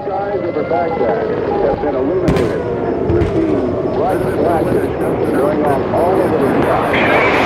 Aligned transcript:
skies 0.00 0.40
over 0.40 0.62
Baghdad 0.62 1.28
have 1.28 1.82
been 1.82 1.94
illuminated. 1.94 3.12
We're 3.12 3.26
seeing 3.34 3.70
bright 3.94 4.22
flashes 4.22 4.88
going 5.36 5.64
off 5.64 5.94
all 5.94 6.20
over 6.20 6.38
the 6.38 6.62
sky. 6.62 7.41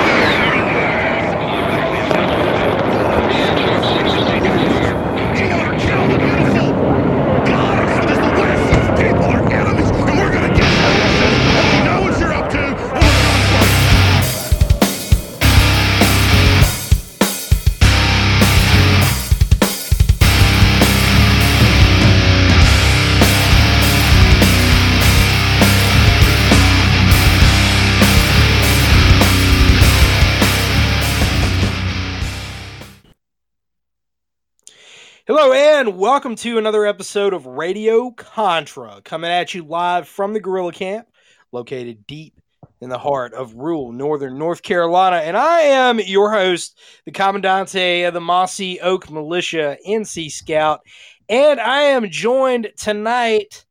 Welcome 36.07 36.37
to 36.37 36.57
another 36.57 36.85
episode 36.85 37.33
of 37.33 37.45
Radio 37.45 38.11
Contra, 38.11 39.01
coming 39.03 39.29
at 39.29 39.53
you 39.53 39.61
live 39.65 40.07
from 40.07 40.31
the 40.31 40.39
Guerrilla 40.39 40.71
Camp, 40.71 41.05
located 41.51 42.07
deep 42.07 42.39
in 42.79 42.87
the 42.87 42.97
heart 42.97 43.33
of 43.33 43.55
rural 43.55 43.91
northern 43.91 44.37
North 44.37 44.63
Carolina. 44.63 45.17
And 45.17 45.35
I 45.35 45.59
am 45.63 45.99
your 45.99 46.31
host, 46.31 46.79
the 47.03 47.11
Commandante 47.11 48.03
of 48.03 48.13
the 48.13 48.21
Mossy 48.21 48.79
Oak 48.79 49.11
Militia, 49.11 49.75
NC 49.85 50.31
Scout. 50.31 50.79
And 51.27 51.59
I 51.59 51.81
am 51.81 52.09
joined 52.09 52.71
tonight 52.77 53.65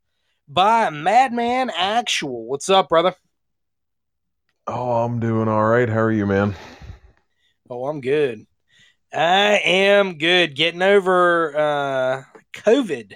by 0.47 0.91
Madman 0.91 1.71
Actual. 1.75 2.45
What's 2.45 2.69
up, 2.69 2.91
brother? 2.91 3.15
Oh, 4.67 5.05
I'm 5.05 5.21
doing 5.21 5.49
all 5.49 5.65
right. 5.65 5.89
How 5.89 6.01
are 6.01 6.13
you, 6.13 6.27
man? 6.27 6.55
Oh, 7.71 7.87
I'm 7.87 8.03
good. 8.03 8.47
I 9.13 9.61
am 9.65 10.19
good. 10.19 10.55
Getting 10.55 10.83
over 10.83 11.57
uh, 11.57 12.23
COVID. 12.53 13.15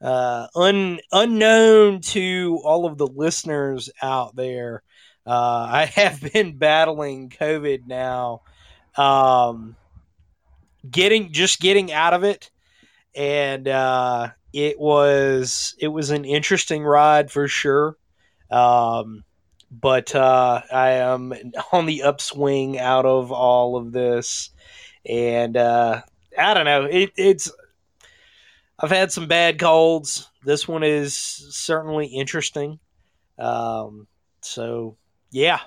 Uh, 0.00 0.46
un, 0.54 0.98
unknown 1.12 2.00
to 2.00 2.58
all 2.64 2.86
of 2.86 2.96
the 2.96 3.06
listeners 3.06 3.90
out 4.02 4.34
there, 4.34 4.82
uh, 5.26 5.68
I 5.70 5.84
have 5.94 6.20
been 6.32 6.56
battling 6.56 7.30
COVID 7.30 7.86
now. 7.86 8.42
Um, 8.96 9.76
getting 10.90 11.32
just 11.32 11.60
getting 11.60 11.92
out 11.92 12.14
of 12.14 12.24
it, 12.24 12.50
and 13.14 13.68
uh, 13.68 14.28
it 14.52 14.80
was 14.80 15.74
it 15.78 15.88
was 15.88 16.10
an 16.10 16.24
interesting 16.24 16.82
ride 16.82 17.30
for 17.30 17.46
sure. 17.46 17.96
Um, 18.50 19.24
but 19.70 20.14
uh, 20.14 20.62
I 20.72 20.90
am 20.90 21.32
on 21.72 21.86
the 21.86 22.02
upswing 22.02 22.78
out 22.78 23.06
of 23.06 23.30
all 23.30 23.76
of 23.76 23.92
this 23.92 24.50
and 25.08 25.56
uh, 25.56 26.02
I 26.38 26.54
don't 26.54 26.64
know. 26.64 26.84
It, 26.84 27.12
it's 27.16 27.50
I've 28.78 28.90
had 28.90 29.12
some 29.12 29.26
bad 29.28 29.58
colds. 29.58 30.28
This 30.44 30.66
one 30.66 30.82
is 30.82 31.14
certainly 31.14 32.06
interesting. 32.06 32.78
Um, 33.38 34.06
so 34.42 34.96
yeah. 35.30 35.58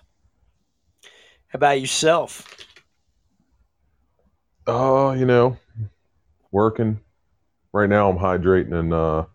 How 1.47 1.57
about 1.57 1.79
yourself? 1.79 2.47
Oh, 4.65 5.11
you 5.11 5.25
know, 5.25 5.57
working. 6.51 6.99
Right 7.71 7.89
now 7.89 8.09
I'm 8.09 8.17
hydrating 8.17 8.73
and 8.73 8.93
uh 8.93 9.25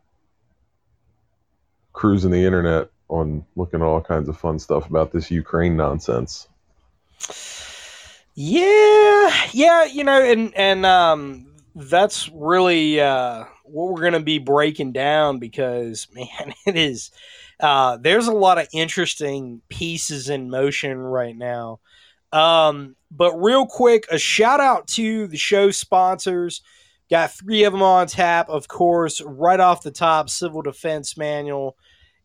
cruising 1.92 2.30
the 2.30 2.44
internet 2.44 2.90
on 3.08 3.44
looking 3.56 3.80
at 3.80 3.84
all 3.84 4.00
kinds 4.00 4.28
of 4.28 4.38
fun 4.38 4.58
stuff 4.58 4.88
about 4.88 5.12
this 5.12 5.30
Ukraine 5.30 5.76
nonsense. 5.76 6.48
Yeah, 8.40 9.34
yeah, 9.50 9.84
you 9.86 10.04
know, 10.04 10.22
and 10.22 10.54
and 10.54 10.86
um, 10.86 11.48
that's 11.74 12.28
really 12.28 13.00
uh, 13.00 13.46
what 13.64 13.90
we're 13.90 14.00
going 14.00 14.12
to 14.12 14.20
be 14.20 14.38
breaking 14.38 14.92
down 14.92 15.40
because 15.40 16.06
man, 16.14 16.54
it 16.64 16.76
is. 16.76 17.10
Uh, 17.58 17.96
there's 17.96 18.28
a 18.28 18.32
lot 18.32 18.58
of 18.58 18.68
interesting 18.72 19.60
pieces 19.68 20.28
in 20.30 20.50
motion 20.50 20.98
right 20.98 21.36
now. 21.36 21.80
Um, 22.32 22.94
but 23.10 23.34
real 23.34 23.66
quick, 23.66 24.04
a 24.08 24.18
shout 24.18 24.60
out 24.60 24.86
to 24.90 25.26
the 25.26 25.36
show 25.36 25.72
sponsors. 25.72 26.62
Got 27.10 27.32
three 27.32 27.64
of 27.64 27.72
them 27.72 27.82
on 27.82 28.06
tap, 28.06 28.48
of 28.50 28.68
course, 28.68 29.20
right 29.20 29.58
off 29.58 29.82
the 29.82 29.90
top, 29.90 30.30
Civil 30.30 30.62
Defense 30.62 31.16
Manual. 31.16 31.76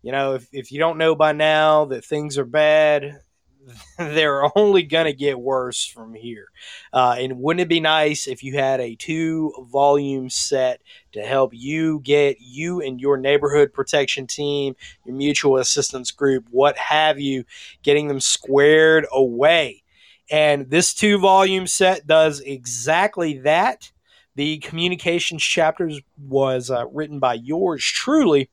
You 0.03 0.11
know, 0.11 0.35
if, 0.35 0.47
if 0.51 0.71
you 0.71 0.77
don't 0.77 0.99
know 0.99 1.15
by 1.15 1.31
now 1.31 1.85
that 1.85 2.05
things 2.05 2.37
are 2.37 2.45
bad, 2.45 3.19
they're 3.97 4.57
only 4.57 4.83
going 4.83 5.05
to 5.05 5.13
get 5.13 5.39
worse 5.39 5.85
from 5.85 6.13
here. 6.13 6.47
Uh, 6.91 7.15
and 7.19 7.39
wouldn't 7.39 7.61
it 7.61 7.69
be 7.69 7.79
nice 7.79 8.27
if 8.27 8.43
you 8.43 8.57
had 8.57 8.79
a 8.79 8.95
two 8.95 9.53
volume 9.71 10.29
set 10.29 10.81
to 11.13 11.21
help 11.21 11.51
you 11.53 11.99
get 11.99 12.37
you 12.39 12.81
and 12.81 12.99
your 12.99 13.17
neighborhood 13.17 13.73
protection 13.73 14.27
team, 14.27 14.75
your 15.05 15.15
mutual 15.15 15.57
assistance 15.57 16.11
group, 16.11 16.45
what 16.51 16.77
have 16.77 17.19
you, 17.19 17.43
getting 17.83 18.07
them 18.07 18.19
squared 18.19 19.05
away? 19.11 19.83
And 20.31 20.69
this 20.69 20.93
two 20.93 21.17
volume 21.19 21.67
set 21.67 22.07
does 22.07 22.39
exactly 22.39 23.39
that. 23.39 23.91
The 24.35 24.57
communications 24.59 25.43
chapters 25.43 26.01
was 26.17 26.71
uh, 26.71 26.87
written 26.87 27.19
by 27.19 27.35
yours 27.35 27.83
truly, 27.83 28.49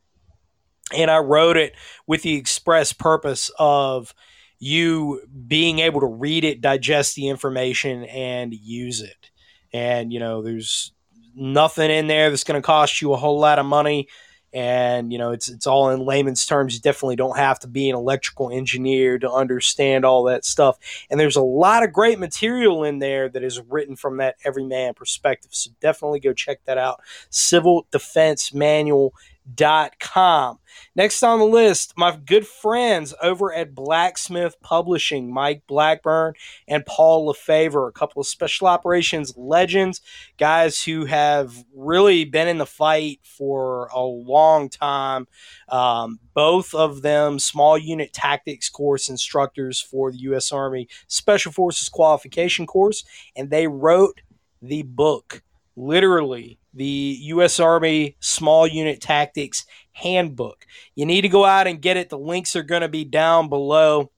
and 0.95 1.11
I 1.11 1.19
wrote 1.19 1.57
it 1.57 1.75
with 2.07 2.21
the 2.21 2.35
express 2.35 2.93
purpose 2.93 3.51
of 3.59 4.15
you 4.61 5.23
being 5.49 5.79
able 5.81 6.01
to 6.01 6.07
read 6.07 6.45
it, 6.45 6.61
digest 6.61 7.17
the 7.17 7.29
information, 7.29 8.05
and 8.05 8.55
use 8.55 9.01
it. 9.01 9.31
And, 9.73 10.13
you 10.13 10.21
know, 10.21 10.43
there's 10.43 10.93
nothing 11.35 11.91
in 11.91 12.07
there 12.07 12.29
that's 12.29 12.45
going 12.45 12.61
to 12.61 12.67
cost 12.67 13.01
you 13.01 13.13
a 13.13 13.17
whole 13.17 13.41
lot 13.41 13.59
of 13.59 13.67
money. 13.67 14.09
And, 14.53 15.13
you 15.13 15.19
know, 15.19 15.31
it's, 15.31 15.49
it's 15.49 15.67
all 15.67 15.91
in 15.91 16.05
layman's 16.05 16.45
terms. 16.45 16.75
You 16.75 16.81
definitely 16.81 17.17
don't 17.17 17.37
have 17.37 17.61
to 17.61 17.69
be 17.69 17.89
an 17.89 17.95
electrical 17.95 18.51
engineer 18.51 19.19
to 19.21 19.31
understand 19.31 20.05
all 20.05 20.25
that 20.25 20.45
stuff. 20.45 20.77
And 21.09 21.21
there's 21.21 21.37
a 21.37 21.43
lot 21.43 21.85
of 21.85 21.93
great 21.93 22.19
material 22.19 22.83
in 22.83 22.99
there 22.99 23.29
that 23.29 23.45
is 23.45 23.61
written 23.61 23.95
from 23.95 24.17
that 24.17 24.37
everyman 24.45 24.95
perspective. 24.95 25.55
So 25.55 25.71
definitely 25.81 26.19
go 26.19 26.33
check 26.33 26.65
that 26.65 26.79
out. 26.79 27.01
Civil 27.31 27.87
Defense 27.93 28.53
Manual 28.53 29.15
dot 29.53 29.99
com. 29.99 30.59
Next 30.95 31.23
on 31.23 31.41
the 31.41 31.45
list, 31.45 31.95
my 31.97 32.17
good 32.17 32.47
friends 32.47 33.13
over 33.21 33.53
at 33.53 33.75
Blacksmith 33.75 34.55
Publishing, 34.61 35.33
Mike 35.33 35.63
Blackburn 35.67 36.35
and 36.69 36.87
Paul 36.87 37.33
LaFavor, 37.33 37.89
a 37.89 37.93
couple 37.93 38.21
of 38.21 38.27
special 38.27 38.69
operations 38.69 39.35
legends, 39.37 40.01
guys 40.39 40.83
who 40.83 41.07
have 41.07 41.65
really 41.75 42.25
been 42.25 42.47
in 42.47 42.59
the 42.59 42.67
fight 42.67 43.21
for 43.25 43.87
a 43.93 44.03
long 44.03 44.69
time. 44.69 45.27
Um, 45.69 46.21
both 46.35 46.73
of 46.75 47.03
them 47.03 47.39
small 47.39 47.77
unit 47.77 48.13
tactics 48.13 48.69
course 48.69 49.09
instructors 49.09 49.81
for 49.81 50.13
the 50.13 50.19
U.S. 50.19 50.53
Army 50.53 50.89
Special 51.09 51.51
Forces 51.51 51.89
qualification 51.89 52.67
course, 52.67 53.05
and 53.35 53.51
they 53.51 53.67
wrote 53.67 54.21
the 54.63 54.83
book 54.83 55.43
literally 55.75 56.60
the 56.75 57.19
U.S. 57.23 57.61
Army 57.61 58.17
Small 58.21 58.67
Unit 58.67 59.01
Tactics 59.01 59.67
Handbook. 59.93 60.67
You 60.95 61.07
need 61.07 61.23
to 61.23 61.29
go 61.29 61.45
out 61.45 61.67
and 61.67 61.83
get 61.83 61.97
it. 61.97 62.09
The 62.09 62.19
links 62.19 62.57
are 62.57 62.63
going 62.63 62.83
to 62.83 62.89
be 62.89 63.05
down 63.05 63.49
below. 63.49 64.11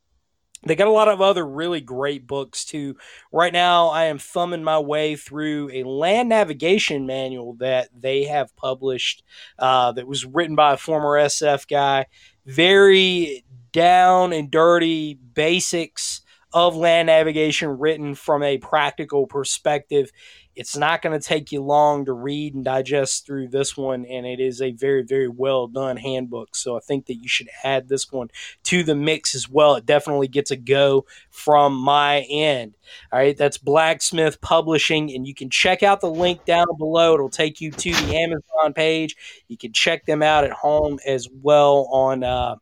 They 0.64 0.76
got 0.76 0.86
a 0.86 0.92
lot 0.92 1.08
of 1.08 1.20
other 1.20 1.44
really 1.44 1.80
great 1.80 2.26
books 2.26 2.64
too. 2.64 2.96
Right 3.32 3.52
now, 3.52 3.88
I 3.88 4.04
am 4.04 4.18
thumbing 4.18 4.62
my 4.62 4.78
way 4.78 5.16
through 5.16 5.70
a 5.72 5.82
land 5.82 6.28
navigation 6.28 7.04
manual 7.04 7.54
that 7.54 7.88
they 7.92 8.24
have 8.24 8.54
published 8.54 9.24
uh, 9.58 9.92
that 9.92 10.06
was 10.06 10.24
written 10.24 10.54
by 10.54 10.74
a 10.74 10.76
former 10.76 11.18
SF 11.18 11.66
guy. 11.66 12.06
Very 12.46 13.44
down 13.72 14.32
and 14.32 14.50
dirty 14.50 15.14
basics 15.14 16.20
of 16.52 16.76
land 16.76 17.06
navigation 17.06 17.78
written 17.78 18.14
from 18.14 18.42
a 18.42 18.58
practical 18.58 19.26
perspective. 19.26 20.12
It's 20.54 20.76
not 20.76 21.02
going 21.02 21.18
to 21.18 21.26
take 21.26 21.50
you 21.50 21.62
long 21.62 22.04
to 22.04 22.12
read 22.12 22.54
and 22.54 22.64
digest 22.64 23.24
through 23.26 23.48
this 23.48 23.76
one, 23.76 24.04
and 24.04 24.26
it 24.26 24.40
is 24.40 24.60
a 24.60 24.72
very, 24.72 25.02
very 25.02 25.28
well 25.28 25.66
done 25.66 25.96
handbook. 25.96 26.54
So 26.54 26.76
I 26.76 26.80
think 26.80 27.06
that 27.06 27.16
you 27.16 27.28
should 27.28 27.48
add 27.64 27.88
this 27.88 28.10
one 28.12 28.28
to 28.64 28.82
the 28.82 28.94
mix 28.94 29.34
as 29.34 29.48
well. 29.48 29.74
It 29.76 29.86
definitely 29.86 30.28
gets 30.28 30.50
a 30.50 30.56
go 30.56 31.06
from 31.30 31.74
my 31.74 32.26
end. 32.28 32.74
All 33.12 33.18
right, 33.18 33.36
that's 33.36 33.58
Blacksmith 33.58 34.40
Publishing, 34.40 35.12
and 35.14 35.26
you 35.26 35.34
can 35.34 35.50
check 35.50 35.82
out 35.82 36.00
the 36.00 36.10
link 36.10 36.44
down 36.44 36.66
below. 36.78 37.14
It'll 37.14 37.28
take 37.30 37.60
you 37.60 37.70
to 37.70 37.90
the 37.90 38.16
Amazon 38.16 38.74
page. 38.74 39.16
You 39.48 39.56
can 39.56 39.72
check 39.72 40.04
them 40.04 40.22
out 40.22 40.44
at 40.44 40.52
home 40.52 40.98
as 41.06 41.28
well 41.30 41.88
on. 41.90 42.24
Uh, 42.24 42.56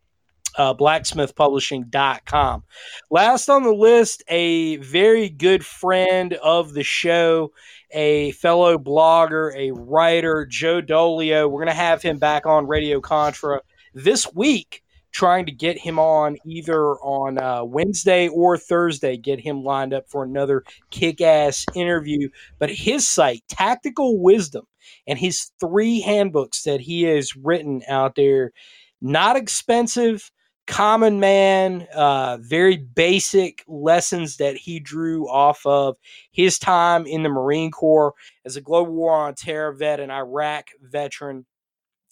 uh, 0.56 0.74
blacksmithpublishing.com. 0.74 2.64
Last 3.10 3.48
on 3.48 3.62
the 3.62 3.72
list, 3.72 4.22
a 4.28 4.76
very 4.76 5.28
good 5.28 5.64
friend 5.64 6.34
of 6.34 6.74
the 6.74 6.82
show, 6.82 7.52
a 7.92 8.32
fellow 8.32 8.78
blogger, 8.78 9.54
a 9.56 9.72
writer, 9.72 10.46
Joe 10.46 10.80
Dolio. 10.80 11.50
We're 11.50 11.64
going 11.64 11.66
to 11.66 11.74
have 11.74 12.02
him 12.02 12.18
back 12.18 12.46
on 12.46 12.66
Radio 12.66 13.00
Contra 13.00 13.60
this 13.94 14.32
week, 14.34 14.82
trying 15.12 15.46
to 15.46 15.52
get 15.52 15.78
him 15.78 15.98
on 15.98 16.36
either 16.44 16.94
on 16.96 17.38
uh, 17.38 17.64
Wednesday 17.64 18.28
or 18.28 18.56
Thursday, 18.56 19.16
get 19.16 19.40
him 19.40 19.64
lined 19.64 19.92
up 19.92 20.08
for 20.08 20.24
another 20.24 20.64
kick 20.90 21.20
ass 21.20 21.66
interview. 21.74 22.28
But 22.58 22.70
his 22.70 23.08
site, 23.08 23.42
Tactical 23.48 24.20
Wisdom, 24.20 24.66
and 25.06 25.18
his 25.18 25.50
three 25.60 26.00
handbooks 26.00 26.62
that 26.62 26.80
he 26.80 27.02
has 27.02 27.36
written 27.36 27.82
out 27.88 28.14
there, 28.14 28.52
not 29.00 29.36
expensive 29.36 30.30
common 30.70 31.18
man, 31.18 31.88
uh, 31.94 32.38
very 32.40 32.76
basic 32.76 33.64
lessons 33.66 34.36
that 34.36 34.56
he 34.56 34.78
drew 34.78 35.28
off 35.28 35.66
of 35.66 35.96
his 36.30 36.60
time 36.60 37.06
in 37.06 37.24
the 37.24 37.28
Marine 37.28 37.72
Corps 37.72 38.14
as 38.44 38.54
a 38.56 38.60
global 38.60 38.94
war 38.94 39.16
on 39.16 39.34
terror 39.34 39.72
vet 39.72 39.98
and 39.98 40.12
Iraq 40.12 40.68
veteran 40.80 41.44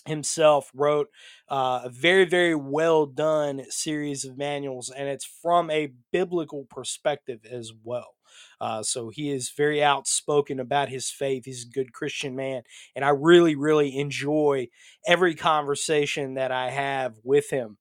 himself 0.07 0.71
wrote 0.75 1.09
uh, 1.51 1.83
a 1.85 1.91
very 1.91 2.25
very 2.25 2.55
well 2.55 3.07
done 3.07 3.63
series 3.69 4.25
of 4.25 4.39
manuals 4.39 4.91
and 4.91 5.09
it's 5.09 5.25
from 5.25 5.71
a 5.71 5.93
biblical 6.13 6.67
perspective 6.71 7.41
as 7.51 7.73
well. 7.85 8.15
Uh, 8.61 8.83
so 8.83 9.11
he 9.11 9.31
is 9.31 9.51
very 9.51 9.83
outspoken 9.83 10.61
about 10.61 10.89
his 10.89 11.11
faith. 11.11 11.45
He's 11.45 11.65
a 11.65 11.69
good 11.75 11.93
christian 11.93 12.35
man 12.35 12.63
and 12.97 13.05
i 13.05 13.11
really 13.11 13.55
really 13.55 13.97
enjoy 13.99 14.69
every 15.07 15.35
conversation 15.35 16.35
that 16.35 16.53
i 16.53 16.71
have 16.71 17.17
with 17.23 17.51
him 17.51 17.79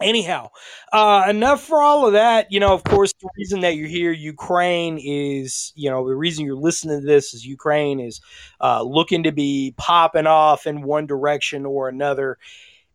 Anyhow, 0.00 0.50
uh, 0.92 1.24
enough 1.28 1.60
for 1.64 1.82
all 1.82 2.06
of 2.06 2.12
that. 2.12 2.52
You 2.52 2.60
know, 2.60 2.72
of 2.72 2.84
course, 2.84 3.12
the 3.20 3.28
reason 3.36 3.60
that 3.62 3.74
you're 3.74 3.88
here, 3.88 4.12
Ukraine 4.12 4.96
is, 5.02 5.72
you 5.74 5.90
know, 5.90 6.06
the 6.06 6.14
reason 6.14 6.44
you're 6.46 6.54
listening 6.54 7.00
to 7.00 7.06
this 7.06 7.34
is 7.34 7.44
Ukraine 7.44 7.98
is 7.98 8.20
uh, 8.60 8.82
looking 8.82 9.24
to 9.24 9.32
be 9.32 9.74
popping 9.76 10.28
off 10.28 10.68
in 10.68 10.82
one 10.82 11.06
direction 11.06 11.66
or 11.66 11.88
another. 11.88 12.38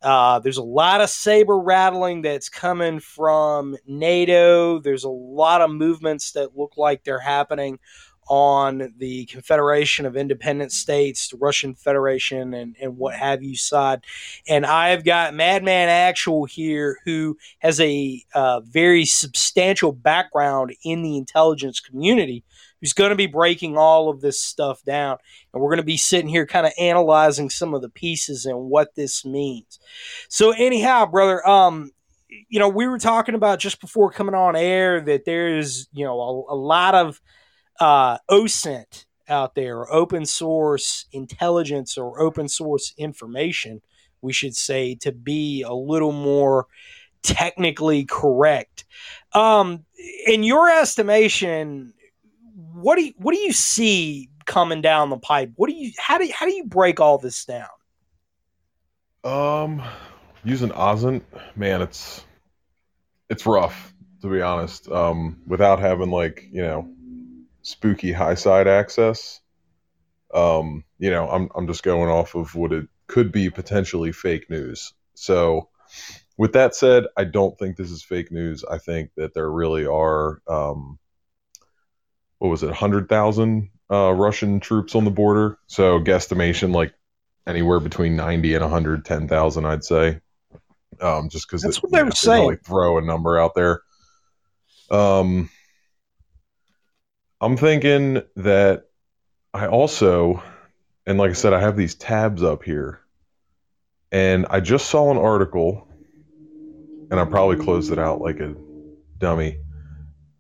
Uh, 0.01 0.39
there's 0.39 0.57
a 0.57 0.63
lot 0.63 1.01
of 1.01 1.09
saber 1.09 1.59
rattling 1.59 2.21
that's 2.21 2.49
coming 2.49 2.99
from 2.99 3.77
NATO. 3.87 4.79
There's 4.79 5.05
a 5.05 5.09
lot 5.09 5.61
of 5.61 5.71
movements 5.71 6.33
that 6.33 6.57
look 6.57 6.77
like 6.77 7.03
they're 7.03 7.19
happening 7.19 7.79
on 8.27 8.93
the 8.97 9.25
Confederation 9.25 10.05
of 10.05 10.15
Independent 10.15 10.71
States, 10.71 11.29
the 11.29 11.37
Russian 11.37 11.75
Federation, 11.75 12.53
and, 12.53 12.75
and 12.81 12.97
what 12.97 13.15
have 13.15 13.43
you 13.43 13.55
side. 13.55 14.01
And 14.47 14.65
I've 14.65 15.03
got 15.03 15.33
Madman 15.33 15.89
Actual 15.89 16.45
here 16.45 16.99
who 17.05 17.37
has 17.59 17.79
a 17.79 18.23
uh, 18.33 18.61
very 18.61 19.05
substantial 19.05 19.91
background 19.91 20.75
in 20.83 21.01
the 21.03 21.17
intelligence 21.17 21.79
community 21.79 22.43
who's 22.83 22.93
going 22.93 23.11
to 23.11 23.15
be 23.15 23.27
breaking 23.27 23.77
all 23.77 24.09
of 24.09 24.19
this 24.19 24.41
stuff 24.41 24.83
down. 24.83 25.17
And 25.53 25.61
we're 25.61 25.69
going 25.69 25.77
to 25.77 25.83
be 25.83 25.95
sitting 25.95 26.27
here 26.27 26.45
kind 26.45 26.65
of 26.65 26.73
analyzing 26.77 27.49
some 27.49 27.73
of 27.73 27.81
the 27.81 27.87
pieces 27.87 28.45
and 28.45 28.59
what 28.59 28.93
this 28.95 29.23
means. 29.23 29.79
So, 30.27 30.51
anyhow, 30.51 31.05
brother, 31.05 31.47
um, 31.47 31.91
you 32.49 32.59
know, 32.59 32.67
we 32.67 32.87
were 32.87 32.99
talking 32.99 33.35
about 33.35 33.59
just 33.59 33.79
before 33.79 34.11
coming 34.11 34.35
on 34.35 34.57
air 34.57 34.99
that 34.99 35.23
there's, 35.23 35.87
you 35.93 36.03
know, 36.03 36.19
a, 36.49 36.53
a 36.53 36.57
lot 36.57 36.93
of 36.93 37.21
uh, 37.79 38.17
OSINT 38.29 39.05
out 39.29 39.55
there, 39.55 39.79
or 39.79 39.93
open 39.93 40.25
source 40.25 41.05
intelligence 41.11 41.97
or 41.97 42.21
open 42.21 42.47
source 42.47 42.93
information, 42.97 43.81
we 44.21 44.33
should 44.33 44.55
say, 44.55 44.95
to 44.95 45.11
be 45.11 45.63
a 45.63 45.73
little 45.73 46.11
more 46.11 46.67
technically 47.23 48.05
correct. 48.05 48.85
Um, 49.33 49.85
in 50.27 50.43
your 50.43 50.69
estimation, 50.69 51.93
what 52.73 52.97
do 52.97 53.05
you, 53.05 53.13
what 53.17 53.33
do 53.33 53.39
you 53.39 53.53
see 53.53 54.29
coming 54.45 54.81
down 54.81 55.09
the 55.09 55.17
pipe? 55.17 55.51
What 55.55 55.69
do 55.69 55.75
you 55.75 55.91
how 55.97 56.17
do 56.17 56.25
you, 56.25 56.33
how 56.33 56.45
do 56.45 56.53
you 56.53 56.65
break 56.65 56.99
all 56.99 57.17
this 57.17 57.45
down? 57.45 57.67
Um, 59.23 59.81
using 60.43 60.69
OSINT, 60.69 61.23
man, 61.55 61.81
it's 61.81 62.25
it's 63.29 63.45
rough 63.45 63.93
to 64.21 64.29
be 64.29 64.41
honest. 64.41 64.89
Um, 64.89 65.41
without 65.47 65.79
having 65.79 66.11
like 66.11 66.47
you 66.51 66.61
know 66.61 66.89
spooky 67.63 68.11
high 68.11 68.35
side 68.35 68.67
access. 68.67 69.41
Um, 70.33 70.83
you 70.99 71.09
know, 71.09 71.27
I'm 71.29 71.49
I'm 71.55 71.67
just 71.67 71.83
going 71.83 72.09
off 72.09 72.35
of 72.35 72.53
what 72.55 72.71
it 72.71 72.87
could 73.07 73.31
be 73.31 73.49
potentially 73.49 74.11
fake 74.11 74.49
news. 74.49 74.93
So, 75.15 75.69
with 76.37 76.53
that 76.53 76.75
said, 76.75 77.05
I 77.17 77.23
don't 77.23 77.57
think 77.57 77.75
this 77.75 77.91
is 77.91 78.03
fake 78.03 78.31
news. 78.31 78.63
I 78.63 78.77
think 78.77 79.11
that 79.17 79.33
there 79.33 79.49
really 79.49 79.85
are, 79.85 80.41
um, 80.47 80.97
what 82.39 82.49
was 82.49 82.63
it, 82.63 82.67
100,000 82.67 83.69
uh, 83.91 84.13
Russian 84.13 84.59
troops 84.59 84.95
on 84.95 85.05
the 85.05 85.11
border. 85.11 85.59
So, 85.67 85.99
guesstimation 85.99 86.73
like 86.73 86.93
anywhere 87.45 87.79
between 87.79 88.15
90 88.15 88.55
and 88.55 88.63
110,000, 88.63 89.65
I'd 89.65 89.83
say. 89.83 90.19
Um, 91.01 91.29
just 91.29 91.47
because 91.47 91.61
that's 91.61 91.81
what 91.83 91.91
they 91.91 92.03
were 92.03 92.11
saying. 92.11 92.47
Like 92.47 92.63
throw 92.63 92.97
a 92.97 93.01
number 93.01 93.37
out 93.37 93.55
there. 93.55 93.81
Um, 94.89 95.49
I'm 97.43 97.57
thinking 97.57 98.21
that 98.37 98.85
I 99.53 99.67
also, 99.67 100.41
and 101.05 101.17
like 101.17 101.31
I 101.31 101.33
said, 101.33 101.51
I 101.51 101.59
have 101.59 101.75
these 101.75 101.93
tabs 101.93 102.41
up 102.41 102.63
here, 102.63 103.01
and 104.13 104.45
I 104.49 104.61
just 104.61 104.89
saw 104.89 105.11
an 105.11 105.17
article, 105.17 105.85
and 107.11 107.19
I 107.19 107.25
probably 107.25 107.57
closed 107.57 107.91
it 107.91 107.99
out 107.99 108.21
like 108.21 108.39
a 108.39 108.55
dummy, 109.17 109.59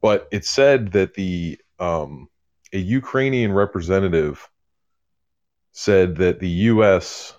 but 0.01 0.29
it 0.31 0.45
said 0.45 0.93
that 0.93 1.13
the 1.13 1.59
um, 1.77 2.29
a 2.71 2.77
Ukrainian 2.77 3.51
representative 3.51 4.49
said 5.73 6.15
that 6.17 6.39
the 6.39 6.49
U.S. 6.71 7.33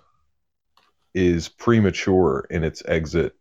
is 1.15 1.49
premature 1.49 2.45
in 2.51 2.63
its 2.63 2.83
exit, 2.85 3.35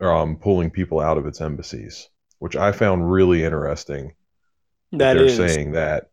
um, 0.00 0.36
pulling 0.36 0.70
people 0.70 1.00
out 1.00 1.18
of 1.18 1.26
its 1.26 1.42
embassies, 1.42 2.08
which 2.38 2.56
I 2.56 2.72
found 2.72 3.12
really 3.12 3.44
interesting 3.44 4.14
that 4.92 5.14
they're 5.14 5.26
is. 5.26 5.36
saying 5.36 5.72
that, 5.72 6.10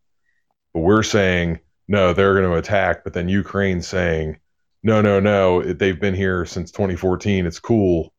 but 0.74 0.81
we're 0.81 1.03
saying 1.03 1.59
no, 1.88 2.13
they're 2.13 2.33
going 2.33 2.51
to 2.51 2.57
attack. 2.57 3.03
But 3.03 3.13
then 3.13 3.29
Ukraine's 3.29 3.88
saying 3.88 4.38
no, 4.83 5.01
no, 5.01 5.19
no, 5.19 5.62
they've 5.62 6.00
been 6.00 6.13
here 6.13 6.45
since 6.45 6.71
2014. 6.71 7.45
It's 7.45 7.59
cool. 7.59 8.13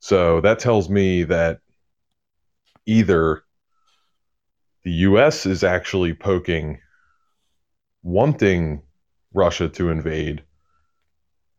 So 0.00 0.40
that 0.42 0.58
tells 0.58 0.88
me 0.88 1.24
that 1.24 1.60
either 2.86 3.42
the 4.84 4.92
U.S. 4.92 5.46
is 5.46 5.64
actually 5.64 6.14
poking, 6.14 6.80
wanting 8.02 8.82
Russia 9.32 9.68
to 9.70 9.90
invade, 9.90 10.44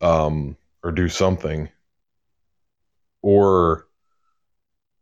um, 0.01 0.58
or 0.84 0.92
do 0.92 1.10
something, 1.10 1.69
or 3.22 3.85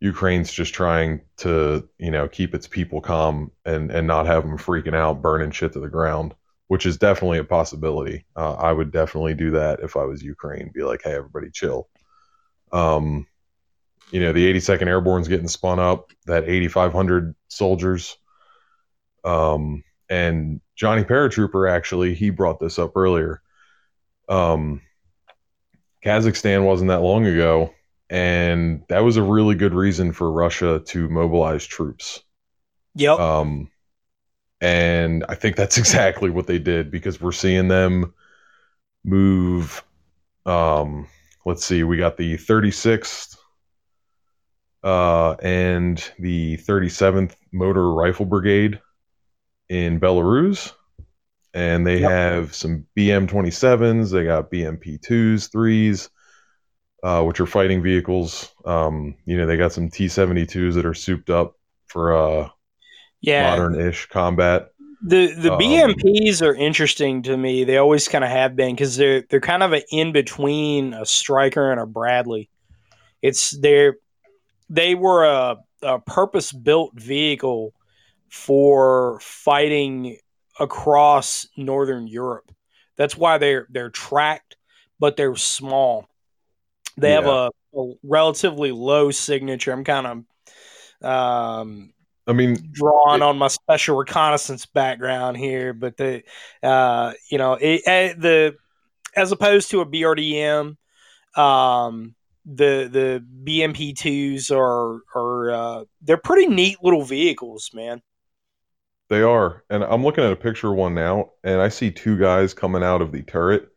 Ukraine's 0.04 0.52
just 0.52 0.74
trying 0.74 1.22
to, 1.38 1.88
you 1.98 2.12
know, 2.12 2.28
keep 2.28 2.54
its 2.54 2.68
people 2.68 3.00
calm 3.00 3.54
and 3.64 3.90
and 3.90 4.06
not 4.06 4.26
have 4.26 4.44
them 4.44 4.58
freaking 4.58 4.94
out, 4.94 5.22
burning 5.22 5.52
shit 5.52 5.72
to 5.74 5.80
the 5.80 5.88
ground, 5.88 6.36
which 6.68 6.86
is 6.86 6.98
definitely 6.98 7.38
a 7.38 7.46
possibility. 7.46 8.26
Uh, 8.36 8.56
I 8.56 8.74
would 8.74 8.92
definitely 8.92 9.34
do 9.34 9.52
that 9.52 9.80
if 9.80 9.96
I 9.96 10.04
was 10.04 10.22
Ukraine. 10.22 10.72
Be 10.74 10.84
like, 10.84 11.04
hey, 11.06 11.14
everybody, 11.14 11.50
chill. 11.52 11.88
Um, 12.74 13.28
you 14.12 14.20
know, 14.20 14.34
the 14.34 14.54
82nd 14.54 14.88
Airborne's 14.88 15.30
getting 15.30 15.48
spun 15.48 15.80
up. 15.80 16.12
That 16.26 16.50
8,500 16.50 17.34
soldiers. 17.48 18.18
Um, 19.24 19.86
and 20.10 20.60
Johnny 20.76 21.06
Paratrooper 21.06 21.72
actually 21.72 22.14
he 22.14 22.30
brought 22.30 22.60
this 22.60 22.78
up 22.78 22.98
earlier. 22.98 23.42
Um, 24.28 24.82
Kazakhstan 26.04 26.66
wasn't 26.66 26.90
that 26.90 27.02
long 27.02 27.26
ago 27.26 27.74
and 28.13 28.84
that 28.89 29.00
was 29.00 29.17
a 29.17 29.24
really 29.24 29.55
good 29.55 29.74
reason 29.74 30.12
for 30.13 30.32
Russia 30.32 30.79
to 30.86 31.10
mobilize 31.10 31.65
troops. 31.65 32.22
Yep. 32.93 33.17
Um, 33.17 33.72
and 34.62 35.25
I 35.27 35.34
think 35.34 35.55
that's 35.55 35.77
exactly 35.79 36.29
what 36.29 36.46
they 36.46 36.60
did 36.60 36.91
because 36.91 37.20
we're 37.20 37.32
seeing 37.32 37.70
them 37.70 38.13
move. 39.03 39.84
Um, 40.46 41.08
let's 41.43 41.65
see, 41.65 41.82
we 41.82 41.98
got 41.98 42.15
the 42.15 42.38
36th 42.38 43.36
uh, 44.84 45.32
and 45.41 45.98
the 46.20 46.58
37th 46.58 47.34
Motor 47.51 47.91
Rifle 47.91 48.27
Brigade 48.27 48.79
in 49.70 50.00
Belarus. 50.00 50.72
And 51.55 51.86
they 51.86 52.01
yep. 52.01 52.12
have 52.12 52.53
some 52.53 52.86
BM 52.96 53.27
27s, 53.27 54.12
they 54.12 54.25
got 54.25 54.51
BMP 54.51 55.00
2s, 55.00 55.50
3s 55.50 56.10
uh, 57.04 57.22
which 57.22 57.40
are 57.40 57.46
fighting 57.46 57.84
vehicles. 57.84 58.50
Um, 58.66 59.16
you 59.26 59.38
know, 59.38 59.46
they 59.46 59.58
got 59.58 59.74
some 59.74 59.90
T 59.90 60.06
72s 60.06 60.74
that 60.76 60.86
are 60.86 60.94
souped 60.94 61.30
up 61.30 61.56
for 61.86 62.16
uh, 62.16 62.50
yeah. 63.22 63.50
modern 63.50 63.80
ish 63.80 64.08
combat. 64.08 64.70
The 65.06 65.34
the 65.34 65.54
um, 65.54 65.60
BMPs 65.60 66.42
are 66.42 66.56
interesting 66.56 67.24
to 67.24 67.36
me. 67.36 67.66
They 67.66 67.76
always 67.78 68.08
kind 68.08 68.24
of 68.24 68.30
have 68.30 68.56
been 68.56 68.74
because 68.74 68.96
they're 68.96 69.24
they're 69.30 69.42
kind 69.42 69.62
of 69.62 69.74
an 69.74 69.82
in 69.92 70.14
between 70.14 70.94
a 70.94 71.06
Stryker 71.06 71.72
and 71.72 71.80
a 71.80 71.86
Bradley. 71.86 72.50
It's 73.22 73.52
their 73.52 73.98
they 74.70 74.96
were 74.96 75.26
a, 75.26 75.58
a 75.82 76.00
purpose 76.00 76.54
built 76.54 76.94
vehicle 76.94 77.74
for 78.30 79.20
fighting 79.22 80.18
across 80.58 81.48
northern 81.58 82.08
Europe. 82.08 82.50
That's 82.96 83.18
why 83.18 83.38
they're 83.40 83.68
they're 83.70 83.90
tracked, 83.90 84.56
but 85.00 85.18
they're 85.18 85.36
small. 85.36 86.08
They 86.98 87.12
have 87.12 87.26
a, 87.26 87.50
a 87.76 87.94
relatively 88.04 88.72
low 88.72 89.12
signature. 89.12 89.72
I'm 89.72 89.84
kind 89.84 90.08
of 90.08 90.24
um, 91.04 91.94
I 92.28 92.34
mean, 92.34 92.70
drawing 92.72 93.22
It- 93.22 93.26
on 93.26 93.38
my 93.38 93.48
special 93.50 93.98
reconnaissance 93.98 94.66
background 94.66 95.38
here, 95.38 95.74
but 95.74 95.98
the 95.98 96.24
uh, 96.62 97.14
you 97.30 97.38
know 97.38 97.54
it, 97.54 97.82
eh, 97.86 98.14
the 98.18 98.56
as 99.16 99.32
opposed 99.32 99.72
to 99.72 99.82
a 99.82 99.86
BRDM, 99.86 100.78
um, 101.36 102.16
the 102.46 102.90
the 102.92 103.26
BMP 103.44 103.96
twos 103.96 104.52
are 104.52 105.00
are 105.16 105.52
uh, 105.52 105.84
they're 106.02 106.18
pretty 106.18 106.48
neat 106.48 106.78
little 106.82 107.04
vehicles, 107.04 107.72
man. 107.74 108.02
They 109.10 109.22
are. 109.22 109.64
And 109.70 109.84
I'm 109.84 110.04
looking 110.04 110.24
at 110.24 110.32
a 110.32 110.38
picture 110.38 110.72
of 110.72 110.78
one 110.78 110.96
now, 110.96 111.32
and 111.44 111.62
I 111.62 111.70
see 111.70 111.92
two 111.92 112.18
guys 112.18 112.54
coming 112.54 112.84
out 112.84 113.02
of 113.02 113.12
the 113.12 113.22
turret. 113.22 113.68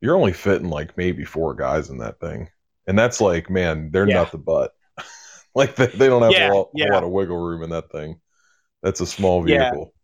You're 0.00 0.16
only 0.16 0.32
fitting 0.32 0.70
like 0.70 0.96
maybe 0.96 1.24
four 1.24 1.54
guys 1.54 1.90
in 1.90 1.98
that 1.98 2.20
thing. 2.20 2.48
And 2.86 2.98
that's 2.98 3.20
like, 3.20 3.50
man, 3.50 3.90
they're 3.92 4.06
Yeah. 4.06 4.06
not 4.06 4.32
the 4.32 4.38
butt. 4.38 4.72
like 5.54 5.76
they, 5.76 5.86
they 5.88 6.08
don't 6.08 6.22
have 6.22 6.36
Yeah, 6.36 6.38
a, 6.38 6.42
lot, 6.42 6.70
yeah. 6.72 6.84
a 6.84 6.84
lot 6.86 7.04
of 7.04 7.10
wiggle 7.10 7.38
room 7.38 7.62
in 7.62 7.70
that 7.70 7.90
thing. 7.90 8.20
That's 8.82 9.00
a 9.00 9.06
small 9.06 9.42
Yeah. 9.44 9.70
vehicle. 9.70 9.94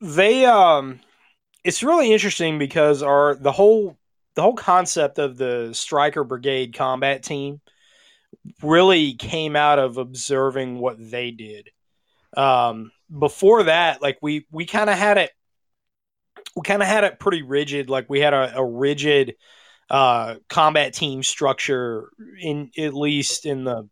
they 0.00 0.46
um 0.46 1.00
it's 1.64 1.82
really 1.82 2.12
interesting 2.12 2.58
because 2.58 3.02
our 3.02 3.36
the 3.36 3.52
whole 3.52 3.98
the 4.36 4.42
whole 4.42 4.56
concept 4.56 5.18
of 5.18 5.38
the 5.38 5.70
Stryker 5.74 6.24
brigade 6.24 6.74
combat 6.76 7.22
team 7.24 7.60
really 8.62 9.14
came 9.14 9.56
out 9.56 9.78
of 9.78 9.96
observing 9.96 10.78
what 10.78 10.96
they 10.98 11.30
did 11.30 11.70
um 12.36 12.92
before 13.18 13.64
that 13.64 14.02
like 14.02 14.18
we 14.22 14.46
we 14.52 14.66
kind 14.66 14.90
of 14.90 14.98
had 14.98 15.18
it 15.18 15.30
we 16.56 16.62
kind 16.62 16.82
of 16.82 16.88
had 16.88 17.04
it 17.04 17.18
pretty 17.18 17.42
rigid 17.42 17.88
like 17.90 18.08
we 18.08 18.20
had 18.20 18.34
a, 18.34 18.56
a 18.56 18.64
rigid 18.64 19.34
uh 19.90 20.36
combat 20.48 20.94
team 20.94 21.22
structure 21.22 22.10
in 22.40 22.70
at 22.78 22.94
least 22.94 23.46
in 23.46 23.64
the 23.64 23.88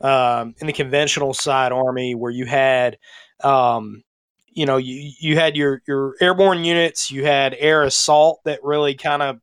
um 0.00 0.54
in 0.60 0.66
the 0.66 0.72
conventional 0.72 1.34
side 1.34 1.72
army 1.72 2.14
where 2.14 2.30
you 2.30 2.46
had 2.46 2.98
um 3.42 4.02
you 4.48 4.66
know 4.66 4.76
you 4.76 5.12
you 5.20 5.36
had 5.36 5.56
your 5.56 5.82
your 5.86 6.14
airborne 6.20 6.64
units 6.64 7.10
you 7.10 7.24
had 7.24 7.54
air 7.58 7.82
assault 7.82 8.40
that 8.44 8.60
really 8.62 8.94
kind 8.94 9.22
of 9.22 9.38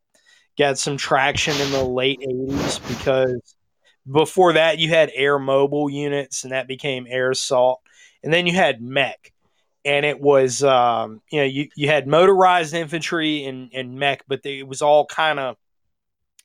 got 0.57 0.77
some 0.77 0.97
traction 0.97 1.55
in 1.61 1.71
the 1.71 1.83
late 1.83 2.19
80s 2.19 2.87
because 2.87 3.55
before 4.09 4.53
that 4.53 4.79
you 4.79 4.89
had 4.89 5.11
air 5.13 5.39
mobile 5.39 5.89
units 5.89 6.43
and 6.43 6.53
that 6.53 6.67
became 6.67 7.05
air 7.09 7.31
assault. 7.31 7.81
And 8.23 8.33
then 8.33 8.47
you 8.47 8.53
had 8.53 8.81
mech. 8.81 9.31
And 9.83 10.05
it 10.05 10.19
was 10.19 10.63
um, 10.63 11.21
you 11.31 11.39
know 11.39 11.45
you, 11.45 11.67
you 11.75 11.87
had 11.87 12.07
motorized 12.07 12.75
infantry 12.75 13.45
and, 13.45 13.71
and 13.73 13.97
mech 13.97 14.21
but 14.27 14.43
they, 14.43 14.59
it 14.59 14.67
was 14.67 14.83
all 14.83 15.07
kind 15.07 15.39
of 15.39 15.57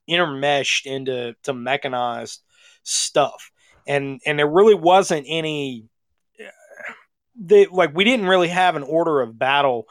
intermeshed 0.08 0.86
into 0.86 1.34
to 1.42 1.52
mechanized 1.52 2.42
stuff 2.82 3.50
and 3.86 4.20
and 4.26 4.38
there 4.38 4.48
really 4.48 4.74
wasn't 4.74 5.26
any 5.28 5.84
they 7.38 7.66
like 7.66 7.94
we 7.94 8.04
didn't 8.04 8.26
really 8.26 8.48
have 8.48 8.76
an 8.76 8.82
order 8.82 9.20
of 9.20 9.38
battle 9.38 9.86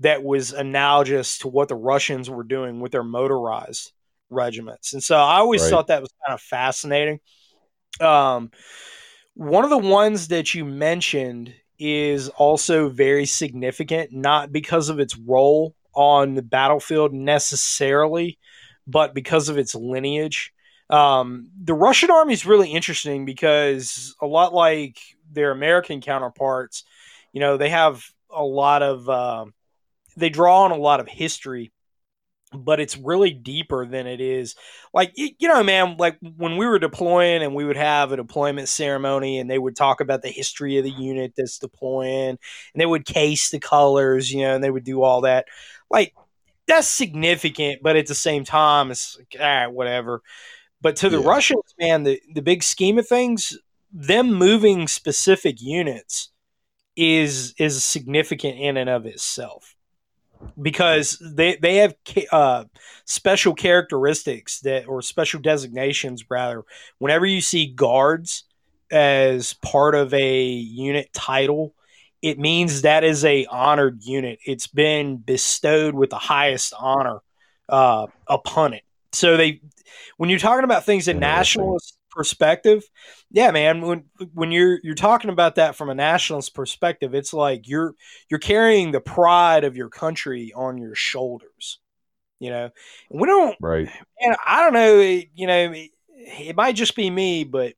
that 0.00 0.22
was 0.22 0.52
analogous 0.52 1.38
to 1.38 1.48
what 1.48 1.68
the 1.68 1.76
Russians 1.76 2.30
were 2.30 2.44
doing 2.44 2.80
with 2.80 2.92
their 2.92 3.04
motorized 3.04 3.92
regiments. 4.30 4.92
And 4.92 5.02
so 5.02 5.16
I 5.16 5.38
always 5.38 5.66
Right. 5.66 5.68
thought 5.68 5.88
that 5.88 6.02
was 6.02 6.10
kind 6.26 6.34
of 6.34 6.42
fascinating. 6.42 7.20
Um, 8.00 8.50
one 9.34 9.64
of 9.64 9.70
the 9.70 9.78
ones 9.78 10.28
that 10.28 10.54
you 10.54 10.64
mentioned 10.64 11.54
is 11.78 12.28
also 12.30 12.88
very 12.90 13.26
significant, 13.26 14.12
not 14.12 14.52
because 14.52 14.88
of 14.90 15.00
its 15.00 15.16
role 15.18 15.74
on 15.94 16.34
the 16.34 16.42
battlefield 16.42 17.12
necessarily, 17.14 18.38
but 18.86 19.14
because 19.14 19.48
of 19.48 19.58
its 19.58 19.74
lineage. 19.74 20.52
Um, 20.90 21.48
the 21.62 21.74
Russian 21.74 22.10
army 22.10 22.34
is 22.34 22.46
really 22.46 22.70
interesting 22.70 23.24
because 23.24 24.14
a 24.20 24.26
lot 24.26 24.52
like 24.54 24.98
their 25.32 25.50
American 25.50 26.00
counterparts, 26.00 26.84
you 27.32 27.40
know, 27.40 27.56
they 27.56 27.70
have 27.70 28.04
a 28.30 28.44
lot 28.44 28.82
of, 28.82 29.08
um 29.08 29.54
they 30.16 30.30
draw 30.30 30.62
on 30.64 30.72
a 30.72 30.76
lot 30.76 31.00
of 31.00 31.08
history, 31.08 31.72
but 32.52 32.78
it's 32.78 32.96
really 32.96 33.32
deeper 33.32 33.84
than 33.84 34.06
it 34.06 34.20
is. 34.20 34.54
Like, 34.92 35.12
you 35.16 35.48
know, 35.48 35.64
man, 35.64 35.96
like 35.98 36.18
when 36.36 36.56
we 36.56 36.66
were 36.66 36.78
deploying 36.78 37.42
and 37.42 37.52
we 37.54 37.64
would 37.64 37.76
have 37.76 38.12
a 38.12 38.16
deployment 38.16 38.68
ceremony 38.68 39.38
and 39.40 39.50
they 39.50 39.58
would 39.58 39.74
talk 39.74 40.00
about 40.00 40.22
the 40.22 40.28
history 40.28 40.78
of 40.78 40.84
the 40.84 40.90
unit 40.90 41.32
that's 41.36 41.58
deploying 41.58 42.28
and 42.30 42.38
they 42.76 42.86
would 42.86 43.04
case 43.06 43.50
the 43.50 43.58
colors, 43.58 44.32
you 44.32 44.42
know, 44.42 44.54
and 44.54 44.62
they 44.62 44.70
would 44.70 44.84
do 44.84 45.02
all 45.02 45.22
that. 45.22 45.46
Like, 45.90 46.14
that's 46.66 46.88
significant, 46.88 47.80
but 47.82 47.96
at 47.96 48.06
the 48.06 48.14
same 48.14 48.44
time, 48.44 48.90
it's 48.90 49.16
like, 49.18 49.36
all 49.40 49.46
right, 49.46 49.66
whatever. 49.66 50.22
But 50.80 50.96
to 50.96 51.10
the 51.10 51.18
Yeah. 51.18 51.28
Russians, 51.28 51.74
man, 51.78 52.04
the, 52.04 52.20
the 52.34 52.42
big 52.42 52.62
scheme 52.62 52.98
of 52.98 53.08
things, 53.08 53.58
them 53.92 54.34
moving 54.34 54.88
specific 54.88 55.60
units 55.60 56.30
is 56.96 57.54
is 57.58 57.84
significant 57.84 58.58
in 58.58 58.76
and 58.76 58.90
of 58.90 59.06
itself 59.06 59.74
because 60.60 61.20
they 61.34 61.56
they 61.56 61.76
have 61.76 61.94
uh, 62.32 62.64
special 63.04 63.54
characteristics 63.54 64.60
that 64.60 64.86
or 64.86 65.02
special 65.02 65.40
designations 65.40 66.24
rather 66.30 66.64
whenever 66.98 67.26
you 67.26 67.40
see 67.40 67.66
guards 67.66 68.44
as 68.90 69.54
part 69.54 69.94
of 69.94 70.12
a 70.14 70.44
unit 70.44 71.08
title 71.12 71.74
it 72.24 72.38
means 72.38 72.82
that 72.82 73.04
is 73.04 73.24
a 73.24 73.44
honored 73.46 74.02
unit. 74.02 74.38
It's 74.46 74.66
been 74.66 75.18
bestowed 75.18 75.94
with 75.94 76.10
the 76.10 76.18
highest 76.18 76.72
honor 76.78 77.20
uh, 77.68 78.06
upon 78.26 78.72
it. 78.72 78.82
So 79.12 79.36
they 79.36 79.60
when 80.16 80.30
you're 80.30 80.38
talking 80.38 80.64
about 80.64 80.84
things 80.84 81.08
in 81.08 81.18
nationalist 81.18 81.96
perspective 82.10 82.84
yeah 83.32 83.50
man 83.50 83.80
when 83.80 84.04
when 84.34 84.52
you're 84.52 84.78
you're 84.84 84.94
talking 84.94 85.30
about 85.30 85.56
that 85.56 85.74
from 85.74 85.90
a 85.90 85.94
nationalist 85.96 86.54
perspective 86.54 87.12
it's 87.12 87.34
like 87.34 87.68
you're 87.68 87.94
you're 88.30 88.38
carrying 88.38 88.92
the 88.92 89.00
pride 89.00 89.64
of 89.64 89.76
your 89.76 89.88
country 89.88 90.52
on 90.54 90.78
your 90.78 90.94
shoulders 90.94 91.80
you 92.38 92.50
know? 92.50 92.70
And 93.10 93.20
we 93.20 93.26
don't 93.26 93.56
Right. 93.60 93.88
and 94.20 94.36
i 94.46 94.62
don't 94.62 94.74
know 94.74 95.00
it- 95.00 95.28
you 95.34 95.48
know 95.48 95.72
it, 95.72 95.90
it 96.18 96.56
might 96.56 96.76
just 96.76 96.94
be 96.94 97.10
me 97.10 97.42
but 97.42 97.74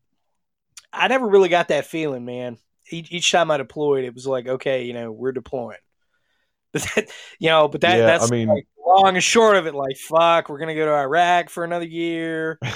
i 0.92 1.08
never 1.08 1.26
really 1.26 1.48
got 1.48 1.68
that 1.68 1.86
feeling 1.86 2.26
man 2.26 2.58
each, 2.90 3.12
each 3.12 3.32
time 3.32 3.50
i 3.50 3.56
deployed 3.56 4.04
it 4.04 4.14
was 4.14 4.26
like 4.26 4.46
okay 4.46 4.84
you 4.84 4.92
know 4.92 5.10
we're 5.12 5.32
deploying 5.32 5.78
but 6.72 6.82
that, 6.94 7.10
you 7.38 7.48
know 7.48 7.68
but 7.68 7.80
that 7.80 7.98
Yeah, 7.98 8.06
that's 8.06 8.30
I 8.30 8.34
mean- 8.34 8.48
like 8.48 8.66
long 8.86 9.14
and 9.14 9.22
short 9.24 9.56
of 9.56 9.66
it 9.66 9.74
like 9.74 9.96
fuck 9.96 10.48
we're 10.48 10.58
gonna 10.58 10.74
go 10.74 10.86
to 10.86 10.92
iraq 10.92 11.50
for 11.50 11.64
another 11.64 11.86
year 11.86 12.58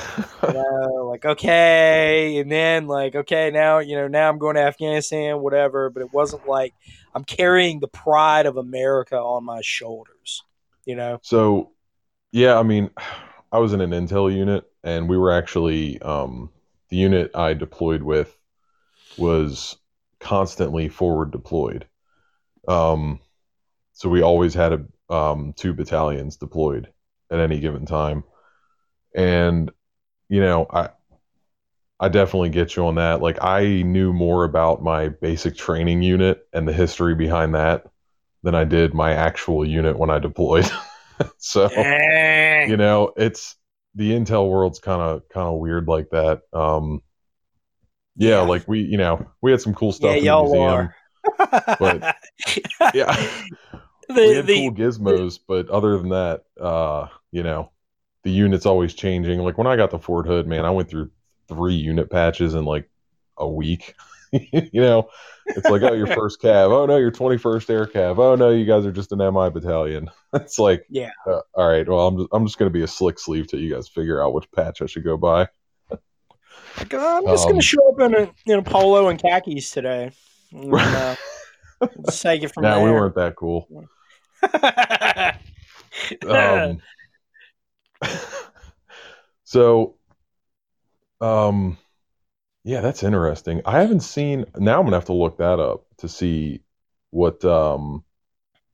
you 0.46 0.54
know, 0.54 1.06
like 1.10 1.24
okay, 1.24 2.38
and 2.38 2.50
then 2.50 2.86
like 2.86 3.14
okay, 3.14 3.50
now 3.50 3.78
you 3.78 3.96
know 3.96 4.08
now 4.08 4.28
I'm 4.28 4.38
going 4.38 4.56
to 4.56 4.62
Afghanistan, 4.62 5.40
whatever. 5.40 5.90
But 5.90 6.02
it 6.02 6.12
wasn't 6.12 6.46
like 6.46 6.74
I'm 7.14 7.24
carrying 7.24 7.80
the 7.80 7.88
pride 7.88 8.46
of 8.46 8.56
America 8.56 9.16
on 9.16 9.44
my 9.44 9.60
shoulders. 9.62 10.42
You 10.84 10.96
know, 10.96 11.18
So, 11.22 11.72
yeah, 12.32 12.58
I 12.58 12.62
mean, 12.62 12.90
I 13.52 13.58
was 13.58 13.72
in 13.72 13.80
an 13.80 13.90
intel 13.90 14.34
unit, 14.34 14.64
and 14.84 15.08
we 15.08 15.18
were 15.18 15.32
actually 15.32 16.00
um, 16.02 16.50
the 16.88 16.96
unit 16.96 17.32
I 17.34 17.54
deployed 17.54 18.02
with 18.02 18.36
was 19.18 19.76
constantly 20.20 20.88
forward 20.88 21.30
deployed. 21.30 21.86
Um, 22.68 23.20
so 23.92 24.08
we 24.08 24.22
always 24.22 24.54
had 24.54 24.72
a, 24.72 25.14
um, 25.14 25.54
two 25.56 25.74
battalions 25.74 26.36
deployed 26.36 26.88
at 27.30 27.40
any 27.40 27.60
given 27.60 27.86
time, 27.86 28.24
and 29.14 29.70
you 30.28 30.40
know, 30.40 30.66
I 30.70 30.90
I 31.98 32.08
definitely 32.08 32.50
get 32.50 32.76
you 32.76 32.86
on 32.86 32.94
that. 32.94 33.20
Like, 33.20 33.42
I 33.42 33.82
knew 33.82 34.12
more 34.12 34.44
about 34.44 34.82
my 34.82 35.08
basic 35.08 35.56
training 35.56 36.02
unit 36.02 36.46
and 36.52 36.66
the 36.66 36.72
history 36.72 37.14
behind 37.14 37.54
that 37.54 37.86
than 38.42 38.54
I 38.54 38.64
did 38.64 38.94
my 38.94 39.12
actual 39.12 39.66
unit 39.66 39.98
when 39.98 40.10
I 40.10 40.18
deployed. 40.18 40.70
so 41.38 41.68
you 42.68 42.76
know 42.76 43.12
it's 43.16 43.56
the 43.94 44.12
intel 44.12 44.48
world's 44.48 44.78
kind 44.78 45.02
of 45.02 45.28
kind 45.28 45.46
of 45.46 45.58
weird 45.58 45.88
like 45.88 46.08
that 46.10 46.42
um 46.52 47.02
yeah, 48.20 48.28
Yeah. 48.28 48.40
like 48.42 48.68
we 48.68 48.80
you 48.82 48.96
know 48.98 49.26
we 49.42 49.50
had 49.50 49.60
some 49.60 49.74
cool 49.74 49.92
stuff 49.92 50.10
yeah, 50.12 50.16
in 50.16 50.20
the 50.20 50.26
y'all 50.26 50.44
museum 50.44 50.94
are. 51.38 51.76
but- 51.80 52.16
yeah. 52.94 53.28
We 54.08 54.14
the 54.14 54.34
had 54.36 54.46
the 54.46 54.54
cool 54.56 54.72
gizmos 54.74 55.38
but 55.46 55.68
other 55.68 55.96
than 55.98 56.08
that 56.10 56.44
uh 56.60 57.06
you 57.32 57.42
know 57.42 57.70
the 58.24 58.30
unit's 58.30 58.66
always 58.66 58.94
changing. 58.94 59.40
Like 59.40 59.56
when 59.58 59.66
i 59.66 59.76
got 59.76 59.90
the 59.90 59.98
fort 59.98 60.26
hood 60.26 60.46
man 60.46 60.64
i 60.64 60.70
went 60.70 60.88
through 60.90 61.10
three 61.48 61.74
unit 61.74 62.10
patches 62.10 62.54
in 62.54 62.64
like 62.64 62.88
a 63.36 63.48
week. 63.48 63.94
You 64.32 64.80
know 64.80 65.08
it's 65.44 65.68
like 65.68 65.82
oh 65.82 65.92
your 65.92 66.06
first 66.18 66.40
cav 66.40 66.70
oh 66.70 66.86
no 66.86 66.96
your 66.98 67.10
21st 67.10 67.68
air 67.70 67.86
cav 67.86 68.16
oh 68.18 68.36
no 68.36 68.50
you 68.50 68.64
guys 68.64 68.86
are 68.86 68.92
just 68.92 69.10
an 69.10 69.18
mi 69.18 69.50
battalion. 69.50 70.08
It's 70.34 70.56
like 70.60 70.86
Yeah. 70.88 71.10
uh, 71.26 71.40
all 71.56 71.68
right 71.68 71.88
well 71.88 72.06
i'm 72.06 72.16
just, 72.16 72.28
I'm 72.32 72.46
just 72.46 72.56
going 72.56 72.70
to 72.70 72.72
be 72.78 72.84
a 72.84 72.86
slick 72.86 73.18
sleeve 73.18 73.48
till 73.48 73.58
you 73.58 73.74
guys 73.74 73.88
figure 73.88 74.22
out 74.22 74.32
which 74.32 74.48
patch 74.52 74.82
i 74.82 74.86
should 74.86 75.02
go 75.02 75.16
by 75.16 75.48
Like, 76.78 76.94
I'm 76.94 77.28
just 77.28 77.46
Um, 77.46 77.48
gonna 77.48 77.62
show 77.62 77.92
up 77.92 78.00
in 78.00 78.14
a 78.14 78.32
in 78.46 78.58
a 78.58 78.62
polo 78.62 79.08
and 79.08 79.20
khakis 79.20 79.70
today. 79.70 80.12
And, 80.52 80.94
uh, 80.94 81.16
take 82.20 82.42
it 82.42 82.52
from 82.54 82.68
Nah, 82.68 82.70
there. 82.70 82.80
we 82.80 82.92
weren't 82.92 83.16
that 83.16 83.34
cool. 83.36 83.70
Um, 86.22 86.82
so, 89.44 89.96
um, 91.20 91.76
yeah, 92.64 92.80
that's 92.80 93.04
interesting. 93.04 93.62
I 93.66 93.80
haven't 93.80 94.00
seen. 94.02 94.46
Now 94.56 94.78
I'm 94.80 94.86
gonna 94.86 94.96
have 94.96 95.06
to 95.06 95.12
look 95.14 95.38
that 95.38 95.60
up 95.60 95.86
to 95.98 96.08
see 96.08 96.62
what 97.10 97.44
um 97.44 98.04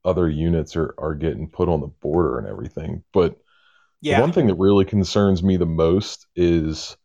other 0.05 0.29
units 0.29 0.75
are 0.77 0.95
are 0.99 1.15
getting 1.15 1.49
put 1.49 1.69
on 1.69 1.81
the 1.81 1.87
border 1.87 2.39
and 2.39 2.47
everything. 2.47 3.03
But 3.13 3.37
yeah, 4.01 4.21
one 4.21 4.33
thing 4.33 4.47
that 4.47 4.55
really 4.55 4.85
concerns 4.85 5.43
me 5.43 5.57
the 5.57 5.65
most 5.67 6.27
is 6.35 6.97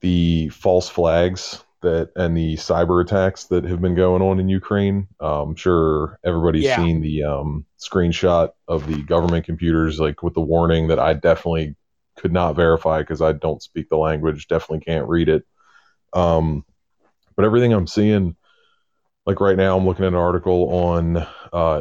the 0.00 0.48
false 0.50 0.88
flags 0.88 1.62
that 1.82 2.10
and 2.16 2.36
the 2.36 2.56
cyber 2.56 3.02
attacks 3.02 3.44
that 3.44 3.64
have 3.64 3.80
been 3.80 3.94
going 3.94 4.22
on 4.22 4.38
in 4.38 4.48
Ukraine. 4.48 5.08
Um, 5.18 5.50
I'm 5.50 5.56
sure 5.56 6.18
everybody's 6.24 6.64
Yeah. 6.64 6.76
seen 6.76 7.00
the 7.00 7.24
um, 7.24 7.64
screenshot 7.78 8.50
of 8.68 8.86
the 8.86 9.02
government 9.02 9.46
computers, 9.46 9.98
like 9.98 10.22
with 10.22 10.34
the 10.34 10.40
warning 10.40 10.88
that 10.88 10.98
I 10.98 11.14
definitely 11.14 11.76
could 12.16 12.32
not 12.32 12.54
verify 12.56 12.98
because 13.00 13.22
I 13.22 13.32
don't 13.32 13.62
speak 13.62 13.88
the 13.88 13.96
language, 13.96 14.46
definitely 14.46 14.84
can't 14.84 15.08
read 15.08 15.28
it. 15.30 15.44
Um, 16.12 16.64
but 17.36 17.44
everything 17.46 17.72
I'm 17.72 17.86
seeing, 17.86 18.36
like 19.24 19.40
right 19.40 19.56
now, 19.56 19.76
I'm 19.76 19.86
looking 19.86 20.04
at 20.04 20.08
an 20.08 20.14
article 20.16 20.68
on 20.74 21.16
uh, 21.16 21.26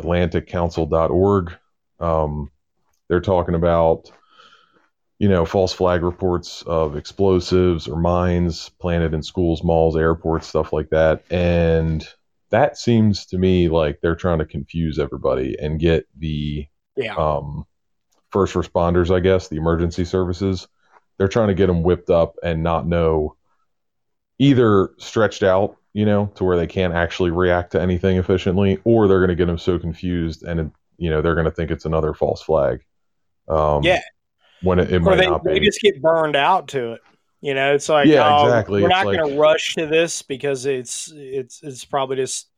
AtlanticCouncil.org. 0.01 1.57
Um, 1.99 2.51
they're 3.09 3.21
talking 3.21 3.55
about 3.55 4.11
you 5.19 5.27
know, 5.27 5.45
false 5.45 5.73
flag 5.73 6.01
reports 6.01 6.61
of 6.63 6.95
explosives 6.95 7.87
or 7.87 7.99
mines 7.99 8.69
planted 8.79 9.13
in 9.13 9.21
schools, 9.21 9.63
malls, 9.63 9.97
airports, 9.97 10.47
stuff 10.47 10.71
like 10.71 10.89
that. 10.89 11.23
And 11.29 12.07
that 12.51 12.77
seems 12.77 13.25
to 13.27 13.37
me 13.37 13.67
like 13.67 13.99
they're 14.01 14.15
trying 14.15 14.39
to 14.39 14.45
confuse 14.45 14.97
everybody 14.97 15.57
and 15.59 15.79
get 15.79 16.07
the 16.17 16.65
yeah, 16.95 17.15
um, 17.15 17.65
first 18.31 18.53
responders, 18.53 19.13
I 19.13 19.19
guess, 19.19 19.49
the 19.49 19.57
emergency 19.57 20.05
services. 20.05 20.67
They're 21.17 21.27
trying 21.27 21.49
to 21.49 21.53
get 21.53 21.67
them 21.67 21.83
whipped 21.83 22.09
up 22.09 22.35
and 22.41 22.63
not 22.63 22.87
know 22.87 23.35
either 24.39 24.91
stretched 24.97 25.43
out, 25.43 25.75
you 25.91 26.05
know, 26.05 26.31
to 26.35 26.45
where 26.45 26.55
they 26.55 26.67
can't 26.67 26.93
actually 26.93 27.31
react 27.31 27.73
to 27.73 27.81
anything 27.81 28.15
efficiently, 28.15 28.79
or 28.85 29.07
they're 29.07 29.19
going 29.19 29.29
to 29.29 29.35
get 29.35 29.47
them 29.47 29.57
so 29.57 29.77
confused 29.77 30.43
and, 30.43 30.71
you 30.97 31.09
know, 31.09 31.21
they're 31.21 31.35
going 31.35 31.45
to 31.45 31.51
think 31.51 31.71
it's 31.71 31.85
another 31.85 32.13
false 32.13 32.41
flag. 32.41 32.79
Um, 33.49 33.83
Yeah. 33.83 33.99
When 34.61 34.79
it, 34.79 34.91
it 34.91 34.99
might 35.01 35.15
they, 35.17 35.27
not 35.27 35.43
they 35.43 35.59
just 35.59 35.81
get 35.81 36.01
burned 36.01 36.35
out 36.35 36.67
to 36.69 36.93
it. 36.93 37.01
You 37.41 37.53
know, 37.53 37.73
it's 37.73 37.87
like 37.87 38.07
Yeah, 38.07 38.27
oh, 38.27 38.45
exactly. 38.45 38.81
We're 38.81 38.89
It's 38.89 38.95
not 38.97 39.05
like- 39.05 39.17
going 39.17 39.31
to 39.33 39.39
rush 39.39 39.75
to 39.75 39.85
this 39.87 40.21
because 40.21 40.65
it's 40.65 41.11
it's 41.15 41.61
it's 41.63 41.85
probably 41.85 42.17
just 42.17 42.49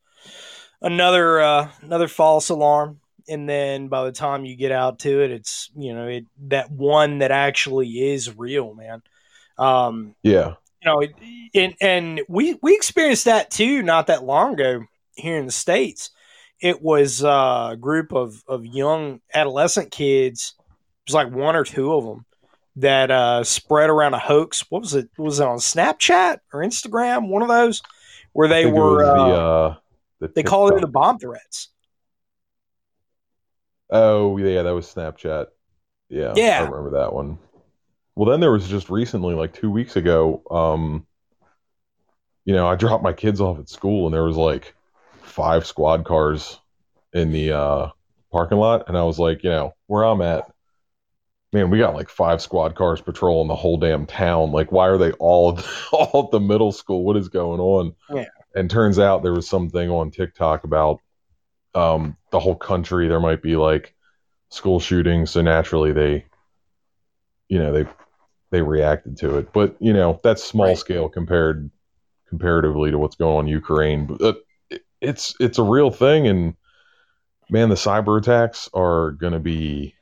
another 0.80 1.40
uh, 1.40 1.70
another 1.82 2.08
false 2.08 2.48
alarm. 2.48 2.98
And 3.28 3.48
then 3.48 3.86
by 3.86 4.04
the 4.04 4.12
time 4.12 4.44
you 4.44 4.56
get 4.56 4.72
out 4.72 4.98
to 5.00 5.22
it, 5.22 5.30
it's 5.30 5.70
you 5.76 5.94
know 5.94 6.08
it 6.08 6.24
that 6.48 6.70
one 6.70 7.18
that 7.18 7.30
actually 7.30 7.88
is 8.12 8.36
real, 8.36 8.74
man. 8.74 9.02
Um, 9.58 10.16
Yeah. 10.24 10.54
you 10.82 10.90
know, 10.90 11.00
it, 11.00 11.12
and 11.54 11.74
and 11.80 12.20
we 12.28 12.58
we 12.62 12.74
experienced 12.74 13.26
that 13.26 13.50
too 13.50 13.82
not 13.82 14.08
that 14.08 14.24
long 14.24 14.54
ago 14.54 14.82
here 15.14 15.38
in 15.38 15.46
the 15.46 15.52
states. 15.52 16.10
It 16.60 16.82
was 16.82 17.22
uh, 17.22 17.70
a 17.72 17.76
group 17.76 18.12
of 18.12 18.42
of 18.48 18.66
young 18.66 19.20
adolescent 19.32 19.92
kids. 19.92 20.54
It 21.06 21.10
was 21.10 21.14
like 21.14 21.32
one 21.32 21.56
or 21.56 21.64
two 21.64 21.92
of 21.92 22.04
them 22.04 22.24
that 22.76 23.10
uh, 23.10 23.44
spread 23.44 23.90
around 23.90 24.14
a 24.14 24.18
hoax. 24.18 24.64
What 24.70 24.82
was 24.82 24.94
it? 24.94 25.10
Was 25.18 25.40
it 25.40 25.46
on 25.46 25.58
Snapchat 25.58 26.38
or 26.52 26.60
Instagram? 26.60 27.28
One 27.28 27.42
of 27.42 27.48
those 27.48 27.82
where 28.32 28.48
they 28.48 28.66
were. 28.66 29.04
Uh, 29.04 29.14
the, 29.14 29.34
uh, 29.34 29.76
the 30.20 30.28
they 30.28 30.42
called 30.42 30.72
it 30.72 30.80
the 30.80 30.86
bomb 30.86 31.18
threats. 31.18 31.68
Oh, 33.90 34.38
yeah, 34.38 34.62
that 34.62 34.74
was 34.74 34.86
Snapchat. 34.86 35.48
Yeah. 36.08 36.32
Yeah. 36.34 36.60
I 36.60 36.64
remember 36.68 36.98
that 37.00 37.12
one. 37.12 37.38
Well, 38.14 38.30
then 38.30 38.40
there 38.40 38.52
was 38.52 38.68
just 38.68 38.88
recently, 38.88 39.34
like 39.34 39.52
two 39.52 39.70
weeks 39.70 39.96
ago, 39.96 40.42
um, 40.50 41.06
you 42.44 42.54
know, 42.54 42.66
I 42.66 42.76
dropped 42.76 43.02
my 43.02 43.12
kids 43.12 43.40
off 43.40 43.58
at 43.58 43.68
school 43.68 44.06
and 44.06 44.14
there 44.14 44.24
was 44.24 44.36
like 44.36 44.74
five 45.22 45.66
squad 45.66 46.04
cars 46.04 46.58
in 47.12 47.32
the 47.32 47.52
uh, 47.52 47.88
parking 48.30 48.58
lot. 48.58 48.88
And 48.88 48.96
I 48.96 49.04
was 49.04 49.18
like, 49.18 49.42
you 49.44 49.50
know, 49.50 49.74
where 49.86 50.04
I'm 50.04 50.22
at, 50.22 50.50
man, 51.52 51.70
we 51.70 51.78
got 51.78 51.94
like 51.94 52.08
five 52.08 52.40
squad 52.40 52.74
cars 52.74 53.00
patrolling 53.00 53.48
the 53.48 53.54
whole 53.54 53.76
damn 53.76 54.06
town. 54.06 54.52
Like, 54.52 54.72
why 54.72 54.88
are 54.88 54.98
they 54.98 55.12
all 55.12 55.58
all 55.92 56.24
at 56.24 56.30
the 56.30 56.40
middle 56.40 56.72
school? 56.72 57.04
What 57.04 57.16
is 57.16 57.28
going 57.28 57.60
on? 57.60 57.94
Yeah. 58.14 58.26
And 58.54 58.70
turns 58.70 58.98
out 58.98 59.22
there 59.22 59.32
was 59.32 59.48
something 59.48 59.90
on 59.90 60.10
TikTok 60.10 60.64
about 60.64 61.00
um, 61.74 62.16
the 62.30 62.40
whole 62.40 62.56
country. 62.56 63.08
There 63.08 63.20
might 63.20 63.42
be 63.42 63.56
like 63.56 63.94
school 64.50 64.80
shootings, 64.80 65.30
so 65.30 65.40
naturally 65.42 65.92
they, 65.92 66.26
you 67.48 67.58
know, 67.58 67.72
they 67.72 67.86
they 68.50 68.62
reacted 68.62 69.16
to 69.18 69.38
it. 69.38 69.52
But 69.52 69.76
you 69.80 69.92
know, 69.92 70.20
that's 70.22 70.42
small 70.44 70.68
Right. 70.68 70.78
scale 70.78 71.08
compared 71.08 71.70
comparatively 72.28 72.90
to 72.90 72.98
what's 72.98 73.16
going 73.16 73.36
on 73.38 73.44
in 73.44 73.48
Ukraine. 73.52 74.06
But 74.06 74.20
uh, 74.22 74.34
it, 74.70 74.82
it's 75.00 75.34
it's 75.40 75.58
a 75.58 75.62
real 75.62 75.90
thing, 75.90 76.26
and 76.26 76.54
man, 77.50 77.68
the 77.68 77.74
cyber 77.74 78.18
attacks 78.18 78.68
are 78.74 79.12
going 79.12 79.32
to 79.32 79.40
be 79.40 79.94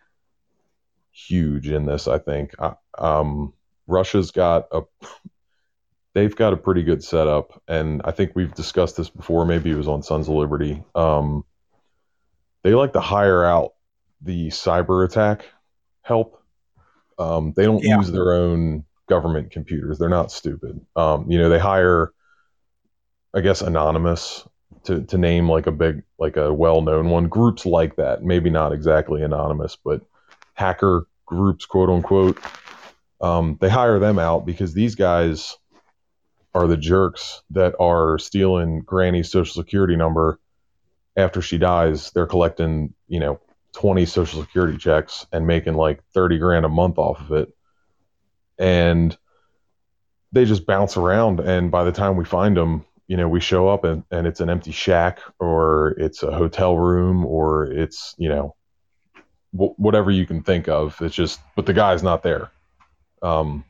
huge 1.29 1.69
in 1.69 1.87
this. 1.87 2.09
I 2.09 2.19
think. 2.19 2.53
Um, 2.99 3.53
Russia's 3.87 4.31
got 4.31 4.67
a 4.73 4.83
they've 6.15 6.35
got 6.35 6.53
a 6.53 6.57
pretty 6.57 6.83
good 6.83 7.03
setup, 7.03 7.63
and 7.69 8.03
I 8.05 8.11
think 8.11 8.33
we've 8.35 8.55
discussed 8.55 8.97
this 8.97 9.11
before. 9.11 9.45
Maybe 9.47 9.71
it 9.71 9.77
was 9.77 9.89
on 9.89 10.03
Sons 10.03 10.29
of 10.29 10.35
Liberty. 10.35 10.83
Um, 10.95 11.45
they 12.63 12.75
like 12.75 12.93
to 12.93 13.01
hire 13.01 13.45
out 13.45 13.73
the 14.23 14.49
cyber 14.49 15.05
attack 15.05 15.47
help. 16.03 16.43
Um, 17.19 17.53
they 17.57 17.65
don't 17.65 17.83
Yeah. 17.83 17.99
use 17.99 18.11
their 18.13 18.33
own 18.33 18.85
government 19.09 19.51
computers. 19.51 19.99
They're 19.99 20.09
not 20.09 20.31
stupid. 20.31 20.81
Um, 20.97 21.31
you 21.31 21.39
know, 21.39 21.49
they 21.49 21.59
hire, 21.59 22.13
I 23.35 23.41
guess, 23.41 23.61
anonymous 23.63 24.47
to 24.85 25.03
to 25.05 25.19
name 25.19 25.51
like 25.51 25.67
a 25.67 25.73
big, 25.73 26.03
like 26.19 26.37
a 26.37 26.53
well 26.53 26.81
known 26.81 27.11
one. 27.11 27.29
Groups 27.29 27.67
like 27.67 27.97
that, 27.97 28.23
maybe 28.23 28.51
not 28.51 28.73
exactly 28.73 29.23
anonymous, 29.23 29.77
but 29.77 30.03
hacker 30.55 31.07
groups, 31.31 31.65
quote 31.65 31.89
unquote. 31.89 32.39
Um, 33.21 33.57
they 33.61 33.69
hire 33.69 33.99
them 33.99 34.19
out 34.19 34.45
because 34.45 34.75
these 34.75 34.95
guys 34.97 35.57
are 36.55 36.67
the 36.67 36.77
jerks 36.77 37.43
that 37.51 37.75
are 37.79 38.19
stealing 38.19 38.81
Granny's 38.81 39.31
social 39.31 39.63
security 39.63 39.97
number 39.97 40.41
after 41.17 41.41
she 41.41 41.57
dies. 41.57 42.11
They're 42.11 42.27
collecting, 42.27 42.93
you 43.09 43.21
know, 43.21 43.41
20 43.75 44.05
social 44.07 44.43
security 44.43 44.77
checks 44.77 45.27
and 45.33 45.47
making 45.47 45.75
like 45.75 46.03
30 46.13 46.39
grand 46.39 46.67
a 46.67 46.69
month 46.69 46.99
off 46.99 47.21
of 47.21 47.33
it. 47.33 47.55
And 48.59 49.17
they 50.33 50.45
just 50.45 50.67
bounce 50.67 50.97
around. 50.97 51.41
And 51.41 51.71
by 51.71 51.85
the 51.85 51.93
time 51.93 52.17
we 52.17 52.25
find 52.25 52.57
them, 52.57 52.85
you 53.07 53.17
know, 53.17 53.29
we 53.29 53.41
show 53.41 53.69
up 53.69 53.85
and, 53.85 54.03
and 54.11 54.27
it's 54.27 54.41
an 54.41 54.51
empty 54.51 54.73
shack 54.73 55.21
or 55.39 55.95
it's 55.99 56.23
a 56.23 56.33
hotel 56.33 56.77
room 56.77 57.25
or 57.25 57.65
it's, 57.65 58.15
you 58.19 58.29
know, 58.29 58.57
wh- 59.53 59.79
whatever 59.79 60.11
you 60.11 60.27
can 60.27 60.43
think 60.43 60.69
of. 60.69 61.01
It's 61.01 61.15
just, 61.15 61.41
but 61.57 61.67
the 61.67 61.73
guy's 61.73 62.03
not 62.03 62.23
there. 62.23 62.51
Um, 63.23 63.65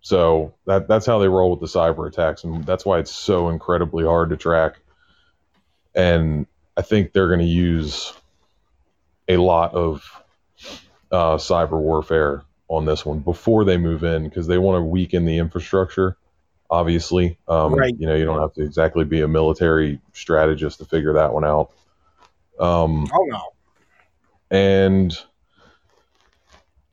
so 0.00 0.54
that 0.66 0.86
that's 0.88 1.06
how 1.06 1.18
they 1.18 1.28
roll 1.28 1.50
with 1.50 1.60
the 1.60 1.78
cyber 1.78 2.06
attacks, 2.06 2.44
and 2.44 2.64
that's 2.64 2.84
why 2.84 2.98
it's 2.98 3.10
so 3.10 3.48
incredibly 3.48 4.04
hard 4.04 4.30
to 4.30 4.36
track. 4.36 4.74
And 5.94 6.46
I 6.76 6.82
think 6.82 7.12
they're 7.12 7.28
going 7.28 7.40
to 7.40 7.46
use 7.46 8.12
a 9.28 9.36
lot 9.38 9.72
of 9.74 10.04
uh, 11.10 11.36
cyber 11.36 11.80
warfare 11.80 12.42
on 12.68 12.84
this 12.84 13.06
one 13.06 13.20
before 13.20 13.64
they 13.64 13.76
move 13.78 14.04
in 14.04 14.24
because 14.24 14.46
they 14.46 14.58
want 14.58 14.76
to 14.76 14.82
weaken 14.82 15.24
the 15.24 15.38
infrastructure. 15.38 16.16
Obviously, 16.68 17.38
um, 17.46 17.74
Right. 17.74 17.94
you 17.98 18.06
know, 18.06 18.14
you 18.14 18.24
don't 18.24 18.40
have 18.40 18.52
to 18.54 18.62
exactly 18.62 19.04
be 19.04 19.20
a 19.20 19.28
military 19.28 20.00
strategist 20.12 20.78
to 20.80 20.84
figure 20.84 21.12
that 21.14 21.32
one 21.32 21.44
out. 21.44 21.70
Um, 22.58 23.06
Oh 23.12 23.24
no. 23.28 23.40
And 24.50 25.16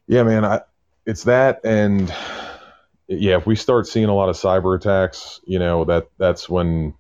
yeah, 0.07 0.23
man, 0.23 0.45
I, 0.45 0.61
it's 1.05 1.23
that, 1.23 1.63
and 1.63 2.13
yeah, 3.07 3.37
if 3.37 3.45
we 3.45 3.55
start 3.55 3.87
seeing 3.87 4.07
a 4.07 4.13
lot 4.13 4.29
of 4.29 4.35
cyber 4.35 4.75
attacks, 4.75 5.41
you 5.45 5.59
know, 5.59 5.85
that 5.85 6.09
that's 6.17 6.49
when, 6.49 6.93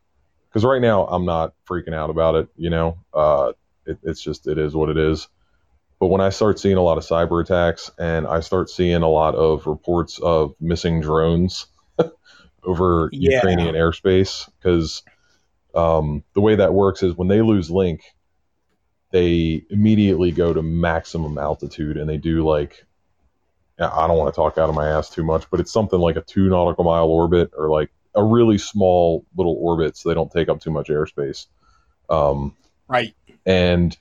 because 0.49 0.65
right 0.65 0.81
now 0.81 1.05
I'm 1.07 1.25
not 1.25 1.53
freaking 1.69 1.93
out 1.93 2.09
about 2.09 2.35
it, 2.35 2.49
you 2.55 2.69
know, 2.69 2.97
uh, 3.13 3.53
it, 3.85 3.97
it's 4.03 4.21
just 4.21 4.47
it 4.47 4.57
is 4.57 4.75
what 4.75 4.89
it 4.89 4.97
is. 4.97 5.27
But 5.99 6.07
when 6.07 6.21
I 6.21 6.29
start 6.29 6.59
seeing 6.59 6.77
a 6.77 6.81
lot 6.81 6.97
of 6.97 7.03
cyber 7.03 7.43
attacks, 7.43 7.91
and 7.99 8.25
I 8.25 8.39
start 8.39 8.69
seeing 8.69 9.03
a 9.03 9.09
lot 9.09 9.35
of 9.35 9.67
reports 9.67 10.19
of 10.19 10.55
missing 10.59 10.99
drones 10.99 11.67
over 12.63 13.09
Yeah. 13.11 13.37
Ukrainian 13.37 13.75
airspace, 13.75 14.49
because 14.57 15.03
um, 15.75 16.23
the 16.33 16.41
way 16.41 16.55
that 16.55 16.73
works 16.73 17.03
is 17.03 17.15
when 17.15 17.27
they 17.27 17.41
lose 17.41 17.69
link, 17.69 18.01
they 19.11 19.63
immediately 19.69 20.31
go 20.31 20.53
to 20.53 20.61
maximum 20.61 21.37
altitude 21.37 21.97
and 21.97 22.09
they 22.09 22.17
do 22.17 22.45
like 22.45 22.85
I 23.79 24.07
don't 24.07 24.17
want 24.17 24.33
to 24.33 24.35
talk 24.35 24.57
out 24.57 24.69
of 24.69 24.75
my 24.75 24.89
ass 24.89 25.09
too 25.09 25.23
much, 25.23 25.49
but 25.49 25.59
it's 25.59 25.71
something 25.71 25.99
like 25.99 26.15
a 26.15 26.21
two 26.21 26.49
nautical 26.49 26.83
mile 26.83 27.07
orbit 27.07 27.51
or 27.57 27.69
like 27.69 27.89
a 28.15 28.23
really 28.23 28.57
small 28.57 29.25
little 29.35 29.57
orbit 29.59 29.97
so 29.97 30.09
they 30.09 30.15
don't 30.15 30.31
take 30.31 30.49
up 30.49 30.61
too 30.61 30.71
much 30.71 30.89
airspace. 30.89 31.47
Um, 32.09 32.55
Right. 32.87 33.15
and 33.45 33.97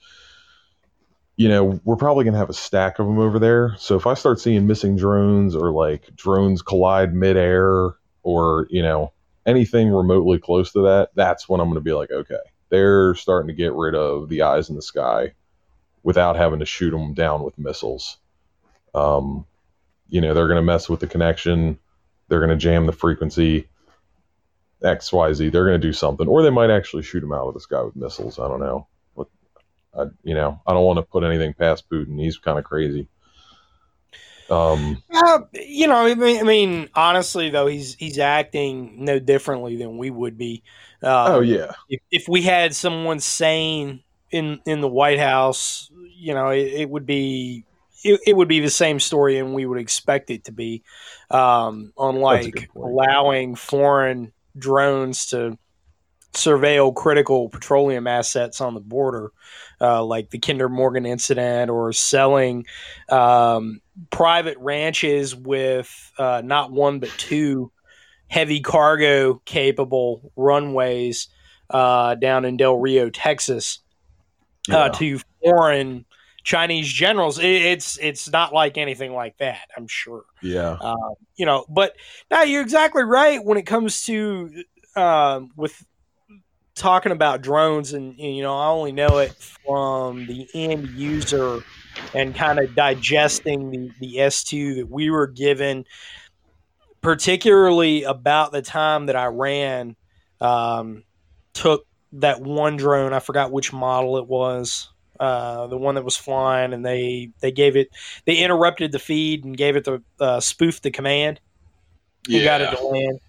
you 1.36 1.48
know 1.48 1.80
we're 1.84 1.96
probably 1.96 2.24
going 2.24 2.34
to 2.34 2.38
have 2.38 2.50
a 2.50 2.54
stack 2.54 2.98
of 2.98 3.06
them 3.06 3.18
over 3.18 3.38
there 3.38 3.74
so 3.78 3.96
if 3.96 4.06
i 4.06 4.14
start 4.14 4.38
seeing 4.40 4.66
missing 4.66 4.96
drones 4.96 5.54
or 5.56 5.72
like 5.72 6.14
drones 6.14 6.60
collide 6.60 7.14
midair 7.14 7.92
or 8.22 8.66
you 8.68 8.82
know 8.82 9.12
anything 9.46 9.90
remotely 9.90 10.38
close 10.38 10.72
to 10.72 10.82
that 10.82 11.08
that's 11.14 11.48
when 11.48 11.60
i'm 11.60 11.68
going 11.68 11.76
to 11.76 11.80
be 11.80 11.92
like 11.92 12.10
okay 12.10 12.34
they're 12.70 13.14
starting 13.14 13.48
to 13.48 13.54
get 13.54 13.72
rid 13.74 13.94
of 13.94 14.28
the 14.28 14.42
eyes 14.42 14.70
in 14.70 14.76
the 14.76 14.82
sky 14.82 15.32
without 16.02 16.36
having 16.36 16.60
to 16.60 16.66
shoot 16.66 16.90
them 16.90 17.12
down 17.14 17.42
with 17.42 17.58
missiles. 17.58 18.16
Um, 18.94 19.44
you 20.08 20.20
know 20.20 20.34
they're 20.34 20.48
going 20.48 20.56
to 20.56 20.62
mess 20.62 20.88
with 20.88 21.00
the 21.00 21.06
connection. 21.06 21.78
They're 22.28 22.40
going 22.40 22.50
to 22.50 22.56
jam 22.56 22.86
the 22.86 22.92
frequency 22.92 23.68
xyz 24.82 25.52
they're 25.52 25.66
going 25.66 25.78
to 25.80 25.86
do 25.86 25.92
something. 25.92 26.26
Or 26.26 26.42
they 26.42 26.50
might 26.50 26.70
actually 26.70 27.02
shoot 27.02 27.20
them 27.20 27.32
out 27.32 27.48
of 27.48 27.54
the 27.54 27.60
sky 27.60 27.82
with 27.82 27.96
missiles. 27.96 28.38
I 28.38 28.48
don't 28.48 28.60
know. 28.60 28.86
But 29.14 29.28
I, 29.94 30.04
you 30.22 30.34
know 30.34 30.60
i 30.66 30.72
don't 30.72 30.84
want 30.84 30.98
to 30.98 31.02
put 31.02 31.24
anything 31.24 31.52
past 31.52 31.88
putin. 31.90 32.18
He's 32.18 32.38
kind 32.38 32.58
of 32.58 32.64
crazy 32.64 33.08
um 34.50 35.02
Uh, 35.12 35.40
you 35.54 35.86
know, 35.86 36.06
I 36.06 36.14
mean, 36.14 36.40
I 36.40 36.42
mean, 36.42 36.88
honestly, 36.94 37.50
though, 37.50 37.66
he's 37.66 37.94
he's 37.94 38.18
acting 38.18 39.04
no 39.04 39.18
differently 39.18 39.76
than 39.76 39.98
we 39.98 40.10
would 40.10 40.36
be. 40.36 40.62
Uh, 41.02 41.36
oh 41.36 41.40
yeah 41.40 41.72
if, 41.88 42.00
if 42.10 42.28
we 42.28 42.42
had 42.42 42.74
someone 42.74 43.20
sane 43.20 44.02
in 44.30 44.60
in 44.66 44.80
the 44.80 44.88
White 44.88 45.18
House, 45.18 45.90
you 46.16 46.34
know, 46.34 46.50
it, 46.50 46.72
it 46.72 46.90
would 46.90 47.06
be 47.06 47.64
it, 48.04 48.20
it 48.26 48.36
would 48.36 48.48
be 48.48 48.60
the 48.60 48.70
same 48.70 49.00
story, 49.00 49.38
and 49.38 49.54
we 49.54 49.66
would 49.66 49.78
expect 49.80 50.30
it 50.30 50.44
to 50.44 50.52
be. 50.52 50.82
Um, 51.30 51.92
unlike 51.98 52.70
allowing 52.74 53.54
foreign 53.56 54.32
drones 54.56 55.26
to 55.26 55.58
surveil 56.32 56.94
critical 56.94 57.48
petroleum 57.48 58.06
assets 58.06 58.60
on 58.60 58.74
the 58.74 58.80
border, 58.80 59.32
uh, 59.80 60.04
like 60.04 60.30
the 60.30 60.38
Kinder 60.38 60.68
Morgan 60.68 61.06
incident, 61.06 61.70
or 61.70 61.92
selling 61.92 62.66
um, 63.08 63.80
private 64.10 64.56
ranches 64.58 65.34
with 65.36 66.12
uh, 66.18 66.42
not 66.44 66.72
one 66.72 67.00
but 67.00 67.10
two 67.18 67.70
heavy 68.28 68.60
cargo 68.60 69.34
capable 69.44 70.32
runways 70.36 71.28
uh, 71.68 72.14
down 72.14 72.44
in 72.44 72.56
Del 72.56 72.76
Rio, 72.78 73.10
Texas, 73.10 73.80
Yeah. 74.68 74.76
uh, 74.76 74.88
to 74.90 75.20
foreign 75.42 76.04
Chinese 76.42 76.88
generals. 76.88 77.38
It, 77.38 77.44
it's 77.44 77.98
it's 77.98 78.30
not 78.30 78.52
like 78.52 78.78
anything 78.78 79.12
like 79.12 79.36
that. 79.38 79.68
I'm 79.76 79.86
sure. 79.88 80.24
yeah 80.42 80.76
Um, 80.80 81.14
you 81.36 81.44
know, 81.46 81.64
but 81.68 81.94
now 82.30 82.42
you're 82.42 82.62
exactly 82.62 83.02
right 83.04 83.44
when 83.44 83.58
it 83.58 83.66
comes 83.66 84.04
to 84.04 84.50
um, 84.96 85.50
with 85.56 85.84
talking 86.74 87.12
about 87.12 87.42
drones, 87.42 87.92
and, 87.92 88.18
and, 88.18 88.36
you 88.36 88.42
know, 88.42 88.56
I 88.56 88.68
only 88.68 88.92
know 88.92 89.18
it 89.18 89.32
from 89.34 90.26
the 90.26 90.48
end 90.54 90.88
user 90.90 91.62
and 92.14 92.34
kind 92.34 92.58
of 92.58 92.74
digesting 92.74 93.70
the 93.70 93.90
the 94.00 94.16
S2 94.16 94.76
that 94.76 94.90
we 94.90 95.10
were 95.10 95.26
given, 95.26 95.84
particularly 97.00 98.02
about 98.04 98.52
the 98.52 98.62
time 98.62 99.06
that 99.06 99.16
Iran 99.16 99.96
um, 100.40 101.04
took 101.52 101.86
that 102.12 102.40
one 102.40 102.76
drone. 102.76 103.12
I 103.12 103.20
forgot 103.20 103.52
which 103.52 103.72
model 103.72 104.16
it 104.18 104.26
was. 104.26 104.88
Uh, 105.18 105.66
the 105.66 105.76
one 105.76 105.96
that 105.96 106.04
was 106.04 106.16
flying, 106.16 106.72
and 106.72 106.84
they 106.84 107.30
they 107.40 107.52
gave 107.52 107.76
it 107.76 107.90
they 108.24 108.36
interrupted 108.36 108.90
the 108.90 108.98
feed 108.98 109.44
and 109.44 109.56
gave 109.56 109.76
it 109.76 109.84
the 109.84 110.02
uh, 110.18 110.40
spoof 110.40 110.80
the 110.80 110.90
command 110.90 111.40
and 112.28 112.44
got 112.44 112.60
it 112.62 112.74
to 112.74 112.86
land. 112.86 113.20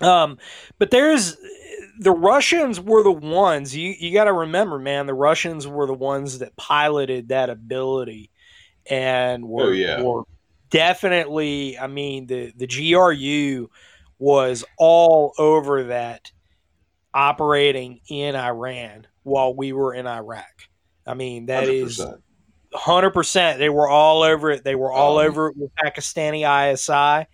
Um, 0.00 0.38
but 0.78 0.90
there's 0.90 1.36
the 1.98 2.10
Russians 2.12 2.80
were 2.80 3.02
the 3.02 3.12
ones 3.12 3.74
you 3.76 3.94
you 3.98 4.12
got 4.12 4.24
to 4.24 4.32
remember, 4.32 4.78
man. 4.78 5.06
The 5.06 5.14
Russians 5.14 5.66
were 5.66 5.86
the 5.86 5.94
ones 5.94 6.38
that 6.40 6.56
piloted 6.56 7.28
that 7.28 7.50
ability 7.50 8.30
and 8.90 9.48
were, 9.48 9.68
Oh, 9.68 9.70
yeah. 9.70 10.02
were 10.02 10.24
definitely. 10.70 11.78
I 11.78 11.86
mean, 11.86 12.26
the 12.26 12.52
the 12.56 12.66
GRU 12.66 13.70
was 14.18 14.64
all 14.78 15.32
over 15.38 15.84
that 15.84 16.30
operating 17.12 18.00
in 18.08 18.34
Iran 18.36 19.06
while 19.22 19.54
we 19.54 19.72
were 19.72 19.94
in 19.94 20.06
Iraq. 20.06 20.44
I 21.06 21.14
mean, 21.14 21.46
that 21.46 21.68
is 21.68 21.98
100%. 22.00 22.20
hundred 22.74 23.10
percent. 23.10 23.58
They 23.58 23.68
were 23.68 23.88
all 23.88 24.22
over 24.22 24.50
it. 24.50 24.64
They 24.64 24.74
were 24.74 24.92
all 24.92 25.18
Um, 25.18 25.26
over 25.26 25.48
it 25.48 25.56
with 25.56 25.70
Pakistani 25.76 26.42
ISI, 26.72 27.26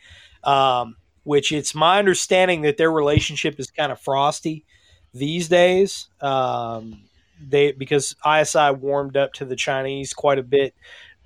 um, 0.44 0.96
which 1.24 1.52
it's 1.52 1.74
my 1.74 1.98
understanding 1.98 2.62
that 2.62 2.76
their 2.76 2.90
relationship 2.90 3.58
is 3.58 3.70
kind 3.70 3.92
of 3.92 4.00
frosty 4.00 4.64
these 5.12 5.48
days. 5.48 6.08
Um, 6.20 7.02
they 7.48 7.72
because 7.72 8.14
ISI 8.26 8.70
warmed 8.72 9.16
up 9.16 9.32
to 9.34 9.44
the 9.44 9.56
Chinese 9.56 10.12
quite 10.12 10.38
a 10.38 10.42
bit, 10.42 10.74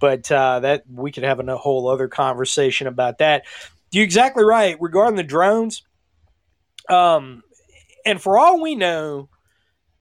but 0.01 0.31
uh, 0.31 0.61
that 0.61 0.85
we 0.93 1.11
could 1.13 1.25
have 1.25 1.41
a 1.41 1.57
whole 1.57 1.89
other 1.89 2.09
conversation 2.09 2.87
about 2.87 3.19
that. 3.19 3.45
You're 3.91 4.05
exactly 4.05 4.45
right 4.45 4.77
regarding 4.81 5.17
the 5.17 5.23
drones. 5.23 5.83
Um, 6.89 7.43
and 8.05 8.21
for 8.21 8.39
all 8.39 8.61
we 8.61 8.75
know, 8.75 9.29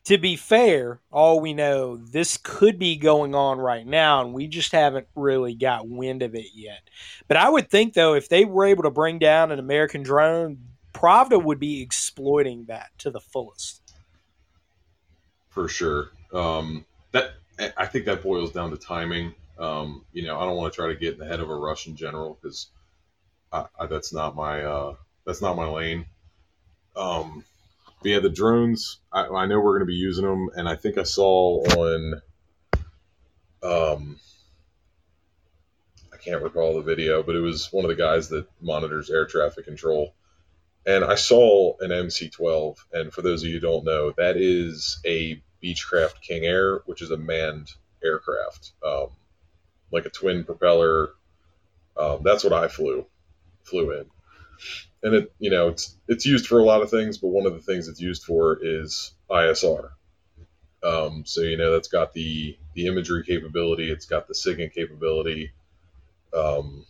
to 0.06 0.18
be 0.18 0.36
fair, 0.36 1.00
all 1.12 1.39
we 1.39 1.54
know, 1.54 1.98
this 1.98 2.38
could 2.38 2.78
be 2.80 2.98
going 2.98 3.36
on 3.36 3.58
right 3.60 3.86
now, 3.86 4.22
and 4.22 4.34
we 4.34 4.48
just 4.48 4.72
haven't 4.72 5.08
really 5.16 5.56
got 5.56 5.88
wind 5.88 6.22
of 6.22 6.36
it 6.36 6.48
yet. 6.54 6.89
But 7.28 7.38
I 7.38 7.50
would 7.50 7.70
think, 7.70 7.94
though, 7.94 8.13
if 8.13 8.30
they 8.30 8.46
were 8.46 8.66
able 8.66 8.84
to 8.84 8.92
bring 8.92 9.20
down 9.20 9.52
an 9.52 9.60
American 9.60 10.04
drone, 10.04 10.58
Pravda 10.94 11.42
would 11.44 11.60
be 11.60 11.82
exploiting 11.82 12.66
that 12.66 12.89
to 13.00 13.12
the 13.12 13.22
fullest. 13.22 13.82
for 15.50 15.68
sure. 15.68 16.10
Um, 16.34 16.86
that 17.12 17.34
I 17.78 17.86
think 17.86 18.06
that 18.06 18.24
boils 18.24 18.52
down 18.52 18.72
to 18.72 18.78
timing. 18.78 19.36
Um, 19.60 20.04
you 20.13 20.24
know, 20.24 20.39
I 20.39 20.46
don't 20.46 20.58
want 20.58 20.74
to 20.74 20.76
try 20.76 20.88
to 20.88 20.96
get 20.96 21.13
in 21.13 21.20
the 21.20 21.28
head 21.28 21.39
of 21.39 21.50
a 21.50 21.56
Russian 21.56 21.96
general 21.96 22.38
because 22.42 22.68
that's 23.89 24.12
not 24.13 24.36
my 24.36 24.63
uh, 24.63 24.96
that's 25.26 25.42
not 25.42 25.56
my 25.56 25.68
lane. 25.68 26.06
Um, 26.96 27.46
but 28.04 28.10
yeah, 28.10 28.20
the 28.20 28.30
drones. 28.30 29.00
I, 29.13 29.26
I 29.28 29.46
know 29.46 29.60
we're 29.60 29.80
going 29.80 29.88
to 29.88 29.92
be 29.92 29.94
using 29.94 30.26
them, 30.26 30.50
and 30.56 30.68
I 30.68 30.76
think 30.76 30.98
I 30.98 31.04
saw 31.04 31.63
on. 31.63 32.22
Um, 33.63 34.20
I 36.12 36.18
can't 36.18 36.44
recall 36.44 36.76
the 36.76 36.82
video, 36.82 37.24
but 37.24 37.36
it 37.36 37.39
was 37.39 37.72
one 37.72 37.86
of 37.86 37.89
the 37.89 37.96
guys 37.96 38.28
that 38.30 38.46
monitors 38.62 39.10
air 39.10 39.26
traffic 39.26 39.63
control. 39.63 40.13
And 40.86 41.06
I 41.06 41.16
saw 41.16 41.78
an 41.80 41.94
MC-12, 41.94 42.76
and 42.92 43.13
for 43.13 43.22
those 43.22 43.42
of 43.42 43.48
you 43.48 43.56
who 43.56 43.60
don't 43.62 43.86
know, 43.86 44.12
that 44.18 44.36
is 44.36 45.00
a 45.06 45.42
Beechcraft 45.63 46.20
King 46.22 46.44
Air, 46.44 46.82
which 46.86 47.02
is 47.02 47.12
a 47.12 47.18
manned 47.18 47.70
aircraft, 48.04 48.74
um, 48.86 49.08
like 49.94 50.06
a 50.06 50.10
twin 50.10 50.44
propeller. 50.44 51.12
Um, 51.96 52.20
that's 52.22 52.44
what 52.44 52.52
I 52.52 52.68
flew, 52.68 53.06
flew 53.63 53.92
in, 53.98 54.08
and 55.04 55.16
it, 55.16 55.34
you 55.39 55.52
know, 55.52 55.70
it's 55.70 55.96
it's 56.08 56.26
used 56.26 56.48
for 56.48 56.60
a 56.60 56.63
lot 56.63 56.82
of 56.82 56.89
things, 56.89 57.18
but 57.18 57.30
one 57.30 57.46
of 57.46 57.54
the 57.54 57.62
things 57.62 57.88
it's 57.88 58.02
used 58.02 58.24
for 58.24 58.58
is 58.62 59.13
ISR. 59.30 59.92
Um, 60.84 61.24
so 61.26 61.42
you 61.42 61.58
know, 61.58 61.74
that's 61.74 61.89
got 61.89 62.13
the 62.13 62.58
the 62.74 62.88
imagery 62.88 63.24
capability, 63.24 63.92
it's 63.92 64.06
got 64.06 64.28
the 64.28 64.34
SIGINT 64.34 64.74
capability, 64.74 65.52
um, 66.36 66.86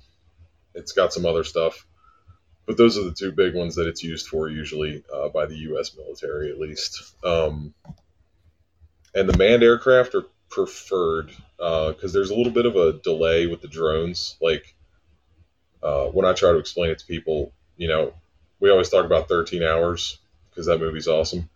it's 0.73 0.93
got 0.93 1.13
some 1.13 1.25
other 1.25 1.43
stuff 1.43 1.85
but 2.65 2.77
those 2.77 2.97
are 2.97 3.03
the 3.03 3.13
two 3.13 3.31
big 3.31 3.55
ones 3.55 3.75
that 3.75 3.87
it's 3.87 4.03
used 4.03 4.27
for 4.27 4.49
usually 4.49 5.03
uh, 5.13 5.29
by 5.29 5.45
the 5.45 5.57
U.S. 5.57 5.95
military 5.95 6.49
at 6.49 6.59
least. 6.59 7.15
Um, 7.23 7.73
and 9.13 9.27
the 9.27 9.37
manned 9.37 9.63
aircraft 9.63 10.15
are 10.15 10.25
preferred 10.49 11.31
because 11.57 12.13
there's 12.13 12.29
a 12.29 12.35
little 12.35 12.53
bit 12.53 12.65
of 12.65 12.75
a 12.75 12.93
delay 12.93 13.47
with 13.47 13.61
the 13.61 13.67
drones. 13.67 14.37
Like 14.41 14.75
uh, 15.81 16.05
when 16.07 16.25
I 16.25 16.33
try 16.33 16.51
to 16.51 16.57
explain 16.57 16.91
it 16.91 16.99
to 16.99 17.05
people, 17.05 17.53
you 17.77 17.87
know, 17.87 18.13
we 18.59 18.69
always 18.69 18.89
talk 18.89 19.05
about 19.05 19.27
13 19.27 19.63
hours 19.63 20.19
because 20.49 20.67
that 20.67 20.79
movie's 20.79 21.07
awesome. 21.07 21.49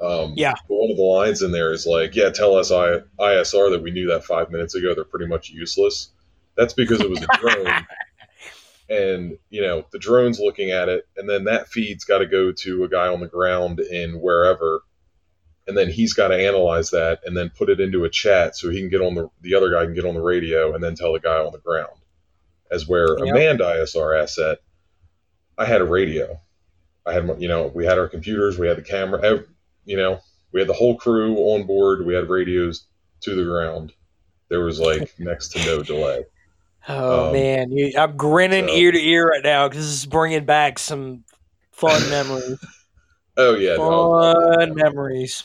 Um, 0.00 0.34
Yeah. 0.36 0.54
But 0.68 0.74
one 0.74 0.90
of 0.90 0.96
the 0.96 1.02
lines 1.02 1.42
in 1.42 1.52
there 1.52 1.72
is 1.72 1.86
like, 1.86 2.14
"Yeah, 2.14 2.30
tell 2.30 2.56
us 2.56 2.70
I- 2.70 3.02
ISR 3.18 3.70
that 3.70 3.82
we 3.82 3.90
knew 3.90 4.08
that 4.08 4.24
five 4.24 4.50
minutes 4.50 4.74
ago. 4.74 4.94
They're 4.94 5.04
pretty 5.04 5.26
much 5.26 5.50
useless." 5.50 6.10
That's 6.56 6.74
because 6.74 7.00
it 7.00 7.10
was 7.10 7.22
a 7.22 7.26
drone 7.40 7.86
and 8.88 9.38
you 9.50 9.62
know 9.62 9.84
the 9.92 9.98
drone's 9.98 10.38
looking 10.38 10.70
at 10.70 10.88
it 10.88 11.06
and 11.16 11.28
then 11.28 11.44
that 11.44 11.68
feed's 11.68 12.04
got 12.04 12.18
to 12.18 12.26
go 12.26 12.52
to 12.52 12.84
a 12.84 12.88
guy 12.88 13.08
on 13.08 13.20
the 13.20 13.26
ground 13.26 13.80
in 13.80 14.20
wherever 14.20 14.82
and 15.66 15.76
then 15.76 15.88
he's 15.88 16.12
got 16.12 16.28
to 16.28 16.36
analyze 16.36 16.90
that 16.90 17.20
and 17.24 17.34
then 17.36 17.48
put 17.48 17.70
it 17.70 17.80
into 17.80 18.04
a 18.04 18.10
chat 18.10 18.54
so 18.54 18.68
he 18.68 18.80
can 18.80 18.90
get 18.90 19.00
on 19.00 19.14
the 19.14 19.28
the 19.40 19.54
other 19.54 19.70
guy 19.70 19.84
can 19.84 19.94
get 19.94 20.04
on 20.04 20.14
the 20.14 20.20
radio 20.20 20.74
and 20.74 20.84
then 20.84 20.94
tell 20.94 21.12
the 21.14 21.20
guy 21.20 21.38
on 21.38 21.52
the 21.52 21.58
ground 21.58 21.96
as 22.70 22.86
where 22.86 23.14
a 23.14 23.32
manned 23.32 23.60
isr 23.60 24.20
asset 24.22 24.58
i 25.58 25.64
had 25.64 25.80
a 25.80 25.84
radio 25.84 26.38
i 27.06 27.12
had 27.12 27.28
you 27.40 27.48
know 27.48 27.70
we 27.74 27.84
had 27.84 27.98
our 27.98 28.08
computers 28.08 28.58
we 28.58 28.66
had 28.66 28.76
the 28.78 28.82
camera 28.82 29.44
you 29.84 29.96
know 29.96 30.18
we 30.52 30.60
had 30.60 30.68
the 30.68 30.72
whole 30.74 30.96
crew 30.96 31.36
on 31.36 31.64
board 31.66 32.04
we 32.06 32.14
had 32.14 32.28
radios 32.28 32.86
to 33.20 33.34
the 33.34 33.44
ground 33.44 33.92
there 34.48 34.60
was 34.60 34.78
like 34.80 35.12
next 35.18 35.48
to 35.48 35.64
no 35.66 35.82
delay 35.82 36.24
Oh 36.86 37.28
Um, 37.28 37.32
man, 37.32 37.72
you, 37.72 37.92
I'm 37.98 38.14
grinning 38.14 38.68
so- 38.68 38.74
ear 38.74 38.92
to 38.92 38.98
ear 39.02 39.26
right 39.30 39.42
now 39.42 39.68
because 39.68 39.86
this 39.86 39.94
is 40.00 40.06
bringing 40.06 40.44
back 40.44 40.78
some 40.78 41.24
fun 41.72 42.10
memories. 42.10 42.58
Oh 43.38 43.54
yeah, 43.54 43.76
no, 43.76 44.54
fun 44.58 44.74
memories. 44.74 45.44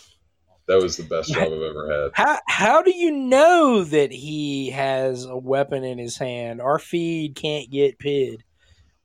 that 0.67 0.82
was 0.82 0.98
the 0.98 1.04
best 1.04 1.32
job 1.34 1.43
I've 1.43 1.62
ever 1.62 1.89
had. 2.04 2.12
How 2.13 2.39
how 2.50 2.82
do 2.82 2.91
you 2.93 3.12
know 3.12 3.86
that 3.86 4.12
he 4.12 4.72
has 4.72 5.24
a 5.24 5.38
weapon 5.38 5.86
in 5.86 5.98
his 5.98 6.17
hand? 6.17 6.60
Our 6.60 6.78
feed 6.78 7.36
can't 7.36 7.72
get 7.72 8.00
PID. 8.00 8.43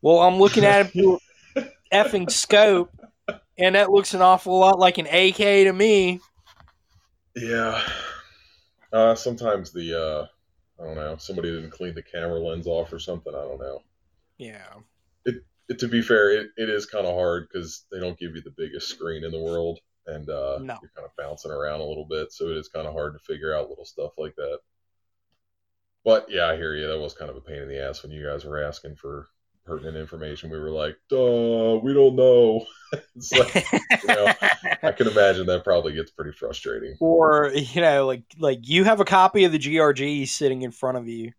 Well, 0.05 0.21
I'm 0.21 0.38
looking 0.38 0.67
at 0.67 0.90
through 0.93 1.19
a 1.57 1.64
effing 1.90 2.31
scope, 2.31 2.90
and 3.57 3.75
that 3.75 3.90
looks 3.90 4.12
an 4.12 4.21
awful 4.21 4.59
lot 4.59 4.79
like 4.79 4.99
an 4.99 5.07
AK 5.07 5.37
to 5.37 5.73
me. 5.73 6.21
Yeah. 7.35 7.81
Uh, 8.93 9.14
sometimes 9.14 9.73
the 9.73 9.99
uh, 9.99 10.27
I 10.79 10.87
don't 10.87 10.97
know, 10.97 11.17
somebody 11.17 11.51
didn't 11.51 11.71
clean 11.71 11.95
the 11.95 12.03
camera 12.03 12.38
lens 12.38 12.67
off 12.67 12.93
or 12.93 12.99
something. 12.99 13.35
I 13.35 13.40
don't 13.40 13.59
know. 13.59 13.81
Yeah. 14.37 14.75
It, 15.25 15.79
to 15.79 15.88
be 15.88 16.03
fair, 16.03 16.33
it, 16.33 16.51
it 16.59 16.69
is 16.69 16.85
kind 16.85 17.07
of 17.07 17.14
hard 17.14 17.49
because 17.51 17.87
they 17.90 17.99
don't 17.99 18.19
give 18.19 18.35
you 18.37 18.43
the 18.43 18.55
biggest 18.59 18.90
screen 18.90 19.25
in 19.25 19.31
the 19.31 19.40
world, 19.40 19.79
and 20.07 20.29
uh, 20.29 20.59
No. 20.61 20.79
you're 20.83 20.93
kind 20.95 21.07
of 21.07 21.17
bouncing 21.17 21.51
around 21.51 21.81
a 21.81 21.85
little 21.85 22.05
bit, 22.05 22.31
so 22.31 22.49
it 22.51 22.59
is 22.59 22.69
kind 22.69 22.87
of 22.87 22.93
hard 22.93 23.14
to 23.14 23.19
figure 23.21 23.57
out 23.57 23.71
little 23.71 23.87
stuff 23.87 24.12
like 24.19 24.35
that. 24.37 24.59
But 26.05 26.27
yeah, 26.29 26.45
I 26.49 26.57
hear 26.57 26.75
you. 26.77 26.88
That 26.88 27.01
was 27.01 27.14
kind 27.14 27.31
of 27.31 27.37
a 27.38 27.40
pain 27.40 27.62
in 27.62 27.69
the 27.69 27.83
ass 27.83 28.03
when 28.03 28.12
you 28.12 28.23
guys 28.23 28.45
were 28.45 28.62
asking 28.62 28.97
for 28.97 29.29
pertinent 29.64 29.96
information. 29.96 30.50
We 30.50 30.59
were 30.59 30.70
like, 30.70 30.96
"Duh, 31.09 31.81
we 31.83 31.94
don't 31.94 32.16
know." 32.16 32.66
like, 33.38 33.55
you 33.72 34.09
know, 34.09 34.33
I 34.83 34.92
can 34.92 35.09
imagine 35.09 35.46
that 35.46 35.64
probably 35.64 35.94
gets 35.94 36.11
pretty 36.11 36.33
frustrating. 36.33 36.96
or 37.00 37.50
you 37.55 37.81
know, 37.81 38.07
like 38.07 38.22
like 38.38 38.61
you 38.62 38.85
have 38.85 39.00
a 39.00 39.05
copy 39.05 39.44
of 39.44 39.53
the 39.53 39.59
GRG 39.59 40.29
sitting 40.29 40.62
in 40.62 40.70
front 40.70 40.98
of 40.98 41.09
you. 41.09 41.33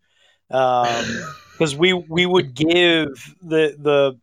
Um, 0.51 1.05
because 1.53 1.75
we 1.75 1.93
we 1.93 2.25
would 2.25 2.53
give 2.53 3.07
the 3.41 3.75
the 3.79 4.19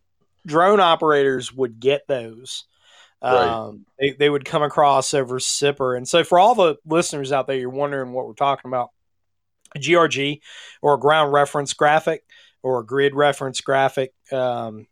drone 0.46 0.80
operators 0.80 1.52
would 1.52 1.80
get 1.80 2.06
those. 2.06 2.64
Right. 3.22 3.34
Um, 3.34 3.86
they, 4.00 4.10
they 4.10 4.28
would 4.28 4.44
come 4.44 4.64
across 4.64 5.14
over 5.14 5.38
SIPR. 5.38 5.96
and 5.96 6.08
so 6.08 6.24
for 6.24 6.40
all 6.40 6.56
the 6.56 6.76
listeners 6.84 7.30
out 7.30 7.46
there, 7.46 7.56
you're 7.56 7.70
wondering 7.70 8.12
what 8.12 8.26
we're 8.26 8.34
talking 8.34 8.68
about. 8.68 8.90
A 9.76 9.78
GRG 9.78 10.40
or 10.82 10.94
a 10.94 10.98
ground 10.98 11.32
reference 11.32 11.72
graphic 11.72 12.24
or 12.62 12.80
a 12.80 12.86
grid 12.86 13.14
reference 13.14 13.60
graphic. 13.60 14.12
Um, 14.30 14.86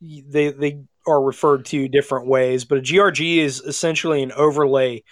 they 0.00 0.50
they 0.50 0.80
are 1.06 1.22
referred 1.22 1.64
to 1.66 1.88
different 1.88 2.26
ways, 2.26 2.64
but 2.64 2.78
a 2.78 2.82
GRG 2.82 3.38
is 3.38 3.60
essentially 3.60 4.22
an 4.22 4.32
overlay 4.32 5.02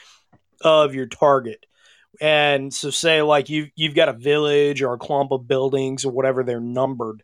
of 0.61 0.95
your 0.95 1.07
target. 1.07 1.65
And 2.21 2.73
so, 2.73 2.91
say 2.91 3.23
like 3.23 3.49
you 3.49 3.69
you've 3.75 3.95
got 3.95 4.09
a 4.09 4.13
village 4.13 4.83
or 4.83 4.95
a 4.95 4.99
clump 4.99 5.33
of 5.33 5.49
buildings 5.49 6.05
or 6.05 6.13
whatever 6.13 6.45
they're 6.45 6.61
numbered, 6.61 7.23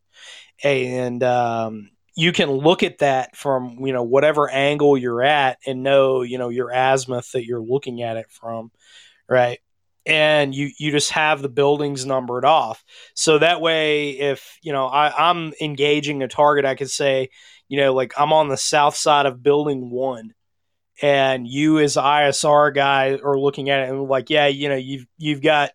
and 0.64 1.22
um, 1.22 1.90
you 2.16 2.32
can 2.32 2.50
look 2.50 2.82
at 2.82 2.98
that 2.98 3.36
from 3.36 3.86
you 3.86 3.92
know 3.92 4.02
whatever 4.02 4.50
angle 4.50 4.96
you're 4.96 5.22
at 5.22 5.58
and 5.66 5.82
know 5.82 6.22
you 6.22 6.38
know 6.38 6.48
your 6.48 6.70
azimuth 6.72 7.30
that 7.32 7.44
you're 7.44 7.62
looking 7.62 8.02
at 8.02 8.16
it 8.16 8.26
from, 8.30 8.72
right? 9.28 9.60
And 10.08 10.54
you 10.54 10.70
you 10.78 10.90
just 10.90 11.10
have 11.10 11.42
the 11.42 11.50
buildings 11.50 12.06
numbered 12.06 12.46
off, 12.46 12.82
so 13.14 13.38
that 13.38 13.60
way 13.60 14.10
if 14.12 14.58
you 14.62 14.72
know 14.72 14.86
I, 14.86 15.30
I'm 15.30 15.52
engaging 15.60 16.22
a 16.22 16.28
target, 16.28 16.64
I 16.64 16.74
could 16.74 16.90
say 16.90 17.28
you 17.68 17.78
know 17.78 17.92
like 17.92 18.14
I'm 18.16 18.32
on 18.32 18.48
the 18.48 18.56
south 18.56 18.96
side 18.96 19.26
of 19.26 19.42
building 19.42 19.90
one 19.90 20.32
and 21.00 21.46
you 21.46 21.78
as 21.78 21.94
ISR 21.96 22.74
guy 22.74 23.18
are 23.22 23.38
looking 23.38 23.70
at 23.70 23.80
it 23.80 23.90
and 23.90 24.08
like, 24.08 24.30
yeah, 24.30 24.46
you 24.46 24.68
know, 24.68 24.76
you've 24.76 25.06
you've 25.16 25.42
got 25.42 25.70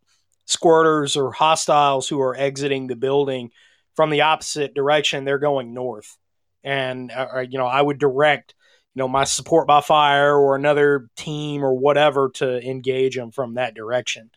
squirters 0.47 1.15
or 1.15 1.31
hostiles 1.31 2.07
who 2.07 2.19
are 2.21 2.35
exiting 2.35 2.87
the 2.87 2.95
building 2.95 3.51
from 3.95 4.09
the 4.09 4.21
opposite 4.21 4.73
direction. 4.73 5.23
They're 5.23 5.39
going 5.39 5.73
north, 5.73 6.17
and 6.63 7.11
uh, 7.11 7.39
you 7.39 7.57
know, 7.57 7.67
I 7.67 7.81
would 7.81 7.99
direct 7.99 8.53
you 8.95 8.99
know 8.99 9.07
my 9.07 9.23
support 9.23 9.67
by 9.67 9.81
fire 9.81 10.35
or 10.35 10.55
another 10.55 11.09
team 11.15 11.63
or 11.63 11.73
whatever 11.73 12.29
to 12.35 12.61
engage 12.67 13.15
them 13.15 13.31
from 13.31 13.55
that 13.55 13.73
direction. 13.75 14.31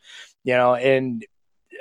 You 0.45 0.55
know, 0.55 0.75
and 0.75 1.25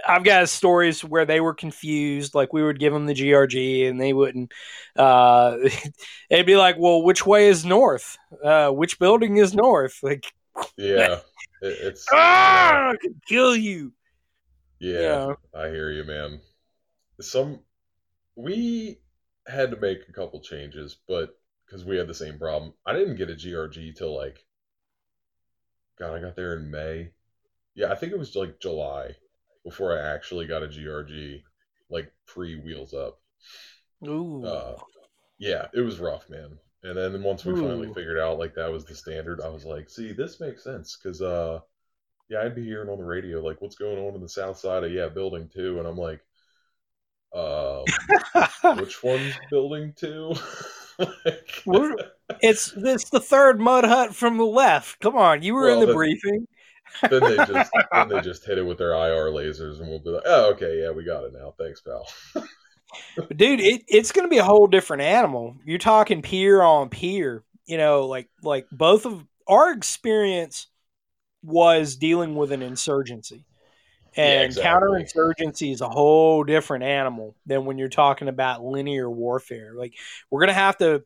I've 0.07 0.23
got 0.23 0.49
stories 0.49 1.03
where 1.03 1.25
they 1.25 1.39
were 1.39 1.53
confused. 1.53 2.35
Like 2.35 2.53
we 2.53 2.63
would 2.63 2.79
give 2.79 2.93
them 2.93 3.05
the 3.05 3.13
GRG 3.13 3.87
and 3.89 3.99
they 3.99 4.13
wouldn't. 4.13 4.51
Uh, 4.95 5.57
it'd 6.29 6.45
be 6.45 6.57
like, 6.57 6.77
well, 6.77 7.01
which 7.03 7.25
way 7.25 7.47
is 7.47 7.65
north? 7.65 8.17
Uh, 8.43 8.69
which 8.69 8.99
building 8.99 9.37
is 9.37 9.55
north? 9.55 9.99
Like, 10.03 10.25
Yeah, 10.77 11.19
it, 11.61 11.77
it's 11.81 12.05
ah, 12.11 12.91
I 12.91 12.95
could 13.01 13.21
kill 13.27 13.55
you. 13.55 13.93
yeah, 14.79 15.27
Yeah. 15.27 15.33
I 15.53 15.69
hear 15.69 15.91
you, 15.91 16.03
man. 16.03 16.41
Some 17.21 17.61
we 18.35 18.99
had 19.47 19.71
to 19.71 19.77
make 19.77 19.99
a 20.09 20.13
couple 20.13 20.41
changes, 20.41 20.97
but 21.07 21.37
because 21.65 21.85
we 21.85 21.97
had 21.97 22.07
the 22.07 22.13
same 22.13 22.37
problem, 22.39 22.73
I 22.85 22.93
didn't 22.93 23.17
get 23.17 23.29
a 23.29 23.35
GRG 23.35 23.93
till 23.93 24.15
like 24.15 24.45
God, 25.99 26.13
I 26.15 26.21
got 26.21 26.35
there 26.37 26.55
in 26.55 26.71
May. 26.71 27.11
Yeah, 27.75 27.91
I 27.91 27.95
think 27.95 28.13
it 28.13 28.19
was 28.19 28.35
like 28.35 28.59
July 28.59 29.15
before 29.63 29.97
I 29.97 30.13
actually 30.13 30.47
got 30.47 30.63
a 30.63 30.69
GRG, 30.69 31.43
like 31.89 32.13
pre 32.27 32.55
wheels 32.57 32.93
up. 32.93 33.21
Ooh, 34.07 34.47
Uh, 34.47 34.75
yeah, 35.39 35.67
it 35.73 35.81
was 35.81 35.99
rough, 35.99 36.29
man. 36.29 36.59
And 36.83 36.97
then 36.97 37.23
once 37.23 37.45
we 37.45 37.55
finally 37.55 37.89
figured 37.89 38.19
out 38.19 38.39
like 38.39 38.55
that 38.55 38.71
was 38.71 38.85
the 38.85 38.95
standard, 38.95 39.41
I 39.41 39.49
was 39.49 39.65
like, 39.65 39.89
see, 39.89 40.13
this 40.13 40.39
makes 40.39 40.63
sense 40.63 40.97
because 40.97 41.21
uh, 41.21 41.61
yeah, 42.29 42.41
I'd 42.43 42.55
be 42.55 42.65
hearing 42.65 42.89
on 42.89 42.99
the 42.99 43.05
radio 43.05 43.41
like 43.41 43.61
what's 43.61 43.75
going 43.77 43.99
on 43.99 44.15
in 44.15 44.21
the 44.21 44.29
south 44.29 44.57
side 44.59 44.83
of 44.85 44.91
yeah 44.93 45.09
building 45.09 45.49
two, 45.53 45.79
and 45.79 45.87
I'm 45.87 45.97
like, 45.97 46.21
um, 47.33 47.97
which 48.73 49.03
one's 49.03 49.37
building 49.37 49.93
two? 49.95 50.33
it's 52.41 52.73
it's 52.75 53.09
the 53.09 53.19
third 53.19 53.59
mud 53.59 53.85
hut 53.85 54.15
from 54.15 54.37
the 54.37 54.45
left. 54.45 54.99
Come 54.99 55.15
on, 55.15 55.41
you 55.41 55.53
were 55.53 55.69
in 55.69 55.79
the 55.79 55.85
then- 55.87 55.95
briefing. 55.95 56.47
then 57.09 57.21
they 57.21 57.35
just 57.35 57.71
then 57.91 58.09
they 58.09 58.21
just 58.21 58.45
hit 58.45 58.57
it 58.57 58.65
with 58.65 58.77
their 58.77 58.93
IR 58.93 59.31
lasers, 59.31 59.79
and 59.79 59.89
we'll 59.89 59.99
be 59.99 60.11
like, 60.11 60.23
oh, 60.25 60.51
okay, 60.53 60.81
yeah, 60.81 60.91
we 60.91 61.03
got 61.03 61.23
it 61.23 61.33
now. 61.33 61.53
Thanks, 61.57 61.81
pal. 61.81 62.07
Dude, 63.35 63.59
it, 63.59 63.83
it's 63.87 64.11
going 64.11 64.25
to 64.25 64.29
be 64.29 64.37
a 64.37 64.43
whole 64.43 64.67
different 64.67 65.01
animal. 65.03 65.57
You're 65.65 65.79
talking 65.79 66.21
peer 66.21 66.61
on 66.61 66.89
peer. 66.89 67.43
You 67.65 67.77
know, 67.77 68.05
like 68.05 68.29
like 68.41 68.67
both 68.71 69.05
of 69.05 69.25
our 69.47 69.71
experience 69.71 70.67
was 71.43 71.95
dealing 71.95 72.35
with 72.35 72.51
an 72.51 72.61
insurgency, 72.61 73.43
Yeah, 74.15 74.23
and 74.23 74.45
exactly. 74.45 75.03
counterinsurgency 75.03 75.73
is 75.73 75.81
a 75.81 75.89
whole 75.89 76.43
different 76.43 76.83
animal 76.83 77.35
than 77.45 77.65
when 77.65 77.77
you're 77.77 77.89
talking 77.89 78.27
about 78.27 78.63
linear 78.63 79.09
warfare. 79.09 79.73
Like 79.75 79.95
we're 80.29 80.41
going 80.41 80.49
to 80.49 80.53
have 80.53 80.77
to, 80.77 81.03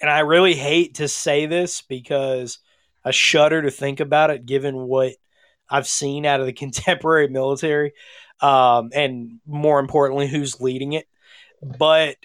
and 0.00 0.10
I 0.10 0.20
really 0.20 0.54
hate 0.54 0.96
to 0.96 1.08
say 1.08 1.46
this 1.46 1.82
because 1.82 2.58
I 3.04 3.10
shudder 3.10 3.62
to 3.62 3.70
think 3.70 4.00
about 4.00 4.30
it, 4.30 4.44
given 4.44 4.76
what 4.76 5.14
I've 5.68 5.86
seen 5.86 6.26
out 6.26 6.40
of 6.40 6.46
the 6.46 6.52
contemporary 6.54 7.28
military 7.28 7.92
um, 8.40 8.90
and 8.94 9.40
more 9.46 9.80
importantly, 9.80 10.26
who's 10.26 10.60
leading 10.60 10.92
it. 10.94 11.06
But 11.62 12.16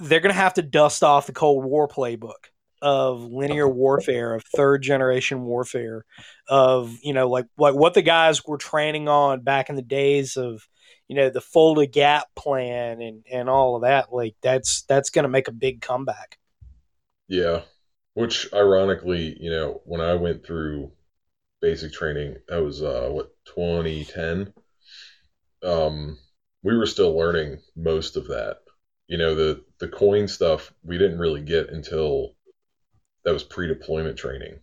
they're 0.00 0.20
going 0.20 0.34
to 0.34 0.40
have 0.40 0.54
to 0.54 0.62
dust 0.62 1.02
off 1.02 1.26
the 1.26 1.32
Cold 1.32 1.64
War 1.64 1.88
playbook 1.88 2.50
of 2.86 3.24
linear 3.24 3.68
warfare, 3.68 4.32
of 4.32 4.44
third 4.54 4.80
generation 4.80 5.42
warfare, 5.42 6.04
of 6.48 6.96
you 7.02 7.12
know, 7.12 7.28
like 7.28 7.46
like 7.58 7.74
what 7.74 7.94
the 7.94 8.02
guys 8.02 8.44
were 8.44 8.58
training 8.58 9.08
on 9.08 9.40
back 9.40 9.68
in 9.68 9.74
the 9.74 9.82
days 9.82 10.36
of 10.36 10.62
you 11.08 11.16
know 11.16 11.28
the 11.28 11.40
Fulda 11.40 11.88
Gap 11.88 12.28
plan 12.36 13.02
and 13.02 13.24
and 13.28 13.48
all 13.48 13.74
of 13.74 13.82
that. 13.82 14.12
Like 14.12 14.36
that's 14.40 14.82
that's 14.82 15.10
going 15.10 15.24
to 15.24 15.28
make 15.28 15.48
a 15.48 15.52
big 15.52 15.80
comeback. 15.80 16.38
Yeah. 17.26 17.62
Which 18.14 18.46
ironically, 18.54 19.36
you 19.40 19.50
know, 19.50 19.80
when 19.84 20.00
I 20.00 20.14
went 20.14 20.46
through 20.46 20.92
basic 21.60 21.92
training, 21.92 22.36
that 22.46 22.62
was 22.62 22.84
uh 22.84 23.08
what 23.10 23.32
2010. 23.46 24.52
Um 25.64 26.18
we 26.62 26.76
were 26.76 26.86
still 26.86 27.18
learning 27.18 27.58
most 27.74 28.16
of 28.16 28.28
that. 28.28 28.58
You 29.08 29.18
know, 29.18 29.34
the 29.34 29.64
the 29.80 29.88
coin 29.88 30.28
stuff 30.28 30.72
we 30.84 30.98
didn't 30.98 31.18
really 31.18 31.42
get 31.42 31.70
until 31.70 32.35
that 33.26 33.34
was 33.34 33.44
pre-deployment 33.44 34.16
training. 34.16 34.60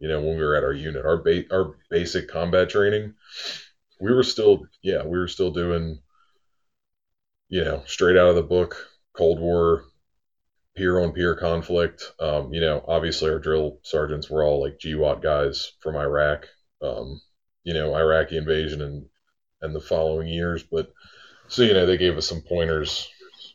You 0.00 0.08
know, 0.08 0.20
when 0.20 0.36
we 0.36 0.44
were 0.44 0.56
at 0.56 0.64
our 0.64 0.74
unit, 0.74 1.06
our 1.06 1.16
ba- 1.16 1.50
our 1.50 1.76
basic 1.88 2.28
combat 2.28 2.68
training, 2.68 3.14
we 4.00 4.12
were 4.12 4.24
still 4.24 4.66
yeah, 4.82 5.02
we 5.02 5.16
were 5.18 5.28
still 5.28 5.50
doing 5.50 5.98
you 7.48 7.62
know, 7.62 7.82
straight 7.86 8.16
out 8.16 8.28
of 8.28 8.34
the 8.34 8.42
book, 8.42 8.76
Cold 9.12 9.38
War 9.38 9.84
peer 10.76 10.98
on 10.98 11.12
peer 11.12 11.36
conflict. 11.36 12.12
Um, 12.18 12.52
you 12.52 12.60
know, 12.60 12.84
obviously 12.88 13.30
our 13.30 13.38
drill 13.38 13.78
sergeants 13.82 14.28
were 14.28 14.42
all 14.42 14.60
like 14.60 14.80
GWOT 14.80 15.22
guys 15.22 15.72
from 15.80 15.94
Iraq. 15.94 16.46
Um, 16.82 17.20
you 17.62 17.72
know, 17.72 17.94
Iraqi 17.94 18.36
invasion 18.36 18.82
and 18.82 19.06
and 19.62 19.74
the 19.74 19.80
following 19.80 20.28
years, 20.28 20.64
but 20.64 20.92
so 21.48 21.62
you 21.62 21.72
know 21.74 21.86
they 21.86 21.96
gave 21.96 22.16
us 22.18 22.28
some 22.28 22.42
pointers, 22.42 23.08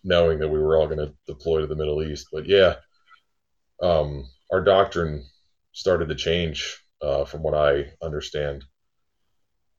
knowing 0.04 0.40
that 0.40 0.48
we 0.50 0.60
were 0.60 0.78
all 0.78 0.88
going 0.88 1.06
to 1.06 1.14
deploy 1.28 1.60
to 1.60 1.68
the 1.68 1.76
Middle 1.76 2.02
East. 2.02 2.30
But 2.32 2.48
yeah, 2.48 2.76
um, 3.82 4.26
our 4.52 4.62
doctrine 4.62 5.26
started 5.72 6.10
to 6.10 6.16
change 6.16 6.84
uh, 7.02 7.26
from 7.26 7.44
what 7.44 7.54
I 7.54 7.92
understand 8.02 8.66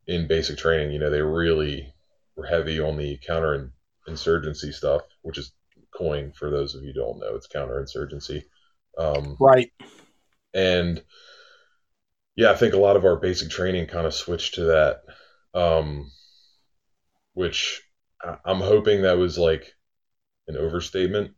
in 0.06 0.26
basic 0.26 0.58
training. 0.58 0.92
You 0.92 0.98
know, 0.98 1.10
they 1.10 1.22
really 1.22 1.92
we're 2.36 2.46
heavy 2.46 2.80
on 2.80 2.96
the 2.96 3.18
counter 3.26 3.72
insurgency 4.06 4.72
stuff, 4.72 5.02
which 5.22 5.38
is 5.38 5.52
coin 5.96 6.32
for 6.32 6.50
those 6.50 6.74
of 6.74 6.82
you 6.82 6.92
who 6.94 7.00
don't 7.00 7.18
know. 7.18 7.34
It's 7.34 7.48
counterinsurgency. 7.48 8.44
Um, 8.98 9.36
right. 9.40 9.70
And 10.54 11.02
yeah, 12.36 12.50
I 12.50 12.54
think 12.54 12.74
a 12.74 12.78
lot 12.78 12.96
of 12.96 13.04
our 13.04 13.16
basic 13.16 13.50
training 13.50 13.86
kind 13.86 14.06
of 14.06 14.14
switched 14.14 14.54
to 14.54 14.64
that, 14.64 15.02
um, 15.54 16.10
which 17.34 17.82
I'm 18.44 18.60
hoping 18.60 19.02
that 19.02 19.18
was 19.18 19.38
like 19.38 19.74
an 20.48 20.56
overstatement. 20.56 21.32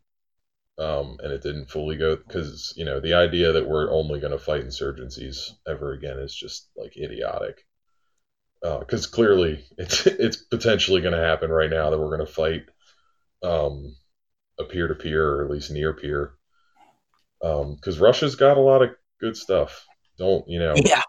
Um, 0.79 1.17
and 1.21 1.31
it 1.31 1.43
didn't 1.43 1.69
fully 1.69 1.97
go 1.97 2.15
because 2.15 2.73
you 2.75 2.83
know 2.83 2.99
the 2.99 3.13
idea 3.13 3.51
that 3.51 3.67
we're 3.67 3.91
only 3.91 4.19
going 4.19 4.31
to 4.31 4.39
fight 4.39 4.65
insurgencies 4.65 5.51
ever 5.67 5.93
again 5.93 6.17
is 6.17 6.33
just 6.33 6.69
like 6.75 6.97
idiotic. 6.97 7.65
Because 8.61 9.05
uh, 9.07 9.09
clearly 9.11 9.63
it's 9.77 10.07
it's 10.07 10.37
potentially 10.37 11.01
going 11.01 11.13
to 11.13 11.23
happen 11.23 11.51
right 11.51 11.69
now 11.69 11.89
that 11.89 11.99
we're 11.99 12.15
going 12.15 12.25
to 12.25 12.33
fight 12.33 12.63
um, 13.43 13.95
a 14.59 14.63
peer 14.63 14.87
to 14.87 14.95
peer 14.95 15.27
or 15.27 15.45
at 15.45 15.51
least 15.51 15.71
near 15.71 15.93
peer. 15.93 16.33
Because 17.39 17.97
um, 17.97 18.03
Russia's 18.03 18.35
got 18.35 18.57
a 18.57 18.61
lot 18.61 18.81
of 18.81 18.89
good 19.19 19.37
stuff. 19.37 19.85
Don't 20.17 20.47
you 20.47 20.59
know? 20.59 20.73
Yeah. 20.75 21.01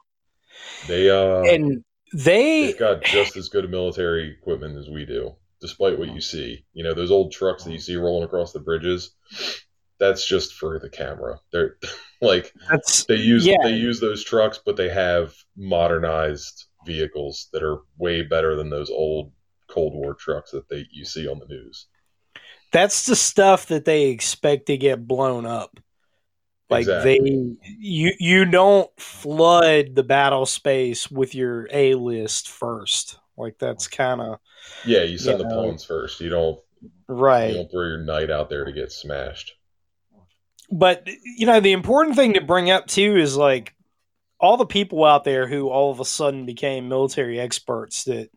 They 0.86 1.10
uh 1.10 1.42
and 1.42 1.84
they 2.12 2.66
they've 2.66 2.78
got 2.78 3.02
just 3.02 3.36
as 3.36 3.48
good 3.48 3.70
military 3.70 4.30
equipment 4.30 4.78
as 4.78 4.88
we 4.88 5.04
do, 5.04 5.34
despite 5.64 5.98
what 5.98 6.12
you 6.12 6.20
see. 6.20 6.62
You 6.74 6.84
know 6.84 6.92
those 6.92 7.10
old 7.10 7.32
trucks 7.32 7.64
that 7.64 7.72
you 7.72 7.78
see 7.78 7.96
rolling 7.96 8.24
across 8.24 8.52
the 8.52 8.60
bridges. 8.60 9.14
That's 9.98 10.26
just 10.28 10.52
for 10.52 10.78
the 10.78 10.90
camera. 10.90 11.40
They're 11.52 11.78
like 12.20 12.52
that's 12.68 13.06
they 13.06 13.16
use 13.16 13.46
yeah. 13.46 13.56
they 13.62 13.72
use 13.72 13.98
those 13.98 14.22
trucks, 14.22 14.60
but 14.64 14.76
they 14.76 14.90
have 14.90 15.34
modernized 15.56 16.66
vehicles 16.84 17.48
that 17.54 17.62
are 17.62 17.78
way 17.96 18.20
better 18.20 18.56
than 18.56 18.68
those 18.68 18.90
old 18.90 19.32
Cold 19.66 19.94
War 19.94 20.12
trucks 20.12 20.50
that 20.50 20.68
they 20.68 20.86
you 20.90 21.06
see 21.06 21.26
on 21.26 21.38
the 21.38 21.46
news. 21.46 21.86
That's 22.70 23.06
the 23.06 23.16
stuff 23.16 23.64
that 23.68 23.86
they 23.86 24.08
expect 24.08 24.66
to 24.66 24.76
get 24.76 25.06
blown 25.08 25.46
up. 25.46 25.80
Like 26.68 26.82
exactly. 26.82 27.30
they 27.30 27.56
you 27.78 28.12
you 28.18 28.44
don't 28.44 28.90
flood 29.00 29.94
the 29.94 30.02
battle 30.02 30.44
space 30.44 31.10
with 31.10 31.34
your 31.34 31.68
A 31.72 31.94
list 31.94 32.50
first. 32.50 33.18
Like 33.36 33.58
that's 33.58 33.88
kind 33.88 34.20
of 34.20 34.38
yeah. 34.84 35.02
You 35.02 35.18
send 35.18 35.38
you 35.38 35.44
the 35.44 35.50
know, 35.50 35.62
pawns 35.62 35.84
first. 35.84 36.20
You 36.20 36.30
don't 36.30 36.58
right. 37.08 37.48
You 37.48 37.54
don't 37.54 37.70
throw 37.70 37.86
your 37.86 38.04
knight 38.04 38.30
out 38.30 38.48
there 38.48 38.64
to 38.64 38.72
get 38.72 38.92
smashed. 38.92 39.54
But 40.70 41.06
you 41.06 41.46
know 41.46 41.60
the 41.60 41.72
important 41.72 42.16
thing 42.16 42.34
to 42.34 42.40
bring 42.40 42.70
up 42.70 42.86
too 42.86 43.16
is 43.16 43.36
like 43.36 43.74
all 44.40 44.56
the 44.56 44.66
people 44.66 45.04
out 45.04 45.24
there 45.24 45.46
who 45.46 45.68
all 45.68 45.90
of 45.90 46.00
a 46.00 46.04
sudden 46.04 46.46
became 46.46 46.88
military 46.88 47.40
experts 47.40 48.04
that 48.04 48.30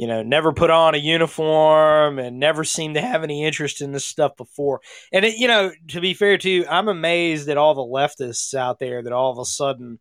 you 0.00 0.06
know, 0.06 0.22
never 0.22 0.50
put 0.54 0.70
on 0.70 0.94
a 0.94 0.98
uniform 0.98 2.18
and 2.18 2.40
never 2.40 2.64
seemed 2.64 2.94
to 2.94 3.02
have 3.02 3.22
any 3.22 3.44
interest 3.44 3.82
in 3.82 3.92
this 3.92 4.06
stuff 4.06 4.34
before. 4.34 4.80
And 5.12 5.26
it, 5.26 5.36
you 5.36 5.46
know, 5.46 5.72
to 5.88 6.00
be 6.00 6.14
fair 6.14 6.38
to 6.38 6.48
you, 6.48 6.64
I'm 6.66 6.88
amazed 6.88 7.50
at 7.50 7.58
all 7.58 7.74
the 7.74 7.82
leftists 7.82 8.54
out 8.54 8.78
there 8.78 9.02
that 9.02 9.12
all 9.12 9.30
of 9.30 9.38
a 9.38 9.44
sudden, 9.44 9.98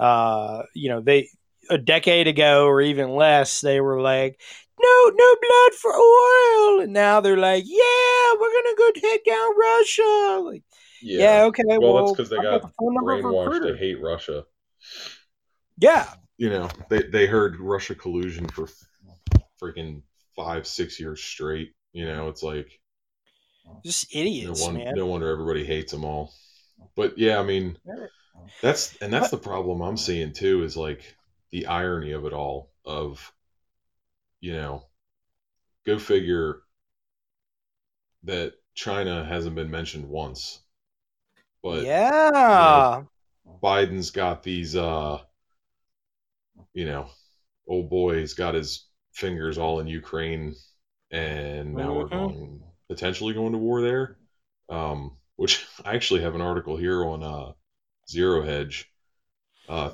uh, 0.00 0.64
you 0.74 0.88
know, 0.88 1.00
they 1.00 1.28
a 1.70 1.78
decade 1.78 2.26
ago 2.26 2.66
or 2.66 2.80
even 2.80 3.10
less, 3.10 3.60
they 3.60 3.80
were 3.80 4.00
like, 4.00 4.40
no, 4.80 5.12
no 5.14 5.36
blood 5.40 5.78
for 5.80 5.92
oil, 5.94 6.80
and 6.80 6.92
now 6.92 7.20
they're 7.20 7.36
like, 7.36 7.64
yeah, 7.66 8.32
we're 8.38 8.62
gonna 8.62 8.76
go 8.76 8.90
take 8.94 9.24
down 9.24 9.58
Russia. 9.58 10.40
Like, 10.44 10.62
yeah, 11.02 11.38
yeah 11.38 11.44
okay, 11.44 11.62
well, 11.66 11.94
well 11.94 12.06
that's 12.06 12.16
because 12.16 12.30
they 12.30 12.36
got, 12.36 12.62
got 12.62 12.62
the 12.62 12.84
brainwashed 12.84 13.66
to 13.66 13.76
hate 13.76 14.00
Russia. 14.02 14.44
Yeah, 15.78 16.06
you 16.36 16.50
know, 16.50 16.68
they 16.88 17.02
they 17.02 17.26
heard 17.26 17.58
Russia 17.58 17.94
collusion 17.94 18.48
for 18.48 18.68
freaking 19.62 20.02
five, 20.34 20.66
six 20.66 21.00
years 21.00 21.22
straight. 21.22 21.72
You 21.92 22.06
know, 22.06 22.28
it's 22.28 22.42
like 22.42 22.78
just 23.84 24.14
idiots, 24.14 24.60
no, 24.60 24.66
one, 24.66 24.76
man. 24.76 24.94
no 24.94 25.06
wonder 25.06 25.30
everybody 25.30 25.64
hates 25.64 25.92
them 25.92 26.04
all. 26.04 26.32
But 26.94 27.18
yeah, 27.18 27.38
I 27.38 27.42
mean, 27.42 27.78
that's 28.60 28.96
and 28.98 29.12
that's 29.12 29.30
the 29.30 29.38
problem 29.38 29.80
I'm 29.80 29.96
seeing 29.96 30.32
too 30.32 30.62
is 30.64 30.76
like 30.76 31.16
the 31.50 31.66
irony 31.66 32.12
of 32.12 32.24
it 32.24 32.32
all. 32.32 32.70
Of 32.84 33.32
you 34.40 34.52
know, 34.52 34.84
go 35.84 35.98
figure 35.98 36.62
that 38.24 38.54
China 38.74 39.24
hasn't 39.24 39.56
been 39.56 39.70
mentioned 39.70 40.08
once. 40.08 40.60
But 41.62 41.84
yeah, 41.84 42.98
you 42.98 43.02
know, 43.02 43.60
Biden's 43.62 44.10
got 44.10 44.42
these 44.42 44.76
uh 44.76 45.18
you 46.72 46.84
know, 46.84 47.08
old 47.66 47.90
boy's 47.90 48.34
got 48.34 48.54
his 48.54 48.86
fingers 49.12 49.58
all 49.58 49.80
in 49.80 49.86
Ukraine, 49.86 50.54
and 51.10 51.74
now 51.74 51.88
mm-hmm. 51.88 51.96
we're 51.96 52.08
going 52.08 52.62
potentially 52.88 53.34
going 53.34 53.52
to 53.52 53.58
war 53.58 53.82
there. 53.82 54.18
Um, 54.68 55.16
which 55.36 55.66
I 55.84 55.94
actually 55.94 56.22
have 56.22 56.34
an 56.34 56.40
article 56.40 56.76
here 56.76 57.04
on 57.04 57.22
uh, 57.22 57.52
Zero 58.08 58.42
Hedge. 58.42 58.90
Uh, 59.68 59.92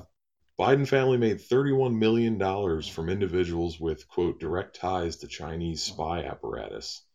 Biden 0.59 0.87
family 0.87 1.19
made 1.19 1.38
$31 1.38 1.99
million 1.99 2.38
from 2.83 3.09
individuals 3.09 3.81
with, 3.81 4.07
quote, 4.09 4.38
direct 4.38 4.77
ties 4.77 5.17
to 5.17 5.27
Chinese 5.27 5.83
spy 5.83 6.25
apparatus. 6.25 7.03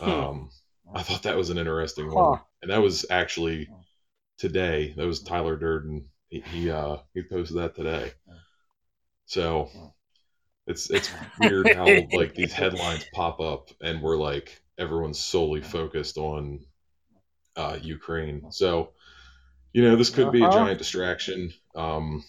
Hmm. 0.00 0.10
Um, 0.10 0.50
I 0.94 1.02
thought 1.02 1.24
that 1.24 1.36
was 1.36 1.50
an 1.50 1.58
interesting 1.58 2.08
one. 2.14 2.38
And 2.62 2.70
that 2.70 2.80
was 2.80 3.04
actually 3.10 3.68
today. 4.38 4.94
That 4.96 5.08
was 5.08 5.24
Tyler 5.24 5.56
Durden. 5.56 6.04
He, 6.28 6.38
he, 6.40 6.70
uh, 6.70 6.98
he 7.14 7.24
posted 7.24 7.56
that 7.56 7.74
today. 7.74 8.12
So 9.26 9.70
it's 10.68 10.90
it's 10.90 11.10
weird 11.40 11.72
how 11.74 11.86
like 12.12 12.34
these 12.34 12.52
headlines 12.52 13.04
pop 13.12 13.40
up 13.40 13.70
and 13.80 14.02
we're 14.02 14.16
like 14.16 14.60
everyone's 14.78 15.18
solely 15.18 15.62
focused 15.62 16.18
on 16.18 16.60
uh, 17.56 17.78
Ukraine. 17.82 18.52
So 18.52 18.90
you 19.72 19.82
know 19.82 19.96
this 19.96 20.10
could 20.10 20.30
be 20.30 20.42
a 20.42 20.46
uh-huh. 20.46 20.58
giant 20.58 20.78
distraction. 20.78 21.52
Um, 21.74 22.24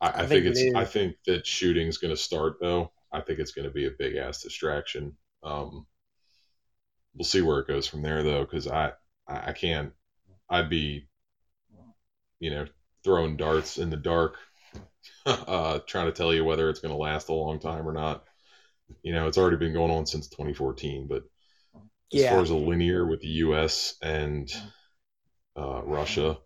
I, 0.00 0.06
I, 0.06 0.10
I 0.10 0.26
think, 0.26 0.28
think, 0.28 0.46
it's 0.46 0.60
it 0.60 0.74
I 0.74 0.84
think 0.84 1.16
that 1.26 1.46
shooting's 1.46 1.98
going 1.98 2.14
to 2.14 2.20
start 2.20 2.56
though. 2.60 2.92
I 3.12 3.20
think 3.20 3.38
it's 3.38 3.52
going 3.52 3.66
to 3.66 3.74
be 3.74 3.86
a 3.86 3.90
big 3.90 4.16
ass 4.16 4.42
distraction. 4.42 5.16
Um, 5.42 5.86
we'll 7.14 7.24
see 7.24 7.42
where 7.42 7.60
it 7.60 7.68
goes 7.68 7.86
from 7.86 8.02
there 8.02 8.22
though, 8.22 8.44
because 8.44 8.68
I 8.68 8.92
I 9.26 9.52
can't. 9.52 9.92
I'd 10.48 10.70
be 10.70 11.08
you 12.38 12.50
know 12.50 12.66
throwing 13.02 13.36
darts 13.36 13.78
in 13.78 13.90
the 13.90 13.96
dark 13.96 14.36
uh, 15.26 15.80
trying 15.86 16.06
to 16.06 16.12
tell 16.12 16.32
you 16.32 16.44
whether 16.44 16.68
it's 16.68 16.80
going 16.80 16.92
to 16.92 16.98
last 16.98 17.28
a 17.28 17.32
long 17.32 17.58
time 17.58 17.88
or 17.88 17.92
not. 17.92 18.24
You 19.02 19.12
know, 19.12 19.26
it's 19.26 19.38
already 19.38 19.56
been 19.56 19.72
going 19.72 19.90
on 19.90 20.06
since 20.06 20.28
2014, 20.28 21.08
but 21.08 21.24
as 22.14 22.20
yeah. 22.20 22.30
far 22.30 22.40
as 22.40 22.50
a 22.50 22.56
linear 22.56 23.04
with 23.04 23.20
the 23.20 23.28
U.S. 23.28 23.96
and 24.00 24.48
uh, 25.56 25.82
Russia, 25.82 26.38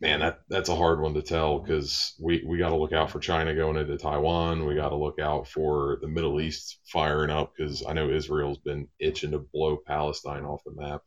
man, 0.00 0.20
that 0.20 0.40
that's 0.48 0.68
a 0.68 0.76
hard 0.76 1.00
one 1.00 1.14
to 1.14 1.22
tell 1.22 1.58
because 1.58 2.14
we 2.20 2.44
we 2.46 2.58
got 2.58 2.70
to 2.70 2.76
look 2.76 2.92
out 2.92 3.10
for 3.10 3.18
China 3.18 3.54
going 3.54 3.76
into 3.76 3.96
Taiwan. 3.96 4.66
We 4.66 4.74
got 4.74 4.90
to 4.90 4.96
look 4.96 5.18
out 5.18 5.48
for 5.48 5.98
the 6.00 6.08
Middle 6.08 6.40
East 6.40 6.78
firing 6.86 7.30
up 7.30 7.52
because 7.56 7.84
I 7.86 7.92
know 7.92 8.10
Israel's 8.10 8.58
been 8.58 8.88
itching 8.98 9.32
to 9.32 9.38
blow 9.38 9.76
Palestine 9.76 10.44
off 10.44 10.62
the 10.64 10.72
map. 10.74 11.02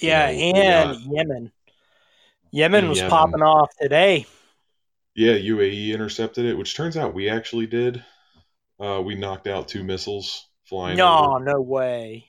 Yeah, 0.00 0.30
you 0.30 0.52
know, 0.52 0.60
and 0.60 0.92
got, 0.92 1.16
Yemen. 1.16 1.52
Yemen 2.50 2.88
was 2.88 2.98
Yemen. 2.98 3.10
popping 3.10 3.42
off 3.42 3.70
today. 3.80 4.26
Yeah, 5.14 5.32
UAE 5.32 5.92
intercepted 5.94 6.44
it, 6.44 6.58
which 6.58 6.76
turns 6.76 6.96
out 6.96 7.14
we 7.14 7.28
actually 7.30 7.66
did. 7.66 8.04
Uh, 8.78 9.00
we 9.02 9.14
knocked 9.14 9.46
out 9.46 9.68
two 9.68 9.82
missiles 9.82 10.46
flying. 10.64 10.98
No, 10.98 11.36
over. 11.36 11.44
no 11.44 11.60
way. 11.60 12.26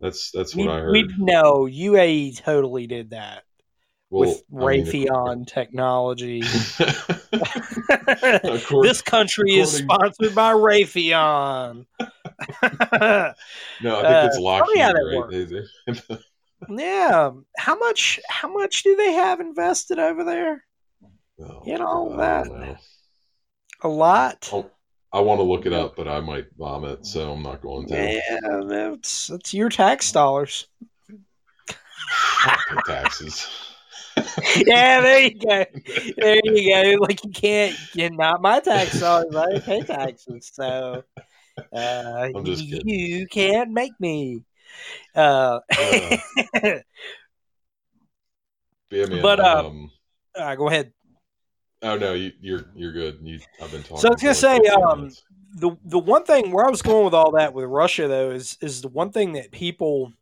That's 0.00 0.30
that's 0.32 0.54
what 0.54 0.66
we, 0.66 0.72
I 0.72 0.80
heard. 0.80 0.92
We 0.92 1.08
no 1.18 1.64
UAE 1.64 2.42
totally 2.42 2.86
did 2.86 3.10
that 3.10 3.44
well, 4.10 4.30
with 4.30 4.42
Raytheon 4.52 5.28
I 5.28 5.34
mean, 5.34 5.44
technology. 5.44 6.42
course, 8.66 8.86
this 8.86 9.02
country 9.02 9.56
is 9.56 9.72
sponsored 9.72 10.34
by 10.34 10.52
Raytheon. 10.52 11.86
no, 11.98 12.04
I 12.62 13.34
think 14.02 14.26
it's 14.26 14.36
uh, 14.36 14.40
Lockheed. 14.40 15.64
Right? 15.88 16.18
yeah. 16.68 17.30
How 17.56 17.78
much? 17.78 18.20
How 18.28 18.52
much 18.52 18.82
do 18.82 18.96
they 18.96 19.12
have 19.12 19.40
invested 19.40 19.98
over 19.98 20.24
there? 20.24 20.64
Oh, 21.40 21.62
you 21.66 21.78
know 21.78 22.16
that 22.16 22.46
know. 22.46 22.76
a 23.82 23.88
lot. 23.88 24.48
I'll, 24.52 24.70
I 25.12 25.20
want 25.20 25.38
to 25.38 25.44
look 25.44 25.66
it 25.66 25.72
up, 25.72 25.96
but 25.96 26.08
I 26.08 26.20
might 26.20 26.46
vomit, 26.56 27.06
so 27.06 27.32
I'm 27.32 27.42
not 27.42 27.62
going 27.62 27.88
to. 27.88 27.94
Yeah, 27.94 28.60
that's 28.66 29.28
that's 29.28 29.54
your 29.54 29.68
tax 29.68 30.12
dollars. 30.12 30.66
taxes. 32.86 33.73
yeah, 34.56 35.00
there 35.00 35.20
you 35.22 35.34
go. 35.34 35.64
There 36.16 36.40
you 36.44 36.74
go. 36.74 37.00
Like 37.00 37.24
you 37.24 37.30
can't, 37.30 37.76
you're 37.94 38.10
not 38.10 38.40
my 38.40 38.60
tax 38.60 39.00
dollars. 39.00 39.34
I 39.34 39.58
pay 39.60 39.82
taxes, 39.82 40.50
so 40.52 41.04
uh, 41.72 42.28
you 42.34 43.26
can't 43.26 43.70
make 43.70 43.92
me. 43.98 44.42
Uh, 45.14 45.60
uh, 45.76 46.16
yeah, 46.54 46.80
man, 49.06 49.22
but 49.22 49.40
uh, 49.40 49.64
um, 49.66 49.90
uh, 50.36 50.54
go 50.54 50.68
ahead. 50.68 50.92
Oh 51.82 51.96
no, 51.96 52.14
you, 52.14 52.32
you're 52.40 52.64
you're 52.74 52.92
good. 52.92 53.18
You, 53.22 53.40
I've 53.60 53.70
been 53.70 53.82
talking. 53.82 53.98
So 53.98 54.08
I 54.08 54.12
was 54.12 54.22
gonna 54.22 54.34
say, 54.34 54.56
um, 54.70 55.00
minutes. 55.00 55.22
the 55.54 55.76
the 55.84 55.98
one 55.98 56.24
thing 56.24 56.50
where 56.50 56.66
I 56.66 56.70
was 56.70 56.82
going 56.82 57.04
with 57.04 57.14
all 57.14 57.32
that 57.32 57.52
with 57.52 57.66
Russia 57.66 58.08
though 58.08 58.30
is 58.30 58.56
is 58.60 58.80
the 58.82 58.88
one 58.88 59.12
thing 59.12 59.32
that 59.32 59.50
people 59.50 60.12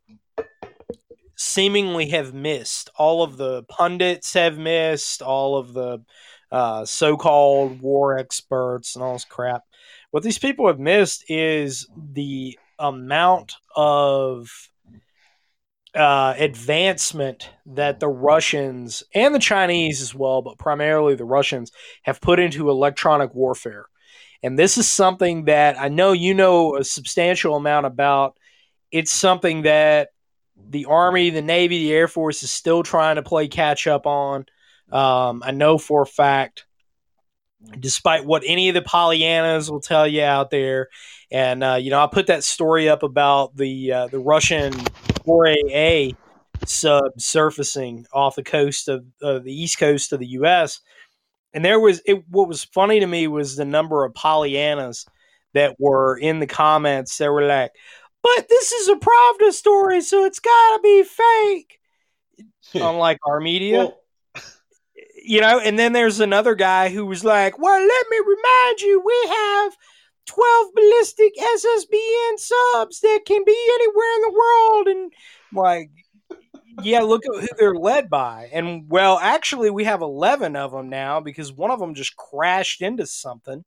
seemingly 1.43 2.09
have 2.09 2.33
missed. 2.33 2.89
All 2.95 3.21
of 3.23 3.37
the 3.37 3.63
pundits 3.63 4.33
have 4.33 4.57
missed. 4.57 5.21
All 5.21 5.57
of 5.57 5.73
the 5.73 6.03
uh, 6.51 6.85
so-called 6.85 7.81
war 7.81 8.17
experts 8.17 8.95
and 8.95 9.03
all 9.03 9.13
this 9.13 9.25
crap. 9.25 9.63
What 10.11 10.23
these 10.23 10.37
people 10.37 10.67
have 10.67 10.79
missed 10.79 11.25
is 11.27 11.87
the 11.97 12.57
amount 12.77 13.55
of 13.75 14.49
uh, 15.95 16.33
advancement 16.37 17.49
that 17.65 17.99
the 17.99 18.07
Russians 18.07 19.03
and 19.13 19.33
the 19.33 19.39
Chinese 19.39 20.01
as 20.01 20.13
well, 20.15 20.41
but 20.41 20.57
primarily 20.57 21.15
the 21.15 21.25
Russians, 21.25 21.71
have 22.03 22.21
put 22.21 22.39
into 22.39 22.69
electronic 22.69 23.33
warfare. 23.33 23.85
And 24.41 24.57
this 24.57 24.77
is 24.77 24.87
something 24.87 25.45
that 25.45 25.79
I 25.79 25.89
know 25.89 26.11
you 26.11 26.33
know 26.33 26.75
a 26.75 26.83
substantial 26.83 27.55
amount 27.55 27.85
about. 27.85 28.37
It's 28.91 29.11
something 29.11 29.63
that 29.63 30.09
the 30.69 30.85
Army, 30.85 31.29
the 31.29 31.41
Navy, 31.41 31.79
the 31.79 31.93
Air 31.93 32.07
Force 32.07 32.43
is 32.43 32.51
still 32.51 32.83
trying 32.83 33.15
to 33.15 33.23
play 33.23 33.47
catch 33.47 33.87
up 33.87 34.05
on. 34.05 34.45
Um, 34.91 35.43
I 35.45 35.51
know 35.51 35.77
for 35.77 36.03
a 36.03 36.07
fact, 36.07 36.65
despite 37.79 38.25
what 38.25 38.43
any 38.45 38.69
of 38.69 38.75
the 38.75 38.81
Pollyannas 38.81 39.69
will 39.69 39.79
tell 39.79 40.07
you 40.07 40.23
out 40.23 40.49
there, 40.49 40.89
and 41.31 41.63
uh, 41.63 41.75
you 41.75 41.89
know, 41.89 42.03
I 42.03 42.07
put 42.07 42.27
that 42.27 42.43
story 42.43 42.89
up 42.89 43.03
about 43.03 43.55
the 43.55 43.91
uh, 43.91 44.07
the 44.07 44.19
Russian 44.19 44.73
4AA 45.25 46.15
sub 46.65 47.19
surfacing 47.19 48.05
off 48.13 48.35
the 48.35 48.43
coast 48.43 48.87
of 48.87 49.05
uh, 49.21 49.39
the 49.39 49.53
east 49.53 49.79
coast 49.79 50.13
of 50.13 50.19
the 50.19 50.27
U.S. 50.27 50.81
And 51.53 51.63
there 51.63 51.79
was 51.79 52.01
it. 52.05 52.23
What 52.29 52.47
was 52.47 52.63
funny 52.63 52.99
to 52.99 53.07
me 53.07 53.27
was 53.27 53.55
the 53.55 53.65
number 53.65 54.05
of 54.05 54.13
Pollyannas 54.13 55.07
that 55.53 55.75
were 55.79 56.17
in 56.17 56.39
the 56.39 56.47
comments. 56.47 57.17
They 57.17 57.29
were 57.29 57.45
like, 57.45 57.71
"But 58.23 58.47
this 58.49 58.71
is 58.71 58.87
a 58.87 58.95
Pravda 58.95 59.51
story, 59.51 60.01
so 60.01 60.25
it's 60.25 60.39
got 60.39 60.77
to 60.77 60.81
be 60.81 61.03
fake." 61.03 61.79
Hmm. 62.71 62.81
Unlike 62.81 63.19
our 63.25 63.39
media, 63.39 63.77
Well, 63.77 63.99
you 65.23 65.41
know. 65.41 65.59
And 65.59 65.77
then 65.77 65.93
there's 65.93 66.19
another 66.19 66.55
guy 66.55 66.89
who 66.89 67.05
was 67.05 67.23
like, 67.23 67.59
"Well, 67.59 67.79
let 67.79 68.05
me 68.09 68.17
remind 68.25 68.81
you, 68.81 69.03
we 69.05 69.29
have." 69.29 69.77
12 70.25 70.73
ballistic 70.73 71.33
SSBN 71.37 72.37
subs 72.37 73.01
that 73.01 73.23
can 73.25 73.43
be 73.45 73.57
anywhere 73.73 74.15
in 74.15 74.21
the 74.21 74.31
world. 74.31 74.87
And 74.87 75.13
like, 75.51 75.91
yeah, 76.81 77.01
look 77.01 77.23
at 77.25 77.41
who 77.41 77.47
they're 77.57 77.75
led 77.75 78.09
by. 78.09 78.49
And 78.51 78.89
well, 78.89 79.19
actually, 79.21 79.69
we 79.69 79.83
have 79.83 80.01
11 80.01 80.55
of 80.55 80.71
them 80.71 80.89
now 80.89 81.19
because 81.19 81.51
one 81.51 81.71
of 81.71 81.79
them 81.79 81.93
just 81.93 82.15
crashed 82.15 82.81
into 82.81 83.05
something 83.05 83.63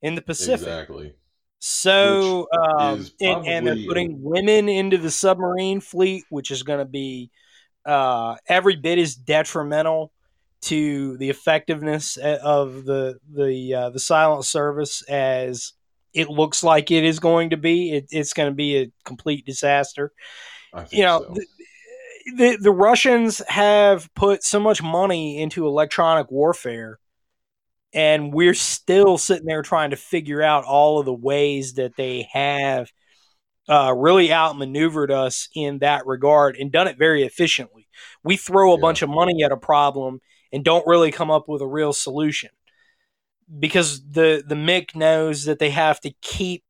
in 0.00 0.14
the 0.14 0.22
Pacific. 0.22 0.66
exactly. 0.66 1.14
So, 1.58 2.48
um, 2.52 3.06
and, 3.20 3.46
and 3.46 3.66
they're 3.66 3.86
putting 3.88 4.22
women 4.22 4.68
into 4.68 4.98
the 4.98 5.10
submarine 5.10 5.80
fleet, 5.80 6.24
which 6.28 6.50
is 6.50 6.62
going 6.62 6.80
to 6.80 6.84
be 6.84 7.30
uh, 7.84 8.36
every 8.48 8.76
bit 8.76 8.98
as 8.98 9.14
detrimental 9.14 10.12
to 10.62 11.16
the 11.18 11.30
effectiveness 11.30 12.18
uh, 12.18 12.38
of 12.42 12.84
the 12.84 13.18
the 13.32 13.74
uh, 13.74 13.90
the 13.90 14.00
silent 14.00 14.44
service 14.44 15.02
as 15.02 15.72
it 16.12 16.28
looks 16.28 16.62
like 16.62 16.90
it 16.90 17.04
is 17.04 17.20
going 17.20 17.50
to 17.50 17.56
be. 17.56 17.92
It, 17.92 18.06
it's 18.10 18.32
going 18.32 18.50
to 18.50 18.54
be 18.54 18.78
a 18.78 18.90
complete 19.04 19.46
disaster. 19.46 20.12
You 20.90 21.04
know, 21.04 21.20
so. 21.20 21.34
the, 21.34 21.46
the 22.36 22.58
the 22.62 22.72
Russians 22.72 23.40
have 23.48 24.12
put 24.14 24.42
so 24.44 24.60
much 24.60 24.82
money 24.82 25.40
into 25.40 25.66
electronic 25.66 26.30
warfare, 26.30 26.98
and 27.92 28.32
we're 28.32 28.54
still 28.54 29.18
sitting 29.18 29.46
there 29.46 29.62
trying 29.62 29.90
to 29.90 29.96
figure 29.96 30.42
out 30.42 30.64
all 30.64 30.98
of 30.98 31.06
the 31.06 31.14
ways 31.14 31.74
that 31.74 31.96
they 31.96 32.28
have 32.32 32.90
uh, 33.68 33.92
really 33.96 34.32
outmaneuvered 34.32 35.10
us 35.10 35.48
in 35.54 35.78
that 35.78 36.06
regard 36.06 36.56
and 36.56 36.70
done 36.70 36.86
it 36.88 36.98
very 36.98 37.22
efficiently. 37.24 37.88
We 38.22 38.36
throw 38.36 38.72
a 38.72 38.76
Yeah. 38.76 38.82
bunch 38.82 39.02
of 39.02 39.10
money 39.10 39.42
at 39.42 39.52
a 39.52 39.56
problem 39.56 40.20
and 40.52 40.64
don't 40.64 40.86
really 40.86 41.10
come 41.10 41.30
up 41.30 41.48
with 41.48 41.62
a 41.62 41.66
real 41.66 41.92
solution 41.92 42.50
because 43.58 44.02
the 44.10 44.42
the 44.46 44.56
MIC 44.56 44.94
knows 44.96 45.44
that 45.44 45.58
they 45.58 45.70
have 45.70 46.00
to 46.00 46.10
keep 46.20 46.64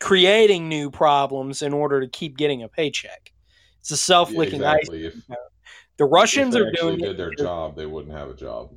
creating 0.00 0.68
new 0.68 0.90
problems 0.90 1.62
in 1.62 1.72
order 1.72 2.00
to 2.00 2.08
keep 2.08 2.36
getting 2.36 2.62
a 2.62 2.68
paycheck. 2.68 3.32
It's 3.80 3.90
a 3.90 3.96
self 3.96 4.30
Yeah, 4.30 4.38
licking 4.38 4.64
ice. 4.64 4.88
If, 4.92 5.14
The 5.98 6.04
Russians 6.04 6.56
are 6.56 6.70
doing 6.72 6.98
did 6.98 7.10
it 7.10 7.16
their 7.16 7.34
job, 7.34 7.76
they 7.76 7.86
wouldn't 7.86 8.14
have 8.14 8.30
a 8.30 8.34
job. 8.34 8.70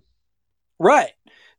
right. 0.80 1.12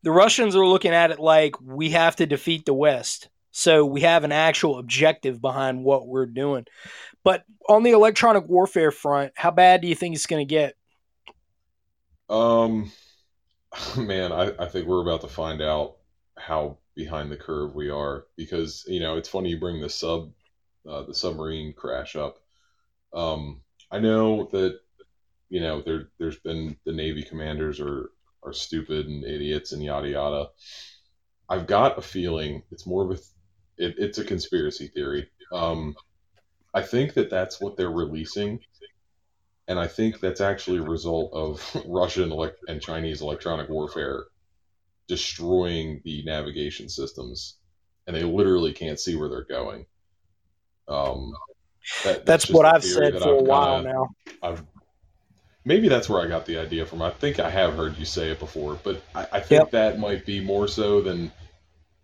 The 0.07 0.13
Russians 0.13 0.55
are 0.55 0.65
looking 0.65 0.93
at 0.93 1.11
it 1.11 1.19
like 1.19 1.61
we 1.61 1.91
have 1.91 2.15
to 2.15 2.27
defeat 2.27 2.65
the 2.65 2.73
West. 2.73 3.29
So 3.51 3.85
we 3.85 4.03
have 4.03 4.23
an 4.23 4.31
actual 4.31 4.79
objective 4.79 5.41
behind 5.41 5.83
what 5.83 6.07
we're 6.07 6.27
doing. 6.27 6.65
But 7.25 7.43
on 7.69 7.83
the 7.83 7.91
electronic 7.91 8.47
warfare 8.47 8.93
front, 8.93 9.33
how 9.35 9.51
bad 9.51 9.81
do 9.81 9.89
you 9.89 9.97
think 9.97 10.15
it's 10.15 10.27
going 10.27 10.47
to 10.47 10.49
get? 10.49 10.77
Um, 12.31 12.93
man, 13.97 14.31
I, 14.31 14.53
I 14.57 14.69
think 14.69 14.87
we're 14.87 15.03
about 15.03 15.23
to 15.23 15.27
find 15.27 15.61
out 15.61 15.97
how 16.39 16.79
behind 16.95 17.33
the 17.33 17.37
curve 17.37 17.75
we 17.75 17.91
are 17.91 18.27
because 18.37 18.85
you 18.87 19.01
know 19.01 19.17
it's 19.17 19.29
funny 19.29 19.51
you 19.51 19.59
bring 19.59 19.81
the 19.81 19.91
sub, 19.91 20.31
uh, 20.89 21.03
the 21.03 21.15
submarine 21.15 21.73
crash 21.73 22.15
up. 22.15 22.39
Um, 23.13 23.61
I 23.91 23.99
know 23.99 24.45
that 24.53 24.79
you 25.49 25.59
know 25.59 25.83
there 25.83 26.11
there's 26.21 26.39
been 26.39 26.77
the 26.85 26.93
Navy 26.93 27.25
commanders 27.25 27.81
are 27.81 28.11
are 28.47 28.53
stupid 28.53 29.07
and 29.07 29.25
idiots 29.25 29.73
and 29.73 29.83
yada 29.83 30.09
yada. 30.09 30.49
I've 31.49 31.67
got 31.67 31.99
a 31.99 32.03
feeling 32.03 32.63
it's 32.71 32.87
more 32.87 33.05
of 33.05 33.11
a 33.11 33.15
th- 33.15 33.27
it, 33.79 33.95
it's 33.99 34.19
a 34.19 34.25
conspiracy 34.25 34.89
theory. 34.89 35.29
Um, 35.53 35.95
I 36.73 36.83
think 36.83 37.15
that 37.15 37.31
that's 37.31 37.61
what 37.61 37.77
they're 37.77 37.91
releasing 37.91 38.61
and 39.69 39.79
I 39.79 39.89
think 39.89 40.21
that's 40.21 40.41
actually 40.41 40.79
a 40.79 40.83
result 40.83 41.33
of 41.33 41.77
Russian 41.87 42.31
elect- 42.31 42.65
and 42.69 42.81
Chinese 42.81 43.21
electronic 43.21 43.69
warfare 43.69 44.25
destroying 45.09 46.01
the 46.05 46.23
navigation 46.25 46.89
systems, 46.89 47.57
and 48.07 48.17
they 48.17 48.23
literally 48.25 48.73
can't 48.73 48.99
see 48.99 49.17
where 49.17 49.29
they're 49.29 49.45
going. 49.45 49.87
Um, 50.89 51.33
that- 52.05 52.27
That's, 52.27 52.45
just 52.45 52.55
what 52.55 52.67
I've 52.67 52.85
said 52.85 53.15
that 53.15 53.23
for 53.23 53.35
a 53.35 53.43
while 53.43 53.83
kinda- 53.83 53.93
now. 53.93 54.09
I've 54.43 54.63
maybe 55.67 55.89
that's 55.89 56.09
where 56.09 56.23
I 56.23 56.29
got 56.29 56.47
the 56.47 56.59
idea 56.59 56.87
from. 56.87 57.03
I 57.03 57.11
think 57.11 57.41
I 57.41 57.51
have 57.51 57.75
heard 57.75 57.99
you 57.99 58.07
say 58.07 58.31
it 58.31 58.39
before, 58.39 58.79
but 58.83 59.03
I, 59.15 59.27
I 59.33 59.41
think 59.41 59.51
Yep. 59.63 59.73
that 59.73 59.99
might 59.99 60.25
be 60.25 60.41
more 60.41 60.69
so 60.69 61.03
than 61.03 61.31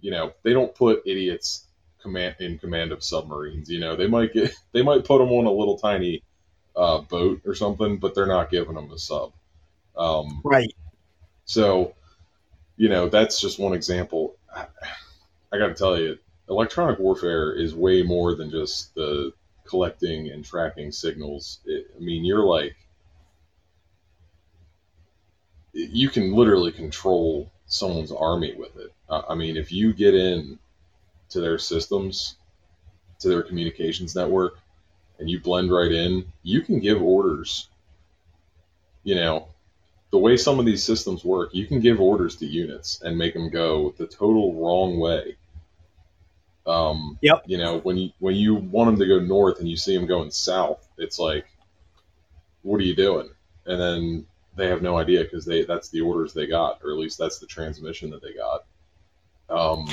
you 0.00 0.10
know. 0.10 0.32
They 0.42 0.52
don't 0.52 0.74
put 0.74 1.02
idiots 1.06 1.66
command 2.02 2.36
in 2.40 2.58
command 2.58 2.92
of 2.92 3.04
submarines. 3.04 3.70
You 3.70 3.80
know, 3.80 3.96
they 3.96 4.08
might 4.08 4.34
get 4.34 4.52
they 4.72 4.82
might 4.82 5.04
put 5.06 5.18
them 5.18 5.32
on 5.32 5.46
a 5.46 5.52
little 5.52 5.78
tiny 5.78 6.22
uh, 6.76 7.00
boat 7.00 7.42
or 7.46 7.54
something, 7.54 7.98
but 7.98 8.14
they're 8.14 8.26
not 8.26 8.50
giving 8.50 8.74
them 8.74 8.90
a 8.90 8.98
sub. 8.98 9.32
Um, 9.96 10.44
Right. 10.44 10.72
so, 11.44 11.94
you 12.76 12.88
know, 12.88 13.08
that's 13.08 13.40
just 13.40 13.58
one 13.58 13.74
example. 13.74 14.36
I, 14.54 14.66
I 15.52 15.58
got 15.58 15.68
to 15.68 15.74
tell 15.74 15.98
you, 15.98 16.18
electronic 16.48 16.98
warfare 16.98 17.52
is 17.54 17.74
way 17.74 18.02
more 18.02 18.34
than 18.34 18.50
just 18.50 18.94
the 18.94 19.32
collecting 19.66 20.30
and 20.30 20.44
tracking 20.44 20.92
signals. 20.92 21.60
It, 21.66 21.86
I 21.96 22.00
mean, 22.00 22.24
you're 22.24 22.44
like, 22.44 22.76
you 25.72 26.10
can 26.10 26.32
literally 26.32 26.72
control 26.72 27.50
someone's 27.66 28.12
army 28.12 28.54
with 28.54 28.76
it. 28.76 28.92
Uh, 29.08 29.22
I 29.28 29.34
mean, 29.34 29.56
if 29.56 29.72
you 29.72 29.92
get 29.92 30.14
in 30.14 30.58
to 31.30 31.40
their 31.40 31.58
systems, 31.58 32.36
to 33.20 33.28
their 33.28 33.42
communications 33.42 34.14
network, 34.14 34.58
and 35.18 35.30
you 35.30 35.40
blend 35.40 35.72
right 35.72 35.92
in, 35.92 36.30
you 36.42 36.60
can 36.62 36.80
give 36.80 37.00
orders. 37.00 37.68
You 39.04 39.14
know, 39.14 39.48
the 40.10 40.18
way 40.18 40.36
some 40.36 40.58
of 40.58 40.66
these 40.66 40.84
systems 40.84 41.24
work, 41.24 41.54
you 41.54 41.66
can 41.66 41.80
give 41.80 42.00
orders 42.00 42.36
to 42.36 42.46
units 42.46 43.00
and 43.02 43.16
make 43.16 43.34
them 43.34 43.48
go 43.50 43.94
the 43.96 44.06
total 44.06 44.54
wrong 44.54 44.98
way. 44.98 45.36
Um, 46.66 47.18
Yep. 47.22 47.44
You 47.46 47.58
know, 47.58 47.78
when 47.78 47.96
you 47.96 48.10
when 48.18 48.36
you 48.36 48.54
want 48.54 48.88
them 48.88 48.98
to 49.00 49.06
go 49.06 49.18
north 49.24 49.58
and 49.58 49.68
you 49.68 49.76
see 49.76 49.96
them 49.96 50.06
going 50.06 50.30
south, 50.30 50.86
it's 50.98 51.18
like, 51.18 51.46
what 52.62 52.80
are 52.80 52.84
you 52.84 52.94
doing? 52.94 53.30
And 53.66 53.80
then 53.80 54.26
they 54.56 54.68
have 54.68 54.82
no 54.82 54.98
idea 54.98 55.24
because 55.24 55.44
they 55.44 55.64
that's 55.64 55.88
the 55.88 56.00
orders 56.00 56.32
they 56.34 56.46
got, 56.46 56.80
or 56.84 56.90
at 56.92 56.98
least 56.98 57.18
that's 57.18 57.38
the 57.38 57.46
transmission 57.46 58.10
that 58.10 58.22
they 58.22 58.34
got. 58.34 58.64
Um, 59.48 59.86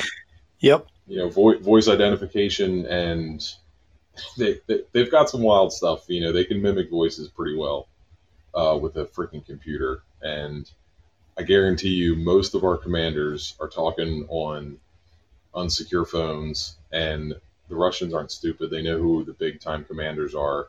Yep. 0.59 0.87
you 1.07 1.17
know, 1.17 1.29
vo- 1.29 1.59
voice 1.59 1.87
identification 1.87 2.85
and 2.85 3.45
they, 4.37 4.59
they 4.67 4.81
they've 4.91 5.11
got 5.11 5.29
some 5.29 5.41
wild 5.41 5.71
stuff. 5.73 6.05
You 6.07 6.21
know, 6.21 6.31
they 6.31 6.45
can 6.45 6.61
mimic 6.61 6.89
voices 6.89 7.29
pretty 7.29 7.55
well 7.57 7.87
uh, 8.53 8.77
with 8.81 8.97
a 8.97 9.05
freaking 9.05 9.45
computer, 9.45 10.03
and 10.21 10.69
I 11.37 11.43
guarantee 11.43 11.89
you, 11.89 12.15
most 12.15 12.53
of 12.55 12.63
our 12.63 12.77
commanders 12.77 13.55
are 13.59 13.69
talking 13.69 14.25
on 14.29 14.77
unsecure 15.55 16.07
phones, 16.07 16.77
and 16.91 17.33
the 17.69 17.75
Russians 17.75 18.13
aren't 18.13 18.31
stupid. 18.31 18.69
They 18.69 18.81
know 18.81 18.97
who 18.97 19.23
the 19.23 19.33
big 19.33 19.61
time 19.61 19.85
commanders 19.85 20.35
are. 20.35 20.67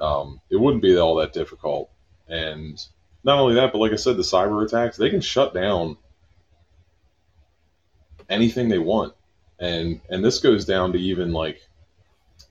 Um, 0.00 0.40
it 0.50 0.56
wouldn't 0.56 0.82
be 0.82 0.96
all 0.98 1.14
that 1.16 1.32
difficult, 1.32 1.90
and 2.28 2.84
not 3.24 3.38
only 3.38 3.54
that, 3.54 3.72
but 3.72 3.78
like 3.78 3.92
I 3.92 3.96
said, 3.96 4.16
the 4.16 4.22
cyber 4.22 4.64
attacks 4.64 4.96
they 4.96 5.10
can 5.10 5.20
shut 5.20 5.52
down 5.52 5.96
anything 8.28 8.68
they 8.68 8.78
want, 8.78 9.14
and 9.58 10.00
and 10.10 10.24
this 10.24 10.38
goes 10.38 10.64
down 10.64 10.92
to 10.92 10.98
even 10.98 11.32
like, 11.32 11.60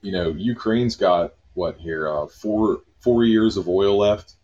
you 0.02 0.12
know, 0.12 0.30
Ukraine's 0.30 0.96
got 0.96 1.34
what 1.54 1.78
here 1.78 2.08
uh, 2.08 2.26
four 2.26 2.82
four 3.00 3.24
years 3.24 3.56
of 3.56 3.68
oil 3.68 3.98
left. 3.98 4.34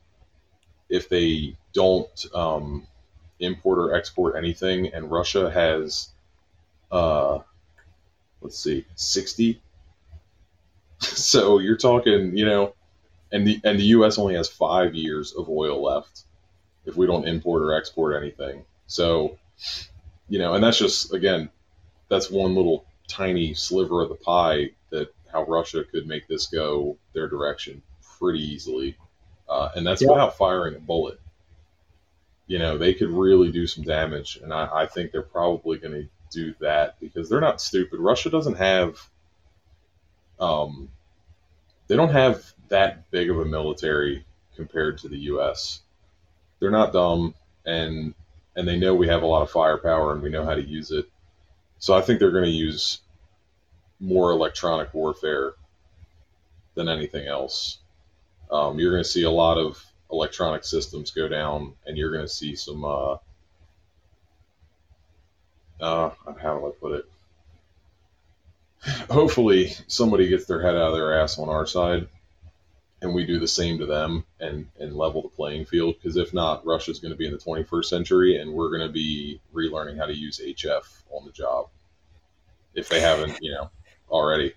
If 0.89 1.09
they 1.09 1.57
don't 1.72 2.26
um, 2.35 2.87
import 3.39 3.78
or 3.78 3.95
export 3.95 4.37
anything, 4.37 4.93
and 4.93 5.11
Russia 5.11 5.51
has, 5.51 6.09
uh, 6.91 7.39
let's 8.41 8.59
see, 8.59 8.87
sixty. 8.95 9.61
so 11.01 11.59
you're 11.59 11.76
talking, 11.76 12.37
you 12.37 12.45
know, 12.47 12.74
and 13.33 13.47
the 13.47 13.61
and 13.64 13.78
the 13.78 13.85
U.S. 13.85 14.18
only 14.18 14.35
has 14.35 14.49
five 14.49 14.95
years 14.95 15.33
of 15.33 15.49
oil 15.49 15.83
left 15.83 16.22
if 16.85 16.97
we 16.97 17.07
don't 17.07 17.26
import 17.26 17.62
or 17.62 17.74
export 17.74 18.14
anything. 18.14 18.64
So, 18.87 19.39
you 20.28 20.39
know, 20.39 20.55
and 20.55 20.62
that's 20.62 20.78
just 20.78 21.12
again, 21.12 21.51
that's 22.09 22.30
one 22.30 22.55
little 22.55 22.85
tiny 23.09 23.55
sliver 23.55 24.03
of 24.03 24.11
the 24.11 24.14
pie 24.14 24.70
that 24.91 25.12
how 25.33 25.45
Russia 25.45 25.83
could 25.85 26.07
make 26.07 26.28
this 26.28 26.47
go 26.47 26.99
their 27.14 27.28
direction 27.28 27.83
pretty 28.18 28.41
easily, 28.41 28.97
uh, 29.49 29.70
and 29.74 29.87
that's 29.87 30.03
without 30.03 30.37
firing 30.37 30.76
a 30.76 30.80
bullet. 30.80 31.18
You 32.47 32.59
know, 32.59 32.76
they 32.76 32.93
could 32.93 33.09
really 33.09 33.51
do 33.51 33.66
some 33.66 33.85
damage, 33.85 34.39
and 34.43 34.53
I, 34.53 34.68
I 34.72 34.87
think 34.87 35.11
they're 35.11 35.22
probably 35.22 35.78
going 35.78 35.95
to 35.95 36.09
do 36.30 36.55
that 36.61 37.01
because 37.01 37.28
they're 37.28 37.41
not 37.41 37.61
stupid. 37.61 37.99
Russia 37.99 38.28
doesn't 38.28 38.57
have, 38.57 38.99
um, 40.39 40.91
they 41.87 41.97
don't 41.97 42.11
have 42.11 42.53
that 42.72 43.10
big 43.10 43.30
of 43.30 43.38
a 43.38 43.44
military 43.44 44.24
compared 44.56 44.98
to 44.98 45.08
the 45.08 45.18
U.S. 45.18 45.82
They're 46.58 46.70
not 46.70 46.92
dumb, 46.92 47.34
and 47.66 48.14
and 48.56 48.66
they 48.66 48.78
know 48.78 48.94
we 48.94 49.08
have 49.08 49.22
a 49.22 49.26
lot 49.26 49.42
of 49.42 49.50
firepower 49.50 50.12
and 50.12 50.22
we 50.22 50.30
know 50.30 50.44
how 50.44 50.54
to 50.54 50.62
use 50.62 50.90
it. 50.90 51.06
So 51.78 51.94
I 51.94 52.00
think 52.00 52.18
they're 52.18 52.32
going 52.32 52.44
to 52.44 52.50
use 52.50 53.00
more 54.00 54.30
electronic 54.30 54.92
warfare 54.92 55.54
than 56.74 56.88
anything 56.88 57.26
else. 57.26 57.78
Um, 58.50 58.78
you're 58.78 58.90
going 58.90 59.02
to 59.02 59.08
see 59.08 59.22
a 59.22 59.30
lot 59.30 59.58
of 59.58 59.82
electronic 60.10 60.64
systems 60.64 61.10
go 61.10 61.28
down, 61.28 61.74
and 61.86 61.96
you're 61.96 62.12
going 62.12 62.24
to 62.24 62.32
see 62.32 62.56
some. 62.56 62.84
Uh, 62.84 63.16
uh, 65.80 66.10
how 66.40 66.58
do 66.58 66.66
I 66.66 66.70
put 66.80 66.92
it? 66.92 67.04
Hopefully, 69.10 69.74
somebody 69.88 70.28
gets 70.28 70.46
their 70.46 70.62
head 70.62 70.74
out 70.74 70.88
of 70.88 70.94
their 70.94 71.20
ass 71.20 71.38
on 71.38 71.48
our 71.48 71.66
side, 71.66 72.08
and 73.03 73.12
we 73.12 73.26
do 73.26 73.38
the 73.38 73.48
same 73.48 73.78
to 73.78 73.86
them 73.86 74.24
and 74.40 74.66
and 74.78 74.96
level 74.96 75.22
the 75.22 75.28
playing 75.28 75.66
field. 75.66 75.96
Because 75.96 76.16
if 76.16 76.32
not, 76.32 76.64
Russia's 76.64 77.00
going 77.00 77.11
to 77.11 77.16
be 77.16 77.26
in 77.26 77.32
the 77.32 77.38
21st 77.38 77.84
century, 77.84 78.38
and 78.38 78.53
we're 78.53 78.70
going 78.70 78.86
to 78.86 78.92
be 78.92 79.40
relearning 79.53 79.98
how 79.98 80.07
to 80.07 80.16
use 80.16 80.40
HF 80.40 80.84
on 81.11 81.26
the 81.26 81.32
job 81.32 81.68
if 82.74 82.88
they 82.88 83.00
haven't, 83.00 83.36
you 83.42 83.53
know, 83.53 83.70
already. 84.09 84.55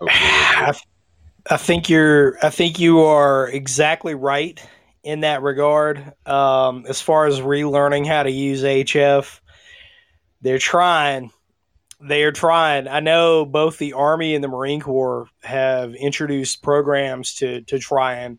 I, 0.00 0.74
I 1.50 1.56
think 1.56 1.88
you're. 1.88 2.38
I 2.44 2.50
think 2.50 2.80
you 2.80 3.00
are 3.00 3.48
exactly 3.48 4.14
right 4.14 4.60
in 5.02 5.20
that 5.20 5.42
regard. 5.42 6.14
Um, 6.26 6.84
as 6.88 7.00
far 7.00 7.26
as 7.26 7.40
relearning 7.40 8.06
how 8.06 8.22
to 8.22 8.30
use 8.30 8.62
HF, 8.62 9.40
they're 10.40 10.58
trying. 10.58 11.30
They 12.02 12.24
are 12.24 12.32
trying. 12.32 12.88
I 12.88 13.00
know 13.00 13.44
both 13.44 13.78
the 13.78 13.92
Army 13.92 14.34
and 14.34 14.42
the 14.42 14.48
Marine 14.48 14.80
Corps 14.80 15.28
have 15.42 15.94
introduced 15.94 16.62
programs 16.62 17.34
to 17.36 17.60
to 17.62 17.78
try 17.78 18.14
and 18.14 18.38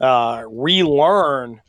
uh, 0.00 0.44
relearn 0.48 1.60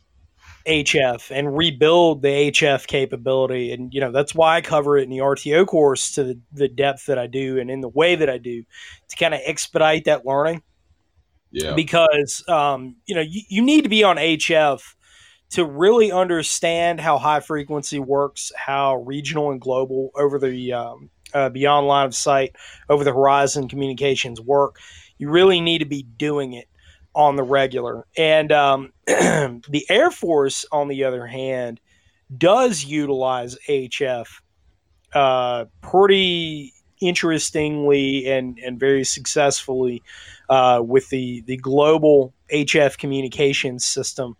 HF 0.67 1.32
and 1.32 1.55
rebuild 1.57 2.21
the 2.21 2.51
HF 2.51 2.88
capability. 2.88 3.71
And, 3.71 3.93
you 3.93 4.01
know, 4.01 4.11
that's 4.11 4.36
why 4.36 4.57
I 4.57 4.61
cover 4.61 4.97
it 4.97 5.03
in 5.03 5.09
the 5.09 5.19
RTO 5.19 5.65
course 5.65 6.13
to 6.15 6.23
the, 6.23 6.39
the 6.51 6.67
depth 6.67 7.05
that 7.05 7.17
I 7.17 7.28
do 7.28 7.57
and 7.57 7.71
in 7.71 7.82
the 7.82 7.88
way 7.88 8.15
that 8.15 8.30
I 8.30 8.38
do 8.38 8.63
to 9.09 9.15
kind 9.15 9.34
of 9.34 9.39
expedite 9.45 10.05
that 10.05 10.25
learning. 10.25 10.61
Yeah. 11.51 11.73
Because, 11.73 12.43
um, 12.49 12.97
you 13.05 13.15
know, 13.15 13.21
you, 13.21 13.41
you 13.47 13.61
need 13.61 13.84
to 13.84 13.89
be 13.89 14.03
on 14.03 14.17
HF 14.17 14.82
to 15.51 15.63
really 15.63 16.11
understand 16.11 16.99
how 16.99 17.17
high 17.17 17.39
frequency 17.39 17.99
works, 17.99 18.51
how 18.57 18.97
regional 18.97 19.51
and 19.51 19.61
global 19.61 20.11
over 20.15 20.38
the 20.38 20.73
um, 20.73 21.09
uh, 21.34 21.49
beyond 21.49 21.88
line 21.88 22.05
of 22.05 22.15
sight, 22.15 22.55
over 22.89 23.03
the 23.03 23.13
horizon 23.13 23.67
communications 23.67 24.39
work. 24.41 24.78
You 25.17 25.30
really 25.30 25.61
need 25.61 25.80
to 25.80 25.86
be 25.86 26.03
doing 26.03 26.53
it 26.53 26.67
on 27.15 27.36
the 27.36 27.43
regular. 27.43 28.05
And 28.15 28.51
um, 28.51 28.93
the 29.07 29.86
Air 29.89 30.11
Force, 30.11 30.65
on 30.71 30.88
the 30.88 31.03
other 31.03 31.25
hand, 31.25 31.80
does 32.36 32.84
utilize 32.84 33.57
HF 33.67 34.28
uh, 35.13 35.65
pretty 35.82 36.73
interestingly 37.01 38.30
and, 38.30 38.59
and 38.59 38.80
very 38.80 39.03
successfully 39.03 40.03
uh, 40.49 40.82
with 40.84 41.09
the, 41.09 41.41
the 41.41 41.57
global 41.57 42.34
HF 42.51 42.97
communications 42.97 43.86
system, 43.86 44.36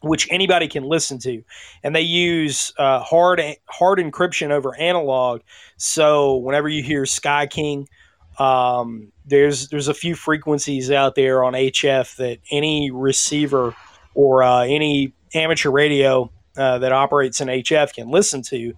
which 0.00 0.28
anybody 0.30 0.68
can 0.68 0.84
listen 0.84 1.18
to. 1.18 1.42
And 1.82 1.94
they 1.94 2.02
use 2.02 2.72
uh, 2.78 3.00
hard, 3.00 3.42
hard 3.66 3.98
encryption 3.98 4.50
over 4.50 4.76
analog. 4.76 5.40
So 5.76 6.36
whenever 6.36 6.68
you 6.68 6.82
hear 6.82 7.06
Sky 7.06 7.46
King, 7.46 7.88
um, 8.38 9.12
there's 9.26 9.68
there's 9.68 9.88
a 9.88 9.94
few 9.94 10.14
frequencies 10.14 10.90
out 10.90 11.14
there 11.14 11.44
on 11.44 11.54
HF 11.54 12.16
that 12.16 12.38
any 12.50 12.90
receiver 12.90 13.74
or 14.14 14.42
uh, 14.42 14.62
any 14.62 15.12
amateur 15.34 15.70
radio 15.70 16.30
uh, 16.56 16.78
that 16.78 16.92
operates 16.92 17.40
in 17.40 17.48
HF 17.48 17.94
can 17.94 18.10
listen 18.10 18.42
to, 18.42 18.74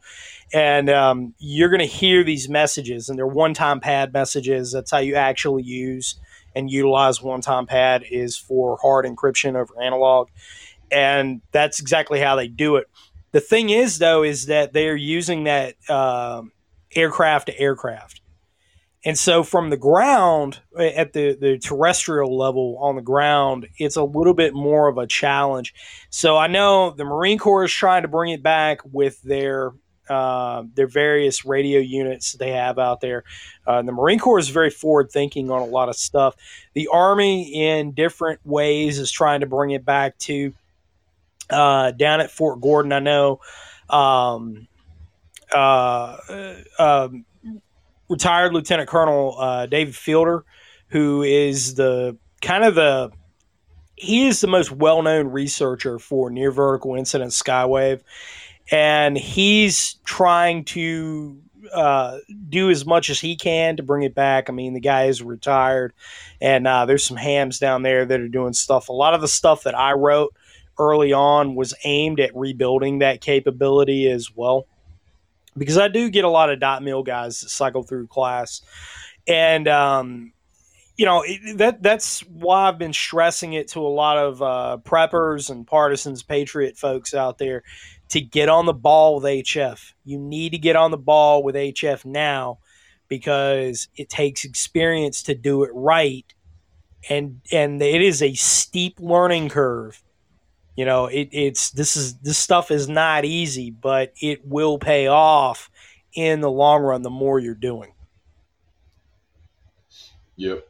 and 0.52 0.90
um, 0.90 1.34
you're 1.38 1.68
going 1.68 1.80
to 1.80 1.86
hear 1.86 2.24
these 2.24 2.48
messages, 2.48 3.08
and 3.08 3.18
they're 3.18 3.26
one-time 3.26 3.80
pad 3.80 4.12
messages. 4.12 4.72
That's 4.72 4.90
how 4.90 4.98
you 4.98 5.14
actually 5.14 5.62
use 5.62 6.16
and 6.56 6.70
utilize 6.70 7.22
one-time 7.22 7.66
pad 7.66 8.04
is 8.10 8.36
for 8.36 8.78
hard 8.82 9.06
encryption 9.06 9.54
over 9.54 9.80
analog, 9.80 10.28
and 10.90 11.40
that's 11.52 11.80
exactly 11.80 12.20
how 12.20 12.36
they 12.36 12.48
do 12.48 12.76
it. 12.76 12.88
The 13.32 13.40
thing 13.40 13.70
is, 13.70 13.98
though, 13.98 14.22
is 14.22 14.46
that 14.46 14.72
they're 14.72 14.96
using 14.96 15.44
that 15.44 15.76
uh, 15.88 16.42
aircraft 16.94 17.46
to 17.46 17.58
aircraft. 17.58 18.20
And 19.04 19.18
so 19.18 19.42
from 19.42 19.70
the 19.70 19.78
ground, 19.78 20.60
at 20.78 21.14
the, 21.14 21.34
the 21.34 21.58
terrestrial 21.58 22.36
level 22.36 22.76
on 22.80 22.96
the 22.96 23.02
ground, 23.02 23.66
it's 23.78 23.96
a 23.96 24.02
little 24.02 24.34
bit 24.34 24.52
more 24.52 24.88
of 24.88 24.98
a 24.98 25.06
challenge. 25.06 25.72
So 26.10 26.36
I 26.36 26.48
know 26.48 26.90
the 26.90 27.04
Marine 27.04 27.38
Corps 27.38 27.64
is 27.64 27.72
trying 27.72 28.02
to 28.02 28.08
bring 28.08 28.32
it 28.32 28.42
back 28.42 28.80
with 28.84 29.22
their 29.22 29.72
uh, 30.10 30.64
their 30.74 30.88
various 30.88 31.44
radio 31.44 31.78
units 31.78 32.32
they 32.32 32.50
have 32.50 32.80
out 32.80 33.00
there. 33.00 33.22
Uh, 33.64 33.80
the 33.80 33.92
Marine 33.92 34.18
Corps 34.18 34.40
is 34.40 34.48
very 34.48 34.68
forward 34.68 35.08
thinking 35.12 35.52
on 35.52 35.62
a 35.62 35.66
lot 35.66 35.88
of 35.88 35.94
stuff. 35.94 36.34
The 36.74 36.88
Army, 36.92 37.44
in 37.54 37.92
different 37.92 38.40
ways, 38.44 38.98
is 38.98 39.12
trying 39.12 39.40
to 39.40 39.46
bring 39.46 39.70
it 39.70 39.84
back 39.84 40.18
to 40.18 40.52
uh, 41.50 41.92
down 41.92 42.20
at 42.20 42.30
Fort 42.30 42.60
Gordon. 42.60 42.92
I 42.92 43.00
know 43.00 43.40
um, 43.88 44.68
uh, 45.52 46.16
um, 46.78 47.24
retired 48.08 48.52
Lieutenant 48.52 48.88
Colonel 48.88 49.36
uh, 49.38 49.66
David 49.66 49.94
Fiedler, 49.94 50.42
who 50.88 51.22
is 51.22 51.74
the 51.74 52.16
kind 52.40 52.64
of 52.64 52.74
the 52.74 53.10
he 53.96 54.26
is 54.26 54.40
the 54.40 54.46
most 54.46 54.72
well 54.72 55.02
known 55.02 55.28
researcher 55.28 55.98
for 55.98 56.30
near 56.30 56.50
vertical 56.50 56.94
incident 56.94 57.32
skywave, 57.32 58.00
and 58.70 59.16
he's 59.16 59.94
trying 60.04 60.64
to 60.64 61.40
uh, 61.72 62.18
do 62.48 62.70
as 62.70 62.86
much 62.86 63.10
as 63.10 63.20
he 63.20 63.36
can 63.36 63.76
to 63.76 63.82
bring 63.82 64.02
it 64.02 64.14
back. 64.14 64.48
I 64.48 64.52
mean, 64.52 64.72
the 64.72 64.80
guy 64.80 65.04
is 65.04 65.22
retired, 65.22 65.92
and 66.40 66.66
uh, 66.66 66.86
there's 66.86 67.04
some 67.04 67.18
hams 67.18 67.58
down 67.58 67.82
there 67.82 68.04
that 68.06 68.20
are 68.20 68.28
doing 68.28 68.54
stuff. 68.54 68.88
A 68.88 68.92
lot 68.92 69.14
of 69.14 69.20
the 69.20 69.28
stuff 69.28 69.64
that 69.64 69.78
I 69.78 69.92
wrote 69.92 70.34
early 70.80 71.12
on 71.12 71.54
was 71.54 71.74
aimed 71.84 72.18
at 72.18 72.34
rebuilding 72.34 72.98
that 72.98 73.20
capability 73.20 74.10
as 74.10 74.34
well. 74.34 74.66
Because 75.56 75.78
I 75.78 75.88
do 75.88 76.08
get 76.08 76.24
a 76.24 76.28
lot 76.28 76.50
of 76.50 76.58
dot 76.58 76.82
mill 76.82 77.02
guys 77.02 77.40
that 77.40 77.50
cycle 77.50 77.82
through 77.82 78.06
class, 78.06 78.62
and 79.28 79.68
um, 79.68 80.32
you 80.96 81.04
know 81.04 81.24
that 81.56 81.82
that's 81.82 82.20
why 82.20 82.68
I've 82.68 82.78
been 82.78 82.92
stressing 82.92 83.52
it 83.52 83.68
to 83.68 83.80
a 83.80 83.88
lot 83.88 84.16
of 84.16 84.42
uh, 84.42 84.78
preppers 84.82 85.50
and 85.50 85.66
partisans, 85.66 86.22
patriot 86.22 86.78
folks 86.78 87.14
out 87.14 87.38
there 87.38 87.62
to 88.10 88.20
get 88.20 88.48
on 88.48 88.66
the 88.66 88.72
ball 88.72 89.16
with 89.16 89.24
HF. 89.24 89.92
You 90.04 90.18
need 90.18 90.50
to 90.50 90.58
get 90.58 90.76
on 90.76 90.92
the 90.92 90.98
ball 90.98 91.42
with 91.42 91.56
HF 91.56 92.04
now 92.04 92.58
because 93.08 93.88
it 93.96 94.08
takes 94.08 94.44
experience 94.44 95.24
to 95.24 95.34
do 95.34 95.64
it 95.64 95.70
right, 95.74 96.32
and 97.10 97.40
and 97.50 97.82
it 97.82 98.02
is 98.02 98.22
a 98.22 98.34
steep 98.34 99.00
learning 99.00 99.48
curve 99.48 100.00
you 100.76 100.84
know 100.84 101.06
it, 101.06 101.28
it's 101.32 101.70
this 101.70 101.96
is 101.96 102.16
this 102.18 102.38
stuff 102.38 102.70
is 102.70 102.88
not 102.88 103.24
easy 103.24 103.70
but 103.70 104.12
it 104.20 104.46
will 104.46 104.78
pay 104.78 105.06
off 105.06 105.70
in 106.14 106.40
the 106.40 106.50
long 106.50 106.82
run 106.82 107.02
the 107.02 107.10
more 107.10 107.38
you're 107.38 107.54
doing 107.54 107.92
yep 110.36 110.66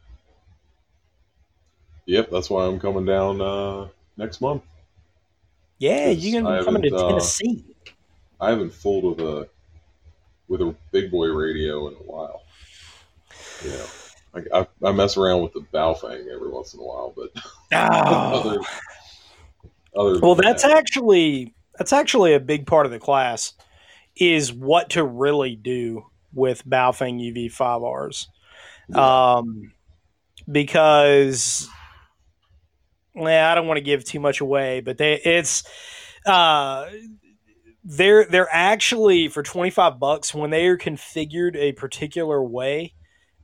yep 2.05 2.29
that's 2.31 2.49
why 2.49 2.65
i'm 2.65 2.79
coming 2.79 3.05
down 3.05 3.41
uh, 3.41 3.87
next 4.17 4.41
month 4.41 4.63
Yeah, 5.79 6.09
you're 6.09 6.41
gonna 6.41 6.59
be 6.59 6.65
coming 6.65 6.81
to 6.83 6.95
uh, 6.95 7.07
Tennessee. 7.09 7.63
I 8.39 8.49
haven't 8.49 8.73
fooled 8.73 9.17
with 9.17 9.25
a 9.25 9.47
with 10.47 10.61
a 10.61 10.75
big 10.91 11.09
boy 11.11 11.27
radio 11.27 11.87
in 11.87 11.93
a 11.93 11.97
while. 11.97 12.41
Yeah, 13.65 13.85
I, 14.53 14.59
I, 14.59 14.67
I 14.89 14.91
mess 14.91 15.15
around 15.15 15.43
with 15.43 15.53
the 15.53 15.61
Baofeng 15.73 16.27
every 16.27 16.49
once 16.49 16.73
in 16.73 16.79
a 16.79 16.83
while, 16.83 17.13
but 17.15 17.31
Oh. 17.71 17.77
other 18.49 18.59
Well, 19.93 20.35
that's 20.35 20.63
that, 20.63 20.71
actually 20.71 21.53
that's 21.77 21.93
actually 21.93 22.33
a 22.33 22.39
big 22.39 22.67
part 22.67 22.85
of 22.85 22.91
the 22.91 22.99
class 22.99 23.53
is 24.15 24.53
what 24.53 24.91
to 24.91 25.03
really 25.03 25.55
do 25.55 26.05
with 26.33 26.65
Baofeng 26.67 27.19
UV5Rs. 27.19 28.27
yeah, 28.89 29.35
Um, 29.37 29.73
because 30.49 31.67
well, 33.15 33.51
I 33.51 33.55
don't 33.55 33.67
want 33.67 33.77
to 33.77 33.83
give 33.83 34.03
too 34.03 34.19
much 34.19 34.41
away, 34.41 34.81
but 34.81 34.97
they 34.97 35.15
it's 35.15 35.63
uh 36.25 36.87
they're 37.83 38.25
they're 38.25 38.49
actually 38.51 39.27
for 39.27 39.43
25 39.43 39.99
bucks 39.99 40.33
when 40.33 40.51
they 40.51 40.67
are 40.67 40.77
configured 40.77 41.55
a 41.55 41.73
particular 41.73 42.43
way, 42.43 42.93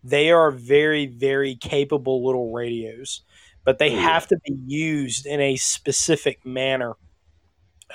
they 0.03 0.31
are 0.31 0.51
very 0.51 1.07
very 1.07 1.55
capable 1.55 2.25
little 2.25 2.53
radios, 2.53 3.21
but 3.67 3.79
they 3.79 3.91
have 3.91 4.27
to 4.29 4.39
be 4.47 4.55
used 4.67 5.27
in 5.27 5.41
a 5.41 5.57
specific 5.57 6.47
manner. 6.47 6.95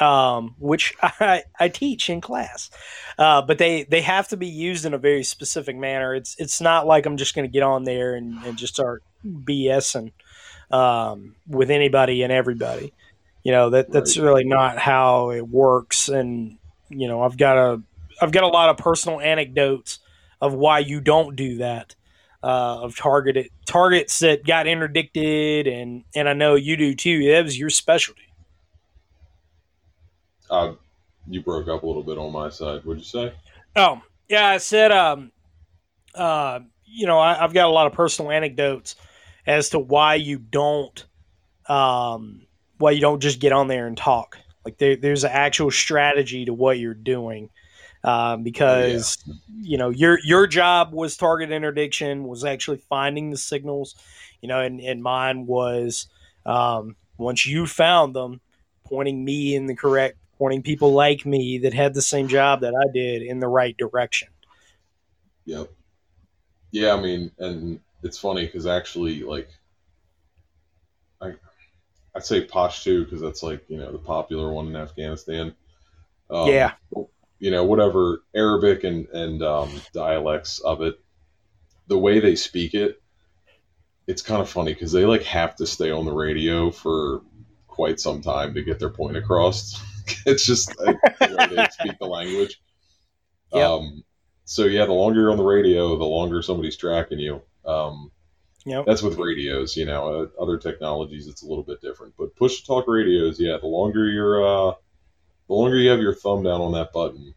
Um, 0.01 0.57
which 0.59 0.95
I, 1.03 1.45
I 1.61 1.69
teach 1.69 2.09
in 2.09 2.23
class, 2.23 2.71
uh, 3.19 3.43
but 3.43 3.59
they, 3.59 3.85
they 3.85 4.01
have 4.03 4.29
to 4.29 4.39
be 4.39 4.47
used 4.49 4.87
in 4.87 4.95
a 4.95 4.99
very 4.99 5.23
specific 5.23 5.77
manner. 5.77 6.15
It's 6.15 6.35
it's 6.39 6.63
not 6.63 6.87
like 6.87 7.05
I'm 7.07 7.19
just 7.19 7.35
going 7.35 7.47
to 7.47 7.53
get 7.53 7.63
on 7.63 7.85
there 7.85 8.15
and, 8.15 8.43
and 8.43 8.57
just 8.57 8.75
start 8.75 9.05
BSing 9.27 10.13
um, 10.71 11.37
with 11.47 11.71
anybody 11.71 12.23
and 12.23 12.33
everybody. 12.33 12.95
You 13.45 13.53
know 13.53 13.71
that 13.71 13.93
that's 13.93 14.17
Right. 14.17 14.25
really 14.25 14.45
not 14.45 14.79
how 14.79 15.31
it 15.31 15.49
works. 15.49 16.09
And 16.09 16.59
you 16.91 17.09
know 17.09 17.23
I've 17.23 17.37
got 17.37 17.59
a 17.59 17.83
I've 18.23 18.33
got 18.33 18.45
a 18.45 18.49
lot 18.49 18.71
of 18.71 18.79
personal 18.79 19.21
anecdotes 19.21 19.99
of 20.41 20.55
why 20.55 20.81
you 20.81 21.01
don't 21.01 21.37
do 21.37 21.59
that. 21.59 21.97
Uh, 22.45 22.81
of 22.83 22.97
targeted 22.97 23.49
targets 23.67 24.19
that 24.19 24.45
got 24.45 24.67
interdicted, 24.67 25.69
and 25.69 26.03
and 26.17 26.29
I 26.29 26.33
know 26.33 26.57
you 26.57 26.77
do 26.77 26.93
too. 26.93 27.31
That 27.31 27.45
was 27.45 27.57
your 27.57 27.71
specialty. 27.71 28.23
uh, 30.53 30.75
you 31.27 31.43
broke 31.43 31.69
up 31.69 31.83
a 31.83 31.87
little 31.87 32.03
bit 32.03 32.19
on 32.19 32.31
my 32.31 32.51
side. 32.51 32.85
What'd 32.85 33.03
you 33.03 33.09
say? 33.09 33.33
Oh, 33.75 34.03
yeah, 34.29 34.47
I 34.47 34.59
said, 34.59 34.93
um, 34.93 35.33
uh, 36.15 36.61
you 36.85 37.07
know, 37.07 37.19
I, 37.19 37.43
I've 37.43 37.55
got 37.55 37.67
a 37.67 37.73
lot 37.73 37.87
of 37.87 37.95
personal 37.95 38.31
anecdotes 38.31 38.97
as 39.47 39.71
to 39.71 39.79
why 39.79 40.17
you 40.17 40.39
don't, 40.39 41.05
um, 41.69 42.47
why 42.79 42.91
you 42.91 43.01
don't 43.01 43.21
just 43.21 43.41
get 43.41 43.53
on 43.53 43.67
there 43.67 43.87
and 43.87 43.97
talk. 43.97 44.39
Like 44.65 44.79
there, 44.79 44.97
there's 44.97 45.25
an 45.25 45.31
actual 45.33 45.71
strategy 45.71 46.45
to 46.45 46.53
what 46.53 46.79
you're 46.79 46.95
doing, 46.95 47.49
um, 48.05 48.43
because 48.43 49.17
you 49.61 49.79
know 49.79 49.91
your 49.91 50.19
your 50.25 50.47
job 50.47 50.93
was 50.93 51.17
target 51.17 51.51
interdiction, 51.51 52.25
was 52.25 52.45
actually 52.45 52.79
finding 52.89 53.31
the 53.31 53.37
signals, 53.37 53.95
you 54.41 54.49
know, 54.49 54.61
and, 54.61 54.81
and 54.81 55.03
mine 55.03 55.47
was 55.47 56.09
um, 56.47 56.97
once 57.19 57.47
you 57.47 57.67
found 57.67 58.15
them, 58.15 58.41
pointing 58.85 59.25
me 59.25 59.55
in 59.55 59.67
the 59.67 59.75
correct, 59.75 60.17
pointing 60.39 60.63
people 60.63 60.93
like 60.93 61.25
me 61.25 61.59
that 61.59 61.75
had 61.75 61.95
the 61.95 62.03
same 62.03 62.29
job 62.29 62.61
that 62.63 62.75
I 62.75 62.93
did 62.93 63.23
in 63.23 63.41
the 63.41 63.49
right 63.49 63.77
direction. 63.77 64.29
Yep. 65.45 65.71
Yeah, 66.73 66.95
I 66.95 67.01
mean, 67.01 67.31
and 67.39 67.81
it's 68.03 68.19
funny 68.19 68.47
because 68.47 68.67
actually, 68.67 69.23
like, 69.23 69.49
I 71.21 71.35
I'd 72.15 72.25
say 72.25 72.47
Pashto 72.47 73.05
because 73.05 73.21
that's 73.21 73.43
like 73.43 73.65
you 73.69 73.79
know 73.79 73.93
the 73.93 73.99
popular 73.99 74.53
one 74.53 74.67
in 74.67 74.77
Afghanistan. 74.77 75.55
Um, 76.31 76.49
Yeah. 76.49 76.73
You 77.43 77.51
know, 77.51 77.65
whatever 77.65 78.23
Arabic 78.37 78.85
and 78.85 79.09
and 79.09 79.43
um, 79.43 79.69
dialects 79.93 80.61
of 80.61 80.81
it, 80.81 80.95
the 81.89 81.99
way 81.99 82.21
they 82.21 82.37
speak 82.37 82.75
it, 82.75 83.03
it's 84.07 84.23
kind 84.23 84.41
of 84.41 84.49
funny 84.49 84.73
because 84.73 84.93
they 84.93 85.05
like 85.05 85.25
have 85.25 85.57
to 85.57 85.67
stay 85.67 85.91
on 85.91 86.05
the 86.05 86.13
radio 86.13 86.71
for 86.71 87.23
quite 87.67 87.99
some 87.99 88.23
time 88.23 88.55
to 88.55 88.63
get 88.63 88.79
their 88.79 88.91
point 88.91 89.17
across. 89.17 89.83
it's 90.27 90.47
just 90.47 90.79
like, 90.79 90.97
the 91.19 91.37
way 91.37 91.57
they 91.57 91.67
speak 91.71 91.99
the 91.99 92.07
language. 92.07 92.61
Yep. 93.55 93.69
Um, 93.69 94.03
so 94.47 94.65
yeah, 94.65 94.87
the 94.87 94.95
longer 94.95 95.21
you're 95.21 95.31
on 95.31 95.37
the 95.37 95.45
radio, 95.45 95.99
the 95.99 96.07
longer 96.07 96.41
somebody's 96.41 96.79
tracking 96.79 97.19
you. 97.19 97.43
Um, 97.67 98.11
Yep. 98.65 98.87
that's 98.87 99.03
with 99.03 99.19
radios, 99.19 99.77
you 99.77 99.85
know. 99.85 100.23
Uh, 100.23 100.43
other 100.43 100.57
technologies, 100.57 101.27
it's 101.27 101.43
a 101.43 101.47
little 101.47 101.65
bit 101.65 101.83
different. 101.83 102.15
But 102.17 102.35
push 102.35 102.61
to 102.61 102.67
talk 102.67 102.87
radios, 102.89 103.39
yeah. 103.39 103.59
The 103.59 103.67
longer 103.67 104.09
you're, 104.09 104.43
uh, 104.43 104.75
the 105.53 105.59
longer 105.59 105.77
you 105.77 105.91
have 105.91 106.01
your 106.01 106.15
thumb 106.15 106.43
down 106.43 106.63
on 106.63 106.73
that 106.73 106.95
button, 106.95 107.35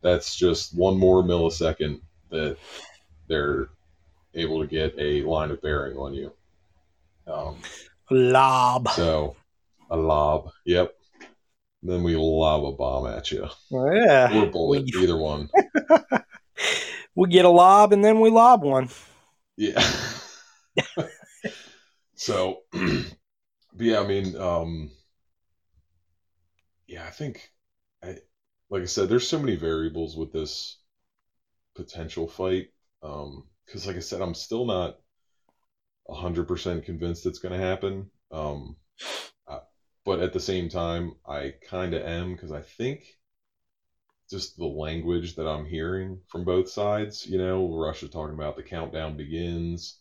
that's 0.00 0.36
just 0.36 0.76
one 0.76 0.96
more 0.96 1.24
millisecond 1.24 2.00
that 2.30 2.56
they're 3.26 3.68
able 4.34 4.60
to 4.60 4.66
get 4.68 4.94
a 4.96 5.22
line 5.24 5.50
of 5.50 5.60
bearing 5.60 5.96
on 5.96 6.14
you. 6.14 6.32
Um, 7.26 7.56
Lob. 8.10 8.88
so 8.90 9.34
a 9.90 9.96
lob, 9.96 10.50
yep. 10.64 10.94
Then 11.82 12.04
we 12.04 12.14
lob 12.14 12.64
a 12.64 12.72
bomb 12.72 13.06
at 13.08 13.32
you, 13.32 13.48
Yeah. 13.70 14.30
or 14.42 14.46
bullet, 14.46 14.84
We- 14.94 15.02
either 15.02 15.16
one. 15.16 15.50
We 17.16 17.28
get 17.28 17.44
a 17.44 17.48
lob 17.50 17.92
and 17.92 18.04
then 18.04 18.20
we 18.20 18.30
lob 18.30 18.62
one. 18.62 18.88
Yeah. 19.56 19.82
so, 22.14 22.58
yeah, 23.78 23.98
I 24.00 24.06
mean, 24.06 24.36
um, 24.36 24.90
yeah, 26.90 27.06
I 27.06 27.10
think, 27.10 27.48
I, 28.02 28.16
like 28.68 28.82
I 28.82 28.86
said, 28.86 29.08
there's 29.08 29.26
so 29.26 29.38
many 29.38 29.54
variables 29.54 30.16
with 30.16 30.32
this 30.32 30.76
potential 31.76 32.26
fight. 32.26 32.66
Um, 33.02 33.44
because 33.64 33.86
like 33.86 33.96
I 33.96 34.00
said, 34.00 34.20
I'm 34.20 34.34
still 34.34 34.64
not 34.64 34.96
hundred 36.10 36.48
percent 36.48 36.84
convinced 36.84 37.24
it's 37.24 37.38
going 37.38 37.52
to 37.52 37.66
happen. 37.66 38.10
Um, 38.32 38.76
but 40.04 40.18
at 40.18 40.32
the 40.32 40.40
same 40.40 40.68
time, 40.68 41.12
I 41.26 41.52
kind 41.68 41.94
of 41.94 42.02
am 42.02 42.32
because 42.32 42.50
I 42.50 42.62
think 42.62 43.04
just 44.30 44.56
the 44.56 44.66
language 44.66 45.34
that 45.36 45.46
I'm 45.46 45.64
hearing 45.64 46.20
from 46.28 46.44
both 46.44 46.68
sides. 46.68 47.26
You 47.26 47.38
know, 47.38 47.76
Russia 47.76 48.08
talking 48.08 48.34
about 48.34 48.56
the 48.56 48.62
countdown 48.62 49.16
begins. 49.16 49.98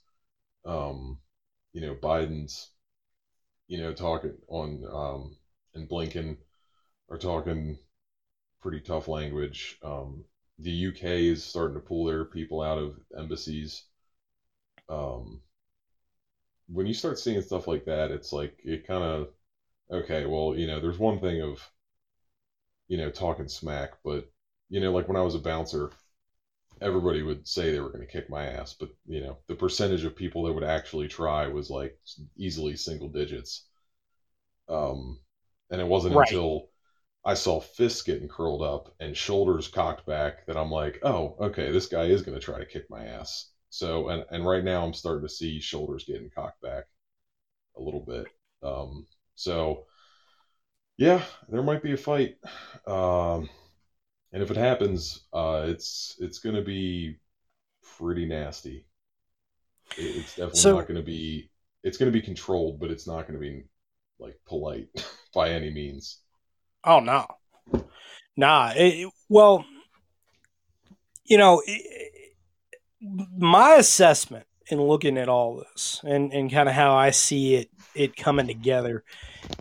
Um, 0.66 1.20
you 1.74 1.82
know, 1.82 1.96
Biden's, 1.96 2.70
you 3.68 3.78
know, 3.80 3.94
talking 3.94 4.34
on, 4.48 4.84
um, 4.92 5.38
and 5.76 5.88
Blinken 5.88 6.38
are 7.10 7.18
talking 7.18 7.78
pretty 8.62 8.80
tough 8.82 9.08
language. 9.08 9.78
Um, 9.84 10.24
the 10.60 10.72
UK 10.72 11.28
is 11.28 11.44
starting 11.44 11.76
to 11.76 11.82
pull 11.82 12.06
their 12.06 12.26
people 12.26 12.62
out 12.62 12.78
of 12.78 13.00
embassies. 13.18 13.84
Um, 14.90 15.40
when 16.68 16.86
you 16.86 16.94
start 16.94 17.18
seeing 17.18 17.42
stuff 17.42 17.68
like 17.68 17.86
that, 17.86 18.12
it's 18.12 18.32
like 18.32 18.54
it 18.64 18.86
kind 18.86 19.04
of 19.04 19.28
okay. 19.92 20.26
Well, 20.26 20.56
you 20.56 20.68
know, 20.68 20.80
there's 20.80 21.00
one 21.00 21.20
thing 21.20 21.42
of 21.42 21.70
you 22.88 22.98
know 22.98 23.10
talking 23.10 23.48
smack, 23.48 23.92
but 24.04 24.26
you 24.70 24.80
know, 24.80 24.92
like 24.92 25.08
when 25.08 25.18
I 25.18 25.22
was 25.22 25.36
a 25.36 25.40
bouncer, 25.40 25.90
everybody 26.82 27.22
would 27.24 27.48
say 27.48 27.72
they 27.72 27.80
were 27.80 27.90
going 27.90 28.02
to 28.06 28.12
kick 28.12 28.30
my 28.30 28.46
ass, 28.46 28.74
but 28.74 28.90
you 29.08 29.22
know, 29.22 29.38
the 29.48 29.56
percentage 29.56 30.06
of 30.06 30.16
people 30.16 30.44
that 30.44 30.54
would 30.54 30.64
actually 30.64 31.08
try 31.08 31.48
was 31.48 31.70
like 31.70 31.94
easily 32.38 32.76
single 32.76 33.10
digits. 33.10 33.64
Um, 34.68 35.18
and 35.72 35.82
it 35.82 35.88
wasn't 35.88 36.14
Right. 36.14 36.16
until 36.16 36.68
I 37.26 37.34
saw 37.34 37.60
fists 37.60 38.02
getting 38.02 38.28
curled 38.28 38.62
up 38.62 38.94
and 39.00 39.16
shoulders 39.16 39.68
cocked 39.68 40.06
back 40.06 40.46
that 40.46 40.58
I'm 40.58 40.72
like, 40.72 41.00
oh, 41.04 41.36
okay, 41.40 41.72
this 41.72 41.88
guy 41.88 42.06
is 42.06 42.22
going 42.22 42.40
to 42.40 42.44
try 42.44 42.60
to 42.60 42.66
kick 42.66 42.90
my 42.90 43.06
ass. 43.06 43.50
So, 43.70 44.10
and, 44.10 44.26
and 44.32 44.46
right 44.46 44.64
now 44.64 44.84
I'm 44.84 44.94
starting 44.94 45.28
to 45.28 45.34
see 45.34 45.60
shoulders 45.60 46.06
getting 46.06 46.30
cocked 46.30 46.62
back 46.62 46.86
a 47.78 47.82
little 47.82 48.00
bit. 48.00 48.28
Um, 48.64 49.06
so, 49.36 49.86
yeah, 50.98 51.22
there 51.50 51.62
might 51.64 51.84
be 51.84 51.94
a 51.94 51.98
fight. 51.98 52.38
Um, 52.88 53.50
and 54.32 54.42
if 54.44 54.52
it 54.52 54.58
happens, 54.58 55.26
uh, 55.34 55.66
it's 55.68 56.16
it's 56.20 56.40
going 56.40 56.56
to 56.56 56.62
be 56.62 57.18
pretty 57.98 58.26
nasty. 58.26 58.86
It, 59.98 60.18
it's 60.18 60.36
definitely 60.36 60.60
So- 60.60 60.76
not 60.78 60.88
going 60.88 61.00
to 61.00 61.06
be. 61.06 61.50
It's 61.84 61.98
going 61.98 62.12
to 62.12 62.18
be 62.18 62.26
controlled, 62.26 62.80
but 62.80 62.92
it's 62.92 63.08
not 63.08 63.22
going 63.26 63.36
to 63.36 63.40
be 63.40 63.64
like 64.20 64.38
polite 64.46 64.90
by 65.34 65.52
any 65.52 65.70
means. 65.70 66.20
Oh 66.84 67.00
no, 67.00 67.26
nah. 68.38 68.72
It, 68.76 69.10
well, 69.28 69.66
you 71.26 71.38
know, 71.38 71.62
it, 71.66 72.36
my 73.02 73.76
assessment 73.76 74.46
in 74.68 74.82
looking 74.82 75.18
at 75.18 75.30
all 75.30 75.58
this 75.58 76.02
and 76.04 76.32
and 76.34 76.52
kind 76.52 76.70
of 76.70 76.76
how 76.76 76.96
I 76.96 77.12
see 77.12 77.56
it 77.56 77.70
it 77.96 78.16
coming 78.16 78.48
together 78.48 79.04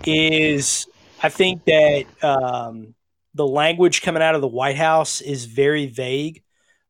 is 0.06 0.86
I 1.22 1.28
think 1.28 1.64
that 1.64 2.04
um, 2.22 2.94
the 3.34 3.46
language 3.46 4.02
coming 4.02 4.22
out 4.22 4.34
of 4.34 4.40
the 4.40 4.48
White 4.48 4.76
House 4.76 5.20
is 5.20 5.46
very 5.46 5.86
vague 5.86 6.42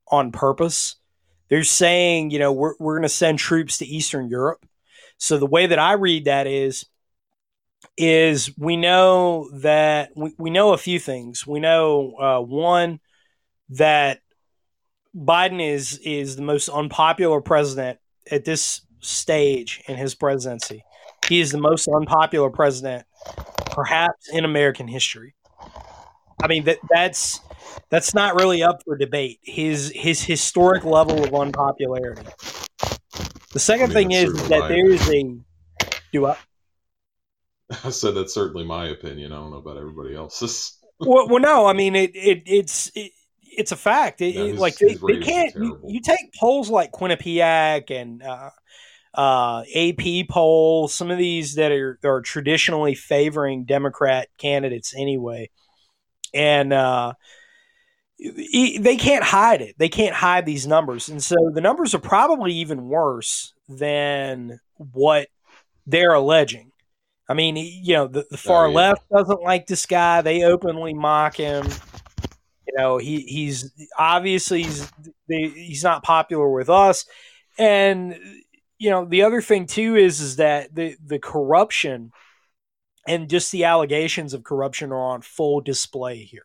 on 0.08 0.32
purpose. 0.32 0.96
They're 1.48 1.64
saying, 1.64 2.30
you 2.30 2.38
know, 2.38 2.52
we're 2.52 2.74
we're 2.78 2.94
going 2.94 3.02
to 3.02 3.08
send 3.08 3.38
troops 3.38 3.78
to 3.78 3.86
Eastern 3.86 4.28
Europe. 4.28 4.64
So 5.16 5.38
the 5.38 5.46
way 5.46 5.66
that 5.66 5.78
I 5.78 5.94
read 5.94 6.26
that 6.26 6.46
is 6.46 6.86
is 7.98 8.56
we 8.56 8.76
know 8.76 9.50
that 9.54 10.10
we, 10.14 10.32
we 10.38 10.50
know 10.50 10.72
a 10.72 10.78
few 10.78 11.00
things. 11.00 11.46
We 11.46 11.58
know 11.58 12.14
uh, 12.18 12.40
one 12.40 13.00
that 13.70 14.20
Biden 15.14 15.60
is 15.60 15.98
is 15.98 16.36
the 16.36 16.42
most 16.42 16.68
unpopular 16.68 17.40
president 17.40 17.98
at 18.30 18.44
this 18.44 18.82
stage 19.00 19.82
in 19.88 19.96
his 19.96 20.14
presidency. 20.14 20.84
He 21.26 21.40
is 21.40 21.50
the 21.50 21.58
most 21.58 21.88
unpopular 21.88 22.50
president, 22.50 23.04
perhaps 23.72 24.28
in 24.32 24.44
American 24.44 24.86
history. 24.86 25.34
I 26.40 26.46
mean 26.46 26.64
that 26.64 26.78
that's 26.88 27.40
that's 27.90 28.14
not 28.14 28.36
really 28.36 28.62
up 28.62 28.82
for 28.84 28.96
debate. 28.96 29.40
His 29.42 29.92
his 29.94 30.22
historic 30.22 30.84
level 30.84 31.24
of 31.24 31.34
unpopularity. 31.34 32.22
The 33.52 33.58
second 33.58 33.90
I 33.90 33.94
mean, 33.94 33.94
thing 33.94 34.10
is 34.12 34.48
that 34.48 34.68
there 34.68 34.88
is 34.88 35.10
a 35.10 35.36
do 36.12 36.26
I, 36.26 36.36
I 37.84 37.90
said 37.90 38.14
that's 38.14 38.34
certainly 38.34 38.64
my 38.64 38.88
opinion. 38.88 39.32
I 39.32 39.36
don't 39.36 39.50
know 39.50 39.58
about 39.58 39.76
everybody 39.76 40.14
else's. 40.14 40.78
well, 41.00 41.28
well, 41.28 41.40
no, 41.40 41.66
I 41.66 41.72
mean 41.72 41.94
it. 41.94 42.14
it 42.14 42.42
it's 42.46 42.90
it, 42.94 43.12
it's 43.42 43.72
a 43.72 43.76
fact. 43.76 44.20
It, 44.20 44.34
his- 44.34 44.60
like 44.60 44.78
they, 44.78 44.94
they 44.94 45.18
can't. 45.18 45.54
You, 45.54 45.80
you 45.86 46.00
take 46.00 46.32
polls 46.38 46.70
like 46.70 46.92
Quinnipiac 46.92 47.90
and 47.90 48.22
uh, 48.22 48.50
uh, 49.14 49.64
AP 49.74 50.28
poll, 50.28 50.88
some 50.88 51.10
of 51.10 51.18
these 51.18 51.56
that 51.56 51.72
are 51.72 51.98
are 52.04 52.20
traditionally 52.20 52.94
favoring 52.94 53.64
Democrat 53.64 54.28
candidates 54.38 54.94
anyway, 54.96 55.50
and 56.32 56.72
uh, 56.72 57.14
e- 58.18 58.78
they 58.78 58.96
can't 58.96 59.24
hide 59.24 59.60
it. 59.60 59.74
They 59.78 59.88
can't 59.88 60.14
hide 60.14 60.46
these 60.46 60.66
numbers, 60.66 61.08
and 61.08 61.22
so 61.22 61.34
the 61.52 61.60
numbers 61.60 61.94
are 61.94 62.00
probably 62.00 62.52
even 62.54 62.88
worse 62.88 63.54
than 63.68 64.60
what 64.76 65.28
they're 65.86 66.14
alleging. 66.14 66.67
I 67.28 67.34
mean, 67.34 67.56
you 67.56 67.94
know, 67.94 68.06
the, 68.06 68.26
the 68.30 68.36
oh, 68.46 68.46
far 68.46 68.66
Oh, 68.66 68.70
yeah. 68.70 68.76
left 68.76 69.08
doesn't 69.10 69.42
like 69.42 69.66
this 69.66 69.86
guy. 69.86 70.22
They 70.22 70.44
openly 70.44 70.94
mock 70.94 71.36
him. 71.36 71.66
You 72.66 72.74
know, 72.76 72.98
he 72.98 73.20
he's 73.22 73.72
obviously 73.98 74.62
he's 74.62 74.90
they, 75.28 75.48
he's 75.48 75.84
not 75.84 76.02
popular 76.02 76.48
with 76.50 76.68
us, 76.68 77.06
and 77.58 78.18
you 78.78 78.90
know 78.90 79.06
the 79.06 79.22
other 79.22 79.40
thing 79.40 79.66
too 79.66 79.96
is 79.96 80.20
is 80.20 80.36
that 80.36 80.74
the 80.74 80.96
the 81.04 81.18
corruption 81.18 82.12
and 83.06 83.30
just 83.30 83.52
the 83.52 83.64
allegations 83.64 84.34
of 84.34 84.44
corruption 84.44 84.92
are 84.92 85.00
on 85.14 85.22
full 85.22 85.60
display 85.62 86.18
here. 86.24 86.44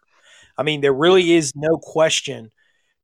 I 0.57 0.63
mean, 0.63 0.81
there 0.81 0.93
really 0.93 1.33
is 1.33 1.53
no 1.55 1.77
question 1.77 2.51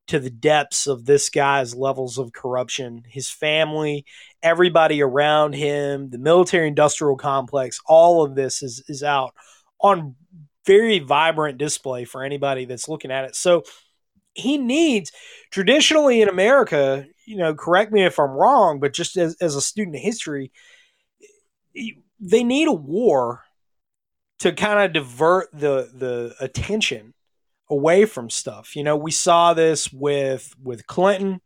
to 0.10 0.20
the 0.20 0.32
depths 0.32 0.88
of 0.88 1.06
this 1.06 1.30
guy's 1.30 1.76
levels 1.76 2.18
of 2.18 2.34
corruption. 2.34 3.04
His 3.08 3.30
family, 3.30 4.06
everybody 4.42 5.04
around 5.04 5.54
him, 5.54 6.10
the 6.10 6.18
military 6.18 6.68
industrial 6.68 7.16
complex, 7.16 7.80
all 7.86 8.24
of 8.24 8.36
this 8.36 8.64
is 8.64 8.84
is 8.88 9.04
out 9.04 9.36
on 9.80 10.16
very 10.66 11.00
vibrant 11.00 11.60
display 11.60 12.06
for 12.06 12.24
anybody 12.24 12.66
that's 12.66 12.90
looking 12.90 13.12
at 13.12 13.26
it. 13.26 13.36
So 13.36 13.64
he 14.34 14.58
needs 14.58 15.12
traditionally 15.52 16.22
in 16.22 16.30
America, 16.30 17.06
you 17.26 17.38
know, 17.38 17.54
correct 17.54 17.92
me 17.92 18.04
if 18.04 18.20
I'm 18.20 18.32
wrong, 18.32 18.80
but 18.80 18.94
just 18.94 19.16
as, 19.16 19.36
as 19.40 19.56
a 19.56 19.62
student 19.62 19.96
of 19.96 20.02
history, 20.02 20.52
they 22.20 22.44
need 22.44 22.68
a 22.68 22.74
war 22.74 23.44
to 24.40 24.54
kind 24.54 24.80
of 24.80 24.94
divert 24.94 25.50
the 25.54 25.92
the 25.94 26.36
attention 26.40 27.14
away 27.70 28.06
from 28.06 28.30
stuff. 28.30 28.76
You 28.76 28.84
know, 28.84 28.96
we 28.96 29.12
saw 29.12 29.54
this 29.54 29.92
with 29.92 30.56
with 30.62 30.88
Clinton 30.88 31.42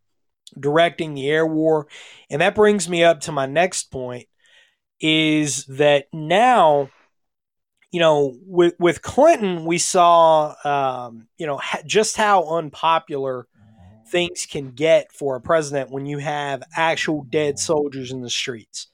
directing 0.59 1.13
the 1.13 1.29
air 1.29 1.45
war, 1.45 1.87
and 2.29 2.41
that 2.41 2.55
brings 2.55 2.87
me 2.87 3.03
up 3.03 3.21
to 3.21 3.31
my 3.31 3.45
next 3.45 3.91
point 3.91 4.27
is 4.99 5.65
that 5.65 6.05
now 6.13 6.89
you 7.91 7.99
know 7.99 8.35
with 8.45 8.73
with 8.79 9.01
Clinton 9.01 9.65
we 9.65 9.77
saw 9.77 10.55
um, 10.63 11.27
you 11.37 11.45
know 11.45 11.57
ha- 11.57 11.81
just 11.85 12.15
how 12.17 12.43
unpopular 12.57 13.47
things 14.13 14.45
can 14.45 14.71
get 14.71 15.11
for 15.11 15.35
a 15.35 15.41
president 15.41 15.91
when 15.91 16.05
you 16.05 16.19
have 16.19 16.61
actual 16.75 17.23
dead 17.23 17.57
soldiers 17.57 18.11
in 18.11 18.21
the 18.21 18.29
streets. 18.29 18.87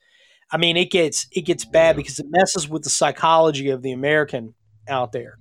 I 0.50 0.56
mean, 0.56 0.76
it 0.76 0.90
gets 0.90 1.28
it 1.30 1.42
gets 1.42 1.64
bad 1.64 1.94
because 1.94 2.18
it 2.18 2.26
messes 2.28 2.68
with 2.68 2.82
the 2.82 2.90
psychology 2.90 3.70
of 3.70 3.82
the 3.82 3.92
American 3.92 4.54
out 4.88 5.12
there. 5.12 5.38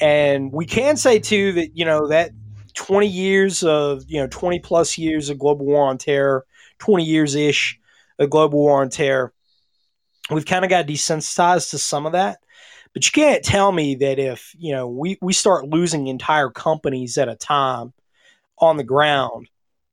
And 0.00 0.52
we 0.52 0.66
can 0.66 0.96
say 0.96 1.18
too 1.18 1.52
that 1.52 1.76
you 1.76 1.84
know 1.84 2.08
that 2.08 2.30
20 2.74 3.06
years 3.06 3.62
of 3.62 4.04
you 4.08 4.20
know 4.20 4.26
20 4.28 4.58
plus 4.60 4.98
years 4.98 5.30
of 5.30 5.38
global 5.38 5.66
war 5.66 5.86
on 5.88 5.98
terror, 5.98 6.44
20 6.78 7.04
years 7.04 7.34
ish 7.34 7.78
of 8.18 8.30
global 8.30 8.58
war 8.58 8.80
on 8.80 8.90
terror, 8.90 9.32
we've 10.30 10.46
kind 10.46 10.64
of 10.64 10.70
got 10.70 10.86
desensitized 10.86 11.70
to 11.70 11.78
some 11.78 12.06
of 12.06 12.12
that. 12.12 12.38
But 12.92 13.04
you 13.06 13.12
can't 13.12 13.44
tell 13.44 13.72
me 13.72 13.96
that 13.96 14.18
if 14.18 14.54
you 14.56 14.72
know 14.72 14.88
we 14.88 15.18
we 15.20 15.32
start 15.32 15.68
losing 15.68 16.06
entire 16.06 16.50
companies 16.50 17.18
at 17.18 17.28
a 17.28 17.36
time 17.36 17.92
on 18.58 18.76
the 18.76 18.84
ground, 18.84 19.48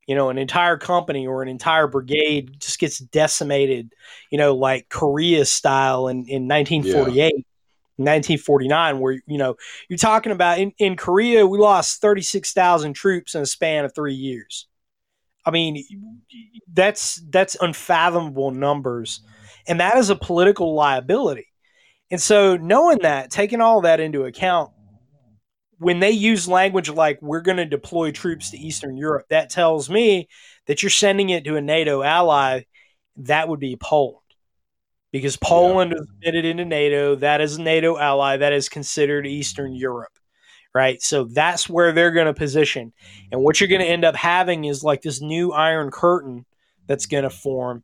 you 0.08 0.16
know, 0.16 0.30
an 0.30 0.38
entire 0.38 0.78
company 0.78 1.26
or 1.26 1.42
an 1.42 1.48
entire 1.48 1.88
brigade 1.88 2.60
just 2.60 2.80
gets 2.80 3.00
decimated, 3.00 3.94
you 4.30 4.38
know, 4.38 4.56
like 4.56 4.90
Korea 4.90 5.46
style 5.46 6.08
in, 6.08 6.26
in 6.28 6.48
1948. 6.48 7.46
1949 7.98 9.00
where 9.00 9.22
you 9.28 9.38
know 9.38 9.56
you're 9.90 9.98
talking 9.98 10.32
about 10.32 10.60
in, 10.60 10.72
in 10.80 10.96
korea 10.96 11.46
we 11.46 11.58
lost 11.58 12.02
36000 12.02 12.94
troops 12.94 13.36
in 13.36 13.42
a 13.42 13.46
span 13.46 13.86
of 13.86 13.94
three 13.94 14.14
years. 14.14 14.68
I 15.46 15.52
mean 15.52 15.84
that's 16.72 17.22
that's 17.30 17.58
unfathomable 17.60 18.52
numbers 18.52 19.22
and 19.68 19.80
that 19.80 19.98
is 19.98 20.10
a 20.10 20.16
political 20.16 20.74
liability. 20.74 21.48
And 22.10 22.22
so 22.22 22.58
knowing 22.58 23.00
that 23.00 23.32
taking 23.32 23.62
all 23.62 23.82
that 23.82 24.00
into 24.00 24.26
account 24.26 24.72
when 25.82 26.00
they 26.00 26.12
use 26.12 26.48
language 26.48 26.90
like 26.90 27.20
we're 27.24 27.42
going 27.42 27.58
to 27.58 27.66
deploy 27.66 28.12
troops 28.12 28.52
to 28.52 28.58
eastern 28.58 28.96
europe 28.96 29.26
that 29.30 29.50
tells 29.50 29.90
me 29.90 30.30
that 30.68 30.84
you're 30.84 30.92
sending 30.92 31.30
it 31.30 31.44
to 31.44 31.56
a 31.56 31.62
nato 31.62 32.04
ally 32.04 32.62
that 33.18 33.50
would 33.50 33.60
be 33.60 33.76
poland 33.76 34.21
because 35.12 35.38
Poland 35.38 35.94
is 35.94 36.02
admitted 36.02 36.46
into 36.46 36.66
NATO. 36.66 37.16
That 37.16 37.42
is 37.42 37.58
a 37.58 37.62
NATO 37.62 37.98
ally. 37.98 38.38
That 38.38 38.54
is 38.54 38.70
considered 38.70 39.28
Eastern 39.28 39.74
Europe, 39.74 40.18
right? 40.74 41.02
So 41.02 41.26
that's 41.26 41.70
where 41.70 41.92
they're 41.92 42.12
going 42.12 42.28
to 42.28 42.34
position. 42.34 42.94
And 43.32 43.42
what 43.42 43.60
you're 43.60 43.68
going 43.68 43.82
to 43.82 43.88
end 43.88 44.06
up 44.06 44.16
having 44.16 44.66
is 44.66 44.84
like 44.84 45.02
this 45.02 45.22
new 45.22 45.52
Iron 45.52 45.92
Curtain 45.92 46.46
that's 46.88 47.06
going 47.06 47.24
to 47.24 47.30
form. 47.30 47.84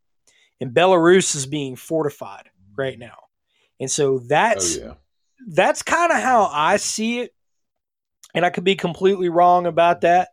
And 0.59 0.73
Belarus 0.73 1.35
is 1.35 1.45
being 1.45 1.75
fortified 1.75 2.49
right 2.75 2.97
now. 2.97 3.17
And 3.79 3.91
so 3.91 4.19
that's 4.19 4.77
oh 4.77 4.81
yeah. 4.81 4.93
that's 5.47 5.83
kind 5.83 6.11
of 6.11 6.19
how 6.19 6.49
I 6.51 6.77
see 6.77 7.19
it. 7.19 7.33
And 8.33 8.45
I 8.45 8.49
could 8.49 8.63
be 8.63 8.75
completely 8.75 9.29
wrong 9.29 9.67
about 9.67 10.01
that. 10.01 10.29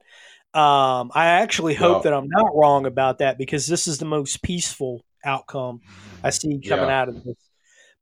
Um, 0.55 1.11
I 1.15 1.27
actually 1.27 1.75
hope 1.75 1.93
Well- 1.93 2.03
that 2.03 2.15
I'm 2.15 2.29
not 2.29 2.55
wrong 2.55 2.87
about 2.87 3.19
that 3.19 3.39
because 3.39 3.67
this 3.67 3.87
is 3.89 3.99
the 3.99 4.05
most 4.05 4.43
peaceful 4.43 5.05
outcome 5.25 5.81
I 6.23 6.31
see 6.31 6.61
coming 6.67 6.89
Yeah. 6.89 7.01
out 7.01 7.09
of 7.09 7.23
this. 7.25 7.37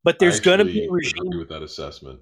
But 0.05 0.19
there's 0.19 0.41
going 0.41 0.59
to 0.59 0.65
be 0.65 0.89
regime. 0.91 1.39
with 1.39 1.49
that 1.51 1.63
assessment. 1.63 2.21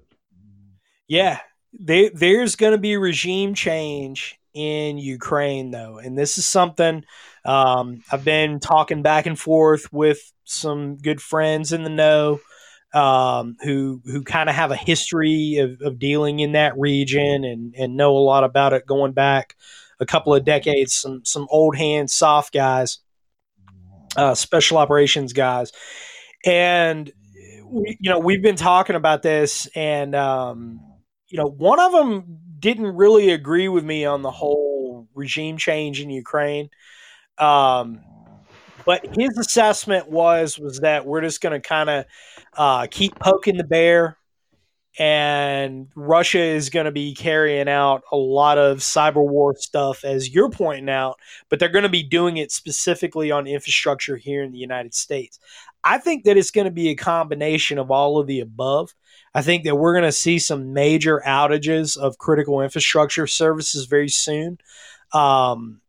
Yeah, 1.07 1.39
they, 1.77 2.09
there's 2.09 2.55
going 2.55 2.73
to 2.73 2.77
be 2.77 2.95
regime 2.97 3.53
change 3.53 4.37
in 4.53 4.97
Ukraine, 4.97 5.71
though, 5.71 5.97
and 5.97 6.17
this 6.17 6.37
is 6.37 6.45
something 6.45 7.03
um, 7.45 8.03
I've 8.11 8.23
been 8.25 8.59
talking 8.59 9.01
back 9.01 9.25
and 9.25 9.39
forth 9.39 9.91
with 9.91 10.31
some 10.43 10.97
good 10.97 11.21
friends 11.21 11.71
in 11.73 11.83
the 11.83 11.89
know 11.89 12.39
um, 12.93 13.55
who 13.63 14.01
who 14.05 14.23
kind 14.23 14.49
of 14.49 14.55
have 14.55 14.71
a 14.71 14.75
history 14.75 15.57
of, 15.57 15.81
of 15.81 15.97
dealing 15.97 16.39
in 16.39 16.51
that 16.51 16.77
region 16.77 17.43
and 17.45 17.73
and 17.75 17.95
know 17.95 18.15
a 18.17 18.19
lot 18.19 18.43
about 18.43 18.73
it 18.73 18.85
going 18.85 19.13
back 19.13 19.55
a 19.99 20.05
couple 20.05 20.35
of 20.35 20.43
decades. 20.43 20.93
Some 20.93 21.23
some 21.23 21.47
old 21.49 21.77
hands, 21.77 22.13
soft 22.13 22.53
guys, 22.53 22.99
uh, 24.15 24.35
special 24.35 24.77
operations 24.77 25.33
guys, 25.33 25.71
and 26.45 27.11
we, 27.65 27.97
you 27.99 28.09
know 28.09 28.19
we've 28.19 28.41
been 28.41 28.55
talking 28.55 28.95
about 28.95 29.21
this 29.21 29.67
and. 29.75 30.15
Um, 30.15 30.81
you 31.31 31.37
know, 31.37 31.47
one 31.47 31.79
of 31.79 31.93
them 31.93 32.39
didn't 32.59 32.95
really 32.95 33.31
agree 33.31 33.69
with 33.69 33.83
me 33.85 34.05
on 34.05 34.21
the 34.21 34.31
whole 34.31 35.07
regime 35.15 35.57
change 35.57 36.01
in 36.01 36.09
Ukraine. 36.09 36.69
Um, 37.37 38.01
but 38.85 39.05
his 39.17 39.37
assessment 39.37 40.09
was 40.09 40.59
was 40.59 40.79
that 40.81 41.05
we're 41.05 41.21
just 41.21 41.41
going 41.41 41.59
to 41.59 41.67
kind 41.67 41.89
of 41.89 42.05
uh, 42.57 42.87
keep 42.89 43.17
poking 43.19 43.57
the 43.57 43.63
bear, 43.63 44.17
and 44.99 45.87
Russia 45.95 46.39
is 46.39 46.69
going 46.69 46.85
to 46.85 46.91
be 46.91 47.15
carrying 47.15 47.69
out 47.69 48.03
a 48.11 48.17
lot 48.17 48.57
of 48.57 48.79
cyber 48.79 49.25
war 49.25 49.55
stuff, 49.55 50.03
as 50.03 50.29
you're 50.29 50.49
pointing 50.49 50.89
out. 50.89 51.17
But 51.49 51.59
they're 51.59 51.69
going 51.69 51.83
to 51.83 51.89
be 51.89 52.03
doing 52.03 52.37
it 52.37 52.51
specifically 52.51 53.31
on 53.31 53.47
infrastructure 53.47 54.17
here 54.17 54.43
in 54.43 54.51
the 54.51 54.57
United 54.57 54.93
States. 54.93 55.39
I 55.83 55.97
think 55.97 56.25
that 56.25 56.37
it's 56.37 56.51
going 56.51 56.65
to 56.65 56.71
be 56.71 56.89
a 56.89 56.95
combination 56.95 57.79
of 57.79 57.89
all 57.89 58.19
of 58.19 58.27
the 58.27 58.41
above. 58.41 58.93
I 59.33 59.41
think 59.41 59.63
that 59.63 59.75
we're 59.77 59.93
going 59.93 60.03
to 60.03 60.11
see 60.11 60.39
some 60.39 60.73
major 60.73 61.21
outages 61.25 61.97
of 61.97 62.17
critical 62.17 62.61
infrastructure 62.61 63.27
services 63.27 63.85
very 63.85 64.09
soon, 64.09 64.57
um, 65.13 65.79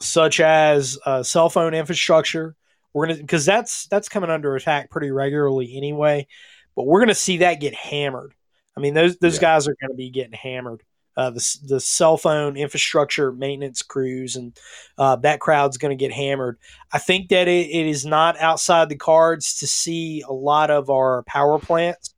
such 0.00 0.40
as 0.40 0.98
uh, 1.04 1.22
cell 1.22 1.50
phone 1.50 1.74
infrastructure. 1.74 2.56
We're 2.94 3.06
going 3.06 3.18
to 3.18 3.22
because 3.22 3.44
that's 3.44 3.86
that's 3.88 4.08
coming 4.08 4.30
under 4.30 4.56
attack 4.56 4.90
pretty 4.90 5.10
regularly 5.10 5.76
anyway. 5.76 6.26
but 6.74 6.86
we're 6.86 7.00
going 7.00 7.08
to 7.08 7.14
see 7.14 7.38
that 7.38 7.60
get 7.60 7.74
hammered. 7.74 8.34
I 8.78 8.80
mean, 8.80 8.94
those 8.94 9.16
those 9.18 9.34
Yeah. 9.36 9.40
guys 9.40 9.68
are 9.68 9.76
going 9.80 9.90
to 9.90 9.96
be 9.96 10.10
getting 10.10 10.32
hammered. 10.32 10.82
Uh, 11.16 11.30
the 11.30 11.58
the 11.66 11.80
cell 11.80 12.16
phone 12.16 12.56
infrastructure 12.56 13.32
maintenance 13.32 13.82
crews 13.82 14.36
and 14.36 14.56
uh, 14.98 15.16
that 15.16 15.40
crowd's 15.40 15.76
going 15.76 15.90
to 15.90 16.00
get 16.00 16.12
hammered. 16.12 16.58
I 16.92 16.98
think 16.98 17.30
that 17.30 17.48
it, 17.48 17.68
it 17.70 17.86
is 17.86 18.06
not 18.06 18.38
outside 18.38 18.88
the 18.88 18.96
cards 18.96 19.58
to 19.58 19.66
see 19.66 20.22
a 20.22 20.32
lot 20.32 20.70
of 20.70 20.90
our 20.90 21.24
power 21.24 21.58
plants 21.58 22.14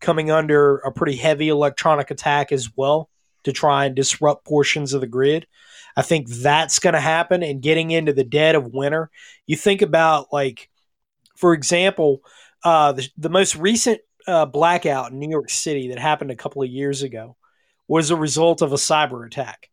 coming 0.00 0.30
under 0.30 0.76
a 0.78 0.90
pretty 0.90 1.16
heavy 1.16 1.48
electronic 1.50 2.10
attack 2.10 2.50
as 2.50 2.70
well 2.74 3.10
to 3.44 3.52
try 3.52 3.84
and 3.84 3.94
disrupt 3.94 4.46
portions 4.46 4.94
of 4.94 5.02
the 5.02 5.06
grid. 5.06 5.46
I 5.94 6.02
think 6.02 6.28
that's 6.28 6.78
going 6.78 6.94
to 6.94 7.00
happen. 7.00 7.42
And 7.42 7.60
getting 7.60 7.90
into 7.90 8.14
the 8.14 8.24
dead 8.24 8.54
of 8.54 8.72
winter, 8.72 9.10
you 9.46 9.56
think 9.56 9.82
about 9.82 10.32
like, 10.32 10.70
for 11.36 11.52
example, 11.52 12.20
uh, 12.64 12.92
the, 12.92 13.08
the 13.18 13.28
most 13.28 13.56
recent 13.56 14.00
uh, 14.28 14.46
blackout 14.46 15.10
in 15.10 15.18
New 15.18 15.30
York 15.30 15.50
City 15.50 15.88
that 15.88 15.98
happened 15.98 16.30
a 16.30 16.36
couple 16.36 16.62
of 16.62 16.68
years 16.68 17.02
ago 17.02 17.36
was 17.88 18.10
a 18.10 18.16
result 18.16 18.60
of 18.60 18.72
a 18.72 18.76
cyber 18.76 19.26
attack. 19.26 19.70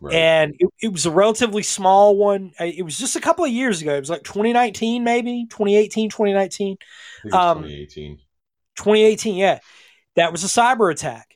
Right. 0.00 0.14
And 0.14 0.54
it, 0.58 0.68
it 0.82 0.92
was 0.92 1.06
a 1.06 1.10
relatively 1.10 1.62
small 1.62 2.16
one. 2.16 2.52
It 2.60 2.84
was 2.84 2.98
just 2.98 3.16
a 3.16 3.20
couple 3.20 3.44
of 3.44 3.50
years 3.50 3.82
ago. 3.82 3.94
It 3.96 4.00
was 4.00 4.10
like 4.10 4.22
2019, 4.22 5.02
maybe 5.02 5.46
2018, 5.48 6.10
2019. 6.10 6.36
I 6.36 6.48
think 6.48 6.80
it's 7.24 7.34
um, 7.34 7.62
2018. 7.62 8.18
2018, 8.76 9.34
yeah. 9.34 9.58
That 10.14 10.30
was 10.30 10.44
a 10.44 10.46
cyber 10.46 10.92
attack. 10.92 11.34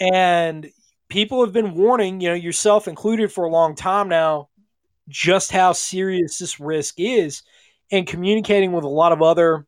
And 0.00 0.70
people 1.08 1.44
have 1.44 1.52
been 1.52 1.74
warning, 1.74 2.20
you 2.20 2.28
know, 2.28 2.34
yourself 2.34 2.88
included 2.88 3.32
for 3.32 3.44
a 3.44 3.50
long 3.50 3.74
time 3.74 4.08
now, 4.08 4.48
just 5.08 5.50
how 5.50 5.72
serious 5.72 6.38
this 6.38 6.60
risk 6.60 6.94
is 6.98 7.42
and 7.90 8.06
communicating 8.06 8.72
with 8.72 8.84
a 8.84 8.88
lot 8.88 9.12
of 9.12 9.22
other 9.22 9.66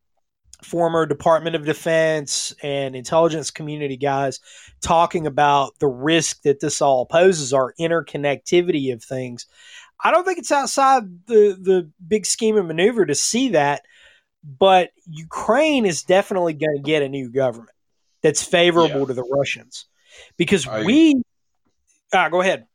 former 0.65 1.07
Department 1.07 1.57
of 1.57 1.65
Defense 1.65 2.55
and 2.63 2.95
intelligence 2.95 3.51
community 3.51 3.97
guys 3.97 4.41
talking 4.81 5.27
about 5.27 5.79
the 5.79 5.87
risk 5.87 6.43
that 6.43 6.61
this 6.61 6.81
all 6.81 7.07
poses, 7.07 7.53
our 7.53 7.75
interconnectivity 7.81 8.93
of 8.93 9.03
things. 9.03 9.47
I 10.03 10.11
don't 10.11 10.25
think 10.25 10.39
it's 10.39 10.53
outside 10.53 11.03
the, 11.27 11.57
the 11.61 11.91
big 12.07 12.25
scheme 12.27 12.57
of 12.57 12.67
maneuver 12.67 13.05
to 13.07 13.15
see 13.15 13.51
that, 13.51 13.83
but 14.59 14.91
Ukraine 15.07 15.85
is 15.85 16.03
definitely 16.03 16.55
going 16.55 16.77
to 16.77 16.83
get 16.83 17.03
a 17.03 17.09
new 17.09 17.31
government 17.31 17.77
that's 18.23 18.43
favorable 18.43 19.01
Yeah. 19.01 19.07
to 19.07 19.15
the 19.15 19.25
Russians 19.25 19.87
because 20.37 20.67
I- 20.67 20.85
we. 20.85 21.23
Ah, 22.13 22.29
go 22.29 22.41
ahead. 22.41 22.67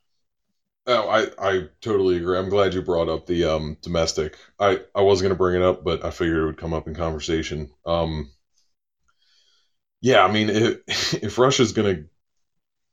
Oh, 0.87 1.07
I, 1.09 1.27
I 1.39 1.67
totally 1.81 2.17
agree. 2.17 2.37
I'm 2.37 2.49
glad 2.49 2.73
you 2.73 2.81
brought 2.81 3.09
up 3.09 3.25
the 3.25 3.43
um, 3.45 3.77
domestic. 3.81 4.37
I, 4.59 4.81
I 4.93 5.01
was 5.01 5.21
going 5.21 5.31
to 5.31 5.37
bring 5.37 5.55
it 5.55 5.65
up, 5.65 5.83
but 5.83 6.03
I 6.05 6.11
figured 6.11 6.37
it 6.37 6.45
would 6.45 6.57
come 6.57 6.73
up 6.73 6.87
in 6.87 6.93
conversation. 6.93 7.71
Um, 7.85 8.29
yeah, 10.01 10.23
I 10.23 10.31
mean, 10.31 10.49
if, 10.49 11.13
if 11.23 11.37
Russia's 11.37 11.71
going 11.71 11.95
to 11.95 12.03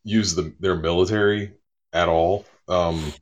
use 0.05 0.35
the, 0.35 0.55
their 0.61 0.77
military 0.77 1.53
at 1.93 2.09
all, 2.09 2.47
um, 2.69 3.13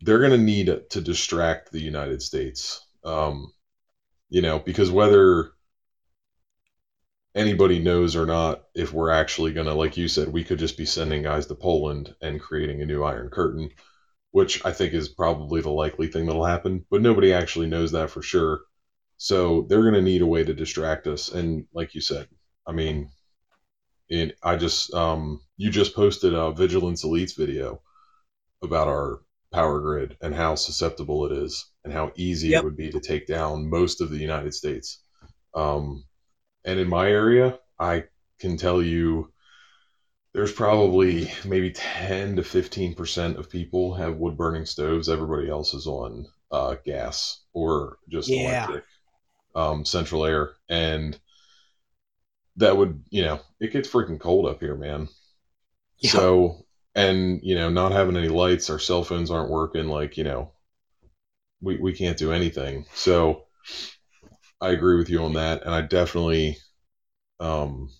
they're 0.00 0.18
going 0.18 0.30
to 0.32 0.38
need 0.38 0.66
to 0.90 1.00
distract 1.00 1.70
the 1.72 1.80
United 1.80 2.22
States. 2.22 2.84
Um, 3.04 3.52
you 4.30 4.42
know, 4.42 4.60
because 4.60 4.90
whether 4.90 5.52
anybody 7.34 7.78
knows 7.78 8.16
or 8.16 8.26
not 8.26 8.62
if 8.74 8.92
we're 8.92 9.10
actually 9.10 9.52
going 9.52 9.66
to 9.66 9.74
like 9.74 9.96
you 9.96 10.08
said 10.08 10.28
we 10.28 10.44
could 10.44 10.58
just 10.58 10.76
be 10.76 10.84
sending 10.86 11.22
guys 11.22 11.46
to 11.46 11.54
poland 11.54 12.14
and 12.22 12.40
creating 12.40 12.80
a 12.82 12.86
new 12.86 13.02
iron 13.02 13.28
curtain 13.30 13.68
which 14.32 14.64
i 14.64 14.72
think 14.72 14.92
is 14.94 15.08
probably 15.08 15.60
the 15.60 15.70
likely 15.70 16.06
thing 16.08 16.26
that'll 16.26 16.44
happen 16.44 16.84
but 16.90 17.00
nobody 17.02 17.32
actually 17.32 17.66
knows 17.66 17.92
that 17.92 18.10
for 18.10 18.22
sure 18.22 18.60
so 19.16 19.66
they're 19.68 19.82
going 19.82 19.94
to 19.94 20.02
need 20.02 20.22
a 20.22 20.26
way 20.26 20.44
to 20.44 20.54
distract 20.54 21.06
us 21.06 21.28
and 21.30 21.64
like 21.74 21.94
you 21.94 22.00
said 22.00 22.26
i 22.66 22.72
mean 22.72 23.08
it, 24.08 24.36
i 24.42 24.56
just 24.56 24.92
um 24.94 25.40
you 25.56 25.70
just 25.70 25.94
posted 25.94 26.34
a 26.34 26.50
Vigilance 26.52 27.04
Elite's 27.04 27.32
video 27.34 27.80
about 28.62 28.88
our 28.88 29.20
power 29.52 29.80
grid 29.80 30.16
and 30.20 30.34
how 30.34 30.54
susceptible 30.54 31.26
it 31.26 31.32
is 31.32 31.66
and 31.84 31.92
how 31.92 32.10
easy 32.16 32.50
Yep. 32.50 32.60
it 32.60 32.64
would 32.64 32.76
be 32.76 32.90
to 32.90 33.00
take 33.00 33.26
down 33.26 33.68
most 33.70 34.00
of 34.00 34.10
the 34.10 34.18
united 34.18 34.52
states 34.54 35.02
um 35.54 36.04
and 36.64 36.78
in 36.78 36.88
my 36.88 37.08
area, 37.08 37.58
I 37.78 38.04
can 38.38 38.56
tell 38.56 38.82
you 38.82 39.32
there's 40.32 40.52
probably 40.52 41.30
maybe 41.44 41.70
10 41.70 42.36
to 42.36 42.42
15% 42.42 43.38
of 43.38 43.48
people 43.48 43.94
have 43.94 44.16
wood 44.16 44.36
burning 44.36 44.66
stoves. 44.66 45.08
Everybody 45.08 45.48
else 45.48 45.74
is 45.74 45.86
on 45.86 46.26
uh, 46.50 46.76
gas 46.84 47.40
or 47.52 47.98
just 48.08 48.28
Yeah. 48.30 48.66
electric, 48.66 48.84
um, 49.54 49.84
central 49.84 50.24
air. 50.24 50.54
And 50.68 51.18
that 52.56 52.76
would, 52.76 53.02
you 53.10 53.22
know, 53.22 53.40
it 53.60 53.72
gets 53.72 53.88
freaking 53.88 54.20
cold 54.20 54.46
up 54.46 54.60
here, 54.60 54.76
man. 54.76 55.08
Yeah. 55.98 56.10
So, 56.12 56.66
and, 56.94 57.40
you 57.42 57.54
know, 57.56 57.70
not 57.70 57.92
having 57.92 58.16
any 58.16 58.28
lights, 58.28 58.70
our 58.70 58.78
cell 58.78 59.02
phones 59.02 59.30
aren't 59.30 59.50
working. 59.50 59.88
Like, 59.88 60.16
you 60.16 60.24
know, 60.24 60.52
we, 61.60 61.76
we 61.78 61.92
can't 61.92 62.16
do 62.18 62.32
anything. 62.32 62.84
So, 62.94 63.44
I 64.64 64.70
agree 64.70 64.96
with 64.96 65.10
you 65.10 65.22
on 65.22 65.34
that, 65.34 65.62
and 65.66 65.74
I 65.74 65.82
definitely, 65.82 66.56
um, 67.38 67.90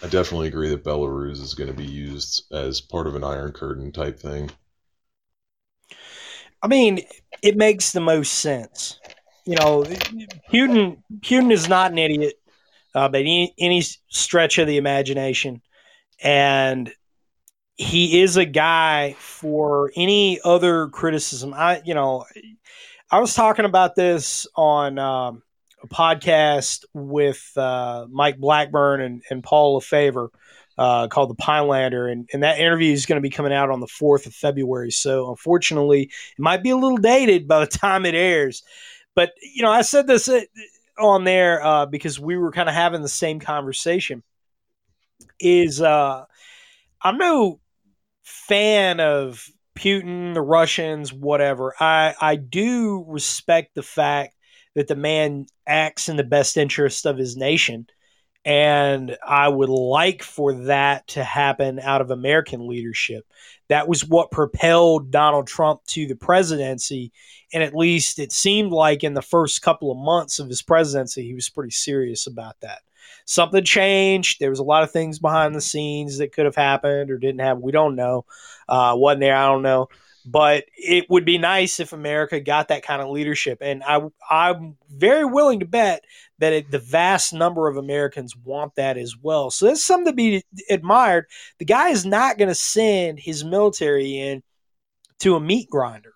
I 0.00 0.06
definitely 0.06 0.46
agree 0.46 0.68
that 0.68 0.84
Belarus 0.84 1.42
is 1.42 1.54
going 1.54 1.68
to 1.68 1.76
be 1.76 1.84
used 1.84 2.44
as 2.52 2.80
part 2.80 3.08
of 3.08 3.16
an 3.16 3.24
Iron 3.24 3.50
Curtain 3.50 3.90
type 3.90 4.20
thing. 4.20 4.50
I 6.62 6.68
mean, 6.68 7.00
it 7.42 7.56
makes 7.56 7.90
the 7.90 8.00
most 8.00 8.34
sense. 8.34 9.00
You 9.46 9.56
know, 9.56 9.82
Putin 10.52 11.02
Putin 11.18 11.50
is 11.50 11.68
not 11.68 11.90
an 11.90 11.98
idiot 11.98 12.34
uh, 12.94 13.08
by 13.08 13.18
any, 13.18 13.52
any 13.58 13.82
stretch 14.10 14.58
of 14.58 14.68
the 14.68 14.76
imagination, 14.76 15.60
and 16.22 16.92
he 17.74 18.20
is 18.20 18.36
a 18.36 18.44
guy 18.44 19.16
for 19.18 19.90
any 19.96 20.40
other 20.44 20.86
criticism. 20.86 21.52
I, 21.52 21.82
you 21.84 21.94
know, 21.94 22.26
I 23.12 23.18
was 23.18 23.34
talking 23.34 23.64
about 23.64 23.96
this 23.96 24.46
on 24.54 24.96
um, 24.96 25.42
a 25.82 25.88
podcast 25.88 26.84
with 26.94 27.50
uh, 27.56 28.06
Mike 28.08 28.38
Blackburn 28.38 29.00
and, 29.00 29.22
and 29.28 29.42
Paul 29.42 29.74
Lefevre 29.74 30.30
uh, 30.78 31.08
called 31.08 31.30
The 31.30 31.34
Pinelander, 31.34 32.06
and, 32.06 32.30
and 32.32 32.44
that 32.44 32.60
interview 32.60 32.92
is 32.92 33.06
going 33.06 33.16
to 33.16 33.22
be 33.22 33.30
coming 33.30 33.52
out 33.52 33.68
on 33.68 33.80
the 33.80 33.88
4th 33.88 34.26
of 34.26 34.34
February. 34.34 34.92
So, 34.92 35.28
unfortunately, 35.28 36.04
it 36.04 36.38
might 36.38 36.62
be 36.62 36.70
a 36.70 36.76
little 36.76 36.98
dated 36.98 37.48
by 37.48 37.58
the 37.58 37.66
time 37.66 38.06
it 38.06 38.14
airs. 38.14 38.62
But, 39.16 39.32
you 39.42 39.62
know, 39.62 39.72
I 39.72 39.82
said 39.82 40.06
this 40.06 40.28
uh, 40.28 40.42
on 40.96 41.24
there 41.24 41.64
uh, 41.64 41.86
because 41.86 42.20
we 42.20 42.36
were 42.36 42.52
kind 42.52 42.68
of 42.68 42.76
having 42.76 43.02
the 43.02 43.08
same 43.08 43.40
conversation. 43.40 44.22
Is 45.40 45.82
uh, 45.82 46.26
I'm 47.02 47.18
no 47.18 47.58
fan 48.22 49.00
of 49.00 49.50
Putin, 49.80 50.34
the 50.34 50.42
Russians, 50.42 51.10
whatever. 51.10 51.74
I, 51.80 52.14
I 52.20 52.36
do 52.36 53.04
respect 53.08 53.74
the 53.74 53.82
fact 53.82 54.36
that 54.74 54.88
the 54.88 54.96
man 54.96 55.46
acts 55.66 56.10
in 56.10 56.16
the 56.16 56.24
best 56.24 56.58
interest 56.58 57.06
of 57.06 57.16
his 57.16 57.36
nation. 57.36 57.86
And 58.44 59.16
I 59.26 59.48
would 59.48 59.70
like 59.70 60.22
for 60.22 60.52
that 60.64 61.06
to 61.08 61.24
happen 61.24 61.80
out 61.80 62.00
of 62.02 62.10
American 62.10 62.68
leadership. 62.68 63.24
That 63.68 63.88
was 63.88 64.06
what 64.06 64.30
propelled 64.30 65.10
Donald 65.10 65.46
Trump 65.46 65.82
to 65.88 66.06
the 66.06 66.14
presidency. 66.14 67.12
And 67.52 67.62
at 67.62 67.74
least 67.74 68.18
it 68.18 68.32
seemed 68.32 68.72
like 68.72 69.02
in 69.02 69.14
the 69.14 69.22
first 69.22 69.62
couple 69.62 69.90
of 69.90 69.98
months 69.98 70.38
of 70.38 70.48
his 70.48 70.62
presidency, 70.62 71.26
he 71.26 71.34
was 71.34 71.48
pretty 71.48 71.70
serious 71.70 72.26
about 72.26 72.56
that. 72.60 72.80
Something 73.24 73.64
changed. 73.64 74.40
There 74.40 74.50
was 74.50 74.58
a 74.58 74.64
lot 74.64 74.82
of 74.82 74.90
things 74.90 75.18
behind 75.18 75.54
the 75.54 75.60
scenes 75.60 76.18
that 76.18 76.32
could 76.32 76.44
have 76.44 76.56
happened 76.56 77.10
or 77.10 77.18
didn't 77.18 77.40
happen. 77.40 77.62
We 77.62 77.72
don't 77.72 77.96
know. 77.96 78.24
Uh, 78.68 78.94
wasn't 78.96 79.20
there? 79.20 79.36
I 79.36 79.46
don't 79.46 79.62
know. 79.62 79.88
But 80.26 80.64
it 80.76 81.06
would 81.08 81.24
be 81.24 81.38
nice 81.38 81.80
if 81.80 81.92
America 81.94 82.40
got 82.40 82.68
that 82.68 82.82
kind 82.82 83.00
of 83.00 83.08
leadership. 83.08 83.58
And 83.62 83.82
I, 83.82 84.02
I'm 84.30 84.76
very 84.90 85.24
willing 85.24 85.60
to 85.60 85.66
bet 85.66 86.04
that 86.40 86.52
it, 86.52 86.70
the 86.70 86.78
vast 86.78 87.32
number 87.32 87.68
of 87.68 87.78
Americans 87.78 88.36
want 88.36 88.74
that 88.74 88.98
as 88.98 89.16
well. 89.16 89.50
So 89.50 89.66
that's 89.66 89.82
something 89.82 90.12
to 90.12 90.16
be 90.16 90.42
admired. 90.68 91.24
The 91.58 91.64
guy 91.64 91.88
is 91.88 92.04
not 92.04 92.36
going 92.36 92.48
to 92.48 92.54
send 92.54 93.18
his 93.18 93.44
military 93.44 94.18
in 94.18 94.42
to 95.20 95.36
a 95.36 95.40
meat 95.40 95.68
grinder. 95.70 96.12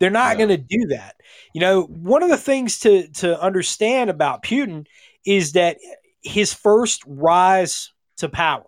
They're 0.00 0.10
not 0.10 0.36
No. 0.36 0.46
going 0.46 0.48
to 0.48 0.56
do 0.56 0.86
that. 0.88 1.16
You 1.52 1.60
know, 1.60 1.82
one 1.82 2.22
of 2.22 2.30
the 2.30 2.36
things 2.36 2.80
to 2.80 3.06
to 3.08 3.40
understand 3.40 4.10
about 4.10 4.42
Putin 4.42 4.86
is 5.26 5.52
that 5.52 5.76
his 6.22 6.52
first 6.52 7.02
rise 7.06 7.92
to 8.18 8.28
power 8.28 8.66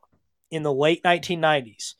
in 0.50 0.62
the 0.62 0.72
late 0.72 1.02
1990s, 1.02 1.94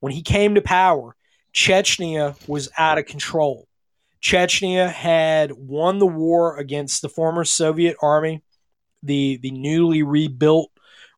when 0.00 0.12
he 0.12 0.22
came 0.22 0.54
to 0.54 0.60
power, 0.60 1.16
Chechnya 1.54 2.36
was 2.48 2.68
out 2.76 2.98
of 2.98 3.06
control. 3.06 3.68
Chechnya 4.22 4.90
had 4.90 5.52
won 5.52 5.98
the 5.98 6.06
war 6.06 6.58
against 6.58 7.02
the 7.02 7.08
former 7.08 7.44
Soviet 7.44 7.96
army, 8.02 8.42
the 9.02 9.38
the 9.42 9.50
newly 9.50 10.02
rebuilt 10.02 10.70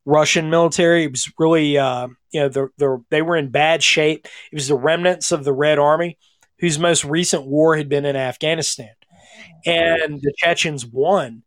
Russian 0.05 0.51
military. 0.51 1.05
It 1.05 1.11
was 1.11 1.31
really, 1.39 1.79
uh, 1.79 2.09
you 2.31 2.41
know, 2.41 2.49
the, 2.49 2.69
the, 2.79 3.05
they 3.11 3.23
were 3.23 3.37
in 3.37 3.51
bad 3.51 3.83
shape. 3.83 4.27
It 4.51 4.55
was 4.55 4.69
the 4.69 4.77
remnants 4.77 5.33
of 5.33 5.45
the 5.45 5.53
Red 5.53 5.79
Army, 5.79 6.19
whose 6.59 6.79
most 6.79 7.05
recent 7.05 7.47
war 7.47 7.77
had 7.77 7.89
been 7.89 8.05
in 8.05 8.17
Afghanistan, 8.17 8.95
and 9.65 10.21
the 10.21 10.33
Chechens 10.39 10.87
won. 10.87 11.43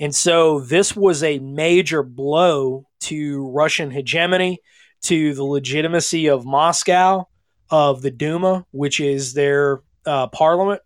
And 0.00 0.14
so 0.14 0.60
this 0.60 0.96
was 0.96 1.22
a 1.22 1.38
major 1.38 2.02
blow 2.02 2.86
to 3.00 3.46
Russian 3.50 3.90
hegemony, 3.90 4.60
to 5.02 5.34
the 5.34 5.44
legitimacy 5.44 6.26
of 6.26 6.44
Moscow, 6.44 7.28
of 7.70 8.02
the 8.02 8.10
Duma, 8.10 8.66
which 8.72 8.98
is 8.98 9.34
their 9.34 9.82
uh, 10.06 10.26
parliament. 10.28 10.80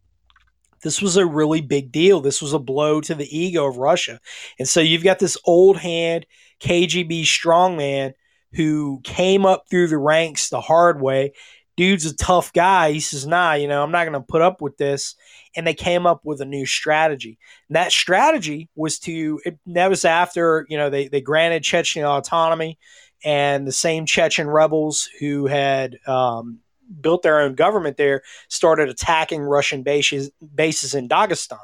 This 0.82 1.00
was 1.00 1.16
a 1.16 1.24
really 1.24 1.62
big 1.62 1.92
deal. 1.92 2.20
This 2.20 2.42
was 2.42 2.52
a 2.52 2.58
blow 2.58 3.00
to 3.00 3.14
the 3.14 3.36
ego 3.36 3.66
of 3.66 3.78
Russia. 3.78 4.20
And 4.58 4.68
so 4.68 4.80
you've 4.80 5.04
got 5.04 5.18
this 5.18 5.38
old 5.44 5.78
hand 5.78 6.26
KGB 6.60 7.22
strongman 7.22 8.12
who 8.52 9.00
came 9.02 9.46
up 9.46 9.64
through 9.70 9.88
the 9.88 9.98
ranks 9.98 10.48
the 10.48 10.60
hard 10.60 11.00
way. 11.00 11.32
Dude's 11.76 12.06
a 12.06 12.14
tough 12.14 12.52
guy. 12.52 12.92
He 12.92 13.00
says, 13.00 13.26
nah, 13.26 13.54
you 13.54 13.66
know, 13.66 13.82
I'm 13.82 13.90
not 13.90 14.04
going 14.04 14.12
to 14.12 14.20
put 14.20 14.42
up 14.42 14.60
with 14.60 14.76
this. 14.76 15.16
And 15.56 15.66
they 15.66 15.74
came 15.74 16.06
up 16.06 16.20
with 16.24 16.40
a 16.40 16.44
new 16.44 16.66
strategy. 16.66 17.38
And 17.68 17.76
that 17.76 17.92
strategy 17.92 18.68
was 18.74 18.98
to, 19.00 19.40
it, 19.44 19.58
that 19.66 19.88
was 19.88 20.04
after, 20.04 20.66
you 20.68 20.76
know, 20.76 20.90
they, 20.90 21.08
they 21.08 21.20
granted 21.20 21.62
Chechnya 21.62 22.04
autonomy 22.04 22.78
and 23.24 23.66
the 23.66 23.72
same 23.72 24.06
Chechen 24.06 24.48
rebels 24.48 25.08
who 25.20 25.46
had 25.46 25.98
um, 26.06 26.60
built 27.00 27.22
their 27.22 27.40
own 27.40 27.54
government 27.54 27.96
there 27.96 28.22
started 28.48 28.88
attacking 28.88 29.42
Russian 29.42 29.82
bases, 29.82 30.30
bases 30.54 30.94
in 30.94 31.08
Dagestan. 31.08 31.58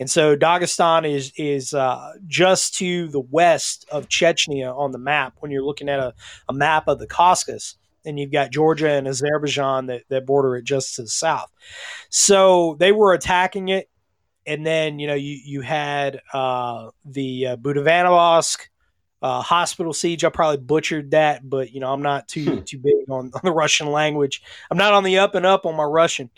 And 0.00 0.10
so 0.10 0.36
Dagestan 0.36 1.08
is 1.08 1.32
is 1.36 1.74
uh, 1.74 2.14
just 2.26 2.74
to 2.78 3.06
the 3.08 3.20
west 3.20 3.86
of 3.92 4.08
Chechnya 4.08 4.76
on 4.76 4.90
the 4.90 4.98
map 4.98 5.34
when 5.38 5.52
you're 5.52 5.64
looking 5.64 5.88
at 5.88 6.00
a, 6.00 6.12
a 6.48 6.52
map 6.52 6.88
of 6.88 6.98
the 6.98 7.06
Caucasus. 7.06 7.76
And 8.04 8.18
you've 8.18 8.32
got 8.32 8.50
Georgia 8.50 8.90
and 8.90 9.06
Azerbaijan 9.06 9.86
that, 9.86 10.02
that 10.08 10.26
border 10.26 10.56
it 10.56 10.64
just 10.64 10.96
to 10.96 11.02
the 11.02 11.08
south. 11.08 11.50
So 12.10 12.76
they 12.78 12.92
were 12.92 13.12
attacking 13.12 13.68
it. 13.68 13.88
And 14.44 14.66
then, 14.66 14.98
you 14.98 15.06
know, 15.06 15.14
you, 15.14 15.38
you 15.44 15.60
had 15.60 16.20
uh, 16.32 16.90
the 17.04 17.46
uh, 17.46 17.56
uh, 19.22 19.40
hospital 19.40 19.92
siege. 19.92 20.24
I 20.24 20.30
probably 20.30 20.56
butchered 20.56 21.12
that, 21.12 21.48
but, 21.48 21.72
you 21.72 21.78
know, 21.78 21.92
I'm 21.92 22.02
not 22.02 22.26
too, 22.26 22.56
Hmm. 22.56 22.62
too 22.62 22.78
big 22.78 23.08
on, 23.08 23.30
on 23.34 23.40
the 23.44 23.52
Russian 23.52 23.86
language. 23.92 24.42
I'm 24.68 24.78
not 24.78 24.92
on 24.92 25.04
the 25.04 25.18
up 25.18 25.36
and 25.36 25.46
up 25.46 25.64
on 25.64 25.76
my 25.76 25.84
Russian. 25.84 26.28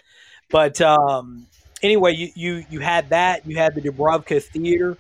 But 0.51 0.83
um, 0.83 1.47
anyway, 1.83 2.13
you, 2.15 2.29
you 2.35 2.65
you 2.69 2.81
had 2.81 3.09
that. 3.09 3.47
You 3.47 3.57
had 3.57 3.75
the 3.75 3.81
Dubrovka 3.81 4.43
Theater 4.43 4.99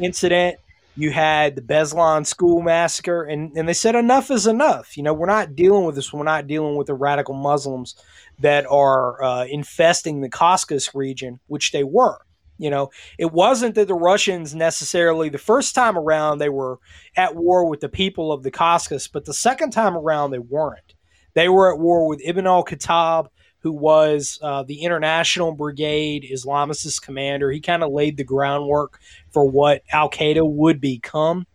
incident. 0.00 0.58
You 1.00 1.12
had 1.12 1.56
the 1.56 1.62
Beslan 1.62 2.26
school 2.26 2.60
massacre, 2.60 3.22
and, 3.22 3.56
and 3.56 3.66
they 3.66 3.72
said 3.72 3.94
enough 3.94 4.30
is 4.30 4.46
enough. 4.46 4.98
You 4.98 5.02
know, 5.02 5.14
we're 5.14 5.24
not 5.24 5.56
dealing 5.56 5.86
with 5.86 5.94
this. 5.94 6.12
We're 6.12 6.24
not 6.24 6.46
dealing 6.46 6.76
with 6.76 6.88
the 6.88 6.94
radical 6.94 7.32
Muslims 7.32 7.96
that 8.40 8.66
are 8.66 9.22
uh, 9.22 9.46
infesting 9.46 10.20
the 10.20 10.28
Caucasus 10.28 10.94
region, 10.94 11.40
which 11.46 11.72
they 11.72 11.84
were. 11.84 12.18
You 12.58 12.68
know, 12.68 12.90
it 13.18 13.32
wasn't 13.32 13.76
that 13.76 13.88
the 13.88 13.94
Russians 13.94 14.54
necessarily 14.54 15.30
the 15.30 15.38
first 15.38 15.74
time 15.74 15.96
around 15.96 16.36
they 16.36 16.50
were 16.50 16.78
at 17.16 17.34
war 17.34 17.66
with 17.66 17.80
the 17.80 17.88
people 17.88 18.30
of 18.30 18.42
the 18.42 18.50
Caucasus, 18.50 19.08
but 19.08 19.24
the 19.24 19.32
second 19.32 19.70
time 19.70 19.96
around 19.96 20.32
they 20.32 20.38
weren't. 20.38 20.92
They 21.32 21.48
were 21.48 21.72
at 21.72 21.80
war 21.80 22.06
with 22.06 22.20
Ibn 22.22 22.46
al 22.46 22.62
Khattab, 22.62 23.28
who 23.60 23.72
was 23.72 24.38
uh, 24.42 24.62
the 24.62 24.82
International 24.82 25.52
Brigade 25.52 26.26
Islamicist 26.30 27.02
commander. 27.02 27.50
He 27.50 27.60
kind 27.60 27.82
of 27.82 27.92
laid 27.92 28.16
the 28.16 28.24
groundwork 28.24 29.00
for 29.30 29.48
what 29.48 29.82
Al 29.92 30.10
Qaeda 30.10 30.48
would 30.48 30.80
become 30.80 31.46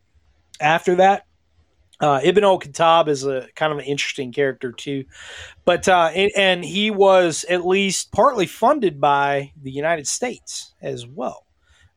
after 0.60 0.96
that. 0.96 1.26
Uh, 2.00 2.20
Ibn 2.24 2.44
al 2.44 2.60
Khattab 2.60 3.08
is 3.08 3.26
a 3.26 3.48
kind 3.56 3.72
of 3.72 3.80
an 3.80 3.86
interesting 3.86 4.34
character 4.34 4.74
too, 4.74 5.06
but 5.64 5.88
uh, 5.88 6.12
and, 6.14 6.32
and 6.36 6.66
he 6.66 6.92
was 6.92 7.46
at 7.50 7.66
least 7.66 8.12
partly 8.12 8.46
funded 8.46 9.00
by 9.00 9.54
the 9.62 9.72
United 9.72 10.06
States 10.06 10.74
as 10.82 11.08
well. 11.08 11.46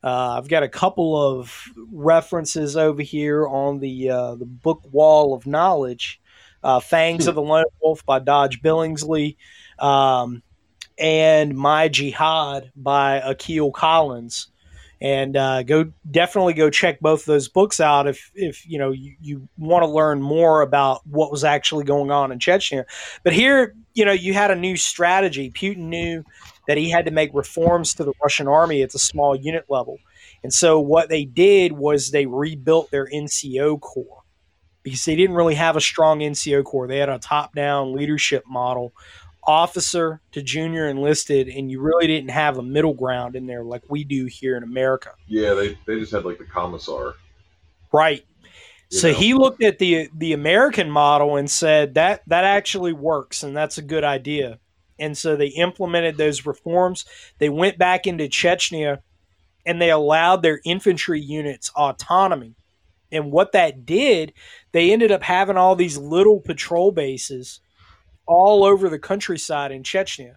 Uh, 0.01 0.37
I've 0.37 0.47
got 0.47 0.63
a 0.63 0.69
couple 0.69 1.21
of 1.21 1.65
references 1.91 2.77
over 2.77 3.01
here 3.01 3.45
on 3.45 3.79
the 3.79 4.09
uh, 4.09 4.35
the 4.35 4.45
book 4.45 4.81
wall 4.91 5.33
of 5.33 5.45
knowledge. 5.45 6.21
Uh, 6.63 6.79
Fangs 6.79 7.27
of 7.27 7.35
the 7.35 7.41
Lone 7.41 7.63
Wolf 7.81 8.05
by 8.05 8.19
Dodge 8.19 8.61
Billingsley, 8.61 9.37
um, 9.81 10.43
and 10.97 11.55
My 11.55 11.87
Jihad 11.87 12.71
by 12.75 13.21
Aukai 13.21 13.71
Collins. 13.73 14.47
And 15.01 15.37
uh, 15.37 15.63
go 15.63 15.93
definitely 16.11 16.53
go 16.53 16.69
check 16.69 16.99
both 16.99 17.23
those 17.23 17.47
books 17.47 17.79
out 17.79 18.05
if 18.05 18.31
if 18.35 18.67
you 18.67 18.77
know 18.77 18.91
you, 18.91 19.15
you 19.21 19.47
want 19.57 19.83
to 19.83 19.87
learn 19.87 20.21
more 20.21 20.61
about 20.61 21.07
what 21.07 21.31
was 21.31 21.45
actually 21.45 21.85
going 21.85 22.11
on 22.11 22.33
in 22.33 22.39
Chechnya. 22.39 22.83
But 23.23 23.31
here, 23.31 23.75
you 23.93 24.03
know, 24.03 24.11
you 24.11 24.33
had 24.33 24.51
a 24.51 24.57
new 24.57 24.75
strategy. 24.75 25.51
Putin 25.51 25.87
knew 25.87 26.25
that 26.67 26.77
he 26.77 26.89
had 26.89 27.05
to 27.05 27.11
make 27.11 27.31
reforms 27.33 27.93
to 27.93 28.03
the 28.03 28.11
Russian 28.21 28.49
army 28.49 28.81
at 28.81 28.91
the 28.91 28.99
small 28.99 29.37
unit 29.37 29.63
level. 29.69 29.99
And 30.43 30.53
so 30.53 30.79
what 30.79 31.09
they 31.09 31.25
did 31.25 31.71
was 31.71 32.11
they 32.11 32.25
rebuilt 32.25 32.91
their 32.91 33.07
NCO 33.07 33.79
corps 33.79 34.23
because 34.83 35.05
they 35.05 35.15
didn't 35.15 35.35
really 35.35 35.55
have 35.55 35.75
a 35.75 35.81
strong 35.81 36.19
NCO 36.19 36.63
corps. 36.63 36.87
They 36.87 36.97
had 36.97 37.09
a 37.09 37.19
top 37.19 37.53
down 37.53 37.93
leadership 37.93 38.43
model, 38.47 38.93
officer 39.43 40.21
to 40.31 40.41
junior 40.41 40.87
enlisted, 40.87 41.47
and 41.47 41.71
you 41.71 41.81
really 41.81 42.07
didn't 42.07 42.29
have 42.31 42.57
a 42.57 42.63
middle 42.63 42.93
ground 42.93 43.35
in 43.35 43.47
there 43.47 43.63
like 43.63 43.83
we 43.89 44.03
do 44.03 44.25
here 44.25 44.57
in 44.57 44.63
America. 44.63 45.11
Yeah, 45.27 45.53
they, 45.53 45.77
they 45.85 45.99
just 45.99 46.11
had 46.11 46.25
like 46.25 46.37
the 46.37 46.45
commissar. 46.45 47.15
Right. 47.91 48.25
You 48.91 48.97
So 48.97 49.11
know? 49.11 49.17
he 49.17 49.33
looked 49.33 49.63
at 49.63 49.79
the 49.79 50.09
the 50.15 50.33
American 50.33 50.89
model 50.89 51.35
and 51.35 51.49
said 51.49 51.95
that 51.95 52.21
that 52.27 52.43
actually 52.43 52.93
works 52.93 53.43
and 53.43 53.55
that's 53.55 53.77
a 53.77 53.83
good 53.83 54.03
idea. 54.03 54.59
And 54.97 55.17
so 55.17 55.35
they 55.35 55.47
implemented 55.47 56.17
those 56.17 56.45
reforms. 56.45 57.05
They 57.37 57.49
went 57.49 57.77
back 57.77 58.05
into 58.05 58.25
Chechnya 58.25 58.99
and 59.65 59.81
they 59.81 59.91
allowed 59.91 60.41
their 60.41 60.59
infantry 60.65 61.21
units 61.21 61.71
autonomy. 61.75 62.55
And 63.11 63.31
what 63.31 63.53
that 63.53 63.85
did, 63.85 64.33
they 64.71 64.91
ended 64.91 65.11
up 65.11 65.23
having 65.23 65.57
all 65.57 65.75
these 65.75 65.97
little 65.97 66.39
patrol 66.39 66.91
bases 66.91 67.59
all 68.29 68.63
over 68.63 68.87
the 68.89 68.99
countryside 68.99 69.71
in 69.71 69.81
Chechnya. 69.81 70.35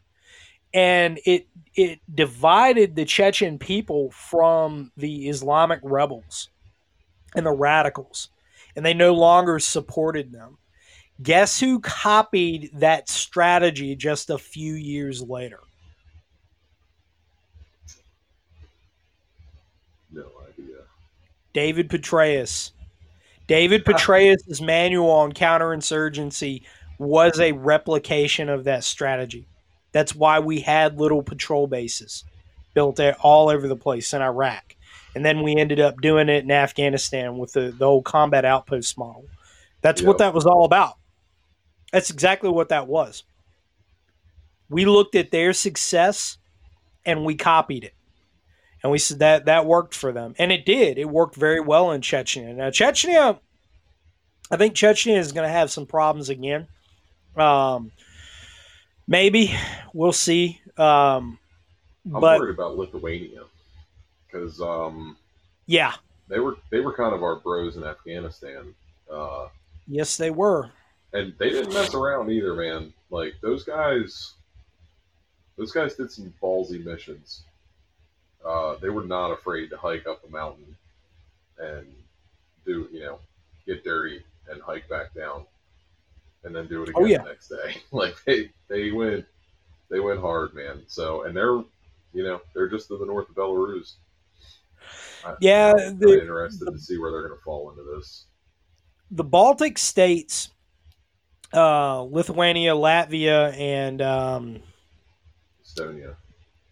And 0.75 1.21
it 1.27 1.47
it 1.77 2.01
divided 2.13 2.97
the 2.97 3.05
Chechen 3.05 3.59
people 3.59 4.11
from 4.11 4.91
the 4.97 5.29
Islamic 5.29 5.81
rebels 5.83 6.49
and 7.37 7.45
the 7.45 7.53
radicals, 7.53 8.31
and 8.75 8.85
they 8.85 8.95
no 8.95 9.13
longer 9.13 9.59
supported 9.59 10.33
them. 10.33 10.57
Guess 11.23 11.61
who 11.61 11.79
copied 11.81 12.71
that 12.75 13.11
strategy 13.11 13.95
just 13.95 14.31
a 14.31 14.39
few 14.39 14.73
years 14.73 15.21
later? 15.21 15.61
No 20.11 20.31
idea. 20.49 20.79
David 21.53 21.91
Petraeus. 21.91 22.73
David 23.47 23.85
Petraeus' 23.85 24.63
manual 24.63 25.11
on 25.11 25.33
counterinsurgency 25.33 26.63
was 27.03 27.41
a 27.41 27.53
replication 27.53 28.49
of 28.49 28.65
that 28.65 28.85
strategy. 28.85 29.47
That's 29.93 30.15
why 30.15 30.39
we 30.39 30.61
had 30.61 30.99
little 30.99 31.23
patrol 31.23 31.67
bases 31.67 32.25
built 32.75 32.97
there 32.97 33.17
all 33.21 33.49
over 33.49 33.69
the 33.69 33.77
place 33.77 34.13
in 34.15 34.23
Iraq. 34.23 34.77
And 35.15 35.25
then 35.25 35.43
we 35.43 35.57
ended 35.57 35.81
up 35.81 36.01
doing 36.01 36.29
it 36.29 36.45
in 36.45 36.51
Afghanistan 36.51 37.37
with 37.37 37.53
the, 37.53 37.75
the 37.77 37.85
old 37.85 38.05
combat 38.05 38.45
outpost 38.45 38.97
model. 38.97 39.27
That's 39.83 40.01
what 40.01 40.19
that 40.19 40.33
was 40.33 40.47
all 40.47 40.65
about. 40.65 40.97
That's 41.93 42.11
exactly 42.11 42.49
what 42.49 42.71
that 42.71 42.87
was. 42.87 43.25
We 44.71 44.87
looked 44.87 45.15
at 45.15 45.31
their 45.31 45.53
success 45.53 46.39
and 47.05 47.25
we 47.25 47.35
copied 47.35 47.85
it. 47.85 47.95
And 48.83 48.91
we 48.91 48.99
said 48.99 49.19
that 49.19 49.45
that 49.45 49.67
worked 49.67 49.95
for 49.95 50.13
them. 50.13 50.35
And 50.39 50.51
it 50.51 50.65
did. 50.65 50.99
It 50.99 51.09
worked 51.11 51.37
very 51.37 51.61
well 51.61 51.91
in 51.91 52.01
Chechnya. 52.01 52.55
Now, 52.55 52.71
Chechnya, 52.71 53.39
I 54.51 54.57
think 54.57 54.75
Chechnya 54.75 55.19
is 55.19 55.33
going 55.33 55.47
to 55.47 55.53
have 55.53 55.71
some 55.71 55.87
problems 55.87 56.31
again. 56.31 56.69
Um, 57.37 57.93
maybe. 59.07 59.55
We'll 59.93 60.13
see. 60.13 60.61
Um, 60.77 61.39
I'm 62.07 62.21
but 62.21 62.41
worried 62.41 62.55
about 62.55 62.77
Lithuania 62.77 63.45
because 64.27 64.61
um, 64.61 65.17
yeah, 65.67 65.95
they 66.29 66.41
were 66.41 66.57
they 66.71 66.81
were 66.81 66.93
kind 66.93 67.15
of 67.15 67.23
our 67.23 67.37
bros 67.37 67.77
in 67.77 67.85
Afghanistan, 67.85 68.75
uh, 69.11 69.49
yes, 69.87 70.17
they 70.17 70.31
were. 70.31 70.71
and 71.13 71.35
they 71.39 71.51
didn't 71.51 71.75
mess 71.75 71.95
around 71.95 72.31
either, 72.31 72.55
man. 72.55 72.93
Like 73.11 73.35
those 73.43 73.65
guys, 73.65 74.33
those 75.57 75.73
guys 75.73 75.95
did 75.95 76.11
some 76.11 76.33
ballsy 76.43 76.85
missions. 76.85 77.43
Uh, 78.45 78.77
they 78.81 78.89
were 78.89 79.05
not 79.05 79.31
afraid 79.31 79.71
to 79.71 79.77
hike 79.77 80.07
up 80.07 80.25
a 80.27 80.31
mountain 80.31 80.77
and 81.59 81.87
do 82.67 82.89
you 82.91 83.01
know 83.01 83.19
get 83.67 83.85
dirty 83.85 84.25
and 84.51 84.61
hike 84.61 84.89
back 84.89 85.15
down, 85.15 85.45
and 86.45 86.55
then 86.55 86.67
do 86.69 86.83
it 86.83 86.89
again 86.91 87.03
Oh, 87.03 87.07
yeah. 87.07 87.19
the 87.19 87.29
next 87.29 87.49
day. 87.49 87.77
like 87.93 88.15
they 88.27 88.51
they 88.69 88.91
went 88.91 89.25
they 89.91 90.01
went 90.01 90.21
hard, 90.21 90.55
man. 90.55 90.83
So 90.87 91.23
and 91.25 91.37
they're 91.37 91.63
you 92.15 92.25
know 92.25 92.41
they're 92.55 92.69
just 92.69 92.89
to 92.89 92.99
the 92.99 93.07
north 93.07 93.29
of 93.29 93.35
Belarus. 93.35 93.95
I- 95.25 95.35
Yeah, 95.41 95.75
I'm 95.79 95.99
the- 95.99 96.21
interested 96.21 96.71
to 96.71 96.79
see 96.79 96.99
where 96.99 97.11
they're 97.11 97.27
going 97.27 97.39
to 97.39 97.45
fall 97.45 97.71
into 97.71 97.83
this. 97.95 98.27
the 99.11 99.25
Baltic 99.25 99.79
states, 99.79 100.51
uh, 101.55 102.01
Lithuania, 102.03 102.73
Latvia, 102.75 103.57
and 103.59 104.01
um, 104.03 104.61
Estonia. 105.65 106.17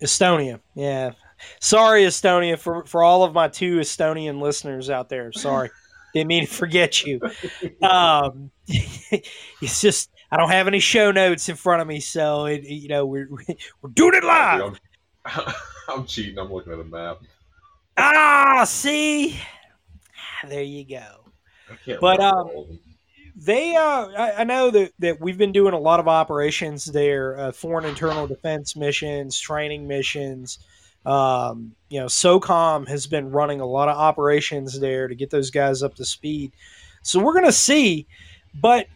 Estonia. 0.03 0.61
Yeah, 0.75 1.13
Sorry, 1.61 2.03
Estonia, 2.05 2.59
for 2.59 2.85
for 2.87 3.03
all 3.03 3.23
of 3.23 3.33
my 3.35 3.49
two 3.49 3.79
Estonian 3.79 4.41
listeners 4.41 4.91
out 4.91 5.09
there. 5.09 5.31
Sorry, 5.33 5.71
didn't 6.15 6.29
mean 6.29 6.47
to 6.47 6.53
forget 6.53 7.05
you. 7.05 7.21
Um, 7.83 8.51
it's 8.67 9.81
just 9.81 10.11
I 10.31 10.37
don't 10.37 10.51
have 10.51 10.69
any 10.69 10.81
show 10.81 11.11
notes 11.11 11.49
in 11.49 11.57
front 11.57 11.83
of 11.83 11.89
me, 11.89 12.01
so 12.01 12.47
it, 12.47 12.65
you 12.65 12.89
know 12.89 13.07
we're 13.07 13.29
we're 13.83 13.91
doing 13.93 14.15
it 14.15 14.25
live. 14.25 14.79
I'm, 15.25 15.55
I'm 15.89 16.07
cheating. 16.07 16.39
I'm 16.39 16.53
looking 16.53 16.73
at 16.73 16.79
a 16.79 16.85
map. 16.85 17.19
Ah, 17.97 18.65
see, 18.67 19.39
there 20.49 20.63
you 20.63 20.85
go. 20.87 21.97
But, 22.01 22.21
um, 22.21 22.35
all 22.35 22.63
of 22.63 22.69
them. 22.69 22.79
They, 23.37 23.75
uh, 23.75 24.09
I, 24.09 24.35
I 24.39 24.45
know 24.45 24.71
that, 24.71 24.93
that 24.99 25.21
we've 25.21 25.39
been 25.39 25.53
doing 25.53 25.73
a 25.73 25.79
lot 25.79 26.01
of 26.01 26.09
operations 26.09 26.85
there, 26.85 27.39
uh, 27.39 27.53
foreign 27.53 27.85
internal 27.87 28.27
defense 28.27 28.77
missions, 28.77 29.39
training 29.39 29.87
missions. 29.87 30.59
Um, 31.07 31.75
you 31.89 32.01
know, 32.01 32.07
SOCOM 32.07 32.89
has 32.89 33.07
been 33.07 33.31
running 33.31 33.61
a 33.61 33.67
lot 33.67 33.89
of 33.89 33.97
operations 33.97 34.79
there 34.79 35.09
to 35.09 35.15
get 35.15 35.31
those 35.31 35.51
guys 35.51 35.83
up 35.83 35.95
to 35.97 36.05
speed. 36.05 36.53
So 37.03 37.21
we're 37.21 37.33
going 37.33 37.47
to 37.47 37.53
see, 37.53 38.07
but 38.55 38.87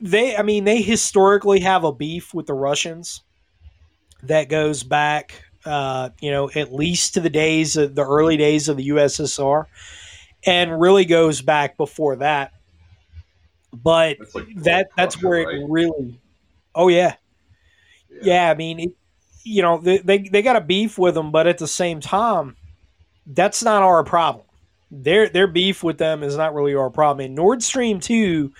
they, 0.00 0.36
I 0.36 0.42
mean, 0.42 0.64
they 0.64 0.80
historically 0.80 1.60
have 1.60 1.84
a 1.84 1.92
beef 1.92 2.32
with 2.32 2.46
the 2.46 2.54
Russians 2.54 3.22
that 4.22 4.48
goes 4.48 4.82
back, 4.82 5.44
uh, 5.64 6.10
you 6.20 6.30
know, 6.30 6.50
at 6.54 6.72
least 6.72 7.14
to 7.14 7.20
the 7.20 7.30
days 7.30 7.76
of 7.76 7.94
the 7.94 8.04
early 8.06 8.36
days 8.36 8.68
of 8.68 8.76
the 8.76 8.88
USSR 8.90 9.66
and 10.46 10.80
really 10.80 11.04
goes 11.04 11.42
back 11.42 11.76
before 11.76 12.16
that. 12.16 12.52
But 13.72 14.18
That's 14.18 14.34
like 14.34 14.54
that 14.62 14.88
that's 14.96 15.22
where 15.22 15.44
right? 15.46 15.56
it 15.56 15.66
really 15.68 16.18
oh 16.74 16.88
yeah 16.88 17.16
yeah 18.22 18.50
i 18.50 18.54
mean 18.54 18.80
it, 18.80 18.92
you 19.44 19.62
know 19.62 19.78
they, 19.78 19.98
they 19.98 20.18
they 20.18 20.42
got 20.42 20.56
a 20.56 20.60
beef 20.60 20.98
with 20.98 21.14
them 21.14 21.30
but 21.30 21.46
at 21.46 21.58
the 21.58 21.68
same 21.68 22.00
time 22.00 22.56
that's 23.26 23.62
not 23.62 23.82
our 23.82 24.04
problem. 24.04 24.46
Their 24.90 25.28
their 25.28 25.46
beef 25.46 25.82
with 25.82 25.98
them 25.98 26.22
is 26.22 26.36
not 26.36 26.54
really 26.54 26.74
our 26.74 26.90
problem. 26.90 27.26
And 27.26 27.34
nord 27.34 27.62
stream 27.62 28.00
2 28.00 28.52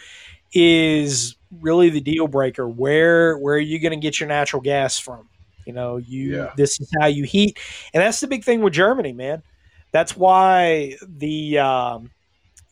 is 0.52 1.36
really 1.50 1.90
the 1.90 2.00
deal 2.00 2.28
breaker. 2.28 2.68
Where 2.68 3.38
where 3.38 3.54
are 3.54 3.58
you 3.58 3.78
going 3.80 3.92
to 3.92 3.98
get 4.02 4.20
your 4.20 4.28
natural 4.28 4.62
gas 4.62 4.98
from? 4.98 5.28
You 5.64 5.72
know 5.72 5.96
you 5.96 6.36
Yeah. 6.36 6.52
this 6.56 6.80
is 6.80 6.90
how 7.00 7.06
you 7.06 7.24
heat. 7.24 7.58
And 7.94 8.02
that's 8.02 8.20
the 8.20 8.26
big 8.26 8.44
thing 8.44 8.60
with 8.60 8.74
germany 8.74 9.12
man. 9.12 9.42
That's 9.92 10.16
why 10.16 10.96
the 11.06 11.58
um 11.58 12.10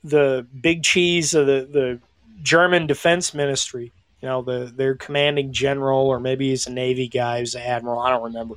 the 0.05 0.47
big 0.61 0.83
cheese 0.83 1.35
of 1.35 1.47
the 1.47 1.69
the 1.71 2.01
German 2.43 2.87
Defense 2.87 3.35
Ministry. 3.35 3.93
Know, 4.27 4.43
the 4.43 4.73
their 4.75 4.95
commanding 4.95 5.53
general, 5.53 6.07
or 6.07 6.21
maybe 6.21 6.51
he's 6.51 6.67
a 6.67 6.73
Navy 6.73 7.09
guy, 7.09 7.41
he's 7.41 7.55
an 7.55 7.63
admiral. 7.63 8.01
I 8.01 8.11
don't 8.11 8.25
remember 8.25 8.57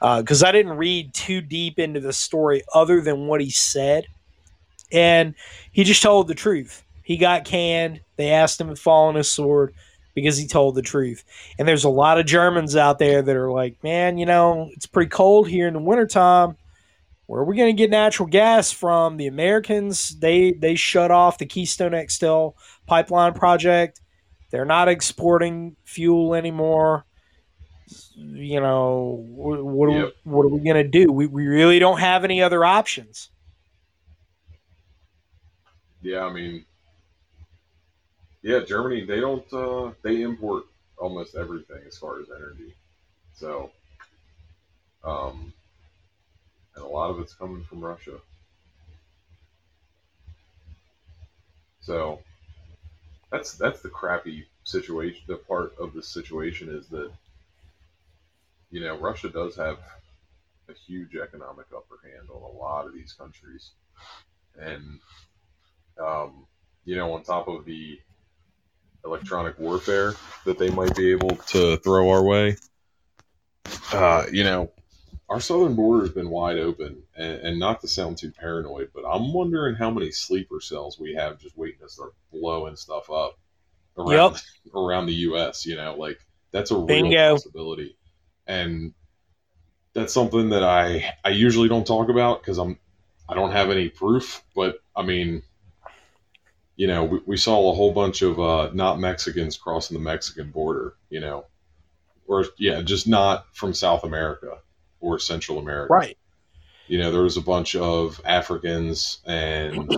uh, 0.00 0.20
because 0.20 0.42
I 0.42 0.52
didn't 0.52 0.76
read 0.76 1.14
too 1.14 1.40
deep 1.40 1.78
into 1.78 2.00
the 2.00 2.12
story 2.12 2.62
other 2.74 3.00
than 3.00 3.26
what 3.26 3.40
he 3.40 3.50
said, 3.50 4.06
and 4.92 5.34
he 5.72 5.84
just 5.84 6.02
told 6.02 6.28
the 6.28 6.34
truth. 6.34 6.82
He 7.02 7.16
got 7.16 7.44
canned. 7.44 8.00
They 8.16 8.30
asked 8.30 8.60
him 8.60 8.68
to 8.68 8.76
fall 8.76 9.08
on 9.08 9.14
his 9.14 9.30
sword 9.30 9.74
because 10.14 10.36
he 10.36 10.46
told 10.46 10.74
the 10.74 10.82
truth. 10.82 11.24
And 11.58 11.66
there's 11.68 11.84
a 11.84 11.90
lot 11.90 12.18
of 12.18 12.26
Germans 12.26 12.76
out 12.76 12.98
there 12.98 13.20
that 13.20 13.36
are 13.36 13.50
like, 13.50 13.82
man, 13.82 14.16
you 14.16 14.26
know, 14.26 14.70
it's 14.72 14.86
pretty 14.86 15.10
cold 15.10 15.48
here 15.48 15.68
in 15.68 15.74
the 15.74 15.80
wintertime. 15.80 16.56
Where 17.26 17.40
are 17.40 17.44
we 17.44 17.56
going 17.56 17.74
to 17.74 17.82
get 17.82 17.90
natural 17.90 18.28
gas 18.28 18.70
from? 18.70 19.16
The 19.16 19.26
Americans, 19.26 20.18
they 20.18 20.52
they 20.52 20.74
shut 20.74 21.10
off 21.10 21.38
the 21.38 21.46
Keystone 21.46 21.94
XL 22.08 22.48
pipeline 22.86 23.32
project. 23.32 24.00
They're 24.54 24.64
not 24.64 24.86
exporting 24.88 25.74
fuel 25.82 26.36
anymore. 26.36 27.04
You 28.14 28.60
know, 28.60 29.24
what, 29.28 29.64
what, 29.64 29.86
are, 29.88 29.98
Yep. 29.98 30.12
we, 30.24 30.30
what 30.32 30.42
are 30.44 30.48
we 30.48 30.60
going 30.60 30.76
to 30.76 30.88
do? 30.88 31.10
We, 31.10 31.26
we 31.26 31.48
really 31.48 31.80
don't 31.80 31.98
have 31.98 32.22
any 32.22 32.40
other 32.40 32.64
options. 32.64 33.30
Yeah, 36.02 36.24
I 36.24 36.32
mean, 36.32 36.64
yeah, 38.42 38.60
Germany 38.60 39.04
they 39.04 39.18
don't 39.18 39.52
uh, 39.52 39.90
they 40.02 40.22
import 40.22 40.66
almost 40.98 41.34
everything 41.34 41.80
as 41.88 41.98
far 41.98 42.20
as 42.20 42.26
energy, 42.30 42.76
so 43.34 43.72
um, 45.02 45.52
and 46.76 46.84
a 46.84 46.88
lot 46.88 47.10
of 47.10 47.18
it's 47.18 47.34
coming 47.34 47.64
from 47.64 47.80
Russia. 47.80 48.18
So 51.80 52.20
that's 53.34 53.54
that's 53.54 53.80
the 53.80 53.88
crappy 53.88 54.46
situation. 54.62 55.22
The 55.26 55.36
part 55.36 55.74
of 55.78 55.92
the 55.92 56.02
situation 56.02 56.68
is 56.68 56.86
that 56.88 57.10
you 58.70 58.80
know 58.80 58.96
Russia 58.96 59.28
does 59.28 59.56
have 59.56 59.78
a 60.68 60.72
huge 60.86 61.16
economic 61.16 61.66
upper 61.76 61.98
hand 62.04 62.28
on 62.30 62.42
a 62.42 62.58
lot 62.58 62.86
of 62.86 62.94
these 62.94 63.12
countries, 63.12 63.70
and 64.56 65.00
um, 66.00 66.46
you 66.84 66.94
know, 66.94 67.12
on 67.12 67.24
top 67.24 67.48
of 67.48 67.64
the 67.64 67.98
electronic 69.04 69.58
warfare 69.58 70.14
that 70.44 70.58
they 70.58 70.70
might 70.70 70.94
be 70.94 71.10
able 71.10 71.36
to 71.36 71.76
throw 71.78 72.10
our 72.10 72.22
way, 72.22 72.56
uh, 73.92 74.26
you 74.30 74.44
know, 74.44 74.70
our 75.28 75.40
southern 75.40 75.74
border 75.74 76.02
has 76.02 76.10
been 76.10 76.30
wide 76.30 76.58
open. 76.58 77.02
And, 77.16 77.40
and 77.40 77.58
not 77.58 77.80
to 77.80 77.88
sound 77.88 78.18
too 78.18 78.30
paranoid, 78.30 78.90
but 78.94 79.04
I'm 79.04 79.32
wondering 79.32 79.74
how 79.74 79.90
many 79.90 80.10
sleeper 80.10 80.60
cells 80.60 80.98
we 80.98 81.14
have 81.14 81.38
just 81.38 81.56
waiting 81.56 81.80
to 81.80 81.88
start 81.88 82.14
blowing 82.32 82.76
stuff 82.76 83.10
up 83.10 83.38
around, 83.96 84.42
around 84.74 85.06
the 85.06 85.14
U.S. 85.14 85.64
You 85.66 85.76
know, 85.76 85.94
like 85.94 86.18
that's 86.50 86.70
a 86.70 86.76
real 86.76 87.34
possibility. 87.34 87.96
And 88.46 88.92
that's 89.94 90.12
something 90.12 90.50
that 90.50 90.62
I 90.62 91.14
I 91.24 91.30
usually 91.30 91.68
don't 91.68 91.86
talk 91.86 92.08
about 92.08 92.42
because 92.42 92.58
I'm 92.58 92.78
I 93.28 93.34
don't 93.34 93.52
have 93.52 93.70
any 93.70 93.88
proof. 93.88 94.42
But 94.54 94.80
I 94.94 95.02
mean, 95.02 95.42
you 96.76 96.86
know, 96.86 97.04
we, 97.04 97.20
we 97.24 97.36
saw 97.38 97.70
a 97.70 97.74
whole 97.74 97.92
bunch 97.92 98.20
of 98.20 98.38
uh, 98.38 98.70
not 98.74 98.98
Mexicans 98.98 99.56
crossing 99.56 99.96
the 99.96 100.02
Mexican 100.02 100.50
border. 100.50 100.94
You 101.08 101.20
know, 101.20 101.46
or 102.26 102.44
yeah, 102.58 102.82
just 102.82 103.08
not 103.08 103.46
from 103.54 103.72
South 103.72 104.04
America 104.04 104.58
or 105.04 105.18
Central 105.18 105.58
America. 105.58 105.92
Right. 105.92 106.18
You 106.88 106.98
know, 106.98 107.10
there 107.10 107.22
was 107.22 107.36
a 107.36 107.40
bunch 107.42 107.76
of 107.76 108.20
Africans 108.24 109.20
and 109.26 109.90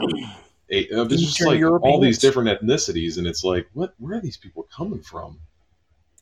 it, 0.69 0.91
it 0.91 1.09
was 1.09 1.21
just 1.21 1.45
like 1.45 1.63
all 1.63 2.01
these 2.01 2.19
different 2.19 2.49
ethnicities, 2.49 3.19
and 3.19 3.27
it's 3.27 3.45
like, 3.45 3.69
what? 3.73 3.95
Where 3.99 4.19
are 4.19 4.21
these 4.21 4.37
people 4.37 4.67
coming 4.75 5.03
from? 5.03 5.39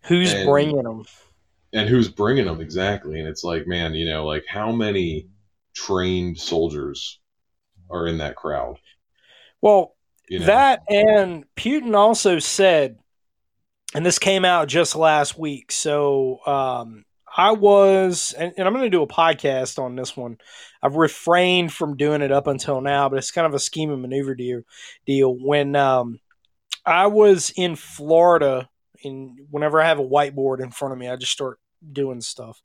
Who's 0.04 0.32
And- 0.32 0.46
bringing 0.46 0.82
them? 0.82 1.04
and 1.72 1.88
who's 1.88 2.08
bringing 2.08 2.44
them 2.44 2.60
exactly 2.60 3.18
and 3.18 3.28
it's 3.28 3.42
like 3.42 3.66
man 3.66 3.94
you 3.94 4.06
know 4.06 4.24
like 4.24 4.44
how 4.48 4.70
many 4.70 5.26
trained 5.74 6.38
soldiers 6.38 7.18
are 7.90 8.06
in 8.06 8.18
that 8.18 8.36
crowd 8.36 8.76
Well, 9.60 9.96
you 10.28 10.38
know 10.38 10.46
That 10.46 10.82
and 10.88 11.44
Putin 11.56 11.96
also 11.96 12.38
said, 12.38 12.96
and 13.92 14.06
this 14.06 14.20
came 14.20 14.44
out 14.44 14.68
just 14.68 14.94
last 14.94 15.36
week. 15.36 15.72
So 15.72 16.38
um, 16.46 17.04
I 17.36 17.52
was, 17.52 18.32
and, 18.38 18.52
and 18.56 18.66
I'm 18.66 18.74
going 18.74 18.84
to 18.84 18.90
do 18.90 19.02
a 19.02 19.08
podcast 19.08 19.78
on 19.78 19.96
this 19.96 20.16
one. 20.16 20.38
I've 20.82 20.94
refrained 20.94 21.72
from 21.72 21.96
doing 21.96 22.22
it 22.22 22.30
up 22.30 22.46
until 22.46 22.80
now, 22.80 23.08
but 23.08 23.18
it's 23.18 23.32
kind 23.32 23.46
of 23.46 23.54
a 23.54 23.58
scheme 23.58 23.90
and 23.90 24.02
maneuver 24.02 24.34
deal. 24.34 24.62
Deal 25.04 25.34
when 25.34 25.74
um, 25.74 26.20
I 26.86 27.08
was 27.08 27.52
in 27.56 27.74
Florida, 27.76 28.68
and 29.02 29.38
whenever 29.50 29.80
I 29.80 29.86
have 29.86 29.98
a 29.98 30.04
whiteboard 30.04 30.60
in 30.62 30.70
front 30.70 30.92
of 30.92 30.98
me, 30.98 31.08
I 31.08 31.16
just 31.16 31.32
start 31.32 31.58
doing 31.92 32.20
stuff. 32.20 32.62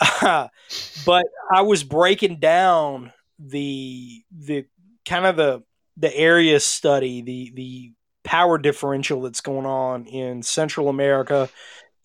but 0.20 1.26
I 1.54 1.62
was 1.62 1.84
breaking 1.84 2.40
down 2.40 3.12
the 3.38 4.22
the 4.36 4.66
kind 5.04 5.26
of 5.26 5.36
the 5.36 5.62
the 5.96 6.14
area 6.16 6.58
study, 6.60 7.22
the 7.22 7.52
the 7.54 7.92
power 8.24 8.58
differential 8.58 9.22
that's 9.22 9.40
going 9.40 9.66
on 9.66 10.06
in 10.06 10.42
Central 10.42 10.88
America, 10.88 11.48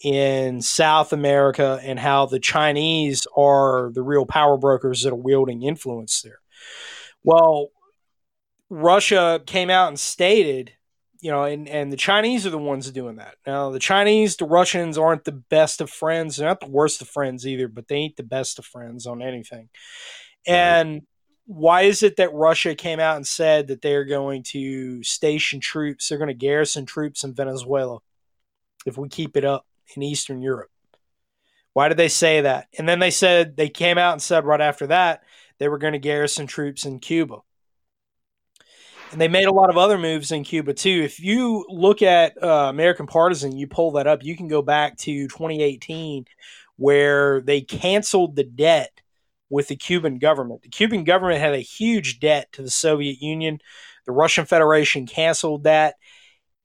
in 0.03 0.61
South 0.61 1.11
America, 1.13 1.79
and 1.83 1.99
how 1.99 2.25
the 2.25 2.39
Chinese 2.39 3.25
are 3.35 3.91
the 3.93 4.03
real 4.03 4.25
power 4.25 4.57
brokers 4.57 5.03
that 5.03 5.13
are 5.13 5.15
wielding 5.15 5.63
influence 5.63 6.21
there. 6.21 6.39
Well, 7.23 7.69
Russia 8.69 9.41
came 9.45 9.69
out 9.69 9.87
and 9.87 9.99
stated, 9.99 10.73
you 11.19 11.31
know, 11.31 11.43
and, 11.43 11.67
and 11.67 11.91
the 11.91 11.97
Chinese 11.97 12.45
are 12.45 12.51
the 12.51 12.57
ones 12.57 12.89
doing 12.91 13.15
that. 13.15 13.35
Now, 13.45 13.71
the 13.71 13.79
Chinese, 13.79 14.35
the 14.35 14.45
Russians 14.45 14.97
aren't 14.97 15.23
the 15.23 15.31
best 15.31 15.81
of 15.81 15.89
friends. 15.89 16.37
They're 16.37 16.47
not 16.47 16.59
the 16.59 16.69
worst 16.69 17.01
of 17.01 17.09
friends 17.09 17.47
either, 17.47 17.67
but 17.67 17.87
they 17.87 17.95
ain't 17.95 18.17
the 18.17 18.23
best 18.23 18.59
of 18.59 18.65
friends 18.65 19.07
on 19.07 19.21
anything. 19.21 19.69
And 20.45 21.01
why 21.45 21.83
is 21.83 22.03
it 22.03 22.17
that 22.17 22.33
Russia 22.33 22.75
came 22.75 22.99
out 22.99 23.15
and 23.15 23.27
said 23.27 23.67
that 23.67 23.81
they're 23.81 24.05
going 24.05 24.43
to 24.43 25.03
station 25.03 25.59
troops, 25.59 26.07
they're 26.07 26.17
going 26.17 26.27
to 26.27 26.33
garrison 26.33 26.85
troops 26.85 27.23
in 27.23 27.33
Venezuela 27.33 27.99
if 28.85 28.97
we 28.97 29.09
keep 29.09 29.35
it 29.35 29.43
up 29.43 29.65
in 29.95 30.03
Eastern 30.03 30.41
Europe? 30.41 30.69
Why 31.73 31.89
did 31.89 31.97
they 31.97 32.09
say 32.09 32.41
that? 32.41 32.67
And 32.77 32.89
then 32.89 32.99
they 32.99 33.11
said, 33.11 33.55
they 33.55 33.69
came 33.69 33.97
out 33.97 34.13
and 34.13 34.21
said 34.21 34.45
right 34.45 34.61
after 34.61 34.87
that, 34.87 35.23
they 35.59 35.67
were 35.67 35.77
going 35.77 35.93
to 35.93 35.99
garrison 35.99 36.47
troops 36.47 36.85
in 36.85 36.99
Cuba. 36.99 37.37
And 39.11 39.21
they 39.21 39.27
made 39.27 39.47
a 39.47 39.53
lot 39.53 39.69
of 39.69 39.77
other 39.77 39.97
moves 39.97 40.31
in 40.31 40.43
Cuba 40.43 40.73
too. 40.73 41.01
If 41.03 41.19
you 41.19 41.65
look 41.69 42.01
at 42.01 42.41
uh, 42.41 42.67
American 42.69 43.07
Partisan, 43.07 43.57
you 43.57 43.67
pull 43.67 43.91
that 43.91 44.07
up, 44.07 44.23
you 44.23 44.35
can 44.35 44.47
go 44.47 44.61
back 44.61 44.97
to 44.97 45.27
2018 45.27 46.25
where 46.75 47.41
they 47.41 47.61
canceled 47.61 48.35
the 48.35 48.43
debt 48.43 49.01
with 49.49 49.67
the 49.67 49.75
Cuban 49.75 50.19
government. 50.19 50.63
The 50.63 50.69
Cuban 50.69 51.03
government 51.03 51.39
had 51.39 51.53
a 51.53 51.59
huge 51.59 52.19
debt 52.19 52.51
to 52.53 52.61
the 52.61 52.69
Soviet 52.69 53.21
Union. 53.21 53.59
The 54.05 54.11
Russian 54.11 54.45
Federation 54.45 55.05
canceled 55.05 55.63
that 55.63 55.95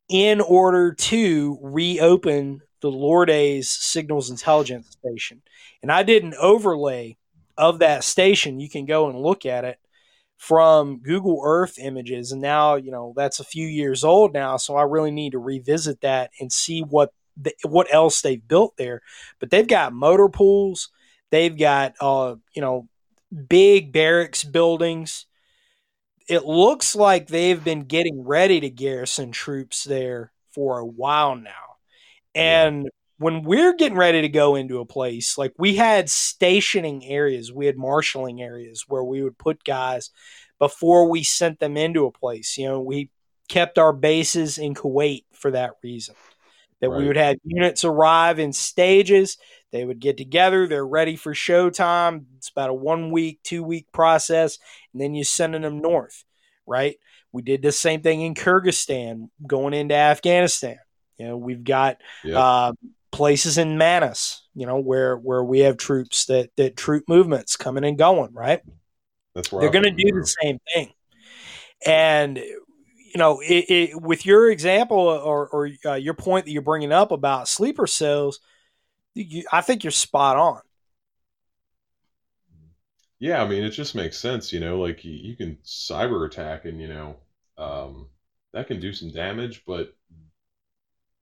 in 0.08 0.40
order 0.40 0.94
to 0.94 1.58
reopen 1.62 2.60
the 2.82 2.90
Lourdes 2.90 3.70
Signals 3.70 4.28
Intelligence 4.28 4.90
Station. 4.90 5.40
And 5.82 5.90
I 5.90 6.02
did 6.02 6.24
an 6.24 6.34
overlay 6.38 7.16
of 7.56 7.78
that 7.78 8.04
station. 8.04 8.60
You 8.60 8.68
can 8.68 8.84
go 8.84 9.08
and 9.08 9.18
look 9.18 9.46
at 9.46 9.64
it 9.64 9.78
from 10.36 10.98
Google 10.98 11.40
Earth 11.44 11.78
images. 11.78 12.32
And 12.32 12.42
now, 12.42 12.74
you 12.74 12.90
know, 12.90 13.12
that's 13.16 13.40
a 13.40 13.44
few 13.44 13.66
years 13.66 14.02
old 14.02 14.32
now. 14.34 14.56
So 14.56 14.74
I 14.74 14.82
really 14.82 15.12
need 15.12 15.32
to 15.32 15.38
revisit 15.38 16.00
that 16.00 16.30
and 16.40 16.52
see 16.52 16.80
what 16.80 17.12
the, 17.40 17.54
what 17.64 17.86
else 17.94 18.20
they've 18.20 18.46
built 18.46 18.76
there. 18.76 19.00
But 19.38 19.50
they've 19.50 19.66
got 19.66 19.92
motor 19.92 20.28
pools. 20.28 20.90
They've 21.30 21.56
got, 21.56 21.94
uh, 22.00 22.34
you 22.54 22.60
know, 22.60 22.88
big 23.48 23.92
barracks 23.92 24.42
buildings. 24.42 25.26
It 26.28 26.44
looks 26.44 26.96
like 26.96 27.28
they've 27.28 27.62
been 27.62 27.84
getting 27.84 28.24
ready 28.24 28.60
to 28.60 28.70
garrison 28.70 29.30
troops 29.30 29.84
there 29.84 30.32
for 30.50 30.78
a 30.78 30.86
while 30.86 31.36
now. 31.36 31.71
And 32.34 32.88
when 33.18 33.42
we're 33.42 33.74
getting 33.74 33.98
ready 33.98 34.22
to 34.22 34.28
go 34.28 34.56
into 34.56 34.80
a 34.80 34.86
place, 34.86 35.38
like 35.38 35.52
we 35.58 35.76
had 35.76 36.10
stationing 36.10 37.04
areas, 37.04 37.52
we 37.52 37.66
had 37.66 37.76
marshaling 37.76 38.42
areas 38.42 38.84
where 38.88 39.04
we 39.04 39.22
would 39.22 39.38
put 39.38 39.64
guys 39.64 40.10
before 40.58 41.08
we 41.08 41.22
sent 41.22 41.60
them 41.60 41.76
into 41.76 42.06
a 42.06 42.12
place. 42.12 42.58
You 42.58 42.68
know, 42.68 42.80
we 42.80 43.10
kept 43.48 43.78
our 43.78 43.92
bases 43.92 44.58
in 44.58 44.74
Kuwait 44.74 45.24
for 45.32 45.50
that 45.52 45.72
reason. 45.82 46.14
That 46.80 46.90
right. 46.90 46.98
we 46.98 47.06
would 47.06 47.16
have 47.16 47.36
units 47.44 47.84
arrive 47.84 48.38
in 48.38 48.52
stages. 48.52 49.38
They 49.70 49.84
would 49.84 50.00
get 50.00 50.16
together. 50.16 50.66
They're 50.66 50.86
ready 50.86 51.16
for 51.16 51.32
showtime. 51.32 52.24
It's 52.36 52.48
about 52.48 52.70
a 52.70 52.74
one 52.74 53.10
week, 53.10 53.40
two 53.44 53.62
week 53.62 53.86
process, 53.92 54.58
and 54.92 55.00
then 55.00 55.14
you're 55.14 55.24
sending 55.24 55.62
them 55.62 55.80
north, 55.80 56.24
right? 56.66 56.96
We 57.30 57.42
did 57.42 57.62
the 57.62 57.72
same 57.72 58.02
thing 58.02 58.20
in 58.22 58.34
Kyrgyzstan 58.34 59.28
going 59.46 59.74
into 59.74 59.94
Afghanistan. 59.94 60.78
You 61.18 61.28
know, 61.28 61.36
we've 61.36 61.64
got 61.64 61.98
yep. 62.24 62.36
uh, 62.36 62.72
places 63.10 63.58
in 63.58 63.78
Manas, 63.78 64.42
you 64.54 64.66
know, 64.66 64.80
where 64.80 65.16
where 65.16 65.44
we 65.44 65.60
have 65.60 65.76
troops 65.76 66.26
that 66.26 66.50
that 66.56 66.76
troop 66.76 67.04
movements 67.08 67.56
coming 67.56 67.84
and 67.84 67.98
going, 67.98 68.32
right? 68.32 68.60
That's 69.34 69.50
where 69.52 69.60
they're 69.60 69.70
going 69.70 69.96
to 69.96 70.04
do 70.04 70.12
the 70.12 70.26
same 70.42 70.58
thing. 70.72 70.92
And 71.86 72.36
you 72.36 73.18
know, 73.18 73.40
it, 73.40 73.66
it, 73.68 74.00
with 74.00 74.24
your 74.24 74.50
example 74.50 74.98
or, 74.98 75.46
or 75.48 75.70
uh, 75.84 75.94
your 75.94 76.14
point 76.14 76.46
that 76.46 76.52
you're 76.52 76.62
bringing 76.62 76.92
up 76.92 77.12
about 77.12 77.46
sleeper 77.46 77.86
cells, 77.86 78.40
you, 79.14 79.44
I 79.52 79.60
think 79.60 79.84
you're 79.84 79.90
spot 79.90 80.38
on. 80.38 80.60
Yeah, 83.18 83.42
I 83.42 83.46
mean, 83.46 83.62
it 83.62 83.70
just 83.70 83.94
makes 83.94 84.18
sense, 84.18 84.52
you 84.52 84.60
know, 84.60 84.80
like 84.80 85.04
you, 85.04 85.12
you 85.12 85.36
can 85.36 85.58
cyber 85.64 86.26
attack 86.26 86.64
and, 86.64 86.80
you 86.80 86.88
know, 86.88 87.16
um, 87.58 88.08
that 88.54 88.66
can 88.66 88.80
do 88.80 88.92
some 88.94 89.10
damage, 89.10 89.62
but 89.66 89.94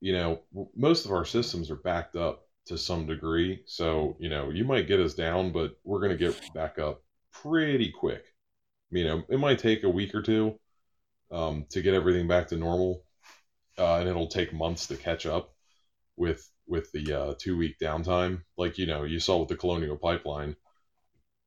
you 0.01 0.13
know, 0.13 0.41
most 0.75 1.05
of 1.05 1.13
our 1.13 1.25
systems 1.25 1.71
are 1.71 1.77
backed 1.77 2.17
up 2.17 2.47
to 2.67 2.79
some 2.79 3.07
degree. 3.07 3.63
So, 3.67 4.17
you 4.19 4.29
know, 4.29 4.51
you 4.51 4.65
might 4.65 4.89
get 4.89 5.01
us 5.01 5.15
down, 5.15 5.53
but 5.53 5.77
we're 5.85 6.01
going 6.01 6.17
to 6.17 6.17
get 6.17 6.41
back 6.55 6.79
up 6.79 7.03
pretty 7.33 7.91
quick. 7.91 8.25
You 8.91 9.05
know, 9.05 9.23
it 9.29 9.39
might 9.39 9.59
take 9.59 9.85
a 9.85 9.89
week 9.89 10.15
or 10.15 10.23
two 10.23 10.59
um, 11.31 11.67
to 11.71 11.83
get 11.83 11.95
everything 11.95 12.27
back 12.27 12.49
to 12.49 12.57
normal, 12.57 13.05
uh, 13.79 13.97
and 13.97 14.09
it'll 14.09 14.27
take 14.27 14.53
months 14.53 14.87
to 14.89 14.97
catch 14.97 15.27
up 15.27 15.55
with 16.17 16.49
with 16.67 16.91
the 16.93 17.13
uh, 17.13 17.35
two 17.39 17.57
week 17.57 17.77
downtime. 17.81 18.43
Like 18.57 18.79
you 18.79 18.87
know, 18.87 19.05
you 19.05 19.21
saw 19.21 19.39
with 19.39 19.49
the 19.49 19.57
Colonial 19.57 19.97
Pipeline. 19.97 20.57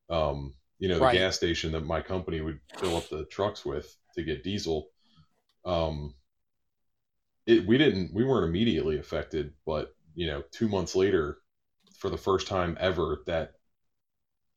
Um, 0.10 0.54
you 0.80 0.90
know, 0.90 0.96
the 0.96 1.02
right. 1.02 1.18
gas 1.18 1.36
station 1.36 1.72
that 1.74 1.86
my 1.86 2.02
company 2.02 2.42
would 2.42 2.60
fill 2.78 2.98
up 2.98 3.10
the 3.10 3.26
trucks 3.26 3.66
with 3.66 3.94
to 4.16 4.24
get 4.24 4.44
diesel. 4.44 4.88
Um, 5.66 6.16
it, 7.46 7.66
we 7.66 7.78
didn't 7.78 8.14
we 8.14 8.24
weren't 8.24 8.48
immediately 8.50 9.00
affected, 9.00 9.54
but 9.66 9.96
you 10.16 10.28
know, 10.28 10.44
two 10.52 10.68
months 10.68 10.96
later, 10.96 11.38
for 11.98 12.10
the 12.10 12.18
first 12.18 12.48
time 12.48 12.78
ever, 12.80 13.22
that 13.26 13.54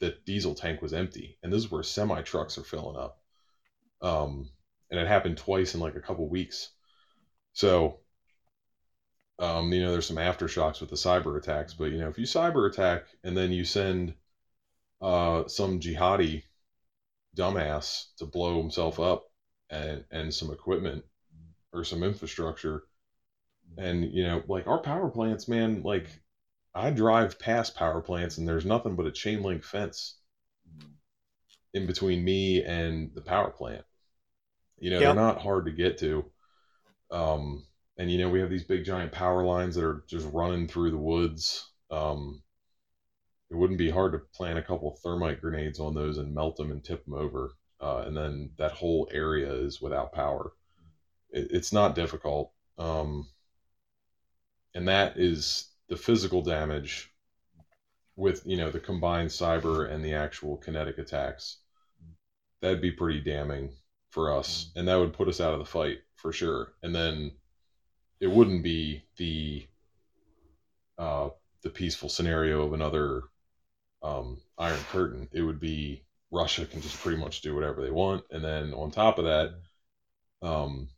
that 0.01 0.25
diesel 0.25 0.55
tank 0.55 0.83
was 0.83 0.93
empty, 0.93 1.39
and 1.43 1.53
this 1.53 1.65
is 1.65 1.71
where 1.71 1.83
semi 1.83 2.23
trucks 2.23 2.59
are 2.59 2.65
filling 2.65 2.97
up. 2.97 3.19
Um, 4.03 4.51
and 4.91 5.01
it 5.01 5.07
happened 5.07 5.39
twice 5.39 5.75
in 5.75 5.81
like 5.81 5.97
a 5.97 6.01
couple 6.01 6.29
weeks. 6.29 6.71
So, 7.55 8.01
um, 9.39 9.73
you 9.73 9.83
know, 9.83 9.91
there's 9.93 10.07
some 10.07 10.17
aftershocks 10.17 10.81
with 10.81 10.91
the 10.91 10.97
cyber 10.97 11.37
attacks, 11.39 11.75
but 11.75 11.87
you 11.87 11.99
know, 11.99 12.09
if 12.09 12.19
you 12.19 12.27
cyber 12.27 12.71
attack 12.71 13.07
and 13.25 13.37
then 13.37 13.53
you 13.53 13.65
send 13.65 14.15
uh, 15.01 15.49
some 15.49 15.81
jihadi 15.81 16.43
dumbass 17.37 18.07
to 18.19 18.27
blow 18.27 18.61
himself 18.61 19.01
up 19.01 19.25
and 19.69 20.05
and 20.11 20.33
some 20.33 20.51
equipment 20.51 21.05
or 21.73 21.85
some 21.85 22.03
infrastructure. 22.03 22.85
And 23.77 24.13
you 24.13 24.25
know, 24.25 24.43
like 24.49 24.67
our 24.67 24.81
power 24.81 25.09
plants, 25.09 25.49
man, 25.49 25.83
like 25.83 26.09
I 26.75 26.91
drive 26.91 27.39
past 27.39 27.75
power 27.75 28.01
plants 28.01 28.39
and 28.39 28.49
there's 28.49 28.67
nothing 28.67 28.97
but 28.97 29.07
a 29.07 29.13
chain 29.13 29.43
link 29.43 29.65
fence 29.65 30.19
in 31.75 31.87
between 31.87 32.25
me 32.25 32.63
and 32.63 33.11
the 33.15 33.21
power 33.21 33.51
plant. 33.51 33.85
You 34.79 34.91
know, 34.91 34.99
yep. 35.01 35.15
they're 35.15 35.25
not 35.25 35.43
hard 35.43 35.67
to 35.67 35.73
get 35.73 35.99
to. 35.99 36.25
Um, 37.11 37.67
and 37.97 38.11
you 38.11 38.19
know, 38.19 38.29
we 38.29 38.41
have 38.41 38.51
these 38.51 38.65
big 38.65 38.85
giant 38.85 39.13
power 39.13 39.45
lines 39.45 39.75
that 39.75 39.85
are 39.85 40.05
just 40.09 40.27
running 40.33 40.69
through 40.69 40.91
the 40.91 40.99
woods. 40.99 41.71
Um, 41.91 42.43
it 43.51 43.57
wouldn't 43.57 43.79
be 43.79 43.91
hard 43.91 44.13
to 44.13 44.19
plant 44.35 44.59
a 44.59 44.63
couple 44.63 44.99
thermite 45.03 45.41
grenades 45.41 45.81
on 45.81 45.95
those 45.95 46.19
and 46.19 46.35
melt 46.35 46.57
them 46.57 46.71
and 46.71 46.83
tip 46.83 47.05
them 47.05 47.15
over. 47.15 47.53
Uh, 47.81 48.05
and 48.07 48.17
then 48.17 48.51
that 48.59 48.73
whole 48.73 49.09
area 49.13 49.53
is 49.53 49.81
without 49.81 50.13
power 50.13 50.53
it, 51.37 51.49
it's 51.51 51.73
not 51.73 51.95
difficult. 51.95 52.53
Um, 52.79 53.29
and 54.75 54.89
that 54.89 55.17
is 55.17 55.69
the 55.89 55.97
physical 55.97 56.43
damage 56.43 57.13
with 58.17 58.43
you 58.47 58.57
know 58.57 58.71
the 58.71 58.81
combined 58.81 59.29
cyber 59.29 59.91
and 59.91 60.05
the 60.05 60.15
actual 60.15 60.57
kinetic 60.57 60.99
attacks. 60.99 61.59
That'd 62.61 62.81
be 62.81 62.91
pretty 62.91 63.21
damning 63.21 63.71
for 64.11 64.33
us, 64.33 64.73
and 64.75 64.89
that 64.89 64.97
would 64.97 65.13
put 65.13 65.29
us 65.29 65.41
out 65.41 65.53
of 65.53 65.59
the 65.59 65.65
fight 65.65 65.99
for 66.17 66.33
sure. 66.33 66.73
And 66.83 66.95
then 66.95 67.33
it 68.21 68.29
wouldn't 68.29 68.63
be 68.63 69.05
the 69.17 69.67
uh, 70.99 71.29
the 71.63 71.71
peaceful 71.71 72.09
scenario 72.09 72.65
of 72.65 72.73
another 72.73 73.25
um, 74.03 74.39
Iron 74.59 74.81
Curtain. 74.91 75.29
It 75.33 75.43
would 75.43 75.61
be 75.61 76.03
Russia 76.31 76.67
can 76.67 76.81
just 76.81 76.99
pretty 77.01 77.19
much 77.19 77.43
do 77.43 77.55
whatever 77.55 77.83
they 77.83 77.91
want, 77.91 78.25
and 78.31 78.43
then 78.43 78.73
on 78.75 78.91
top 78.91 79.19
of 79.19 79.27
that, 79.27 79.55
um, 80.43 80.89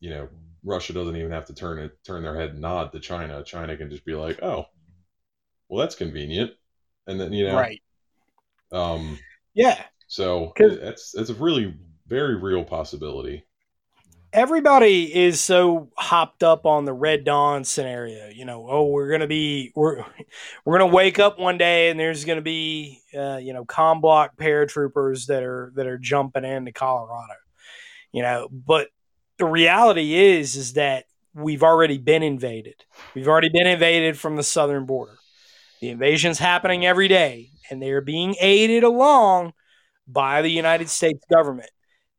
you 0.00 0.10
know, 0.10 0.28
Russia 0.64 0.92
doesn't 0.92 1.16
even 1.16 1.30
have 1.30 1.46
to 1.46 1.54
turn 1.54 1.78
it 1.78 1.92
turn 2.04 2.22
their 2.22 2.38
head 2.38 2.50
and 2.50 2.60
nod 2.60 2.92
to 2.92 3.00
China. 3.00 3.42
China 3.44 3.76
can 3.76 3.90
just 3.90 4.04
be 4.04 4.14
like, 4.14 4.42
"Oh, 4.42 4.66
well, 5.68 5.80
that's 5.80 5.94
convenient," 5.94 6.52
and 7.06 7.20
then 7.20 7.32
you 7.32 7.46
know, 7.46 7.56
right? 7.56 7.82
Um, 8.72 9.18
yeah. 9.54 9.82
So 10.06 10.52
that's 10.56 11.12
that's 11.12 11.30
a 11.30 11.34
really 11.34 11.74
very 12.06 12.36
real 12.36 12.64
possibility. 12.64 13.44
Everybody 14.32 15.14
is 15.14 15.40
so 15.40 15.90
hopped 15.96 16.42
up 16.42 16.66
on 16.66 16.84
the 16.84 16.92
Red 16.92 17.24
Dawn 17.24 17.64
scenario. 17.64 18.28
You 18.28 18.44
know, 18.44 18.66
oh, 18.68 18.86
we're 18.86 19.10
gonna 19.10 19.26
be 19.26 19.72
we're 19.74 20.04
we're 20.64 20.78
gonna 20.78 20.92
wake 20.92 21.18
up 21.18 21.38
one 21.38 21.58
day 21.58 21.90
and 21.90 21.98
there's 21.98 22.24
gonna 22.24 22.40
be 22.40 23.00
uh, 23.16 23.38
you 23.38 23.52
know 23.52 23.64
com 23.64 24.00
block 24.00 24.36
paratroopers 24.36 25.26
that 25.26 25.42
are 25.42 25.72
that 25.76 25.86
are 25.86 25.98
jumping 25.98 26.44
into 26.44 26.72
Colorado. 26.72 27.34
You 28.12 28.22
know, 28.22 28.48
but 28.50 28.88
the 29.38 29.46
reality 29.46 30.14
is 30.14 30.56
is 30.56 30.74
that 30.74 31.04
we've 31.34 31.62
already 31.62 31.98
been 31.98 32.22
invaded. 32.22 32.84
We've 33.14 33.28
already 33.28 33.48
been 33.48 33.66
invaded 33.66 34.18
from 34.18 34.36
the 34.36 34.42
southern 34.42 34.86
border. 34.86 35.16
The 35.80 35.90
invasion's 35.90 36.38
happening 36.38 36.84
every 36.84 37.08
day, 37.08 37.50
and 37.70 37.80
they 37.80 37.90
are 37.90 38.00
being 38.00 38.34
aided 38.40 38.82
along 38.82 39.52
by 40.06 40.42
the 40.42 40.50
United 40.50 40.88
States 40.90 41.24
government. 41.30 41.70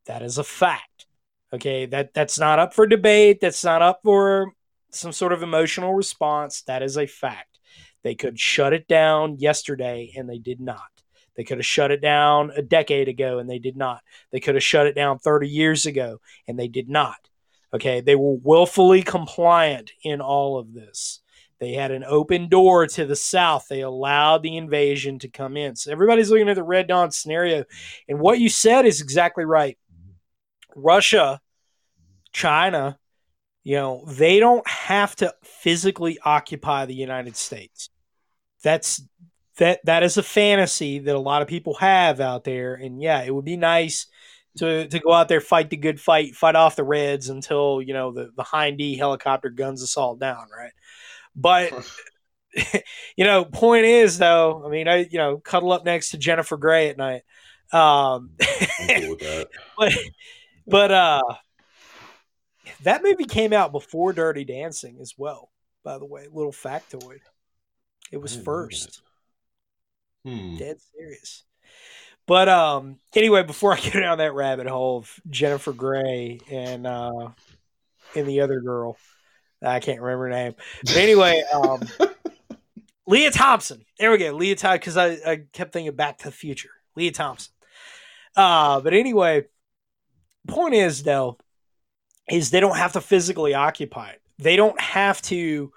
That 0.05 0.21
is 0.21 0.37
a 0.37 0.43
fact. 0.43 1.05
Okay, 1.51 1.85
that 1.87 2.13
that's 2.13 2.39
not 2.39 2.59
up 2.59 2.73
for 2.73 2.87
debate. 2.87 3.39
That's 3.41 3.63
not 3.63 3.81
up 3.81 3.99
for 4.03 4.53
some 4.91 5.11
sort 5.11 5.33
of 5.33 5.43
emotional 5.43 5.93
response. 5.93 6.61
That 6.63 6.83
is 6.83 6.97
a 6.97 7.05
fact. 7.05 7.59
They 8.03 8.15
could 8.15 8.39
shut 8.39 8.73
it 8.73 8.87
down 8.87 9.37
yesterday, 9.39 10.13
and 10.15 10.29
they 10.29 10.37
did 10.37 10.61
not. 10.61 10.98
They 11.39 11.45
could 11.45 11.59
have 11.59 11.65
shut 11.65 11.89
it 11.89 12.01
down 12.01 12.51
a 12.53 12.61
decade 12.61 13.07
ago 13.07 13.39
and 13.39 13.49
they 13.49 13.59
did 13.59 13.77
not. 13.77 14.01
They 14.29 14.41
could 14.41 14.55
have 14.55 14.63
shut 14.63 14.87
it 14.87 14.93
down 14.93 15.19
30 15.19 15.47
years 15.47 15.85
ago 15.85 16.19
and 16.49 16.59
they 16.59 16.67
did 16.67 16.89
not. 16.89 17.15
Okay. 17.73 18.01
They 18.01 18.15
were 18.15 18.35
willfully 18.43 19.03
compliant 19.03 19.93
in 20.03 20.19
all 20.19 20.59
of 20.59 20.73
this. 20.73 21.21
They 21.61 21.71
had 21.71 21.91
an 21.91 22.03
open 22.03 22.49
door 22.49 22.87
to 22.87 23.05
the 23.05 23.15
south. 23.15 23.67
They 23.69 23.79
allowed 23.79 24.43
the 24.43 24.57
invasion 24.57 25.17
to 25.19 25.29
come 25.29 25.55
in. 25.55 25.77
So 25.77 25.93
everybody's 25.93 26.29
looking 26.29 26.49
at 26.49 26.55
the 26.55 26.63
Red 26.63 26.87
Dawn 26.87 27.09
scenario. 27.09 27.63
And 28.09 28.19
what 28.19 28.41
you 28.41 28.49
said 28.49 28.85
is 28.85 28.99
exactly 28.99 29.45
right. 29.45 29.77
Russia, 30.75 31.39
China, 32.33 32.99
you 33.63 33.77
know, 33.77 34.03
they 34.09 34.41
don't 34.41 34.67
have 34.67 35.15
to 35.15 35.33
physically 35.45 36.19
occupy 36.21 36.85
the 36.85 36.93
United 36.93 37.37
States. 37.37 37.89
That's 38.61 39.01
that 39.59 39.79
that 39.85 40.03
is 40.03 40.17
a 40.17 40.23
fantasy 40.23 40.99
that 40.99 41.15
a 41.15 41.19
lot 41.19 41.41
of 41.41 41.47
people 41.47 41.75
have 41.75 42.19
out 42.19 42.43
there, 42.43 42.73
and 42.73 43.01
yeah, 43.01 43.21
it 43.21 43.33
would 43.33 43.45
be 43.45 43.57
nice 43.57 44.07
to 44.57 44.87
to 44.87 44.99
go 44.99 45.13
out 45.13 45.29
there, 45.29 45.41
fight 45.41 45.69
the 45.69 45.77
good 45.77 46.01
fight, 46.01 46.35
fight 46.35 46.55
off 46.55 46.75
the 46.75 46.83
Reds 46.83 47.29
until 47.29 47.81
you 47.81 47.93
know 47.93 48.11
the 48.11 48.31
the 48.35 48.43
Hind 48.43 48.77
D 48.77 48.97
helicopter 48.97 49.49
guns 49.49 49.83
us 49.83 49.95
all 49.95 50.15
down, 50.15 50.47
right? 50.55 50.73
But 51.35 51.71
you 53.15 53.25
know, 53.25 53.45
point 53.45 53.85
is 53.85 54.17
though, 54.17 54.63
I 54.65 54.69
mean, 54.69 54.87
I 54.87 55.07
you 55.09 55.17
know, 55.17 55.37
cuddle 55.37 55.71
up 55.71 55.85
next 55.85 56.11
to 56.11 56.17
Jennifer 56.17 56.57
Grey 56.57 56.89
at 56.89 56.97
night. 56.97 57.23
Um, 57.71 58.31
cool 58.39 59.09
with 59.09 59.19
that. 59.19 59.49
but 59.77 59.93
but 60.67 60.91
uh, 60.91 61.23
that 62.83 63.03
movie 63.03 63.25
came 63.25 63.53
out 63.53 63.71
before 63.71 64.13
Dirty 64.13 64.45
Dancing 64.45 64.97
as 65.01 65.13
well. 65.17 65.49
By 65.83 65.97
the 65.97 66.05
way, 66.05 66.27
little 66.31 66.51
factoid. 66.51 67.19
It 68.11 68.17
was 68.17 68.35
first. 68.35 69.01
Hmm. 70.25 70.57
Dead 70.57 70.77
serious. 70.95 71.43
But 72.27 72.47
um, 72.47 72.97
anyway, 73.15 73.43
before 73.43 73.73
I 73.77 73.79
get 73.79 73.93
down 73.93 74.19
that 74.19 74.33
rabbit 74.33 74.67
hole 74.67 74.97
of 74.99 75.19
Jennifer 75.29 75.73
Grey 75.73 76.39
and 76.49 76.85
uh, 76.85 77.29
and 78.15 78.27
the 78.27 78.41
other 78.41 78.61
girl, 78.61 78.97
I 79.63 79.79
can't 79.79 80.01
remember 80.01 80.25
her 80.25 80.29
name. 80.29 80.55
But 80.83 80.97
anyway, 80.97 81.43
um, 81.53 81.81
Lea 83.07 83.31
Thompson. 83.31 83.83
There 83.97 84.11
we 84.11 84.19
go, 84.19 84.31
Lea 84.31 84.55
Thompson. 84.55 84.79
Because 84.79 84.97
I, 84.97 85.07
I 85.25 85.41
kept 85.51 85.73
thinking 85.73 85.95
Back 85.95 86.19
to 86.19 86.25
the 86.25 86.31
Future. 86.31 86.69
Lea 86.95 87.11
Thompson. 87.11 87.51
Uh, 88.35 88.79
but 88.81 88.93
anyway, 88.93 89.45
point 90.47 90.75
is 90.75 91.01
though, 91.01 91.37
is 92.29 92.51
they 92.51 92.59
don't 92.59 92.77
have 92.77 92.93
to 92.93 93.01
physically 93.01 93.55
occupy 93.55 94.11
it. 94.11 94.21
They 94.37 94.55
don't 94.55 94.79
have 94.79 95.21
to, 95.23 95.71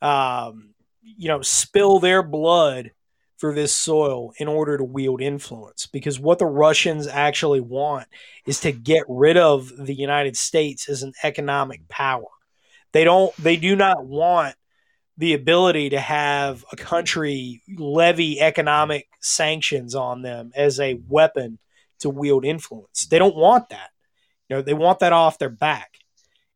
um, 0.00 0.74
you 1.02 1.28
know, 1.28 1.42
spill 1.42 1.98
their 1.98 2.22
blood 2.22 2.92
for 3.38 3.54
this 3.54 3.72
soil 3.72 4.32
in 4.38 4.48
order 4.48 4.76
to 4.76 4.84
wield 4.84 5.22
influence. 5.22 5.86
Because 5.86 6.20
what 6.20 6.38
the 6.38 6.46
Russians 6.46 7.06
actually 7.06 7.60
want 7.60 8.06
is 8.44 8.60
to 8.60 8.72
get 8.72 9.04
rid 9.08 9.36
of 9.36 9.72
the 9.76 9.94
United 9.94 10.36
States 10.36 10.88
as 10.88 11.02
an 11.02 11.12
economic 11.22 11.88
power. 11.88 12.26
They 12.92 13.04
don't. 13.04 13.34
They 13.36 13.56
do 13.56 13.76
not 13.76 14.04
want 14.04 14.54
the 15.16 15.34
ability 15.34 15.90
to 15.90 16.00
have 16.00 16.64
a 16.72 16.76
country 16.76 17.62
levy 17.76 18.40
economic 18.40 19.08
sanctions 19.20 19.94
on 19.94 20.22
them 20.22 20.52
as 20.54 20.78
a 20.80 21.00
weapon 21.08 21.58
to 22.00 22.10
wield 22.10 22.44
influence. 22.44 23.06
They 23.06 23.18
don't 23.18 23.36
want 23.36 23.70
that. 23.70 23.90
You 24.48 24.56
know, 24.56 24.62
they 24.62 24.74
want 24.74 25.00
that 25.00 25.12
off 25.12 25.38
their 25.38 25.48
back. 25.48 25.94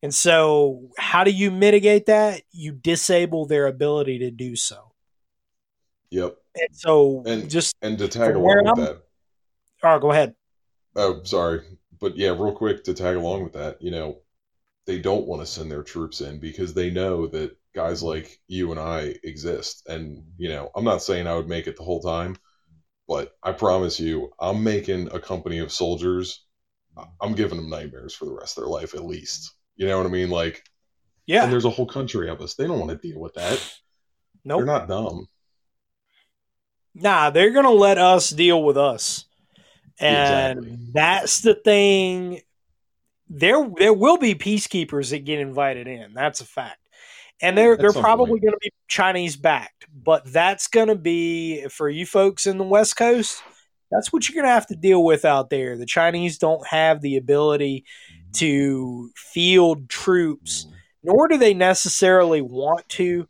And 0.03 0.15
so, 0.15 0.91
how 0.99 1.23
do 1.23 1.31
you 1.31 1.51
mitigate 1.51 2.07
that? 2.07 2.43
You 2.51 2.73
disable 2.73 3.47
their 3.47 3.67
ability 3.67 4.21
to 4.21 4.31
do 4.31 4.57
so. 4.57 4.93
Yep. 6.11 6.37
And 6.61 6.69
so, 6.77 7.23
And- 7.27 7.49
just 7.51 7.75
And 7.83 7.99
to 7.99 8.09
tag 8.09 8.35
along 8.35 8.59
with 8.59 8.67
I'm- 8.67 8.77
that, 8.81 9.03
oh, 9.85 9.99
go 9.99 10.11
ahead. 10.11 10.35
Oh, 10.97 11.23
sorry. 11.25 11.63
But 12.01 12.17
yeah, 12.17 12.31
real 12.31 12.53
quick 12.55 12.85
to 12.85 12.95
tag 12.95 13.17
along 13.17 13.45
with 13.45 13.53
that, 13.55 13.81
you 13.81 13.91
know, 13.91 14.19
they 14.87 14.99
don't 14.99 15.27
want 15.27 15.41
to 15.41 15.47
send 15.47 15.71
their 15.71 15.83
troops 15.85 16.21
in 16.21 16.41
because 16.41 16.75
they 16.75 16.91
know 16.91 17.27
that 17.29 17.57
guys 17.75 18.03
like 18.03 18.41
you 18.49 18.71
and 18.73 18.81
I 18.81 19.15
exist. 19.23 19.85
And, 19.89 20.25
you 20.37 20.49
know, 20.49 20.71
I'm 20.75 20.85
not 20.85 21.03
saying 21.03 21.27
I 21.27 21.35
would 21.37 21.49
make 21.49 21.67
it 21.69 21.77
the 21.77 21.85
whole 21.85 22.01
time, 22.03 22.37
but 23.09 23.33
I 23.43 23.53
promise 23.53 23.99
you, 24.01 24.33
I'm 24.41 24.63
making 24.63 25.09
a 25.15 25.21
company 25.21 25.59
of 25.59 25.73
soldiers. 25.73 26.45
I'm 27.21 27.35
giving 27.35 27.57
them 27.57 27.71
nightmares 27.71 28.13
for 28.13 28.27
the 28.27 28.35
rest 28.35 28.59
of 28.59 28.65
their 28.65 28.71
life, 28.71 28.95
at 28.95 29.05
least. 29.05 29.55
You 29.77 29.87
know 29.87 29.97
what 29.97 30.07
I 30.07 30.11
mean? 30.11 30.29
Like, 30.29 30.63
Yeah. 31.27 31.45
and 31.45 31.53
there's 31.53 31.65
a 31.65 31.71
whole 31.71 31.87
country 31.87 32.29
of 32.29 32.43
us. 32.43 32.55
They 32.55 32.67
don't 32.67 32.79
want 32.81 32.91
to 32.91 32.99
deal 33.09 33.19
with 33.21 33.35
that. 33.35 33.59
Nope. 34.45 34.59
They're 34.59 34.67
not 34.67 34.89
dumb. 34.89 35.29
Nah, 36.95 37.31
they're 37.31 37.53
gonna 37.53 37.71
let 37.71 37.99
us 37.99 38.31
deal 38.31 38.63
with 38.63 38.77
us, 38.77 39.25
and 39.99 40.59
Exactly. 40.59 40.79
that's 40.93 41.41
the 41.41 41.55
thing. 41.55 42.41
There, 43.35 43.67
there 43.79 43.95
will 43.95 44.19
be 44.19 44.35
peacekeepers 44.35 45.11
that 45.11 45.25
get 45.25 45.39
invited 45.41 45.87
in. 45.87 46.13
That's 46.13 46.43
a 46.43 46.45
fact, 46.45 46.81
and 47.41 47.57
they're 47.57 47.75
At 47.75 47.81
they're 47.81 47.93
probably 47.93 48.41
going 48.41 48.53
to 48.53 48.59
be 48.61 48.71
Chinese 48.89 49.37
backed. 49.37 49.87
But 49.95 50.31
that's 50.31 50.69
going 50.69 50.89
to 50.89 50.95
be 50.95 51.67
for 51.69 51.89
you 51.89 52.05
folks 52.05 52.47
in 52.47 52.59
the 52.59 52.65
West 52.65 52.97
Coast. 52.97 53.43
That's 53.91 54.13
what 54.13 54.29
you're 54.29 54.35
going 54.35 54.49
to 54.49 54.55
have 54.55 54.67
to 54.69 54.77
deal 54.77 55.05
with 55.05 55.25
out 55.25 55.51
there. 55.51 55.77
The 55.77 55.87
Chinese 55.87 56.39
don't 56.39 56.67
have 56.67 57.03
the 57.03 57.17
ability 57.17 57.85
to 58.35 59.11
field 59.15 59.89
troops 59.89 60.67
mm. 60.67 60.73
nor 61.03 61.29
do 61.29 61.37
they 61.37 61.55
necessarily 61.55 62.41
want 62.41 62.89
to. 62.91 63.29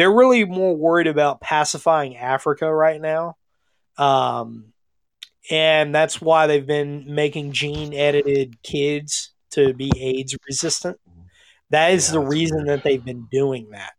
They're 0.00 0.12
really 0.14 0.44
more 0.46 0.76
worried 0.76 1.06
about 1.08 1.42
pacifying 1.42 2.16
Africa 2.16 2.72
right 2.74 3.00
now. 3.00 3.36
Um, 3.98 4.72
and 5.50 5.94
that's 5.94 6.20
why 6.20 6.46
they've 6.46 6.66
been 6.66 7.14
making 7.14 7.52
gene 7.52 7.94
edited 7.94 8.62
kids 8.62 9.32
to 9.52 9.74
be 9.74 9.90
AIDS 10.00 10.36
resistant. 10.48 10.98
That 11.70 11.92
is 11.92 12.08
Yeah, 12.08 12.12
the 12.12 12.20
reason 12.20 12.66
weird. 12.66 12.68
that 12.68 12.82
they've 12.84 13.04
been 13.04 13.26
doing 13.30 13.70
that. 13.70 13.94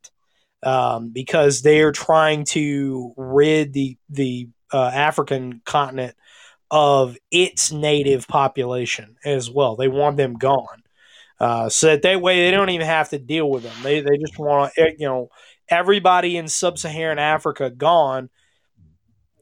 Um, 0.64 1.10
because 1.11 1.61
they 1.64 1.82
are 1.82 1.91
trying 1.91 2.45
to 2.45 3.14
rid 3.18 3.73
the 3.73 3.98
the 4.10 4.49
uh, 4.73 4.91
African 4.94 5.61
continent 5.65 6.15
of 6.72 7.18
its 7.32 7.72
native 7.72 8.28
population 8.28 9.18
as 9.26 9.49
well. 9.52 9.76
They 9.76 9.90
want 9.90 10.18
them 10.18 10.36
gone. 10.36 10.84
Uh, 11.40 11.69
so 11.69 11.88
that 11.88 12.03
that 12.03 12.22
way 12.22 12.45
they 12.45 12.52
don't 12.52 12.69
even 12.69 12.88
have 12.88 13.10
to 13.10 13.19
deal 13.19 13.49
with 13.49 13.64
them. 13.64 13.84
They 13.84 14.02
they 14.02 14.18
just 14.19 14.38
want 14.40 14.73
eh, 14.78 14.91
you 14.99 15.07
know 15.07 15.30
everybody 15.72 16.38
in 16.38 16.48
sub-Saharan 16.48 17.18
Africa 17.18 17.69
gone. 17.69 18.30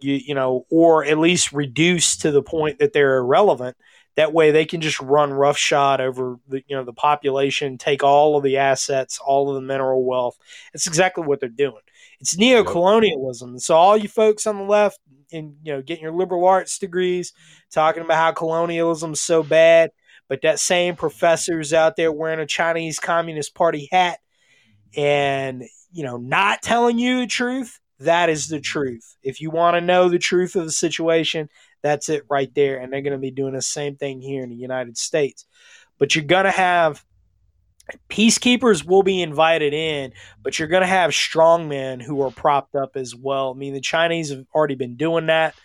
You 0.02 0.14
you 0.14 0.34
know, 0.34 0.66
or 0.70 1.04
at 1.04 1.18
least 1.18 1.52
reduced 1.52 2.22
to 2.22 2.32
the 2.32 2.42
point 2.42 2.80
that 2.80 2.94
they're 2.94 3.18
irrelevant. 3.18 3.76
That 4.16 4.34
way 4.34 4.52
they 4.52 4.66
can 4.66 4.80
just 4.80 5.00
run 5.02 5.34
roughshod 5.34 6.00
over 6.00 6.38
the 6.48 6.64
you 6.68 6.78
know 6.78 6.86
the 6.86 6.94
population, 6.94 7.78
take 7.78 8.02
all 8.02 8.38
of 8.38 8.44
the 8.44 8.58
assets, 8.58 9.20
all 9.20 9.50
of 9.50 9.56
the 9.56 9.68
mineral 9.68 10.06
wealth. 10.06 10.38
It's 10.74 10.88
exactly 10.88 11.26
what 11.26 11.42
they're 11.42 11.50
doing. 11.50 11.82
It's 12.22 12.38
neo-colonialism. 12.38 13.60
So 13.60 13.76
all 13.76 13.98
you 13.98 14.08
folks 14.08 14.48
on 14.48 14.58
the 14.58 14.64
left, 14.64 15.00
and 15.34 15.56
you 15.64 15.74
know, 15.74 15.82
getting 15.82 16.04
your 16.04 16.14
liberal 16.14 16.46
arts 16.46 16.80
degrees, 16.80 17.34
talking 17.70 18.04
about 18.04 18.18
how 18.18 18.32
colonialism's 18.32 19.20
so 19.20 19.44
bad 19.44 19.92
but 20.30 20.44
that 20.44 20.60
same 20.60 20.96
professor's 20.96 21.74
out 21.74 21.96
there 21.98 22.12
wearing 22.12 22.40
a 22.40 22.46
Chinese 22.46 23.00
Communist 23.00 23.56
Party 23.56 23.90
hat 23.92 24.20
and 24.96 25.64
you 25.92 26.04
know 26.04 26.18
not 26.18 26.62
telling 26.62 27.00
you 27.00 27.22
the 27.22 27.28
truth 27.28 27.80
that 28.00 28.30
is 28.30 28.48
the 28.48 28.60
truth 28.60 29.18
if 29.24 29.42
you 29.42 29.50
want 29.50 29.76
to 29.76 29.82
know 29.82 30.10
the 30.10 30.20
truth 30.20 30.56
of 30.56 30.66
the 30.66 30.72
situation 30.72 31.50
that's 31.82 32.10
it 32.10 32.24
right 32.30 32.54
there 32.56 32.78
and 32.78 32.92
they're 32.92 33.02
going 33.02 33.14
to 33.14 33.20
be 33.20 33.32
doing 33.32 33.54
the 33.54 33.62
same 33.62 33.96
thing 33.96 34.22
here 34.22 34.44
in 34.44 34.50
the 34.50 34.56
United 34.56 34.98
States 34.98 35.46
but 35.98 36.16
you're 36.16 36.26
going 36.26 36.46
to 36.46 36.52
have 36.52 37.04
peacekeepers 38.08 38.86
will 38.86 39.04
be 39.04 39.22
invited 39.22 39.74
in 39.74 40.14
but 40.44 40.60
you're 40.60 40.68
going 40.68 40.82
to 40.82 40.88
have 40.88 41.12
strongmen 41.12 42.02
who 42.02 42.22
are 42.22 42.30
propped 42.30 42.76
up 42.76 42.92
as 42.96 43.16
well 43.16 43.50
i 43.50 43.58
mean 43.58 43.74
the 43.74 43.82
chinese 43.82 44.30
have 44.30 44.46
already 44.54 44.76
been 44.76 44.96
doing 44.96 45.26
that 45.26 45.56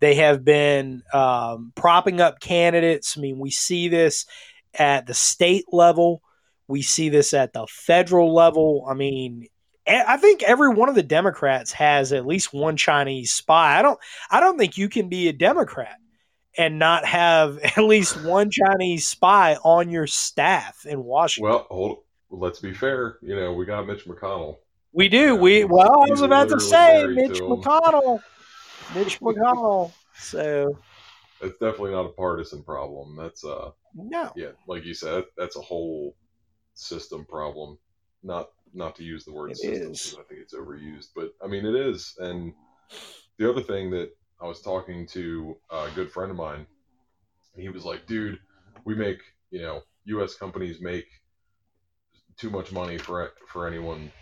they 0.00 0.14
have 0.16 0.44
been 0.44 1.02
um, 1.12 1.72
propping 1.74 2.20
up 2.20 2.40
candidates. 2.40 3.16
I 3.16 3.20
mean, 3.20 3.38
we 3.38 3.50
see 3.50 3.88
this 3.88 4.26
at 4.74 5.06
the 5.06 5.14
state 5.14 5.64
level. 5.72 6.22
We 6.68 6.82
see 6.82 7.08
this 7.08 7.34
at 7.34 7.52
the 7.52 7.66
federal 7.68 8.32
level. 8.32 8.86
I 8.88 8.94
mean, 8.94 9.48
I 9.88 10.16
think 10.18 10.42
every 10.42 10.68
one 10.68 10.88
of 10.88 10.94
the 10.94 11.02
Democrats 11.02 11.72
has 11.72 12.12
at 12.12 12.26
least 12.26 12.52
one 12.52 12.76
Chinese 12.76 13.32
spy. 13.32 13.78
I 13.78 13.82
don't. 13.82 13.98
I 14.30 14.40
don't 14.40 14.58
think 14.58 14.76
you 14.76 14.88
can 14.88 15.08
be 15.08 15.28
a 15.28 15.32
Democrat 15.32 15.96
and 16.56 16.78
not 16.78 17.04
have 17.04 17.58
at 17.76 17.78
least 17.78 18.22
one 18.24 18.50
Chinese 18.50 19.06
spy 19.06 19.56
on 19.64 19.90
your 19.90 20.06
staff 20.06 20.84
in 20.84 21.04
Washington. 21.04 21.50
Well, 21.50 21.66
hold. 21.70 21.98
Let's 22.30 22.60
be 22.60 22.74
fair. 22.74 23.16
You 23.22 23.36
know, 23.36 23.54
we 23.54 23.64
got 23.64 23.86
Mitch 23.86 24.04
McConnell. 24.04 24.58
we 24.92 25.08
do. 25.08 25.34
We 25.34 25.64
well, 25.64 26.02
I 26.02 26.10
was 26.10 26.20
about 26.20 26.50
to 26.50 26.60
say 26.60 27.06
Mitch 27.06 27.38
to. 27.38 27.44
McConnell. 27.44 28.20
Mitch 28.94 29.18
McConnell. 29.20 29.92
So 30.14 30.78
It's 31.40 31.58
definitely 31.58 31.92
not 31.92 32.04
a 32.04 32.10
partisan 32.10 32.62
problem. 32.62 33.16
That's 33.16 33.44
uh, 33.44 33.70
no. 33.94 34.30
yeah, 34.36 34.50
like 34.66 34.84
you 34.84 34.92
said, 34.92 35.24
that's 35.38 35.56
a 35.56 35.60
whole 35.62 36.14
system 36.74 37.24
problem. 37.24 37.78
Not 38.22 38.50
not 38.74 38.96
to 38.96 39.04
use 39.04 39.24
the 39.24 39.32
word 39.32 39.50
It 39.50 39.58
system 39.58 39.92
is. 39.92 40.16
I 40.18 40.22
think 40.24 40.40
it's 40.40 40.54
overused, 40.54 41.08
but 41.14 41.32
I 41.42 41.46
mean 41.46 41.66
it 41.66 41.74
is. 41.74 42.14
And 42.18 42.52
the 43.38 43.48
other 43.50 43.62
thing 43.62 43.90
that 43.90 44.10
I 44.40 44.46
was 44.46 44.60
talking 44.60 45.06
to 45.08 45.56
a 45.70 45.90
good 45.94 46.10
friend 46.10 46.30
of 46.30 46.36
mine, 46.36 46.66
he 47.56 47.68
was 47.68 47.84
like, 47.84 48.06
"Dude, 48.06 48.38
we 48.84 48.94
make 48.94 49.20
you 49.50 49.62
know, 49.62 49.82
U.S. 50.04 50.34
companies 50.34 50.80
make 50.80 51.06
too 52.36 52.50
much 52.50 52.72
money 52.72 52.98
for 52.98 53.32
for 53.48 53.66
anyone 53.66 54.12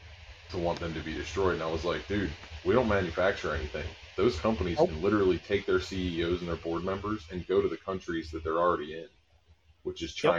to 0.50 0.58
want 0.58 0.80
them 0.80 0.94
to 0.94 1.00
be 1.00 1.14
destroyed." 1.14 1.54
And 1.54 1.62
I 1.62 1.68
was 1.68 1.84
like, 1.84 2.06
"Dude, 2.08 2.32
we 2.64 2.74
don't 2.74 2.88
manufacture 2.88 3.54
anything. 3.54 3.86
Those 4.16 4.40
companies 4.40 4.78
can 4.78 5.02
literally 5.02 5.38
take 5.38 5.66
their 5.66 5.80
CEOs 5.80 6.40
and 6.40 6.48
their 6.48 6.56
board 6.56 6.84
members 6.84 7.26
and 7.30 7.46
go 7.46 7.60
to 7.60 7.68
the 7.68 7.76
countries 7.76 8.30
that 8.30 8.42
they're 8.42 8.58
already 8.58 8.94
in, 8.94 9.08
which 9.82 10.02
is 10.02 10.14
Yep. 10.24 10.32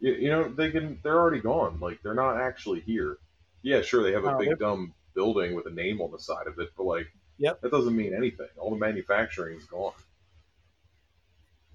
You, 0.00 0.12
you 0.14 0.28
know, 0.28 0.48
they 0.48 0.70
can. 0.70 0.98
They're 1.02 1.18
already 1.18 1.40
gone. 1.40 1.80
Like 1.80 2.02
they're 2.02 2.14
not 2.14 2.38
actually 2.40 2.80
here. 2.80 3.18
Yeah, 3.62 3.80
sure, 3.82 4.02
they 4.02 4.12
have 4.12 4.24
a 4.24 4.32
No, 4.32 4.38
big 4.38 4.58
dumb 4.58 4.94
building 5.14 5.54
with 5.54 5.66
a 5.66 5.70
name 5.70 6.00
on 6.00 6.10
the 6.12 6.18
side 6.18 6.46
of 6.46 6.58
it, 6.58 6.70
but 6.76 6.84
like 6.84 7.06
Yep. 7.38 7.60
That 7.60 7.70
doesn't 7.70 7.94
mean 7.96 8.14
anything. 8.14 8.48
All 8.58 8.70
the 8.70 8.76
manufacturing 8.76 9.58
is 9.58 9.64
gone. 9.66 9.92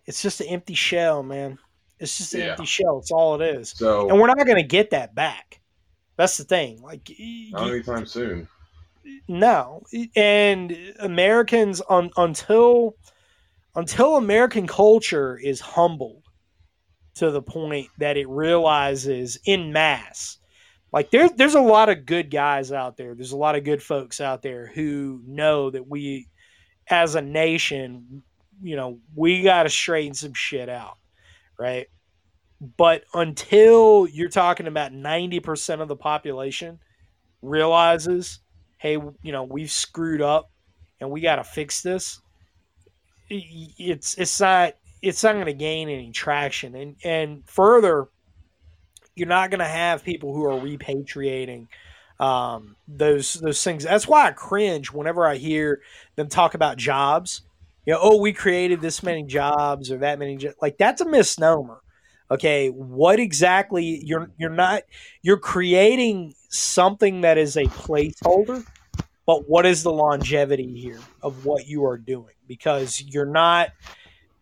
It's 0.08 0.22
just 0.22 0.42
an 0.42 0.48
empty 0.48 0.74
shell, 0.74 1.22
man. 1.24 1.60
It's 2.00 2.18
just 2.18 2.34
an 2.34 2.42
Yeah. 2.42 2.52
empty 2.52 2.66
shell. 2.66 2.98
It's 3.00 3.12
all 3.12 3.40
it 3.40 3.56
is. 3.56 3.70
So 3.70 4.10
And 4.10 4.20
we're 4.20 4.28
not 4.28 4.38
going 4.38 4.58
to 4.58 4.64
get 4.64 4.90
that 4.90 5.14
back. 5.14 5.62
That's 6.18 6.38
the 6.38 6.44
thing. 6.44 6.82
Like, 6.82 7.10
not 7.52 7.70
anytime 7.70 8.06
soon. 8.06 8.48
no 9.28 9.82
and 10.16 10.94
americans 11.00 11.82
on 11.82 12.12
until 12.18 12.96
until 13.76 14.16
american 14.18 14.68
culture 14.68 15.38
is 15.38 15.60
humbled 15.60 16.21
to 17.16 17.32
the 17.32 17.42
point 17.42 17.88
that 17.98 18.18
it 18.18 18.28
realizes 18.30 19.38
in 19.46 19.72
mass 19.74 20.38
like 20.94 21.12
there's 21.12 21.32
there's 21.34 21.56
a 21.56 21.62
lot 21.62 21.90
of 21.90 22.06
good 22.06 22.30
guys 22.32 22.72
out 22.72 22.98
there 22.98 23.16
there's 23.16 23.32
a 23.32 23.38
lot 23.38 23.56
of 23.56 23.64
good 23.64 23.82
folks 23.82 24.22
out 24.22 24.42
there 24.42 24.68
who 24.68 25.22
know 25.26 25.70
that 25.70 25.88
we 25.88 26.28
as 26.88 27.16
a 27.16 27.22
nation 27.22 28.24
you 28.62 28.76
know 28.76 29.00
we 29.16 29.42
got 29.42 29.64
to 29.64 29.70
straighten 29.70 30.14
some 30.14 30.34
shit 30.34 30.70
out 30.70 30.98
right 31.60 31.88
but 32.78 33.04
until 33.16 34.08
you're 34.08 34.30
talking 34.30 34.68
about 34.68 34.92
90% 34.92 35.82
of 35.82 35.88
the 35.88 35.96
population 35.96 36.78
realizes 37.42 38.40
hey, 38.82 38.98
you 39.22 39.32
know, 39.32 39.44
we've 39.44 39.70
screwed 39.70 40.24
up 40.24 40.50
and 41.00 41.12
we 41.12 41.22
got 41.22 41.36
to 41.36 41.44
fix 41.44 41.84
this. 41.84 42.20
It's 43.30 44.16
it's 44.16 44.42
not 44.42 44.74
it's 45.02 45.24
not 45.24 45.34
going 45.34 45.46
to 45.46 45.54
gain 45.54 45.90
any 45.90 46.12
traction, 46.12 46.76
and 46.76 46.96
and 47.04 47.44
further, 47.48 48.08
you're 49.16 49.28
not 49.28 49.50
going 49.50 49.60
to 49.60 49.66
have 49.66 50.04
people 50.04 50.34
who 50.34 50.46
are 50.46 50.60
repatriating 50.60 51.68
um, 52.22 52.76
those 52.88 53.34
those 53.34 53.64
things. 53.64 53.84
That's 53.84 54.08
why 54.08 54.28
I 54.28 54.32
cringe 54.32 54.92
whenever 54.92 55.26
I 55.26 55.38
hear 55.38 55.82
them 56.16 56.30
talk 56.30 56.54
about 56.54 56.78
jobs. 56.78 57.42
You 57.86 57.94
know, 57.94 58.00
oh, 58.02 58.22
we 58.22 58.32
created 58.32 58.80
this 58.80 59.02
many 59.02 59.24
jobs 59.24 59.92
or 59.92 59.98
that 60.00 60.20
many. 60.20 60.38
Jo-. 60.38 60.54
Like 60.62 60.78
that's 60.78 61.02
a 61.02 61.06
misnomer. 61.06 61.82
Okay, 62.30 62.70
what 62.70 63.20
exactly 63.20 64.02
you're 64.06 64.32
you're 64.38 64.52
not 64.52 64.84
you're 65.24 65.38
creating 65.38 66.36
something 66.50 67.22
that 67.22 67.40
is 67.40 67.58
a 67.58 67.64
placeholder, 67.64 68.64
but 69.26 69.50
what 69.50 69.66
is 69.66 69.82
the 69.82 69.92
longevity 69.92 70.80
here 70.80 71.00
of 71.24 71.46
what 71.46 71.66
you 71.68 71.86
are 71.86 71.98
doing? 71.98 72.36
Because 72.48 73.02
you're 73.02 73.26
not 73.26 73.72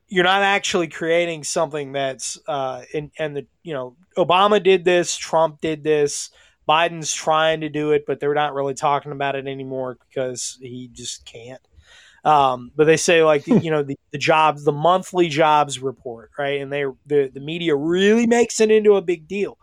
you're 0.09 0.23
not 0.23 0.41
actually 0.41 0.87
creating 0.87 1.43
something 1.43 1.91
that's 1.91 2.37
uh 2.47 2.83
and 2.93 3.11
and 3.17 3.35
the 3.35 3.47
you 3.63 3.73
know 3.73 3.95
Obama 4.17 4.61
did 4.61 4.83
this, 4.83 5.15
Trump 5.15 5.61
did 5.61 5.83
this, 5.83 6.31
Biden's 6.67 7.13
trying 7.13 7.61
to 7.61 7.69
do 7.69 7.91
it, 7.91 8.03
but 8.05 8.19
they're 8.19 8.33
not 8.33 8.53
really 8.53 8.73
talking 8.73 9.11
about 9.11 9.35
it 9.35 9.47
anymore 9.47 9.97
because 10.07 10.57
he 10.61 10.89
just 10.91 11.25
can't. 11.25 11.61
Um, 12.25 12.71
but 12.75 12.85
they 12.85 12.97
say 12.97 13.23
like 13.23 13.47
you 13.47 13.71
know 13.71 13.81
the, 13.81 13.97
the 14.11 14.17
jobs, 14.17 14.63
the 14.65 14.71
monthly 14.71 15.29
jobs 15.29 15.79
report, 15.79 16.31
right? 16.37 16.61
And 16.61 16.71
they 16.71 16.85
the 17.05 17.31
the 17.33 17.39
media 17.39 17.75
really 17.75 18.27
makes 18.27 18.59
it 18.59 18.71
into 18.71 18.95
a 18.95 19.01
big 19.01 19.27
deal, 19.27 19.57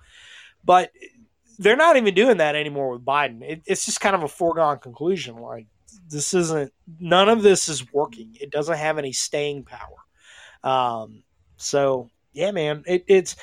but 0.65 0.91
they're 1.59 1.77
not 1.77 1.97
even 1.97 2.15
doing 2.15 2.39
that 2.39 2.57
anymore 2.57 2.91
with 2.91 3.05
Biden. 3.05 3.43
It, 3.43 3.63
it's 3.67 3.87
just 3.87 4.01
kind 4.01 4.17
of 4.17 4.23
a 4.23 4.29
foregone 4.29 4.79
conclusion. 4.79 5.37
Like 5.37 5.67
this 6.09 6.35
isn't 6.35 6.73
none 6.99 7.29
of 7.29 7.43
this 7.43 7.69
is 7.69 7.93
working. 7.93 8.37
It 8.41 8.51
doesn't 8.51 8.77
have 8.77 8.99
any 8.99 9.13
staying 9.13 9.65
power. 9.65 10.06
Um, 10.67 11.23
so 11.57 12.11
yeah, 12.33 12.51
man, 12.51 12.83
it, 12.87 13.05
it's 13.07 13.37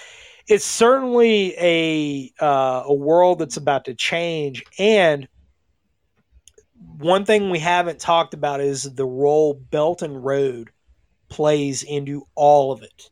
it's 0.48 0.66
certainly 0.66 1.56
a 1.58 2.32
uh, 2.44 2.84
a 2.86 2.94
world 2.94 3.40
that's 3.40 3.58
about 3.58 3.86
to 3.86 3.96
change. 3.96 4.64
And 4.78 5.28
one 6.98 7.24
thing 7.24 7.50
we 7.50 7.60
haven't 7.60 8.00
talked 8.00 8.34
about 8.34 8.60
is 8.60 8.84
the 8.84 9.06
role 9.06 9.54
Belt 9.54 10.02
and 10.02 10.24
Road 10.24 10.70
plays 11.30 11.84
into 11.84 12.28
all 12.36 12.72
of 12.74 12.84
it. 12.84 13.10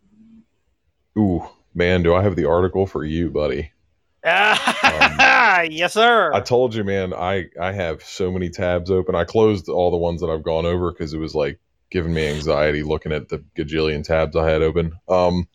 Ooh, 1.18 1.44
man, 1.74 2.04
do 2.04 2.14
I 2.14 2.22
have 2.22 2.36
the 2.36 2.46
article 2.46 2.86
for 2.86 3.04
you, 3.04 3.30
buddy? 3.30 3.72
yes, 4.24 5.94
sir. 5.94 6.32
I 6.34 6.42
told 6.42 6.76
you, 6.76 6.84
man, 6.84 7.14
I 7.14 7.46
I 7.60 7.72
have 7.72 8.04
so 8.04 8.30
many 8.30 8.50
tabs 8.50 8.92
open. 8.92 9.16
I 9.16 9.24
closed 9.24 9.70
all 9.70 9.90
the 9.90 9.98
ones 9.98 10.20
that 10.20 10.30
I've 10.30 10.44
gone 10.44 10.66
over 10.66 10.92
because 10.92 11.14
it 11.14 11.18
was 11.18 11.34
like 11.34 11.60
giving 11.92 12.14
me 12.14 12.28
anxiety 12.28 12.84
looking 12.84 13.12
at 13.12 13.30
the 13.30 13.44
gajillion 13.56 14.04
tabs 14.04 14.36
I 14.36 14.50
had 14.50 14.62
open. 14.62 14.94
Um, 15.08 15.48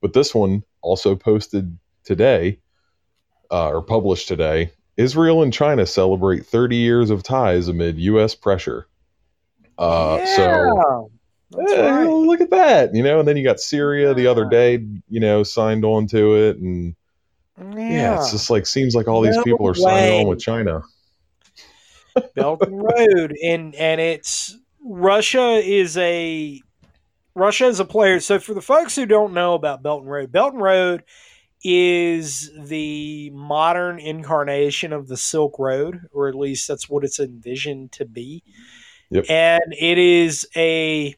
but 0.00 0.12
this 0.12 0.34
one 0.34 0.62
also 0.82 1.14
posted 1.14 1.78
today, 2.04 2.60
uh, 3.50 3.68
or 3.68 3.82
published 3.82 4.28
today. 4.28 4.70
Israel 4.96 5.42
and 5.42 5.52
China 5.52 5.86
celebrate 5.86 6.46
30 6.46 6.76
years 6.76 7.10
of 7.10 7.22
ties 7.22 7.68
amid 7.68 7.98
U.S. 7.98 8.34
pressure. 8.34 8.86
Uh, 9.78 10.24
So 10.24 11.10
eh, 11.58 11.80
right. 11.90 12.04
look 12.08 12.40
at 12.40 12.50
that, 12.50 12.94
you 12.94 13.02
know. 13.02 13.18
And 13.20 13.28
then 13.28 13.36
you 13.36 13.44
got 13.44 13.60
Syria 13.60 14.14
the 14.14 14.26
other 14.26 14.44
day, 14.48 14.84
you 15.08 15.20
know, 15.20 15.42
signed 15.42 15.84
on 15.84 16.06
to 16.08 16.36
it, 16.36 16.58
and 16.58 16.94
yeah, 17.58 18.16
it's 18.16 18.30
just 18.32 18.50
like 18.50 18.66
seems 18.66 18.94
like 18.94 19.08
all 19.08 19.20
these 19.20 19.36
No 19.36 19.44
people 19.44 19.68
are 19.68 19.74
signing 19.74 20.10
way. 20.10 20.20
on 20.22 20.26
with 20.28 20.40
China. 20.40 20.82
Belt 22.34 22.62
and 22.62 22.82
Road, 22.82 23.34
and 23.42 23.74
and 23.74 24.00
it's 24.00 24.56
Russia 24.84 25.60
is 25.64 25.96
a 25.96 26.60
Russia 27.34 27.66
is 27.66 27.80
a 27.80 27.84
player. 27.84 28.20
So 28.20 28.38
for 28.38 28.54
the 28.54 28.60
folks 28.60 28.94
who 28.94 29.06
don't 29.06 29.32
know 29.32 29.54
about 29.54 29.82
Belt 29.82 30.02
and 30.02 30.10
Road, 30.10 30.30
Belt 30.30 30.52
and 30.52 30.62
Road 30.62 31.02
is 31.64 32.50
the 32.56 33.30
modern 33.30 33.98
incarnation 33.98 34.92
of 34.92 35.08
the 35.08 35.16
Silk 35.16 35.58
Road, 35.58 36.02
or 36.12 36.28
at 36.28 36.34
least 36.34 36.68
that's 36.68 36.88
what 36.88 37.02
it's 37.02 37.18
envisioned 37.18 37.90
to 37.92 38.04
be. 38.04 38.44
Yep. 39.10 39.24
And 39.30 39.74
it 39.78 39.98
is 39.98 40.46
a 40.54 41.14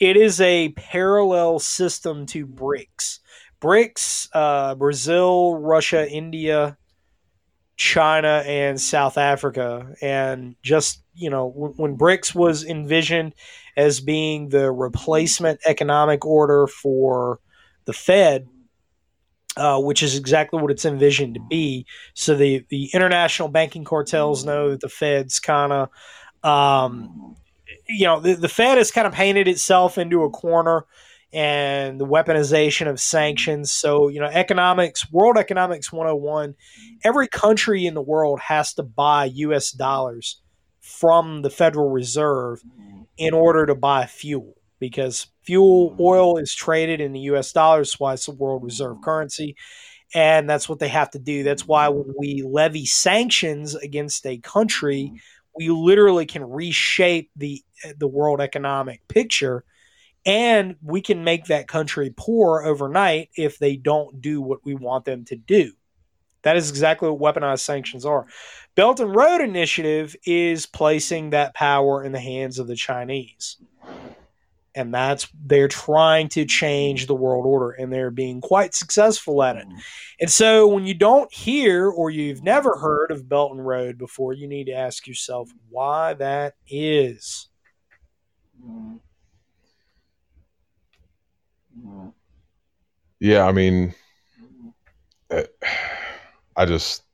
it 0.00 0.16
is 0.16 0.40
a 0.40 0.70
parallel 0.70 1.58
system 1.58 2.24
to 2.26 2.46
BRICS. 2.46 3.18
BRICS, 3.60 4.28
uh, 4.32 4.74
Brazil, 4.74 5.58
Russia, 5.58 6.10
India, 6.10 6.78
China 7.76 8.42
and 8.46 8.80
South 8.80 9.18
Africa. 9.18 9.94
And 10.00 10.56
just, 10.62 11.02
you 11.20 11.28
know, 11.28 11.46
when, 11.76 11.98
BRICS 11.98 12.34
was 12.34 12.64
envisioned 12.64 13.34
as 13.76 14.00
being 14.00 14.48
the 14.48 14.72
replacement 14.72 15.60
economic 15.66 16.24
order 16.24 16.66
for 16.66 17.40
the 17.84 17.92
Fed, 17.92 18.48
uh, 19.56 19.78
which 19.78 20.02
is 20.02 20.16
exactly 20.16 20.60
what 20.60 20.70
it's 20.70 20.86
envisioned 20.86 21.34
to 21.34 21.40
be. 21.50 21.84
So 22.14 22.34
the, 22.34 22.64
the 22.70 22.90
international 22.94 23.48
banking 23.48 23.84
cartels 23.84 24.44
know 24.44 24.70
that 24.70 24.80
the 24.80 24.88
Fed's 24.88 25.40
kind 25.40 25.72
of, 25.72 25.88
um, 26.42 27.36
you 27.86 28.06
know, 28.06 28.18
the, 28.20 28.34
the 28.34 28.48
Fed 28.48 28.78
has 28.78 28.90
kind 28.90 29.06
of 29.06 29.12
painted 29.12 29.46
itself 29.46 29.98
into 29.98 30.24
a 30.24 30.30
corner 30.30 30.86
and 31.32 32.00
the 32.00 32.06
weaponization 32.06 32.88
of 32.88 32.98
sanctions. 32.98 33.70
So, 33.70 34.08
you 34.08 34.20
know, 34.20 34.26
economics, 34.26 35.12
World 35.12 35.36
Economics 35.36 35.92
101, 35.92 36.54
every 37.04 37.28
country 37.28 37.86
in 37.86 37.94
the 37.94 38.02
world 38.02 38.40
has 38.40 38.72
to 38.74 38.82
buy 38.82 39.26
US 39.26 39.70
dollars 39.70 40.40
from 40.90 41.42
the 41.42 41.50
Federal 41.50 41.90
Reserve 41.90 42.62
in 43.16 43.34
order 43.34 43.66
to 43.66 43.74
buy 43.74 44.06
fuel 44.06 44.54
because 44.78 45.26
fuel, 45.42 45.96
oil 46.00 46.38
is 46.38 46.54
traded 46.54 47.00
in 47.00 47.12
the 47.12 47.20
US 47.20 47.52
dollars, 47.52 48.00
why 48.00 48.14
it's 48.14 48.26
the 48.26 48.32
world 48.32 48.64
reserve 48.64 48.96
currency. 49.02 49.56
And 50.14 50.50
that's 50.50 50.68
what 50.68 50.80
they 50.80 50.88
have 50.88 51.10
to 51.10 51.18
do. 51.18 51.44
That's 51.44 51.66
why 51.68 51.88
when 51.88 52.12
we 52.18 52.42
levy 52.44 52.86
sanctions 52.86 53.74
against 53.76 54.26
a 54.26 54.38
country, 54.38 55.12
we 55.54 55.68
literally 55.68 56.26
can 56.26 56.42
reshape 56.42 57.30
the 57.36 57.62
the 57.96 58.08
world 58.08 58.40
economic 58.40 59.06
picture 59.08 59.64
and 60.26 60.76
we 60.82 61.00
can 61.00 61.24
make 61.24 61.46
that 61.46 61.68
country 61.68 62.12
poor 62.14 62.62
overnight 62.62 63.30
if 63.36 63.58
they 63.58 63.76
don't 63.76 64.20
do 64.20 64.42
what 64.42 64.64
we 64.64 64.74
want 64.74 65.04
them 65.04 65.24
to 65.26 65.36
do. 65.36 65.72
That 66.42 66.56
is 66.56 66.70
exactly 66.70 67.08
what 67.10 67.34
weaponized 67.34 67.60
sanctions 67.60 68.04
are. 68.04 68.26
Belt 68.74 69.00
and 69.00 69.14
Road 69.14 69.40
Initiative 69.40 70.16
is 70.24 70.66
placing 70.66 71.30
that 71.30 71.54
power 71.54 72.04
in 72.04 72.12
the 72.12 72.20
hands 72.20 72.58
of 72.58 72.66
the 72.66 72.76
Chinese. 72.76 73.56
And 74.74 74.94
that's 74.94 75.28
they're 75.44 75.68
trying 75.68 76.28
to 76.30 76.44
change 76.44 77.06
the 77.06 77.14
world 77.14 77.44
order 77.44 77.70
and 77.72 77.92
they're 77.92 78.12
being 78.12 78.40
quite 78.40 78.72
successful 78.72 79.42
at 79.42 79.56
it. 79.56 79.66
And 80.20 80.30
so 80.30 80.68
when 80.68 80.86
you 80.86 80.94
don't 80.94 81.32
hear 81.34 81.88
or 81.88 82.08
you've 82.08 82.44
never 82.44 82.78
heard 82.78 83.10
of 83.10 83.28
Belt 83.28 83.50
and 83.50 83.66
Road 83.66 83.98
before, 83.98 84.32
you 84.32 84.46
need 84.46 84.66
to 84.66 84.72
ask 84.72 85.08
yourself 85.08 85.50
why 85.68 86.14
that 86.14 86.54
is. 86.68 87.48
Yeah, 93.18 93.44
I 93.44 93.52
mean, 93.52 93.94
eh, 95.30 95.44
I 96.60 96.66
just 96.66 97.04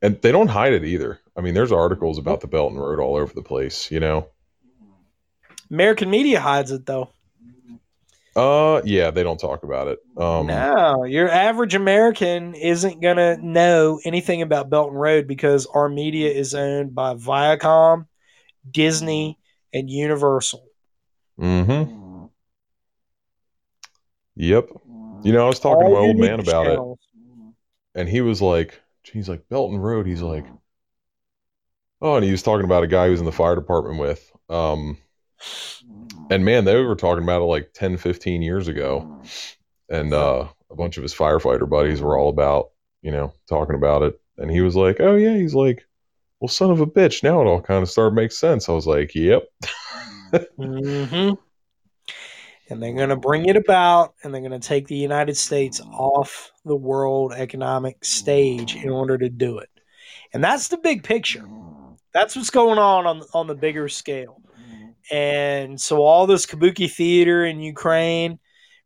and 0.00 0.20
they 0.22 0.30
don't 0.30 0.46
hide 0.46 0.72
it 0.72 0.84
either. 0.84 1.18
I 1.36 1.40
mean, 1.40 1.54
there's 1.54 1.72
articles 1.72 2.16
about 2.16 2.40
the 2.40 2.46
Belt 2.46 2.70
and 2.70 2.80
Road 2.80 3.00
all 3.00 3.16
over 3.16 3.34
the 3.34 3.42
place. 3.42 3.90
You 3.90 3.98
know, 3.98 4.28
American 5.68 6.08
media 6.08 6.38
hides 6.38 6.70
it 6.70 6.86
though. 6.86 7.10
Uh, 8.36 8.82
yeah, 8.84 9.10
they 9.10 9.24
don't 9.24 9.40
talk 9.40 9.64
about 9.64 9.88
it. 9.88 9.98
Um, 10.16 10.46
no, 10.46 11.02
your 11.02 11.28
average 11.28 11.74
American 11.74 12.54
isn't 12.54 13.02
gonna 13.02 13.36
know 13.38 13.98
anything 14.04 14.42
about 14.42 14.70
Belt 14.70 14.90
and 14.90 15.00
Road 15.00 15.26
because 15.26 15.66
our 15.66 15.88
media 15.88 16.30
is 16.30 16.54
owned 16.54 16.94
by 16.94 17.14
Viacom, 17.14 18.06
Disney, 18.70 19.40
and 19.74 19.90
Universal. 19.90 20.64
Mm-hmm. 21.40 22.26
Yep. 24.36 24.68
You 25.22 25.32
know, 25.32 25.44
I 25.44 25.48
was 25.48 25.58
talking 25.58 25.82
All 25.82 25.90
to 25.90 25.94
my 25.94 26.06
old 26.06 26.16
man 26.16 26.38
about 26.38 26.66
it, 26.66 26.70
channels. 26.70 26.89
And 27.94 28.08
he 28.08 28.20
was 28.20 28.40
like, 28.42 28.80
he's 29.02 29.28
like 29.28 29.48
Belton 29.48 29.78
Road. 29.78 30.06
He's 30.06 30.22
like, 30.22 30.46
oh, 32.00 32.16
and 32.16 32.24
he 32.24 32.30
was 32.30 32.42
talking 32.42 32.64
about 32.64 32.82
a 32.84 32.86
guy 32.88 33.06
he 33.06 33.10
was 33.10 33.20
in 33.20 33.26
the 33.26 33.32
fire 33.32 33.54
department 33.54 33.98
with. 33.98 34.30
Um, 34.48 34.98
and 36.28 36.44
man, 36.44 36.64
they 36.64 36.80
were 36.80 36.94
talking 36.96 37.24
about 37.24 37.42
it 37.42 37.46
like 37.46 37.72
10, 37.74 37.96
15 37.96 38.42
years 38.42 38.68
ago, 38.68 39.08
and 39.88 40.12
uh, 40.14 40.48
a 40.70 40.76
bunch 40.76 40.96
of 40.96 41.02
his 41.02 41.14
firefighter 41.14 41.68
buddies 41.68 42.00
were 42.00 42.18
all 42.18 42.28
about, 42.28 42.70
you 43.02 43.10
know, 43.10 43.32
talking 43.48 43.74
about 43.76 44.02
it, 44.02 44.20
and 44.38 44.50
he 44.50 44.60
was 44.60 44.76
like, 44.76 44.98
oh 45.00 45.16
yeah, 45.16 45.36
he's 45.36 45.54
like, 45.54 45.86
well, 46.40 46.48
son 46.48 46.70
of 46.70 46.80
a 46.80 46.86
bitch. 46.86 47.22
Now 47.22 47.40
it 47.42 47.46
all 47.46 47.60
kind 47.60 47.82
of 47.82 47.90
started 47.90 48.10
to 48.10 48.22
make 48.22 48.32
sense. 48.32 48.68
I 48.68 48.72
was 48.72 48.86
like, 48.86 49.14
yep. 49.14 49.44
hmm 50.56 51.34
And 52.70 52.82
they're 52.82 52.94
going 52.94 53.08
to 53.08 53.16
bring 53.16 53.46
it 53.46 53.56
about, 53.56 54.14
and 54.22 54.32
they're 54.32 54.40
going 54.40 54.58
to 54.58 54.60
take 54.60 54.86
the 54.86 54.96
United 54.96 55.36
States 55.36 55.80
off 55.80 56.52
the 56.64 56.76
world 56.76 57.32
economic 57.32 58.04
stage 58.04 58.76
in 58.76 58.88
order 58.88 59.18
to 59.18 59.28
do 59.28 59.58
it. 59.58 59.68
And 60.32 60.42
that's 60.42 60.68
the 60.68 60.78
big 60.78 61.02
picture. 61.02 61.44
That's 62.12 62.36
what's 62.36 62.50
going 62.50 62.78
on 62.78 63.06
on, 63.06 63.22
on 63.34 63.46
the 63.48 63.54
bigger 63.54 63.88
scale. 63.88 64.40
And 65.10 65.80
so 65.80 66.02
all 66.02 66.26
this 66.26 66.46
kabuki 66.46 66.90
theater 66.90 67.44
in 67.44 67.58
Ukraine, 67.60 68.38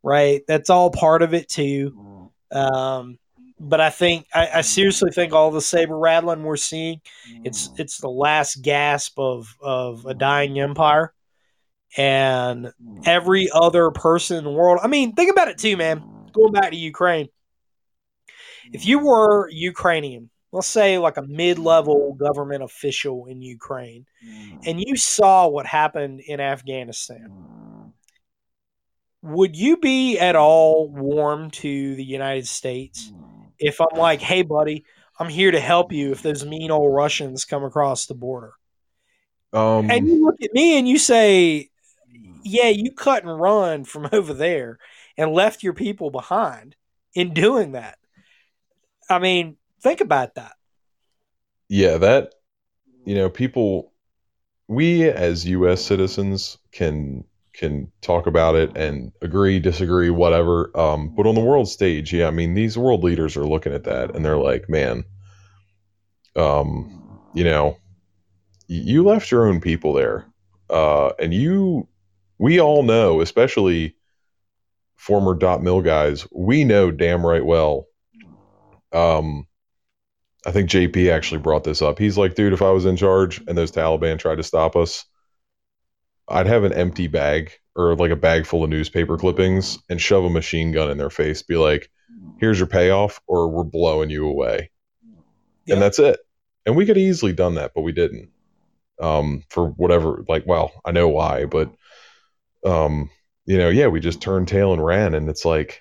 right? 0.03 0.43
That's 0.49 0.71
all 0.71 0.91
part 0.91 1.21
of 1.21 1.35
it 1.35 1.49
too. 1.49 2.31
Um, 2.51 3.19
but 3.61 3.81
I 3.81 3.91
think 3.91 4.27
I, 4.35 4.49
I 4.57 4.61
seriously 4.63 5.11
think 5.11 5.33
all 5.33 5.51
the 5.51 5.61
saber 5.61 5.99
rattling 5.99 6.43
we're 6.43 6.57
seeing, 6.57 7.01
it's 7.45 7.71
it's 7.77 7.99
the 7.99 8.09
last 8.09 8.63
gasp 8.63 9.19
of 9.19 9.47
of 9.61 10.05
a 10.07 10.15
dying 10.15 10.59
empire. 10.61 11.13
And 11.97 12.67
mm. 12.67 13.03
every 13.07 13.49
other 13.53 13.91
person 13.91 14.39
in 14.39 14.45
the 14.45 14.51
world. 14.51 14.81
I 14.83 14.89
mean, 14.89 15.15
think 15.15 15.31
about 15.31 15.49
it 15.49 15.59
too, 15.59 15.77
man. 15.77 16.03
Going 16.33 16.53
back 16.53 16.71
to 16.71 16.77
Ukraine. 16.77 17.29
If 18.73 18.87
you 18.87 19.01
mm. 19.01 19.05
were 19.05 19.49
Ukrainian, 19.51 20.31
let's 20.53 20.67
say 20.67 20.99
like 20.99 21.17
a 21.17 21.23
mid 21.23 21.59
level 21.59 22.15
government 22.15 22.63
official 22.63 23.27
in 23.27 23.43
Ukraine, 23.43 24.07
mm. 24.27 24.67
and 24.67 24.81
you 24.81 24.97
saw 24.97 25.47
what 25.49 25.67
happened 25.67 26.21
in 26.21 26.41
Afghanistan, 26.41 27.93
would 29.23 29.57
you 29.57 29.77
be 29.79 30.19
at 30.19 30.37
all 30.37 30.89
warm 30.91 31.51
to 31.51 31.95
the 31.95 32.05
United 32.05 32.47
States 32.47 33.13
if 33.59 33.81
I'm 33.81 33.99
like, 33.99 34.21
hey, 34.21 34.43
buddy, 34.43 34.85
I'm 35.19 35.29
here 35.29 35.51
to 35.51 35.61
help 35.61 35.93
you 35.93 36.13
if 36.13 36.23
those 36.23 36.45
mean 36.45 36.71
old 36.71 36.95
Russians 36.95 37.45
come 37.45 37.65
across 37.65 38.07
the 38.07 38.15
border? 38.15 38.53
Um, 39.53 39.91
And 39.91 40.07
you 40.09 40.25
look 40.25 40.43
at 40.43 40.53
me 40.53 40.79
and 40.79 40.87
you 40.87 40.99
say, 40.99 41.71
yeah, 42.45 42.69
you 42.69 42.93
cut 42.93 43.25
and 43.25 43.41
run 43.41 43.85
from 43.85 44.09
over 44.13 44.35
there 44.35 44.79
and 45.17 45.33
left 45.33 45.63
your 45.63 45.75
people 45.75 46.11
behind 46.11 46.77
in 47.15 47.35
doing 47.35 47.73
that. 47.73 47.99
I 49.09 49.19
mean, 49.19 49.57
think 49.83 50.01
about 50.01 50.35
that. 50.35 50.57
yeah, 51.69 51.99
that 51.99 52.35
you 53.07 53.15
know, 53.15 53.31
people, 53.31 53.93
we 54.69 55.05
as 55.11 55.47
U.S. 55.47 55.85
citizens 55.85 56.59
can 56.73 57.25
can 57.55 57.93
talk 58.03 58.27
about 58.27 58.57
it 58.57 58.77
and 58.77 59.13
agree, 59.23 59.61
disagree, 59.61 60.11
whatever. 60.11 60.71
Um, 60.79 61.15
but 61.17 61.27
on 61.27 61.35
the 61.37 61.41
world 61.41 61.69
stage, 61.69 62.13
yeah, 62.13 62.27
I 62.29 62.31
mean, 62.33 62.55
these 62.55 62.77
world 62.79 63.05
leaders 63.05 63.37
are 63.37 63.47
looking 63.47 63.73
at 63.75 63.85
that 63.85 64.15
and 64.17 64.25
they're 64.25 64.39
like, 64.39 64.69
man, 64.69 65.05
um, 66.37 67.21
you 67.35 67.45
know, 67.45 67.77
you 68.69 69.05
left 69.05 69.31
your 69.31 69.47
own 69.47 69.61
people 69.61 69.93
there, 69.93 70.27
uh, 70.71 71.11
and 71.19 71.35
you, 71.35 71.89
we 72.39 72.61
all 72.61 72.83
know, 72.83 73.21
especially 73.21 73.97
former 74.97 75.35
dot 75.35 75.63
mill 75.63 75.83
guys, 75.83 76.27
we 76.33 76.65
know 76.65 76.91
damn 76.91 77.25
right 77.25 77.45
well. 77.45 77.87
Um, 78.93 79.47
I 80.47 80.53
think 80.53 80.71
JP 80.71 81.11
actually 81.11 81.41
brought 81.41 81.65
this 81.65 81.83
up. 81.83 81.99
He's 81.99 82.19
like, 82.19 82.35
dude, 82.35 82.53
if 82.53 82.63
I 82.63 82.71
was 82.71 82.85
in 82.85 82.97
charge 82.97 83.43
and 83.47 83.57
those 83.57 83.73
Taliban 83.73 84.19
tried 84.19 84.37
to 84.37 84.43
stop 84.43 84.77
us, 84.77 85.05
I'd 86.29 86.47
have 86.47 86.65
an 86.65 86.73
empty 86.73 87.07
bag 87.07 87.53
or 87.77 87.97
like 87.97 88.11
a 88.11 88.17
bag 88.17 88.47
full 88.47 88.65
of 88.65 88.71
newspaper 88.71 89.17
clippings 89.17 89.79
and 89.89 90.01
shove 90.01 90.25
a 90.25 90.31
machine 90.31 90.73
gun 90.73 90.91
in 90.91 90.99
their 90.99 91.11
face, 91.11 91.43
be 91.43 91.57
like, 91.57 91.91
here's 92.39 92.59
your 92.59 92.69
payoff, 92.69 93.21
or 93.27 93.49
we're 93.49 93.65
blowing 93.65 94.11
you 94.11 94.27
away. 94.29 94.71
Yeah. 95.67 95.75
And 95.75 95.83
that's 95.83 95.99
it. 95.99 96.21
And 96.67 96.77
we 96.77 96.87
could 96.87 96.97
have 96.97 97.05
easily 97.05 97.33
done 97.33 97.57
that, 97.57 97.73
but 97.75 97.83
we 97.83 97.93
didn't. 97.93 98.31
Um, 99.01 99.43
for 99.51 99.69
whatever, 99.71 100.25
like, 100.29 100.45
well, 100.47 100.73
I 100.85 100.93
know 100.93 101.09
why, 101.09 101.47
but, 101.47 101.73
um, 102.65 103.11
you 103.47 103.59
know, 103.59 103.69
yeah, 103.69 103.87
we 103.89 104.01
just 104.01 104.21
turned 104.23 104.49
tail 104.49 104.73
and 104.73 104.85
ran. 104.85 105.15
And 105.15 105.29
it's 105.29 105.45
like, 105.45 105.81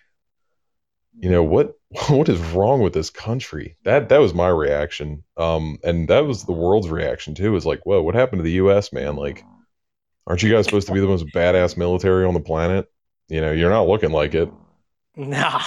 you 1.18 1.30
know, 1.30 1.44
what, 1.44 1.74
what 2.10 2.30
is 2.30 2.40
wrong 2.40 2.82
with 2.82 2.94
this 2.94 3.10
country? 3.10 3.78
That, 3.84 4.10
that 4.10 4.20
was 4.20 4.34
my 4.34 4.50
reaction. 4.50 5.24
Um, 5.38 5.80
and 5.84 6.08
that 6.10 6.26
was 6.26 6.44
the 6.44 6.52
world's 6.54 6.90
reaction 6.90 7.36
too, 7.36 7.56
is 7.56 7.66
like, 7.66 7.86
whoa, 7.86 8.02
what 8.02 8.16
happened 8.16 8.40
to 8.40 8.44
the 8.44 8.52
US, 8.54 8.92
man? 8.92 9.16
Like, 9.16 9.44
aren't 10.28 10.44
you 10.44 10.52
guys 10.52 10.66
supposed 10.66 10.88
to 10.88 10.94
be 10.94 11.00
the 11.00 11.08
most 11.08 11.26
badass 11.34 11.78
military 11.78 12.26
on 12.26 12.34
the 12.34 12.40
planet? 12.40 12.88
You 13.30 13.42
know, 13.42 13.52
you're 13.52 13.70
not 13.70 13.88
looking 13.88 14.12
like 14.12 14.36
it. 14.36 14.52
Nah. 15.16 15.62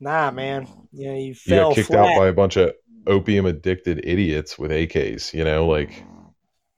Nah, 0.00 0.30
man. 0.30 0.68
Yeah, 0.92 1.08
you 1.08 1.12
know, 1.12 1.18
you 1.18 1.34
You 1.44 1.56
got 1.56 1.74
kicked 1.74 1.88
flat. 1.88 2.00
out 2.12 2.16
by 2.18 2.28
a 2.28 2.32
bunch 2.32 2.56
of 2.56 2.72
opium 3.06 3.46
addicted 3.46 4.00
idiots 4.04 4.58
with 4.58 4.70
AKs, 4.70 5.32
you 5.32 5.44
know, 5.44 5.66
like 5.66 6.04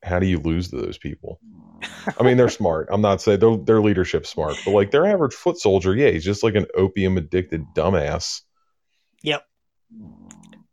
how 0.03 0.19
do 0.19 0.27
you 0.27 0.39
lose 0.39 0.71
to 0.71 0.77
those 0.77 0.97
people? 0.97 1.41
I 2.19 2.23
mean, 2.23 2.37
they're 2.37 2.49
smart. 2.49 2.89
I'm 2.91 3.01
not 3.01 3.21
saying 3.23 3.41
their 3.41 3.57
their 3.57 3.81
leadership 3.81 4.27
smart, 4.27 4.57
but 4.65 4.73
like 4.73 4.91
their 4.91 5.07
average 5.07 5.35
foot 5.35 5.59
soldier, 5.59 5.95
yeah, 5.95 6.11
he's 6.11 6.25
just 6.25 6.43
like 6.43 6.55
an 6.55 6.67
opium 6.77 7.17
addicted 7.17 7.65
dumbass. 7.75 8.43
Yep. 9.23 9.45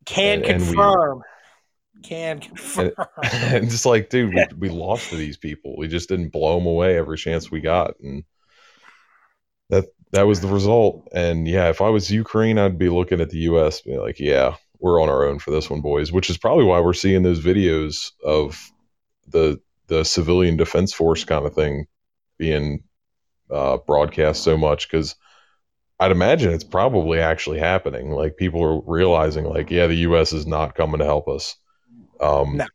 Can 0.06 0.44
And- 0.44 0.46
and 0.46 0.62
we- 0.62 0.68
confirm. 0.76 1.22
Can 2.04 2.40
confirm. 2.40 2.92
and 3.24 3.70
just 3.70 3.86
like, 3.86 4.10
dude, 4.10 4.34
we, 4.34 4.46
we 4.58 4.70
lost 4.70 5.10
to 5.10 5.16
these 5.16 5.36
people. 5.38 5.76
We 5.78 5.88
just 5.88 6.08
didn't 6.10 6.30
blow 6.30 6.58
them 6.58 6.68
away 6.68 6.96
every 6.98 7.18
chance 7.18 7.50
we 7.50 7.60
got, 7.60 8.00
and 8.00 8.24
that 9.70 9.86
that 10.12 10.24
was 10.28 10.40
the 10.40 10.48
result. 10.48 11.08
And 11.12 11.48
yeah, 11.48 11.70
if 11.70 11.82
I 11.82 11.90
was 11.90 12.12
Ukraine, 12.12 12.58
I'd 12.60 12.78
be 12.78 12.90
looking 12.90 13.20
at 13.20 13.30
the 13.32 13.40
U.S. 13.40 13.82
Be 13.82 13.98
like, 13.98 14.20
yeah, 14.20 14.56
we're 14.80 15.02
on 15.02 15.10
our 15.10 15.26
own 15.26 15.40
for 15.40 15.52
this 15.52 15.70
one, 15.70 15.82
boys. 15.82 16.12
Which 16.12 16.30
is 16.30 16.38
probably 16.38 16.66
why 16.66 16.80
we're 16.80 16.94
seeing 16.94 17.24
those 17.24 17.40
videos 17.42 18.12
of 18.24 18.72
the 19.28 19.60
the 19.88 20.04
civilian 20.04 20.58
defense 20.58 20.94
force 20.94 21.24
kind 21.24 21.46
of 21.46 21.54
thing 21.54 21.88
being 22.38 22.84
uh, 23.52 23.78
broadcast 23.78 24.44
so 24.44 24.58
much 24.58 24.90
because. 24.90 25.16
I'd 26.00 26.12
imagine 26.12 26.54
it's 26.54 26.64
probably 26.64 27.20
actually 27.20 27.58
happening. 27.58 28.12
Like 28.12 28.38
people 28.38 28.62
are 28.64 28.82
realizing, 28.86 29.46
like, 29.46 29.72
yeah, 29.72 29.88
the 29.88 29.96
U.S. 29.96 30.32
is 30.32 30.46
not 30.46 30.76
coming 30.76 31.00
to 31.00 31.06
help 31.06 31.28
us. 31.28 31.56
Um, 32.22 32.58
No. 32.58 32.68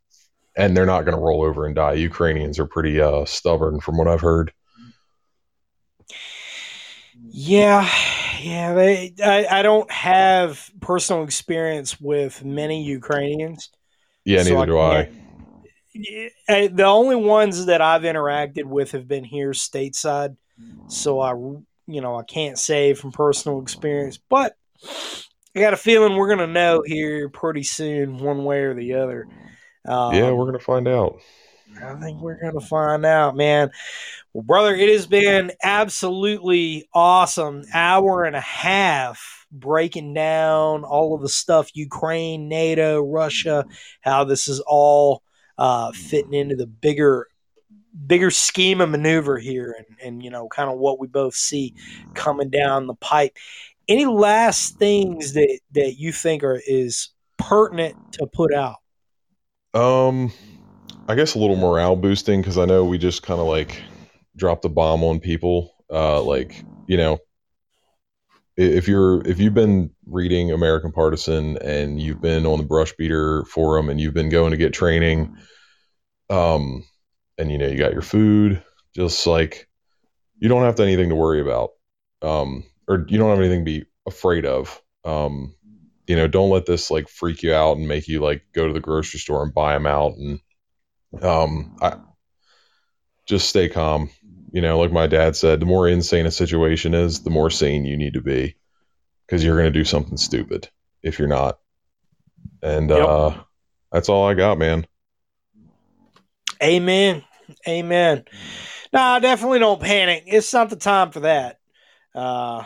and 0.57 0.75
they're 0.75 0.85
not 0.85 1.05
going 1.05 1.15
to 1.15 1.23
roll 1.23 1.41
over 1.41 1.65
and 1.65 1.73
die. 1.73 1.93
Ukrainians 1.93 2.59
are 2.59 2.65
pretty 2.65 2.99
uh, 2.99 3.23
stubborn, 3.23 3.79
from 3.79 3.97
what 3.97 4.09
I've 4.09 4.19
heard. 4.19 4.51
Yeah, 7.29 7.89
yeah. 8.41 8.73
They, 8.73 9.13
I, 9.23 9.59
I 9.59 9.61
don't 9.61 9.89
have 9.89 10.69
personal 10.81 11.23
experience 11.23 11.99
with 12.01 12.43
many 12.43 12.83
Ukrainians. 12.83 13.69
Yeah, 14.25 14.43
So 14.43 14.55
neither 14.55 14.65
do 14.65 14.79
I. 14.79 15.09
The 15.93 16.83
only 16.85 17.15
ones 17.15 17.65
that 17.67 17.81
I've 17.81 18.03
interacted 18.03 18.65
with 18.65 18.91
have 18.91 19.07
been 19.07 19.23
here 19.23 19.51
stateside, 19.51 20.35
so 20.87 21.19
I, 21.19 21.31
you 21.87 22.01
know, 22.01 22.17
I 22.17 22.23
can't 22.23 22.57
say 22.57 22.93
from 22.93 23.11
personal 23.11 23.61
experience, 23.61 24.17
but 24.17 24.55
I 25.55 25.59
got 25.59 25.73
a 25.73 25.77
feeling 25.77 26.15
we're 26.15 26.29
gonna 26.29 26.47
know 26.47 26.83
here 26.85 27.29
pretty 27.29 27.63
soon, 27.63 28.17
one 28.17 28.43
way 28.43 28.61
or 28.61 28.73
the 28.73 28.95
other. 28.95 29.27
Um, 29.85 30.15
yeah, 30.15 30.31
we're 30.31 30.45
gonna 30.45 30.59
find 30.59 30.87
out. 30.87 31.19
I 31.81 31.95
think 31.95 32.21
we're 32.21 32.39
going 32.39 32.59
to 32.59 32.65
find 32.65 33.05
out, 33.05 33.35
man. 33.35 33.71
Well, 34.33 34.43
brother, 34.43 34.75
it 34.75 34.89
has 34.89 35.07
been 35.07 35.51
absolutely 35.63 36.87
awesome. 36.93 37.63
Hour 37.73 38.25
and 38.25 38.35
a 38.35 38.41
half 38.41 39.47
breaking 39.51 40.13
down 40.13 40.83
all 40.83 41.15
of 41.15 41.21
the 41.21 41.29
stuff 41.29 41.69
Ukraine, 41.73 42.47
NATO, 42.47 43.01
Russia, 43.01 43.65
how 44.01 44.23
this 44.23 44.47
is 44.47 44.59
all 44.61 45.23
uh, 45.57 45.91
fitting 45.91 46.33
into 46.33 46.55
the 46.55 46.67
bigger 46.67 47.27
bigger 48.07 48.31
scheme 48.31 48.81
of 48.81 48.89
maneuver 48.89 49.37
here 49.37 49.75
and, 49.77 49.97
and 50.03 50.23
you 50.23 50.29
know 50.29 50.47
kind 50.47 50.69
of 50.69 50.79
what 50.79 50.99
we 50.99 51.07
both 51.07 51.35
see 51.35 51.75
coming 52.15 52.49
down 52.49 52.87
the 52.87 52.95
pipe 52.95 53.37
any 53.87 54.05
last 54.05 54.77
things 54.77 55.33
that 55.33 55.59
that 55.73 55.99
you 55.99 56.11
think 56.11 56.43
are 56.43 56.59
is 56.65 57.09
pertinent 57.37 57.95
to 58.13 58.25
put 58.25 58.53
out 58.53 58.77
Um, 59.75 60.31
I 61.07 61.15
guess 61.15 61.35
a 61.35 61.39
little 61.39 61.55
morale 61.55 61.95
boosting 61.95 62.41
because 62.41 62.57
I 62.57 62.65
know 62.65 62.85
we 62.85 62.97
just 62.97 63.23
kind 63.23 63.39
of 63.39 63.47
like 63.47 63.81
dropped 64.35 64.65
a 64.65 64.69
bomb 64.69 65.03
on 65.03 65.19
people. 65.19 65.75
Uh, 65.91 66.21
like 66.21 66.63
you 66.87 66.97
know, 66.97 67.19
if 68.55 68.87
you're 68.87 69.25
if 69.27 69.39
you've 69.39 69.53
been 69.53 69.91
reading 70.05 70.51
American 70.51 70.91
Partisan 70.91 71.57
and 71.57 72.01
you've 72.01 72.21
been 72.21 72.45
on 72.45 72.59
the 72.59 72.65
Brushbeater 72.65 73.47
forum 73.47 73.89
and 73.89 73.99
you've 73.99 74.13
been 74.13 74.29
going 74.29 74.51
to 74.51 74.57
get 74.57 74.73
training, 74.73 75.35
um, 76.29 76.83
and 77.37 77.51
you 77.51 77.57
know 77.57 77.67
you 77.67 77.77
got 77.77 77.93
your 77.93 78.01
food, 78.01 78.63
just 78.95 79.25
like 79.25 79.67
you 80.39 80.49
don't 80.49 80.63
have 80.63 80.75
to 80.75 80.83
anything 80.83 81.09
to 81.09 81.15
worry 81.15 81.41
about, 81.41 81.71
um, 82.21 82.63
or 82.87 83.05
you 83.07 83.17
don't 83.17 83.29
have 83.29 83.39
anything 83.39 83.65
to 83.65 83.65
be 83.65 83.85
afraid 84.05 84.45
of. 84.45 84.81
Um, 85.03 85.55
you 86.07 86.15
know, 86.15 86.27
don't 86.27 86.49
let 86.49 86.65
this 86.65 86.91
like 86.91 87.07
freak 87.07 87.43
you 87.43 87.53
out 87.53 87.77
and 87.77 87.87
make 87.87 88.07
you 88.07 88.19
like 88.19 88.43
go 88.53 88.67
to 88.67 88.73
the 88.73 88.79
grocery 88.79 89.19
store 89.19 89.43
and 89.43 89.53
buy 89.53 89.73
them 89.73 89.87
out 89.87 90.13
and 90.17 90.39
um, 91.21 91.77
I 91.81 91.97
just 93.25 93.49
stay 93.49 93.69
calm. 93.69 94.09
You 94.53 94.61
know, 94.61 94.79
like 94.79 94.91
my 94.91 95.07
dad 95.07 95.35
said, 95.35 95.59
the 95.59 95.65
more 95.65 95.87
insane 95.87 96.27
a 96.27 96.31
situation 96.31 96.93
is, 96.93 97.23
the 97.23 97.31
more 97.31 97.49
sane 97.49 97.85
you 97.85 97.97
need 97.97 98.13
to 98.13 98.21
be 98.21 98.55
because 99.25 99.43
you're 99.43 99.57
going 99.57 99.73
to 99.73 99.79
do 99.79 99.83
something 99.83 100.15
stupid 100.15 100.69
if 101.01 101.17
you're 101.17 101.27
not. 101.27 101.57
And 102.61 102.91
Yep. 102.91 102.99
uh, 102.99 103.33
that's 103.91 104.09
all 104.09 104.27
I 104.27 104.35
got, 104.35 104.59
man. 104.59 104.85
Amen. 106.61 107.23
Amen. 107.67 108.25
No, 108.93 109.19
definitely 109.19 109.57
don't 109.57 109.81
panic. 109.81 110.25
It's 110.27 110.53
not 110.53 110.69
the 110.69 110.75
time 110.75 111.11
for 111.11 111.21
that. 111.21 111.59
Uh, 112.13 112.63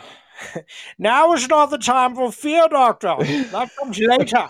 now 0.98 1.32
is 1.32 1.48
not 1.48 1.70
the 1.70 1.78
time 1.78 2.14
for 2.14 2.30
fear, 2.30 2.68
Doctor. 2.68 3.16
That 3.50 3.70
comes 3.80 3.98
later. 4.08 4.48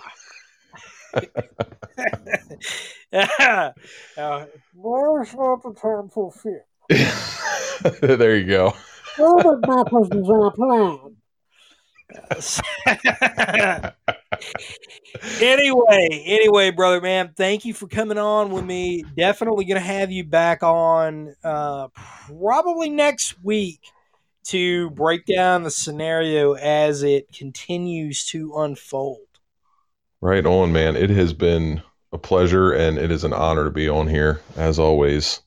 uh, 3.13 3.71
now 4.17 5.23
is 5.23 5.35
not 5.35 5.63
the 5.63 5.73
time 5.81 6.09
for 6.09 6.33
fear. 6.33 6.65
there 8.01 8.37
you 8.37 8.47
go. 8.47 8.75
Robert 9.19 9.63
Mappers 9.63 10.15
is 10.15 10.31
our 10.31 10.51
plan. 10.53 11.17
anyway, 15.41 16.25
anyway, 16.27 16.71
brother, 16.71 17.01
man, 17.01 17.33
thank 17.37 17.65
you 17.65 17.75
for 17.75 17.87
coming 17.89 18.17
on 18.17 18.51
with 18.51 18.65
me. 18.65 19.05
Definitely 19.17 19.67
gonna 19.67 19.81
have 19.81 20.11
you 20.11 20.25
back 20.25 20.63
on 20.63 21.35
uh, 21.45 21.89
probably 22.29 22.89
next 22.89 23.35
week 23.45 23.81
to 24.45 24.89
break 24.91 25.27
down 25.27 25.63
the 25.63 25.71
scenario 25.71 26.55
as 26.55 27.03
it 27.03 27.31
continues 27.33 28.25
to 28.25 28.55
unfold. 28.57 29.19
Right 30.23 30.47
on, 30.47 30.73
man. 30.73 30.97
It 30.97 31.11
has 31.11 31.35
been 31.35 31.83
a 32.13 32.19
pleasure 32.19 32.73
and 32.73 32.97
it 32.97 33.11
is 33.11 33.25
an 33.25 33.35
honor 33.35 33.65
to 33.65 33.71
be 33.71 33.89
on 33.89 34.09
here 34.09 34.41
as 34.57 34.79
always. 34.79 35.41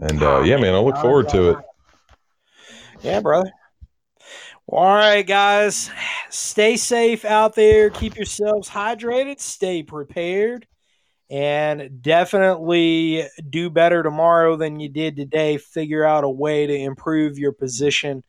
And 0.00 0.22
uh, 0.22 0.40
yeah, 0.40 0.56
man, 0.56 0.74
I 0.74 0.78
look 0.78 0.96
forward 0.96 1.28
to 1.30 1.50
it. 1.50 1.58
Yeah, 3.02 3.20
brother. 3.20 3.50
All 4.66 4.94
right, 4.94 5.26
guys. 5.26 5.90
Stay 6.30 6.76
safe 6.76 7.24
out 7.24 7.54
there. 7.54 7.90
Keep 7.90 8.16
yourselves 8.16 8.68
hydrated. 8.68 9.40
Stay 9.40 9.82
prepared. 9.82 10.66
And 11.30 12.00
definitely 12.00 13.24
do 13.48 13.70
better 13.70 14.02
tomorrow 14.02 14.56
than 14.56 14.78
you 14.78 14.88
did 14.88 15.16
today. 15.16 15.58
Figure 15.58 16.04
out 16.04 16.24
a 16.24 16.30
way 16.30 16.66
to 16.66 16.74
improve 16.74 17.38
your 17.38 17.52
position. 17.52 18.22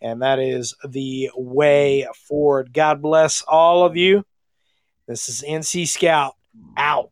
And 0.00 0.22
that 0.22 0.38
is 0.38 0.74
the 0.86 1.30
way 1.34 2.06
forward. 2.28 2.72
God 2.72 3.00
bless 3.00 3.42
all 3.42 3.86
of 3.86 3.96
you. 3.96 4.24
This 5.06 5.28
is 5.28 5.44
NC 5.46 5.88
Scout 5.88 6.34
out. 6.76 7.10